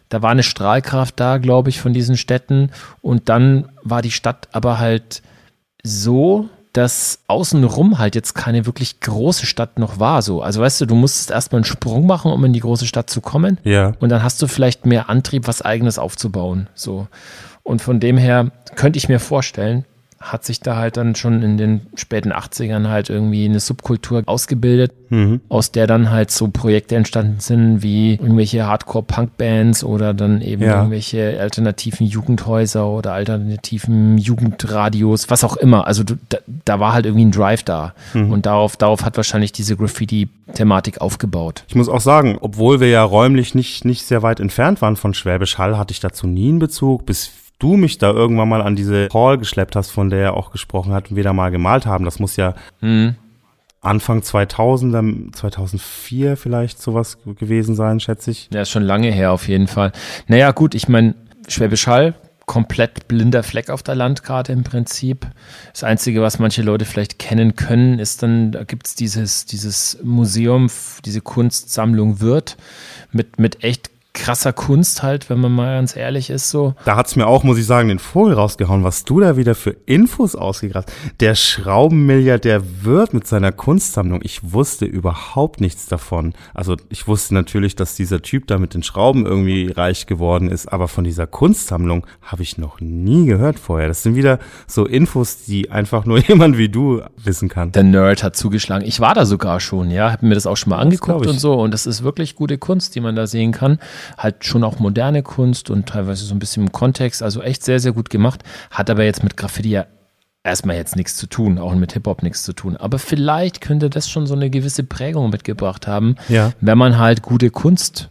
da 0.09 0.23
war 0.23 0.31
eine 0.31 0.43
Strahlkraft 0.43 1.19
da, 1.19 1.39
glaube 1.39 1.71
ich, 1.71 1.81
von 1.81 1.93
diesen 1.93 2.17
Städten. 2.17 2.71
Und 3.01 3.29
dann 3.29 3.69
war 3.83 4.03
die 4.03 4.13
Stadt 4.13 4.49
aber 4.53 4.79
halt 4.79 5.23
so, 5.83 6.49
dass 6.77 7.21
außenrum 7.27 7.99
halt 7.99 8.15
jetzt 8.15 8.35
keine 8.35 8.67
wirklich 8.67 9.01
große 9.01 9.47
Stadt 9.47 9.79
noch 9.79 9.99
war. 9.99 10.21
So. 10.21 10.43
Also 10.43 10.61
weißt 10.61 10.81
du, 10.83 10.87
du 10.87 10.95
musstest 10.95 11.31
erstmal 11.31 11.61
einen 11.61 11.65
Sprung 11.65 12.07
machen, 12.07 12.31
um 12.31 12.45
in 12.45 12.53
die 12.53 12.61
große 12.61 12.87
Stadt 12.87 13.09
zu 13.09 13.23
kommen. 13.23 13.59
Ja. 13.65 13.95
Und 13.99 14.11
dann 14.11 14.23
hast 14.23 14.43
du 14.43 14.47
vielleicht 14.47 14.85
mehr 14.85 15.09
Antrieb, 15.09 15.49
was 15.49 15.63
eigenes 15.63 15.99
aufzubauen. 15.99 16.69
So. 16.75 17.09
Und 17.63 17.81
von 17.81 17.99
dem 17.99 18.19
her 18.19 18.51
könnte 18.75 18.99
ich 18.99 19.09
mir 19.09 19.21
vorstellen, 19.21 19.87
hat 20.19 20.45
sich 20.45 20.61
da 20.61 20.77
halt 20.77 20.97
dann 20.97 21.15
schon 21.15 21.43
in 21.43 21.59
den 21.59 21.83
späten 21.95 22.33
80ern 22.33 22.89
halt 22.89 23.11
irgendwie 23.11 23.45
eine 23.45 23.61
Subkultur 23.61 24.23
ausgebildet, 24.27 24.93
Mhm. 25.11 25.41
aus 25.49 25.71
der 25.71 25.87
dann 25.87 26.11
halt 26.11 26.31
so 26.33 26.49
Projekte 26.49 26.97
entstanden 26.97 27.39
sind, 27.39 27.83
wie 27.83 28.15
irgendwelche 28.15 28.67
Hardcore-Punk-Bands 28.67 29.85
oder 29.85 30.15
dann 30.15 30.41
eben 30.41 30.63
Ja. 30.63 30.79
irgendwelche 30.79 31.39
alternativen 31.39 32.07
Jugendhäuser 32.07 32.89
oder 32.89 33.13
alternativen 33.13 34.19
Jugendradios, 34.19 35.31
was 35.31 35.45
auch 35.45 35.57
immer. 35.57 35.87
Also 35.87 36.03
da, 36.03 36.39
da 36.65 36.81
war 36.81 36.93
halt 36.93 37.07
irgendwie 37.07 37.27
ein 37.27 37.31
Drive 37.31 37.63
da. 37.63 37.95
Mhm. 38.15 38.33
Und 38.33 38.47
darauf, 38.47 38.77
darauf 38.77 39.05
hat 39.05 39.17
wahrscheinlich 39.17 39.53
diese 39.53 39.77
Graffiti-Thematik 39.77 41.01
aufgebaut. 41.01 41.65
Ich 41.69 41.75
muss 41.75 41.89
auch 41.89 42.01
sagen, 42.01 42.39
obwohl 42.41 42.81
wir 42.81 42.89
ja 42.89 43.03
räumlich 43.03 43.55
nicht, 43.55 43.85
nicht 43.85 44.03
sehr 44.05 44.23
weit 44.23 44.41
entfernt 44.41 44.83
waren 44.83 44.97
von 44.97 45.15
Schwäbisch 45.15 45.59
Hall, 45.59 45.79
hatte 45.79 45.93
ich 45.93 46.01
dazu 46.01 46.27
nie 46.27 46.49
einen 46.49 46.59
Bezug, 46.59 47.07
bis 47.07 47.31
du 47.59 47.77
mich 47.77 47.99
da 47.99 48.11
irgendwann 48.11 48.49
mal 48.49 48.63
an 48.63 48.77
diese 48.77 49.09
Hall 49.13 49.39
geschleppt 49.39 49.77
hast, 49.77 49.91
von 49.91 50.11
der 50.11 50.21
er 50.21 50.35
auch 50.35 50.51
gesprochen 50.51 50.93
hat 50.93 51.11
und 51.11 51.17
wir 51.17 51.25
da 51.25 51.33
mal 51.33 51.51
gemalt 51.51 51.87
haben. 51.87 52.05
Das 52.05 52.19
muss 52.19 52.37
ja 52.37 52.55
Anfang 53.81 54.23
2000, 54.23 55.37
2004 55.37 56.37
vielleicht 56.37 56.83
sowas 56.83 57.19
gewesen 57.25 57.75
sein, 57.75 58.01
schätze 58.01 58.31
ich. 58.31 58.49
Ja, 58.53 58.63
ist 58.63 58.71
schon 58.71 58.83
lange 58.83 59.11
her 59.11 59.33
auf 59.33 59.49
jeden 59.49 59.69
Fall. 59.69 59.93
Naja, 60.27 60.51
gut, 60.51 60.75
ich 60.75 60.89
meine, 60.89 61.15
Schwäbisch 61.49 61.87
Hall, 61.87 62.15
komplett 62.47 63.07
blinder 63.07 63.43
Fleck 63.43 63.71
auf 63.71 63.83
der 63.83 63.95
Landkarte 63.95 64.53
im 64.53 64.65
Prinzip. 64.65 65.27
Das 65.73 65.85
Einzige, 65.85 66.23
was 66.23 66.39
manche 66.39 66.63
Leute 66.63 66.85
vielleicht 66.85 67.19
kennen 67.19 67.55
können, 67.55 67.99
ist 67.99 68.23
dann, 68.23 68.53
da 68.53 68.65
gibt's 68.65 68.95
dieses, 68.95 69.47
dieses 69.47 69.99
Museum, 70.03 70.69
diese 71.05 71.21
Kunstsammlung 71.21 72.21
Wirth 72.21 72.57
mit, 73.13 73.39
mit 73.39 73.63
echt 73.63 73.91
krasser 74.17 74.53
Kunst 74.53 75.03
halt, 75.03 75.31
wenn 75.31 75.39
man 75.39 75.53
mal 75.53 75.77
ganz 75.77 75.95
ehrlich 75.95 76.31
ist 76.31 76.51
so. 76.51 76.75
Da 76.85 76.97
hat's 76.97 77.15
mir 77.15 77.27
auch, 77.27 77.45
muss 77.45 77.59
ich 77.59 77.67
sagen, 77.67 77.89
den 77.89 77.99
Vogel 77.99 78.33
rausgehauen, 78.35 78.83
was 78.83 79.05
du 79.05 79.21
da 79.21 79.37
wieder 79.37 79.55
für 79.55 79.77
Infos 79.87 80.35
ausgegrast. 80.35 80.91
Der 81.21 81.35
Schraubenmilliardär 81.35 82.63
wird 82.83 83.15
mit 83.15 83.27
seiner 83.27 83.53
Kunstsammlung. 83.53 84.21
Ich 84.23 84.53
wusste 84.53 84.87
überhaupt 84.87 85.61
nichts 85.61 85.87
davon. 85.87 86.33
Also 86.55 86.77
ich 86.89 87.07
wusste 87.07 87.35
natürlich, 87.35 87.77
dass 87.77 87.95
dieser 87.95 88.23
Typ 88.23 88.47
da 88.47 88.59
mit 88.59 88.75
den 88.75 88.83
Schrauben 88.83 89.27
irgendwie 89.27 89.71
reich 89.71 90.07
geworden 90.07 90.51
ist, 90.51 90.73
aber 90.73 90.89
von 90.89 91.05
dieser 91.05 91.27
Kunstsammlung 91.27 92.07
habe 92.23 92.43
ich 92.43 92.57
noch 92.57 92.81
nie 92.81 93.27
gehört 93.27 93.59
vorher. 93.59 93.89
Das 93.89 94.03
sind 94.03 94.17
wieder 94.17 94.39
so 94.67 94.87
Infos, 94.87 95.45
die 95.45 95.71
einfach 95.71 96.07
nur 96.07 96.19
jemand 96.27 96.57
wie 96.57 96.71
du 96.71 97.03
wissen 97.17 97.49
kann. 97.49 97.73
Der 97.73 97.83
Nerd 97.83 98.23
hat 98.23 98.35
zugeschlagen. 98.35 98.87
Ich 98.87 98.99
war 98.99 99.15
da 99.15 99.27
sogar 99.27 99.61
schon, 99.61 99.91
ja, 99.91 100.11
habe 100.11 100.27
mir 100.27 100.35
das 100.35 100.47
auch 100.47 100.57
schon 100.57 100.71
mal 100.71 100.79
angeguckt 100.79 101.27
und 101.27 101.39
so. 101.39 101.55
Und 101.55 101.73
das 101.73 101.87
ist 101.87 102.03
wirklich 102.03 102.35
gute 102.35 102.57
Kunst, 102.57 102.95
die 102.95 103.01
man 103.01 103.15
da 103.15 103.27
sehen 103.27 103.53
kann. 103.53 103.79
Halt 104.19 104.45
schon 104.45 104.65
auch 104.65 104.79
moderne 104.79 105.23
Kunst 105.23 105.71
und 105.71 105.87
teilweise 105.89 106.25
so 106.25 106.35
ein 106.35 106.39
bisschen 106.39 106.65
im 106.65 106.73
Kontext. 106.73 107.23
Also 107.23 107.43
echt 107.43 107.65
sehr, 107.65 107.81
sehr 107.81 107.93
gut 107.93 108.11
gemacht. 108.11 108.43
Hat 108.71 108.91
aber 108.91 109.05
jetzt 109.05 109.23
mit 109.23 109.37
Graffiti 109.37 109.71
ja 109.71 109.87
erstmal 110.45 110.77
jetzt 110.77 110.95
nichts 110.97 111.17
zu 111.17 111.27
tun, 111.27 111.59
auch 111.59 111.75
mit 111.75 111.93
Hip-Hop 111.93 112.23
nichts 112.23 112.45
zu 112.45 112.53
tun. 112.53 112.77
Aber 112.77 112.99
vielleicht 112.99 113.61
könnte 113.61 113.91
das 113.91 114.09
schon 114.09 114.27
so 114.27 114.35
eine 114.35 114.49
gewisse 114.49 114.85
Prägung 114.85 115.31
mitgebracht 115.31 115.87
haben, 115.87 116.15
Ja. 116.29 116.53
wenn 116.61 116.79
man 116.79 116.99
halt 116.99 117.23
gute 117.23 117.51
Kunst 117.51 118.11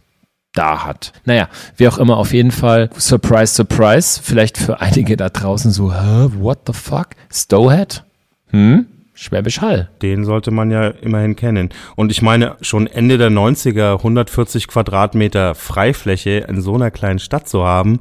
da 0.52 0.84
hat. 0.84 1.12
Naja, 1.24 1.48
wie 1.76 1.88
auch 1.88 1.98
immer, 1.98 2.16
auf 2.18 2.32
jeden 2.32 2.50
Fall, 2.50 2.90
surprise, 2.96 3.54
surprise, 3.54 4.20
vielleicht 4.22 4.58
für 4.58 4.80
einige 4.80 5.16
da 5.16 5.28
draußen 5.30 5.70
so, 5.70 5.92
Hä, 5.94 6.28
what 6.38 6.60
the 6.66 6.72
fuck? 6.72 7.08
Stowhead? 7.32 8.04
Hm? 8.50 8.86
Schwäbisch 9.16 9.62
Hall. 9.62 9.88
Den 10.02 10.24
sollte 10.24 10.50
man 10.50 10.70
ja 10.70 10.88
immerhin 10.88 11.36
kennen. 11.36 11.70
Und 11.96 12.12
ich 12.12 12.20
meine, 12.20 12.56
schon 12.60 12.86
Ende 12.86 13.16
der 13.16 13.30
90er 13.30 13.94
140 13.96 14.68
Quadratmeter 14.68 15.54
Freifläche 15.54 16.44
in 16.48 16.60
so 16.60 16.74
einer 16.74 16.90
kleinen 16.90 17.18
Stadt 17.18 17.48
zu 17.48 17.64
haben, 17.64 18.00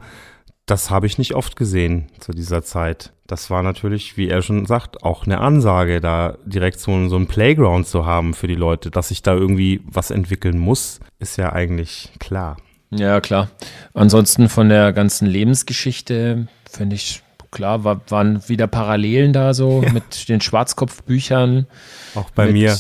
das 0.66 0.90
habe 0.90 1.08
ich 1.08 1.18
nicht 1.18 1.34
oft 1.34 1.56
gesehen 1.56 2.08
zu 2.20 2.32
dieser 2.32 2.64
Zeit. 2.64 3.14
Das 3.28 3.50
war 3.50 3.64
natürlich, 3.64 4.18
wie 4.18 4.28
er 4.28 4.42
schon 4.42 4.66
sagt, 4.66 5.04
auch 5.04 5.26
eine 5.26 5.40
Ansage, 5.40 6.02
da 6.02 6.38
direkt 6.46 6.80
so, 6.80 7.08
so 7.08 7.16
ein 7.16 7.28
Playground 7.28 7.88
zu 7.88 8.06
haben 8.06 8.34
für 8.34 8.48
die 8.48 8.56
Leute. 8.56 8.92
Dass 8.92 9.08
sich 9.08 9.22
da 9.22 9.34
irgendwie 9.34 9.82
was 9.86 10.12
entwickeln 10.12 10.58
muss, 10.58 11.00
ist 11.20 11.38
ja 11.38 11.54
eigentlich 11.54 12.12
klar. 12.20 12.58
Ja, 12.92 13.22
klar. 13.22 13.50
Ansonsten 13.94 14.50
von 14.50 14.70
der 14.70 14.92
ganzen 14.92 15.28
Lebensgeschichte 15.28 16.48
finde 16.70 16.96
ich 16.96 17.24
klar, 17.56 17.84
war, 17.84 18.02
waren 18.10 18.48
wieder 18.48 18.68
Parallelen 18.68 19.34
da 19.34 19.56
so 19.56 19.82
mit 19.94 20.30
den 20.30 20.42
Schwarzkopfbüchern. 20.42 21.66
Auch 22.14 22.30
bei 22.30 22.52
mir. 22.52 22.78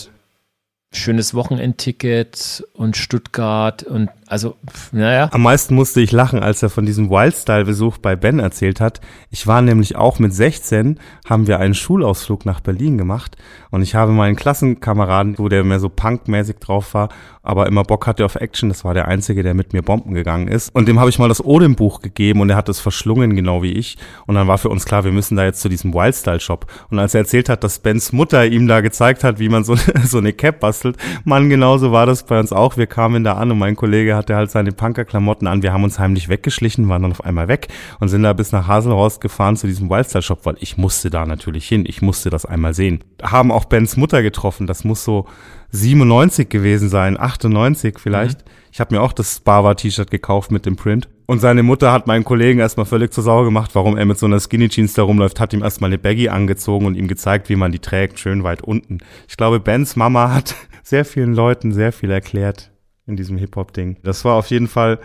Schönes 0.92 1.34
Wochenendticket 1.34 2.64
und 2.74 2.96
Stuttgart 2.96 3.84
und 3.84 4.10
also, 4.28 4.56
naja. 4.92 5.30
Am 5.32 5.44
meisten 5.44 5.76
musste 5.76 6.02
ich 6.02 6.12
lachen, 6.12 6.42
als 6.42 6.64
er 6.64 6.70
von 6.70 6.86
diesem 6.86 7.12
Wildstyle-Besuch 7.12 8.00
bei 8.00 8.16
Ben 8.16 8.40
erzählt 8.40 8.82
hat. 8.82 9.00
Ich 9.30 9.46
war 9.46 9.62
nämlich 9.62 9.96
auch 9.96 10.18
mit 10.18 10.34
16, 10.34 11.00
haben 11.30 11.46
wir 11.46 11.60
einen 11.60 11.76
Schulausflug 11.76 12.44
nach 12.46 12.60
Berlin 12.60 12.98
gemacht 12.98 13.38
und 13.70 13.84
ich 13.84 13.94
habe 13.94 14.14
meinen 14.14 14.36
Klassenkameraden, 14.36 15.38
wo 15.38 15.48
der 15.48 15.64
mehr 15.64 15.80
so 15.80 15.90
punkmäßig 15.90 16.58
drauf 16.58 16.94
war, 16.94 17.10
aber 17.44 17.68
immer 17.68 17.84
Bock 17.84 18.08
hatte 18.08 18.26
auf 18.26 18.36
Action, 18.36 18.70
das 18.70 18.84
war 18.84 18.96
der 18.96 19.08
Einzige, 19.08 19.44
der 19.44 19.54
mit 19.54 19.74
mir 19.74 19.84
bomben 19.84 20.16
gegangen 20.16 20.48
ist. 20.48 20.74
Und 20.74 20.88
dem 20.88 21.00
habe 21.00 21.12
ich 21.12 21.20
mal 21.20 21.30
das 21.30 21.46
Odin-Buch 21.46 22.02
gegeben 22.02 22.42
und 22.42 22.50
er 22.50 22.56
hat 22.56 22.70
es 22.70 22.80
verschlungen, 22.80 23.36
genau 23.36 23.62
wie 23.62 23.74
ich. 23.74 23.98
Und 24.26 24.36
dann 24.36 24.48
war 24.48 24.58
für 24.58 24.70
uns 24.70 24.86
klar, 24.86 25.04
wir 25.04 25.12
müssen 25.12 25.36
da 25.36 25.46
jetzt 25.46 25.62
zu 25.62 25.70
diesem 25.70 25.94
Wildstyle-Shop. 25.94 26.66
Und 26.90 26.98
als 26.98 27.14
er 27.14 27.20
erzählt 27.20 27.50
hat, 27.50 27.64
dass 27.64 27.78
Bens 27.78 28.12
Mutter 28.14 28.46
ihm 28.48 28.68
da 28.68 28.82
gezeigt 28.82 29.24
hat, 29.24 29.38
wie 29.38 29.50
man 29.50 29.64
so, 29.64 29.76
so 30.06 30.18
eine 30.18 30.34
Cap 30.34 30.60
bastelt, 30.60 30.98
Mann, 31.24 31.50
genauso 31.50 31.92
war 31.92 32.08
das 32.08 32.24
bei 32.24 32.40
uns 32.40 32.52
auch. 32.52 32.78
Wir 32.78 32.88
kamen 32.88 33.24
da 33.24 33.34
an 33.34 33.52
und 33.52 33.60
mein 33.60 33.76
Kollege 33.76 34.15
hatte 34.16 34.36
halt 34.36 34.52
seine 34.52 34.72
Punker-Klamotten 34.72 35.48
an. 35.48 35.64
Wir 35.64 35.74
haben 35.74 35.84
uns 35.84 36.00
heimlich 36.00 36.30
weggeschlichen, 36.30 36.90
waren 36.90 37.02
dann 37.02 37.12
auf 37.12 37.24
einmal 37.24 37.48
weg 37.48 37.68
und 38.00 38.08
sind 38.08 38.24
da 38.24 38.34
bis 38.34 38.52
nach 38.52 38.68
Haselhorst 38.68 39.22
gefahren 39.22 39.58
zu 39.58 39.68
diesem 39.68 39.90
Wildstyle-Shop, 39.90 40.46
weil 40.46 40.56
ich 40.60 40.78
musste 40.78 41.10
da 41.10 41.26
natürlich 41.26 41.68
hin. 41.68 41.86
Ich 41.88 42.02
musste 42.02 42.30
das 42.30 42.46
einmal 42.46 42.74
sehen. 42.74 43.04
Haben 43.22 43.52
auch 43.52 43.66
Bens 43.66 43.98
Mutter 43.98 44.24
getroffen. 44.24 44.68
Das 44.68 44.84
muss 44.84 45.04
so 45.04 45.26
97 45.72 46.50
gewesen 46.50 46.90
sein, 46.90 47.20
98 47.20 48.00
vielleicht. 48.00 48.44
Ich 48.72 48.80
habe 48.80 48.96
mir 48.96 49.02
auch 49.02 49.14
das 49.14 49.40
Bava-T-Shirt 49.40 50.12
gekauft 50.12 50.52
mit 50.52 50.66
dem 50.66 50.76
Print. 50.76 51.08
Und 51.28 51.40
seine 51.40 51.64
Mutter 51.64 51.92
hat 51.92 52.08
meinen 52.08 52.24
Kollegen 52.24 52.60
erstmal 52.60 52.86
völlig 52.86 53.14
zur 53.14 53.24
Sau 53.24 53.44
gemacht, 53.44 53.72
warum 53.74 53.98
er 53.98 54.06
mit 54.06 54.20
so 54.20 54.26
einer 54.26 54.40
Skinny 54.40 54.70
Jeans 54.70 54.94
da 54.94 55.04
rumläuft, 55.04 55.40
hat 55.40 55.54
ihm 55.54 55.64
erstmal 55.64 55.90
eine 55.90 55.98
Baggy 55.98 56.30
angezogen 56.30 56.86
und 56.86 56.96
ihm 56.96 57.08
gezeigt, 57.08 57.50
wie 57.50 57.56
man 57.56 57.72
die 57.72 57.80
trägt, 57.80 58.20
schön 58.20 58.44
weit 58.44 58.62
unten. 58.62 59.00
Ich 59.28 59.38
glaube, 59.38 59.60
Bens 59.60 59.96
Mama 59.96 60.34
hat 60.34 60.56
sehr 60.84 61.06
vielen 61.06 61.34
Leuten 61.34 61.72
sehr 61.72 61.92
viel 61.92 62.12
erklärt 62.12 62.72
in 63.08 63.16
diesem 63.16 63.38
Hip-Hop-Ding. 63.38 63.98
Das 64.04 64.26
war 64.26 64.36
auf 64.36 64.48
jeden 64.48 64.68
Fall 64.68 65.00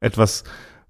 etwas, 0.00 0.44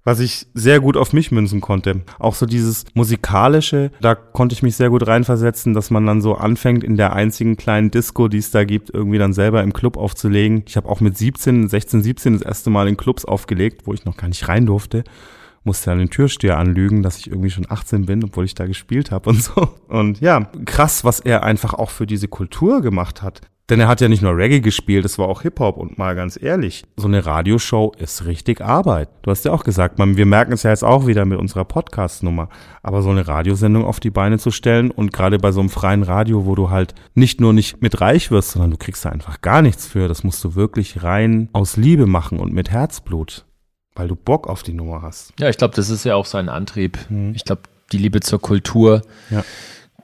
was 0.05 0.19
ich 0.19 0.47
sehr 0.53 0.79
gut 0.79 0.97
auf 0.97 1.13
mich 1.13 1.31
münzen 1.31 1.61
konnte. 1.61 2.01
Auch 2.19 2.35
so 2.35 2.45
dieses 2.45 2.85
musikalische, 2.93 3.91
da 3.99 4.13
konnte 4.13 4.53
ich 4.53 4.61
mich 4.61 4.75
sehr 4.75 4.91
gut 4.91 5.05
reinversetzen, 5.05 5.73
dass 5.73 5.89
man 5.89 6.05
dann 6.05 6.21
so 6.21 6.35
anfängt, 6.35 6.83
in 6.83 6.95
der 6.95 7.13
einzigen 7.13 7.57
kleinen 7.57 7.89
Disco, 7.89 8.27
die 8.27 8.37
es 8.37 8.51
da 8.51 8.63
gibt, 8.63 8.91
irgendwie 8.91 9.17
dann 9.17 9.33
selber 9.33 9.63
im 9.63 9.73
Club 9.73 9.97
aufzulegen. 9.97 10.63
Ich 10.67 10.77
habe 10.77 10.87
auch 10.87 11.01
mit 11.01 11.17
17, 11.17 11.67
16, 11.67 12.03
17 12.03 12.33
das 12.33 12.43
erste 12.43 12.69
Mal 12.69 12.87
in 12.87 12.97
Clubs 12.97 13.25
aufgelegt, 13.25 13.81
wo 13.85 13.93
ich 13.93 14.05
noch 14.05 14.15
gar 14.15 14.27
nicht 14.27 14.47
rein 14.47 14.67
durfte. 14.67 15.03
Musste 15.63 15.89
dann 15.89 15.97
den 15.97 16.11
Türsteher 16.11 16.59
anlügen, 16.59 17.01
dass 17.01 17.17
ich 17.17 17.25
irgendwie 17.27 17.49
schon 17.49 17.65
18 17.67 18.05
bin, 18.05 18.23
obwohl 18.23 18.45
ich 18.45 18.53
da 18.53 18.67
gespielt 18.67 19.09
habe 19.09 19.31
und 19.31 19.41
so. 19.41 19.69
Und 19.87 20.21
ja, 20.21 20.51
krass, 20.65 21.03
was 21.03 21.19
er 21.19 21.43
einfach 21.43 21.73
auch 21.73 21.89
für 21.89 22.05
diese 22.05 22.27
Kultur 22.27 22.83
gemacht 22.83 23.23
hat. 23.23 23.41
Denn 23.69 23.79
er 23.79 23.87
hat 23.87 23.99
ja 23.99 24.07
nicht 24.07 24.21
nur 24.21 24.37
Reggae 24.37 24.59
gespielt, 24.61 25.05
es 25.05 25.17
war 25.17 25.27
auch 25.27 25.41
Hip-Hop 25.41 25.77
und 25.77 25.97
mal 25.97 26.13
ganz 26.15 26.39
ehrlich, 26.39 26.83
so 26.97 27.07
eine 27.07 27.25
Radioshow 27.25 27.93
ist 27.97 28.25
richtig 28.25 28.61
Arbeit. 28.61 29.09
Du 29.23 29.31
hast 29.31 29.43
ja 29.43 29.51
auch 29.51 29.63
gesagt, 29.63 29.97
man, 29.97 30.17
wir 30.17 30.27
merken 30.27 30.53
es 30.53 30.61
ja 30.61 30.69
jetzt 30.69 30.83
auch 30.83 31.07
wieder 31.07 31.25
mit 31.25 31.39
unserer 31.39 31.65
Podcast-Nummer. 31.65 32.49
Aber 32.83 33.01
so 33.01 33.09
eine 33.09 33.27
Radiosendung 33.27 33.83
auf 33.83 33.99
die 33.99 34.11
Beine 34.11 34.37
zu 34.37 34.51
stellen 34.51 34.91
und 34.91 35.11
gerade 35.11 35.39
bei 35.39 35.51
so 35.51 35.61
einem 35.61 35.69
freien 35.69 36.03
Radio, 36.03 36.45
wo 36.45 36.53
du 36.53 36.69
halt 36.69 36.93
nicht 37.15 37.41
nur 37.41 37.53
nicht 37.53 37.81
mit 37.81 38.01
reich 38.01 38.29
wirst, 38.29 38.51
sondern 38.51 38.69
du 38.69 38.77
kriegst 38.77 39.03
da 39.03 39.09
einfach 39.09 39.41
gar 39.41 39.63
nichts 39.63 39.87
für, 39.87 40.07
das 40.07 40.23
musst 40.23 40.43
du 40.43 40.53
wirklich 40.53 41.01
rein 41.01 41.49
aus 41.51 41.75
Liebe 41.75 42.05
machen 42.05 42.39
und 42.39 42.53
mit 42.53 42.69
Herzblut, 42.69 43.45
weil 43.95 44.07
du 44.07 44.15
Bock 44.15 44.47
auf 44.47 44.61
die 44.61 44.73
Nummer 44.73 45.01
hast. 45.01 45.33
Ja, 45.39 45.49
ich 45.49 45.57
glaube, 45.57 45.75
das 45.75 45.89
ist 45.89 46.03
ja 46.03 46.13
auch 46.13 46.27
sein 46.27 46.49
Antrieb. 46.49 46.99
Ich 47.33 47.43
glaube, 47.45 47.63
die 47.91 47.97
Liebe 47.97 48.19
zur 48.19 48.39
Kultur 48.39 49.01
Ja. 49.31 49.43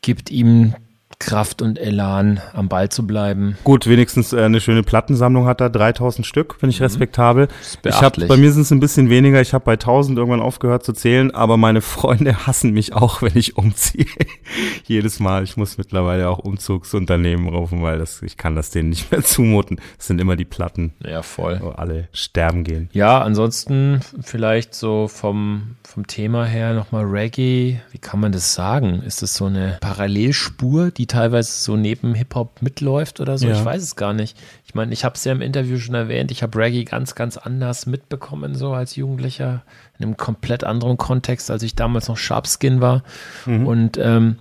gibt 0.02 0.32
ihm 0.32 0.74
Kraft 1.22 1.62
und 1.62 1.78
Elan, 1.80 2.42
am 2.54 2.68
Ball 2.68 2.90
zu 2.90 3.06
bleiben. 3.06 3.56
Gut, 3.64 3.88
wenigstens 3.88 4.34
äh, 4.34 4.42
eine 4.42 4.60
schöne 4.60 4.82
Plattensammlung 4.84 5.46
hat 5.46 5.62
er, 5.62 5.70
3000 5.70 6.26
Stück, 6.26 6.56
finde 6.60 6.74
ich 6.76 6.82
respektabel. 6.82 7.48
ist 7.62 7.80
Ich 7.86 8.02
hab, 8.02 8.16
bei 8.28 8.38
mir 8.38 8.52
sind 8.52 8.64
es 8.64 8.72
ein 8.72 8.80
bisschen 8.80 9.10
weniger, 9.10 9.40
ich 9.40 9.54
habe 9.54 9.64
bei 9.64 9.74
1000 9.74 10.18
irgendwann 10.18 10.42
aufgehört 10.42 10.84
zu 10.84 10.94
zählen, 10.94 11.30
aber 11.34 11.58
meine 11.58 11.82
Freunde 11.92 12.48
hassen 12.48 12.72
mich 12.72 12.94
auch, 12.94 13.22
wenn 13.22 13.38
ich 13.38 13.56
umziehe. 13.56 14.08
Jedes 14.88 15.20
Mal, 15.20 15.44
ich 15.44 15.58
muss 15.58 15.78
mittlerweile 15.78 16.28
auch 16.28 16.40
Umzugsunternehmen 16.40 17.48
rufen, 17.50 17.82
weil 17.84 18.00
das, 18.00 18.22
ich 18.24 18.36
kann 18.38 18.56
das 18.56 18.72
denen 18.72 18.90
nicht 18.90 19.12
mehr 19.12 19.22
zumuten. 19.24 19.80
Es 20.00 20.08
sind 20.08 20.20
immer 20.20 20.36
die 20.36 20.46
Platten, 20.46 20.94
Ja, 21.06 21.22
voll. 21.22 21.60
wo 21.62 21.70
alle 21.70 22.08
sterben 22.14 22.64
gehen. 22.64 22.90
Ja, 22.94 23.22
ansonsten 23.22 24.00
vielleicht 24.22 24.74
so 24.74 25.08
vom, 25.08 25.76
vom 25.84 26.08
Thema 26.08 26.46
her 26.46 26.74
nochmal 26.74 27.06
Reggae. 27.06 27.80
Wie 27.92 27.98
kann 28.00 28.20
man 28.20 28.32
das 28.32 28.54
sagen? 28.54 29.04
Ist 29.04 29.22
das 29.22 29.36
so 29.36 29.46
eine 29.46 29.78
Parallelspur, 29.82 30.92
die 30.92 31.08
teilweise 31.12 31.52
so 31.52 31.76
neben 31.76 32.16
Hip-Hop 32.16 32.62
mitläuft 32.62 33.20
oder 33.20 33.38
so. 33.38 33.48
Ja. 33.48 33.54
Ich 33.54 33.66
weiß 33.66 33.84
es 33.84 33.96
gar 33.96 34.14
nicht. 34.14 34.38
Ich 34.66 34.74
meine, 34.74 34.94
ich 34.94 35.04
habe 35.04 35.16
es 35.16 35.24
ja 35.24 35.32
im 35.32 35.42
Interview 35.42 35.78
schon 35.78 35.96
erwähnt, 35.96 36.32
ich 36.32 36.42
habe 36.42 36.58
Reggae 36.58 36.86
ganz, 36.86 37.16
ganz 37.16 37.38
anders 37.38 37.86
mitbekommen, 37.86 38.56
so 38.56 38.74
als 38.74 38.96
Jugendlicher, 38.96 39.64
in 39.98 40.06
einem 40.06 40.18
komplett 40.18 40.64
anderen 40.64 40.98
Kontext, 40.98 41.52
als 41.52 41.64
ich 41.64 41.76
damals 41.76 42.08
noch 42.08 42.18
Sharpskin 42.18 42.82
war. 42.82 43.04
Mhm. 43.46 43.68
Und 43.68 43.98
ähm, 43.98 44.38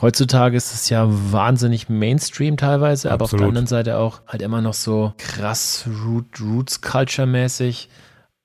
heutzutage 0.00 0.56
ist 0.56 0.72
es 0.72 0.88
ja 0.88 1.06
wahnsinnig 1.08 1.88
Mainstream 1.88 2.56
teilweise, 2.56 3.12
aber 3.12 3.24
auf 3.24 3.30
der 3.30 3.46
anderen 3.46 3.66
Seite 3.66 3.98
auch 3.98 4.22
halt 4.26 4.42
immer 4.42 4.60
noch 4.60 4.74
so 4.74 5.12
krass 5.18 5.86
Root, 6.04 6.40
Roots-Culture-mäßig. 6.40 7.88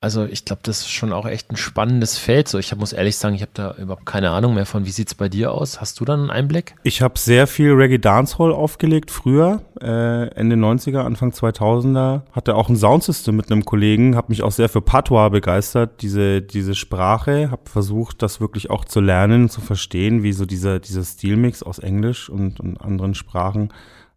Also 0.02 0.24
ich 0.24 0.46
glaube, 0.46 0.62
das 0.64 0.80
ist 0.80 0.92
schon 0.92 1.12
auch 1.12 1.26
echt 1.26 1.52
ein 1.52 1.58
spannendes 1.58 2.18
Feld. 2.18 2.48
So, 2.48 2.58
ich 2.58 2.74
muss 2.74 2.94
ehrlich 2.94 3.18
sagen, 3.18 3.36
ich 3.36 3.42
habe 3.42 3.52
da 3.54 3.76
überhaupt 3.76 4.06
keine 4.06 4.30
Ahnung 4.30 4.54
mehr 4.54 4.66
von. 4.66 4.86
Wie 4.86 4.92
sieht's 4.92 5.14
bei 5.14 5.28
dir 5.28 5.52
aus? 5.52 5.82
Hast 5.82 6.00
du 6.00 6.06
dann 6.06 6.22
einen 6.22 6.30
Einblick? 6.30 6.76
Ich 6.84 7.02
habe 7.02 7.20
sehr 7.20 7.48
viel 7.48 7.74
Reggae 7.74 7.98
Dancehall 7.98 8.54
aufgelegt 8.54 9.12
früher, 9.12 9.62
äh, 9.82 10.30
Ende 10.36 10.56
90er, 10.56 11.00
Anfang 11.00 11.32
2000er. 11.32 12.22
Hatte 12.32 12.56
auch 12.56 12.70
ein 12.70 12.78
Soundsystem 12.78 13.36
mit 13.36 13.52
einem 13.52 13.66
Kollegen, 13.66 14.16
habe 14.16 14.28
mich 14.30 14.42
auch 14.42 14.54
sehr 14.54 14.70
für 14.70 14.82
Patois 14.82 15.28
begeistert, 15.32 16.02
diese, 16.02 16.42
diese 16.42 16.76
Sprache. 16.76 17.52
Habe 17.52 17.70
versucht, 17.70 18.22
das 18.22 18.40
wirklich 18.40 18.70
auch 18.70 18.86
zu 18.86 19.02
lernen, 19.02 19.50
zu 19.50 19.60
verstehen, 19.60 20.24
wie 20.24 20.32
so 20.32 20.46
dieser, 20.46 20.80
dieser 20.80 21.04
Stilmix 21.04 21.62
aus 21.62 21.78
Englisch 21.78 22.30
und, 22.30 22.62
und 22.62 22.80
anderen 22.80 23.16
Sprachen, 23.16 23.74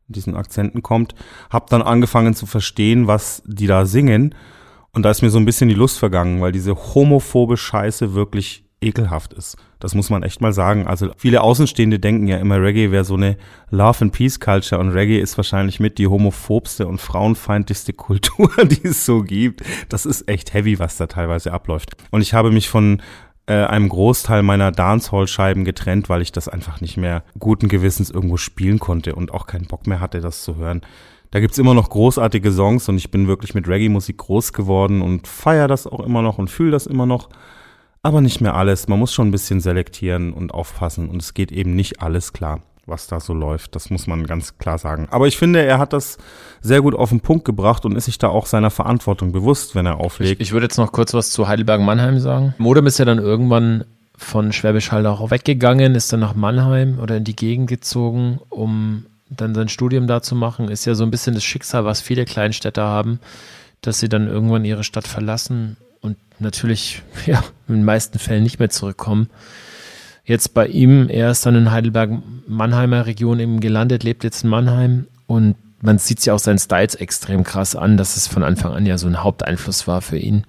diesen 0.07 0.37
Akzenten 0.37 0.85
kommt. 0.85 1.17
Habe 1.51 1.67
dann 1.71 1.83
angefangen 1.83 2.35
zu 2.35 2.47
verstehen, 2.47 3.09
was 3.09 3.43
die 3.47 3.67
da 3.67 3.85
singen. 3.85 4.37
Und 4.95 5.05
da 5.05 5.11
ist 5.11 5.23
mir 5.23 5.31
so 5.31 5.39
ein 5.39 5.47
bisschen 5.47 5.71
die 5.71 5.75
Lust 5.75 5.99
vergangen, 5.99 6.43
weil 6.43 6.53
diese 6.53 6.75
homophobe 6.75 7.57
Scheiße 7.57 8.13
wirklich 8.13 8.65
ekelhaft 8.83 9.33
ist. 9.33 9.57
Das 9.79 9.95
muss 9.95 10.11
man 10.11 10.23
echt 10.23 10.43
mal 10.43 10.53
sagen. 10.53 10.87
Also 10.87 11.11
viele 11.17 11.41
Außenstehende 11.41 11.99
denken 11.99 12.27
ja 12.27 12.37
immer, 12.37 12.61
Reggae 12.61 12.91
wäre 12.91 13.05
so 13.05 13.15
eine 13.15 13.39
Love 13.71 14.03
and 14.03 14.13
Peace 14.13 14.39
Culture 14.39 14.81
und 14.81 14.91
Reggae 14.91 15.19
ist 15.19 15.37
wahrscheinlich 15.39 15.81
mit 15.81 15.97
die 15.97 16.09
homophobste 16.09 16.87
und 16.87 17.01
frauenfeindlichste 17.01 17.93
Kultur, 17.95 18.51
die 18.65 18.87
es 18.87 19.07
so 19.07 19.23
gibt. 19.23 19.63
Das 19.89 20.05
ist 20.05 20.29
echt 20.29 20.53
heavy, 20.53 20.79
was 20.79 20.99
da 20.99 21.07
teilweise 21.07 21.53
abläuft. 21.53 21.93
Und 22.11 22.21
ich 22.21 22.35
habe 22.35 22.51
mich 22.51 22.69
von 22.69 23.01
äh, 23.47 23.55
einem 23.55 23.89
Großteil 23.89 24.43
meiner 24.43 24.73
Dancehall-Scheiben 24.73 25.65
getrennt, 25.65 26.11
weil 26.11 26.21
ich 26.21 26.33
das 26.33 26.49
einfach 26.49 26.83
nicht 26.83 26.99
mehr 26.99 27.25
guten 27.39 27.69
Gewissens 27.69 28.11
irgendwo 28.11 28.37
spielen 28.37 28.79
konnte 28.79 29.15
und 29.15 29.33
auch 29.33 29.47
keinen 29.47 29.67
Bock 29.67 29.87
mehr 29.87 30.01
hatte, 30.01 30.21
das 30.21 30.43
zu 30.43 30.57
hören. 30.57 30.83
Da 31.33 31.41
gibt's 31.41 31.57
immer 31.57 31.73
noch 31.73 31.89
großartige 31.89 32.53
Songs 32.53 32.91
und 32.91 32.99
ich 32.99 33.11
bin 33.11 33.27
wirklich 33.27 33.55
mit 33.55 33.67
Reggae-Musik 33.67 34.19
groß 34.19 34.53
geworden 34.53 35.01
und 35.01 35.27
feier 35.27 35.67
das 35.67 35.87
auch 35.87 36.01
immer 36.01 36.21
noch 36.21 36.37
und 36.37 36.51
fühle 36.51 36.73
das 36.73 36.87
immer 36.87 37.07
noch. 37.07 37.31
Aber 38.03 38.21
nicht 38.21 38.43
mehr 38.43 38.55
alles. 38.55 38.87
Man 38.87 38.99
muss 38.99 39.15
schon 39.15 39.29
ein 39.29 39.31
bisschen 39.31 39.61
selektieren 39.61 40.35
und 40.35 40.53
aufpassen 40.53 41.09
und 41.09 41.23
es 41.23 41.33
geht 41.33 41.51
eben 41.51 41.75
nicht 41.75 42.03
alles 42.03 42.35
klar, 42.35 42.61
was 42.85 43.07
da 43.07 43.19
so 43.19 43.33
läuft. 43.33 43.75
Das 43.75 43.89
muss 43.89 44.07
man 44.07 44.27
ganz 44.27 44.59
klar 44.59 44.77
sagen. 44.77 45.09
Aber 45.11 45.27
ich 45.27 45.39
finde, 45.39 45.65
er 45.65 45.79
hat 45.79 45.95
das 45.95 46.19
sehr 46.61 46.83
gut 46.83 46.95
auf 46.95 47.09
den 47.09 47.21
Punkt 47.21 47.47
gebracht 47.47 47.87
und 47.87 47.97
ist 47.97 48.05
sich 48.05 48.19
da 48.19 48.29
auch 48.29 48.45
seiner 48.45 48.71
Verantwortung 48.71 49.33
bewusst, 49.33 49.75
wenn 49.75 49.87
er 49.87 50.01
auflegt. 50.01 50.43
Ich, 50.43 50.49
ich 50.49 50.53
würde 50.53 50.67
jetzt 50.67 50.77
noch 50.77 50.93
kurz 50.93 51.15
was 51.15 51.31
zu 51.31 51.49
Heidelberg-Mannheim 51.49 52.19
sagen. 52.19 52.55
Modem 52.59 52.87
ist 52.87 52.99
ja 52.99 53.07
dann 53.07 53.19
irgendwann 53.19 53.85
von 54.19 54.53
Schwäbisch 54.53 54.93
Hall 54.93 55.07
auch 55.07 55.31
weggegangen, 55.31 55.95
ist 55.95 56.13
dann 56.13 56.21
nach 56.21 56.35
Mannheim 56.35 56.99
oder 57.01 57.17
in 57.17 57.25
die 57.25 57.35
Gegend 57.35 57.71
gezogen, 57.71 58.39
um 58.51 59.07
dann 59.37 59.55
sein 59.55 59.69
Studium 59.69 60.07
da 60.07 60.23
zu 60.23 60.35
machen. 60.35 60.69
Ist 60.69 60.85
ja 60.85 60.95
so 60.95 61.05
ein 61.05 61.11
bisschen 61.11 61.35
das 61.35 61.45
Schicksal, 61.45 61.85
was 61.85 62.01
viele 62.01 62.25
Kleinstädter 62.25 62.85
haben, 62.85 63.21
dass 63.81 63.99
sie 63.99 64.09
dann 64.09 64.29
irgendwann 64.29 64.65
ihre 64.65 64.85
Stadt 64.85 65.07
verlassen 65.07 65.77
und 66.01 66.17
natürlich, 66.39 67.03
ja, 67.27 67.43
in 67.69 67.77
den 67.77 67.85
meisten 67.85 68.19
Fällen 68.19 68.43
nicht 68.43 68.59
mehr 68.59 68.71
zurückkommen. 68.71 69.31
Jetzt 70.25 70.55
bei 70.55 70.69
ihm, 70.69 71.09
er 71.09 71.31
ist 71.31 71.45
dann 71.47 71.57
in 71.57 71.73
Heidelberg-Mannheimer 71.73 73.07
Region 73.07 73.41
eben 73.41 73.61
gelandet, 73.61 74.05
lebt 74.05 74.23
jetzt 74.23 74.45
in 74.45 74.51
Mannheim 74.51 75.09
und 75.27 75.57
man 75.81 75.99
sieht 75.99 76.21
sich 76.21 76.31
auch 76.31 76.39
seinen 76.39 76.61
Styles 76.61 76.95
extrem 76.95 77.43
krass 77.43 77.75
an, 77.75 77.97
dass 77.97 78.17
es 78.17 78.29
von 78.29 78.45
Anfang 78.45 78.73
an 78.73 78.87
ja 78.87 78.99
so 78.99 79.09
ein 79.09 79.23
Haupteinfluss 79.23 79.89
war 79.89 80.01
für 80.01 80.17
ihn. 80.17 80.45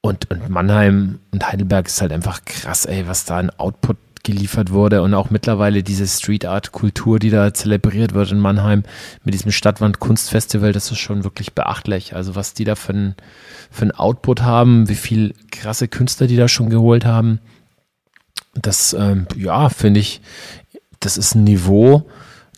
Und, 0.00 0.30
und 0.30 0.48
Mannheim 0.48 1.18
und 1.32 1.46
Heidelberg 1.46 1.86
ist 1.86 2.00
halt 2.00 2.12
einfach 2.12 2.44
krass, 2.46 2.86
ey, 2.86 3.06
was 3.06 3.26
da 3.26 3.38
an 3.38 3.50
Output 3.50 4.07
geliefert 4.24 4.70
wurde 4.72 5.02
und 5.02 5.14
auch 5.14 5.30
mittlerweile 5.30 5.82
diese 5.82 6.06
Street 6.06 6.44
Art 6.44 6.72
Kultur, 6.72 7.18
die 7.18 7.30
da 7.30 7.52
zelebriert 7.54 8.14
wird 8.14 8.32
in 8.32 8.38
Mannheim 8.38 8.84
mit 9.24 9.34
diesem 9.34 9.52
Stadtwand 9.52 9.98
Kunstfestival, 9.98 10.72
das 10.72 10.90
ist 10.90 10.98
schon 10.98 11.24
wirklich 11.24 11.54
beachtlich. 11.54 12.14
Also 12.14 12.34
was 12.34 12.54
die 12.54 12.64
da 12.64 12.74
für 12.74 12.92
ein, 12.92 13.14
für 13.70 13.86
ein 13.86 13.92
Output 13.92 14.42
haben, 14.42 14.88
wie 14.88 14.94
viel 14.94 15.34
krasse 15.50 15.88
Künstler 15.88 16.26
die 16.26 16.36
da 16.36 16.48
schon 16.48 16.70
geholt 16.70 17.04
haben, 17.04 17.40
das, 18.54 18.92
ähm, 18.92 19.26
ja, 19.36 19.68
finde 19.68 20.00
ich, 20.00 20.20
das 21.00 21.16
ist 21.16 21.34
ein 21.34 21.44
Niveau, 21.44 22.08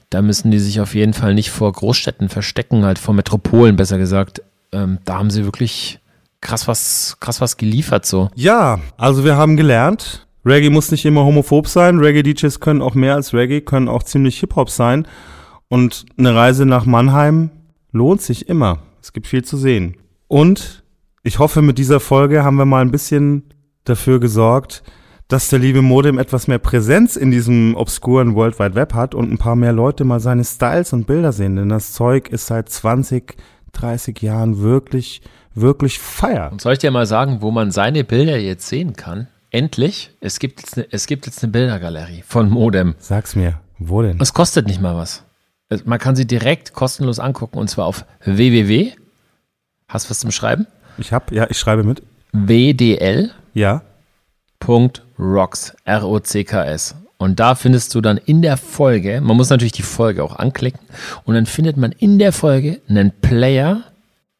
da 0.08 0.22
müssen 0.22 0.50
die 0.50 0.58
sich 0.58 0.80
auf 0.80 0.94
jeden 0.94 1.14
Fall 1.14 1.34
nicht 1.34 1.50
vor 1.50 1.72
Großstädten 1.72 2.28
verstecken, 2.28 2.84
halt 2.84 2.98
vor 2.98 3.14
Metropolen, 3.14 3.76
besser 3.76 3.98
gesagt. 3.98 4.42
Ähm, 4.72 4.98
da 5.04 5.18
haben 5.18 5.30
sie 5.30 5.44
wirklich 5.44 6.00
krass 6.40 6.66
was, 6.66 7.18
krass 7.20 7.40
was 7.40 7.56
geliefert, 7.56 8.06
so. 8.06 8.30
Ja, 8.34 8.80
also 8.96 9.24
wir 9.24 9.36
haben 9.36 9.56
gelernt, 9.56 10.26
Reggae 10.44 10.70
muss 10.70 10.90
nicht 10.90 11.04
immer 11.04 11.24
homophob 11.24 11.66
sein. 11.68 11.98
Reggae-DJs 11.98 12.60
können 12.60 12.82
auch 12.82 12.94
mehr 12.94 13.14
als 13.14 13.34
Reggae, 13.34 13.60
können 13.60 13.88
auch 13.88 14.02
ziemlich 14.02 14.40
Hip-Hop 14.40 14.70
sein. 14.70 15.06
Und 15.68 16.06
eine 16.18 16.34
Reise 16.34 16.66
nach 16.66 16.86
Mannheim 16.86 17.50
lohnt 17.92 18.22
sich 18.22 18.48
immer. 18.48 18.78
Es 19.02 19.12
gibt 19.12 19.26
viel 19.26 19.44
zu 19.44 19.56
sehen. 19.56 19.96
Und 20.28 20.82
ich 21.22 21.38
hoffe, 21.38 21.62
mit 21.62 21.78
dieser 21.78 22.00
Folge 22.00 22.42
haben 22.42 22.56
wir 22.56 22.64
mal 22.64 22.82
ein 22.82 22.90
bisschen 22.90 23.44
dafür 23.84 24.20
gesorgt, 24.20 24.82
dass 25.28 25.48
der 25.48 25.60
liebe 25.60 25.82
Modem 25.82 26.18
etwas 26.18 26.48
mehr 26.48 26.58
Präsenz 26.58 27.14
in 27.16 27.30
diesem 27.30 27.76
obskuren 27.76 28.34
World 28.34 28.58
Wide 28.58 28.74
Web 28.74 28.94
hat 28.94 29.14
und 29.14 29.30
ein 29.30 29.38
paar 29.38 29.54
mehr 29.54 29.72
Leute 29.72 30.04
mal 30.04 30.18
seine 30.18 30.44
Styles 30.44 30.92
und 30.92 31.06
Bilder 31.06 31.32
sehen. 31.32 31.56
Denn 31.56 31.68
das 31.68 31.92
Zeug 31.92 32.28
ist 32.30 32.46
seit 32.46 32.68
20, 32.68 33.36
30 33.72 34.20
Jahren 34.22 34.60
wirklich, 34.60 35.22
wirklich 35.54 36.00
feier. 36.00 36.50
Und 36.50 36.60
soll 36.60 36.72
ich 36.72 36.78
dir 36.80 36.90
mal 36.90 37.06
sagen, 37.06 37.42
wo 37.42 37.52
man 37.52 37.70
seine 37.70 38.02
Bilder 38.02 38.38
jetzt 38.38 38.66
sehen 38.66 38.94
kann? 38.94 39.28
Endlich, 39.50 40.12
es 40.20 40.38
gibt 40.38 40.60
jetzt 40.60 40.76
eine, 40.76 40.86
es 40.90 41.06
gibt 41.06 41.26
jetzt 41.26 41.42
eine 41.42 41.50
Bildergalerie 41.52 42.22
von 42.26 42.48
Modem. 42.48 42.94
Sag's 42.98 43.34
mir, 43.34 43.60
wo 43.78 44.02
denn? 44.02 44.20
Es 44.20 44.32
kostet 44.32 44.66
nicht 44.66 44.80
mal 44.80 44.96
was. 44.96 45.24
Man 45.84 45.98
kann 45.98 46.16
sie 46.16 46.26
direkt 46.26 46.72
kostenlos 46.72 47.18
angucken 47.18 47.58
und 47.58 47.68
zwar 47.68 47.86
auf 47.86 48.04
www. 48.24 48.92
Hast 49.88 50.10
was 50.10 50.20
zum 50.20 50.30
Schreiben? 50.30 50.66
Ich 50.98 51.12
hab, 51.12 51.32
ja, 51.32 51.48
ich 51.50 51.58
schreibe 51.58 51.82
mit. 51.82 52.02
wdl. 52.32 53.30
Ja. 53.54 53.82
Rocks, 55.18 55.74
R-O-C-K-S. 55.84 56.94
Und 57.18 57.40
da 57.40 57.54
findest 57.54 57.94
du 57.94 58.00
dann 58.00 58.18
in 58.18 58.40
der 58.40 58.56
Folge, 58.56 59.20
man 59.20 59.36
muss 59.36 59.50
natürlich 59.50 59.72
die 59.72 59.82
Folge 59.82 60.22
auch 60.22 60.36
anklicken, 60.36 60.80
und 61.24 61.34
dann 61.34 61.46
findet 61.46 61.76
man 61.76 61.92
in 61.92 62.18
der 62.18 62.32
Folge 62.32 62.80
einen 62.88 63.10
Player 63.20 63.82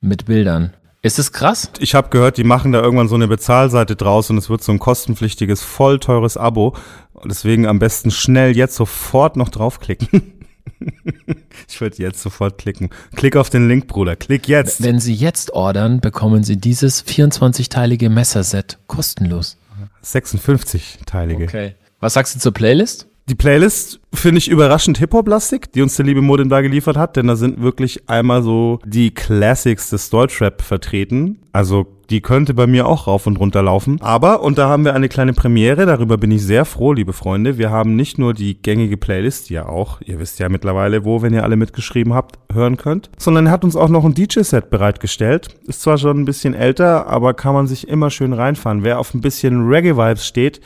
mit 0.01 0.27
Bildern. 0.27 0.73
Ist 1.03 1.19
es 1.19 1.33
krass? 1.33 1.71
Ich 1.79 1.95
habe 1.95 2.11
gehört, 2.11 2.37
die 2.37 2.45
machen 2.45 2.73
da 2.73 2.83
irgendwann 2.83 3.09
so 3.09 3.15
eine 3.15 3.27
Bezahlseite 3.27 3.97
draus 3.97 4.29
und 4.29 4.37
es 4.37 4.51
wird 4.51 4.63
so 4.63 4.71
ein 4.71 4.79
kostenpflichtiges, 4.79 5.63
voll 5.63 5.99
teures 5.99 6.37
Abo. 6.37 6.77
Deswegen 7.25 7.67
am 7.67 7.79
besten 7.79 8.11
schnell 8.11 8.55
jetzt 8.55 8.75
sofort 8.75 9.37
noch 9.37 9.49
draufklicken. 9.49 10.35
ich 11.69 11.81
würde 11.81 11.97
jetzt 11.97 12.21
sofort 12.21 12.59
klicken. 12.59 12.91
Klick 13.17 13.37
auf 13.37 13.49
den 13.49 13.67
Link, 13.67 13.87
Bruder. 13.87 14.15
Klick 14.15 14.47
jetzt. 14.47 14.83
Wenn 14.83 15.01
Sie 15.01 15.15
jetzt 15.15 15.53
ordern, 15.55 16.01
bekommen 16.01 16.45
Sie 16.45 16.59
dieses 16.59 17.05
24-teilige 17.07 18.11
Messerset 18.11 18.79
kostenlos. 18.87 19.57
56-teilige. 20.05 21.45
Okay. 21.45 21.75
Was 22.01 22.13
sagst 22.13 22.35
du 22.35 22.41
zur 22.41 22.53
Playlist? 22.53 23.10
Die 23.31 23.37
Playlist 23.37 24.01
finde 24.13 24.39
ich 24.39 24.51
überraschend 24.51 24.99
Hip-Hop-lastig, 24.99 25.71
die 25.73 25.83
uns 25.83 25.95
der 25.95 26.05
liebe 26.05 26.21
Modin 26.21 26.49
da 26.49 26.63
geliefert 26.63 26.97
hat, 26.97 27.15
denn 27.15 27.29
da 27.29 27.37
sind 27.37 27.63
wirklich 27.63 28.09
einmal 28.09 28.43
so 28.43 28.81
die 28.85 29.15
Classics 29.15 29.89
des 29.91 30.11
Deutschrap 30.11 30.63
vertreten. 30.63 31.39
Also 31.53 31.87
die 32.11 32.23
könnte 32.23 32.55
bei 32.55 32.67
mir 32.67 32.89
auch 32.89 33.07
rauf 33.07 33.29
und 33.29 33.39
runter 33.39 33.63
laufen. 33.63 33.99
Aber, 34.01 34.43
und 34.43 34.59
da 34.59 34.69
haben 34.69 34.85
wir 34.85 34.97
eine 34.97 35.09
kleine 35.09 35.33
Premiere, 35.33 35.87
darüber 35.87 36.19
bin 36.19 36.33
ich 36.33 36.43
sehr 36.43 36.65
froh, 36.65 36.93
liebe 36.93 37.13
Freunde. 37.13 37.57
Wir 37.57 37.71
haben 37.71 37.95
nicht 37.95 38.19
nur 38.19 38.35
die 38.35 38.61
gängige 38.61 38.97
Playlist, 38.97 39.49
die 39.49 39.55
ihr 39.55 39.69
auch, 39.69 40.01
ihr 40.01 40.19
wisst 40.19 40.41
ja 40.41 40.49
mittlerweile 40.49 41.05
wo, 41.05 41.23
wenn 41.23 41.33
ihr 41.33 41.45
alle 41.45 41.55
mitgeschrieben 41.55 42.15
habt, 42.15 42.41
hören 42.53 42.79
könnt, 42.79 43.11
sondern 43.17 43.47
er 43.47 43.53
hat 43.53 43.63
uns 43.63 43.77
auch 43.77 43.91
noch 43.91 44.05
ein 44.05 44.15
DJ-Set 44.15 44.71
bereitgestellt. 44.71 45.55
Ist 45.69 45.83
zwar 45.83 45.99
schon 45.99 46.19
ein 46.19 46.25
bisschen 46.25 46.55
älter, 46.55 47.07
aber 47.07 47.35
kann 47.35 47.55
man 47.55 47.69
sich 47.69 47.87
immer 47.87 48.11
schön 48.11 48.33
reinfahren. 48.33 48.83
Wer 48.83 48.99
auf 48.99 49.15
ein 49.15 49.21
bisschen 49.21 49.69
Reggae-Vibes 49.69 50.27
steht, 50.27 50.61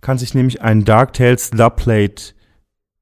kann 0.00 0.18
sich 0.18 0.34
nämlich 0.34 0.62
ein 0.62 0.84
Dark 0.84 1.12
Tales 1.12 1.50
Dubplate 1.50 2.34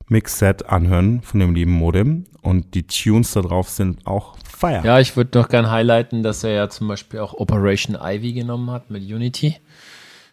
Mix-Set 0.09 0.67
anhören 0.67 1.23
von 1.23 1.41
dem 1.41 1.55
lieben 1.55 1.73
Modem. 1.73 2.27
Und 2.43 2.75
die 2.75 2.87
Tunes 2.87 3.33
da 3.33 3.43
drauf 3.43 3.69
sind 3.69 4.07
auch 4.07 4.37
fire. 4.49 4.83
Ja, 4.85 5.01
ich 5.01 5.17
würde 5.17 5.39
noch 5.39 5.49
gern 5.49 5.71
highlighten, 5.71 6.23
dass 6.23 6.45
er 6.45 6.51
ja 6.51 6.69
zum 6.69 6.87
Beispiel 6.87 7.21
auch 7.21 7.35
Operation 7.35 7.97
Ivy 8.01 8.33
genommen 8.33 8.71
hat 8.71 8.91
mit 8.91 9.03
Unity. 9.03 9.57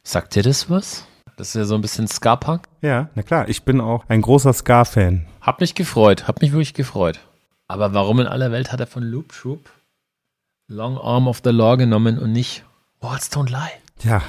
Sagt 0.04 0.36
dir 0.36 0.44
das 0.44 0.70
was? 0.70 1.08
Das 1.38 1.48
ist 1.50 1.56
ja 1.56 1.66
so 1.66 1.74
ein 1.76 1.82
bisschen 1.82 2.08
Ska-Punk. 2.08 2.68
Ja, 2.82 3.10
na 3.16 3.24
klar. 3.24 3.50
Ich 3.50 3.64
bin 3.64 3.82
auch 3.82 4.06
ein 4.08 4.22
großer 4.22 4.54
Ska-Fan. 4.54 5.26
Hab 5.42 5.62
mich 5.62 5.74
gefreut, 5.74 6.28
hab 6.28 6.42
mich 6.42 6.52
wirklich 6.52 6.76
gefreut. 6.76 7.20
Aber 7.68 7.94
warum 7.94 8.20
in 8.20 8.28
aller 8.28 8.52
Welt 8.52 8.72
hat 8.72 8.80
er 8.80 8.88
von 8.88 9.04
Loop 9.04 9.30
Troop 9.30 9.72
Long 10.68 10.98
Arm 10.98 11.28
of 11.28 11.42
the 11.44 11.50
Law 11.50 11.76
genommen 11.76 12.20
und 12.20 12.32
nicht 12.32 12.64
Walls 13.02 13.32
Don't 13.32 13.50
Lie? 13.50 13.72
Ja, 14.04 14.22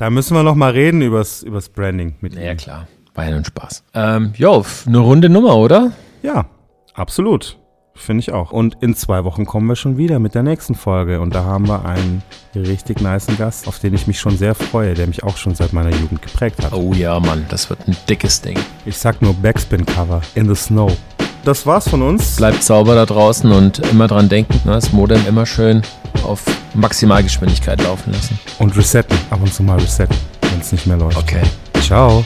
da 0.00 0.08
müssen 0.08 0.34
wir 0.34 0.42
noch 0.42 0.54
mal 0.54 0.72
reden 0.72 1.02
übers, 1.02 1.42
übers 1.42 1.68
Branding 1.68 2.14
mit 2.22 2.34
ihm. 2.34 2.56
klar. 2.56 2.88
War 3.14 3.26
ja 3.26 3.32
nun 3.32 3.44
Spaß. 3.44 3.84
Ähm, 3.92 4.32
jo, 4.34 4.64
eine 4.86 4.98
runde 4.98 5.28
Nummer, 5.28 5.56
oder? 5.56 5.92
Ja, 6.22 6.46
absolut. 6.94 7.58
Finde 7.94 8.20
ich 8.20 8.32
auch. 8.32 8.50
Und 8.50 8.78
in 8.80 8.94
zwei 8.94 9.24
Wochen 9.24 9.44
kommen 9.44 9.66
wir 9.66 9.76
schon 9.76 9.98
wieder 9.98 10.18
mit 10.18 10.34
der 10.34 10.42
nächsten 10.42 10.74
Folge. 10.74 11.20
Und 11.20 11.34
da 11.34 11.44
haben 11.44 11.68
wir 11.68 11.84
einen 11.84 12.22
richtig 12.54 13.02
niceen 13.02 13.36
Gast, 13.36 13.68
auf 13.68 13.78
den 13.78 13.92
ich 13.92 14.06
mich 14.06 14.18
schon 14.18 14.38
sehr 14.38 14.54
freue, 14.54 14.94
der 14.94 15.06
mich 15.06 15.22
auch 15.22 15.36
schon 15.36 15.54
seit 15.54 15.74
meiner 15.74 15.94
Jugend 15.94 16.22
geprägt 16.22 16.64
hat. 16.64 16.72
Oh 16.72 16.94
ja, 16.94 17.20
Mann, 17.20 17.44
das 17.50 17.68
wird 17.68 17.86
ein 17.86 17.96
dickes 18.08 18.40
Ding. 18.40 18.58
Ich 18.86 18.96
sag 18.96 19.20
nur 19.20 19.34
Backspin-Cover 19.34 20.22
in 20.34 20.48
the 20.48 20.54
Snow. 20.54 20.96
Das 21.44 21.66
war's 21.66 21.88
von 21.88 22.02
uns. 22.02 22.36
Bleibt 22.36 22.62
sauber 22.62 22.94
da 22.94 23.06
draußen 23.06 23.50
und 23.50 23.78
immer 23.90 24.06
dran 24.06 24.28
denken, 24.28 24.60
ne, 24.64 24.72
das 24.72 24.92
Modem 24.92 25.26
immer 25.26 25.46
schön 25.46 25.82
auf 26.24 26.42
Maximalgeschwindigkeit 26.74 27.82
laufen 27.82 28.12
lassen. 28.12 28.38
Und 28.58 28.76
resetten. 28.76 29.16
Ab 29.30 29.40
und 29.42 29.52
zu 29.52 29.62
mal 29.62 29.78
resetten, 29.78 30.16
wenn 30.50 30.60
es 30.60 30.72
nicht 30.72 30.86
mehr 30.86 30.98
läuft. 30.98 31.16
Okay. 31.16 31.42
Ciao. 31.80 32.24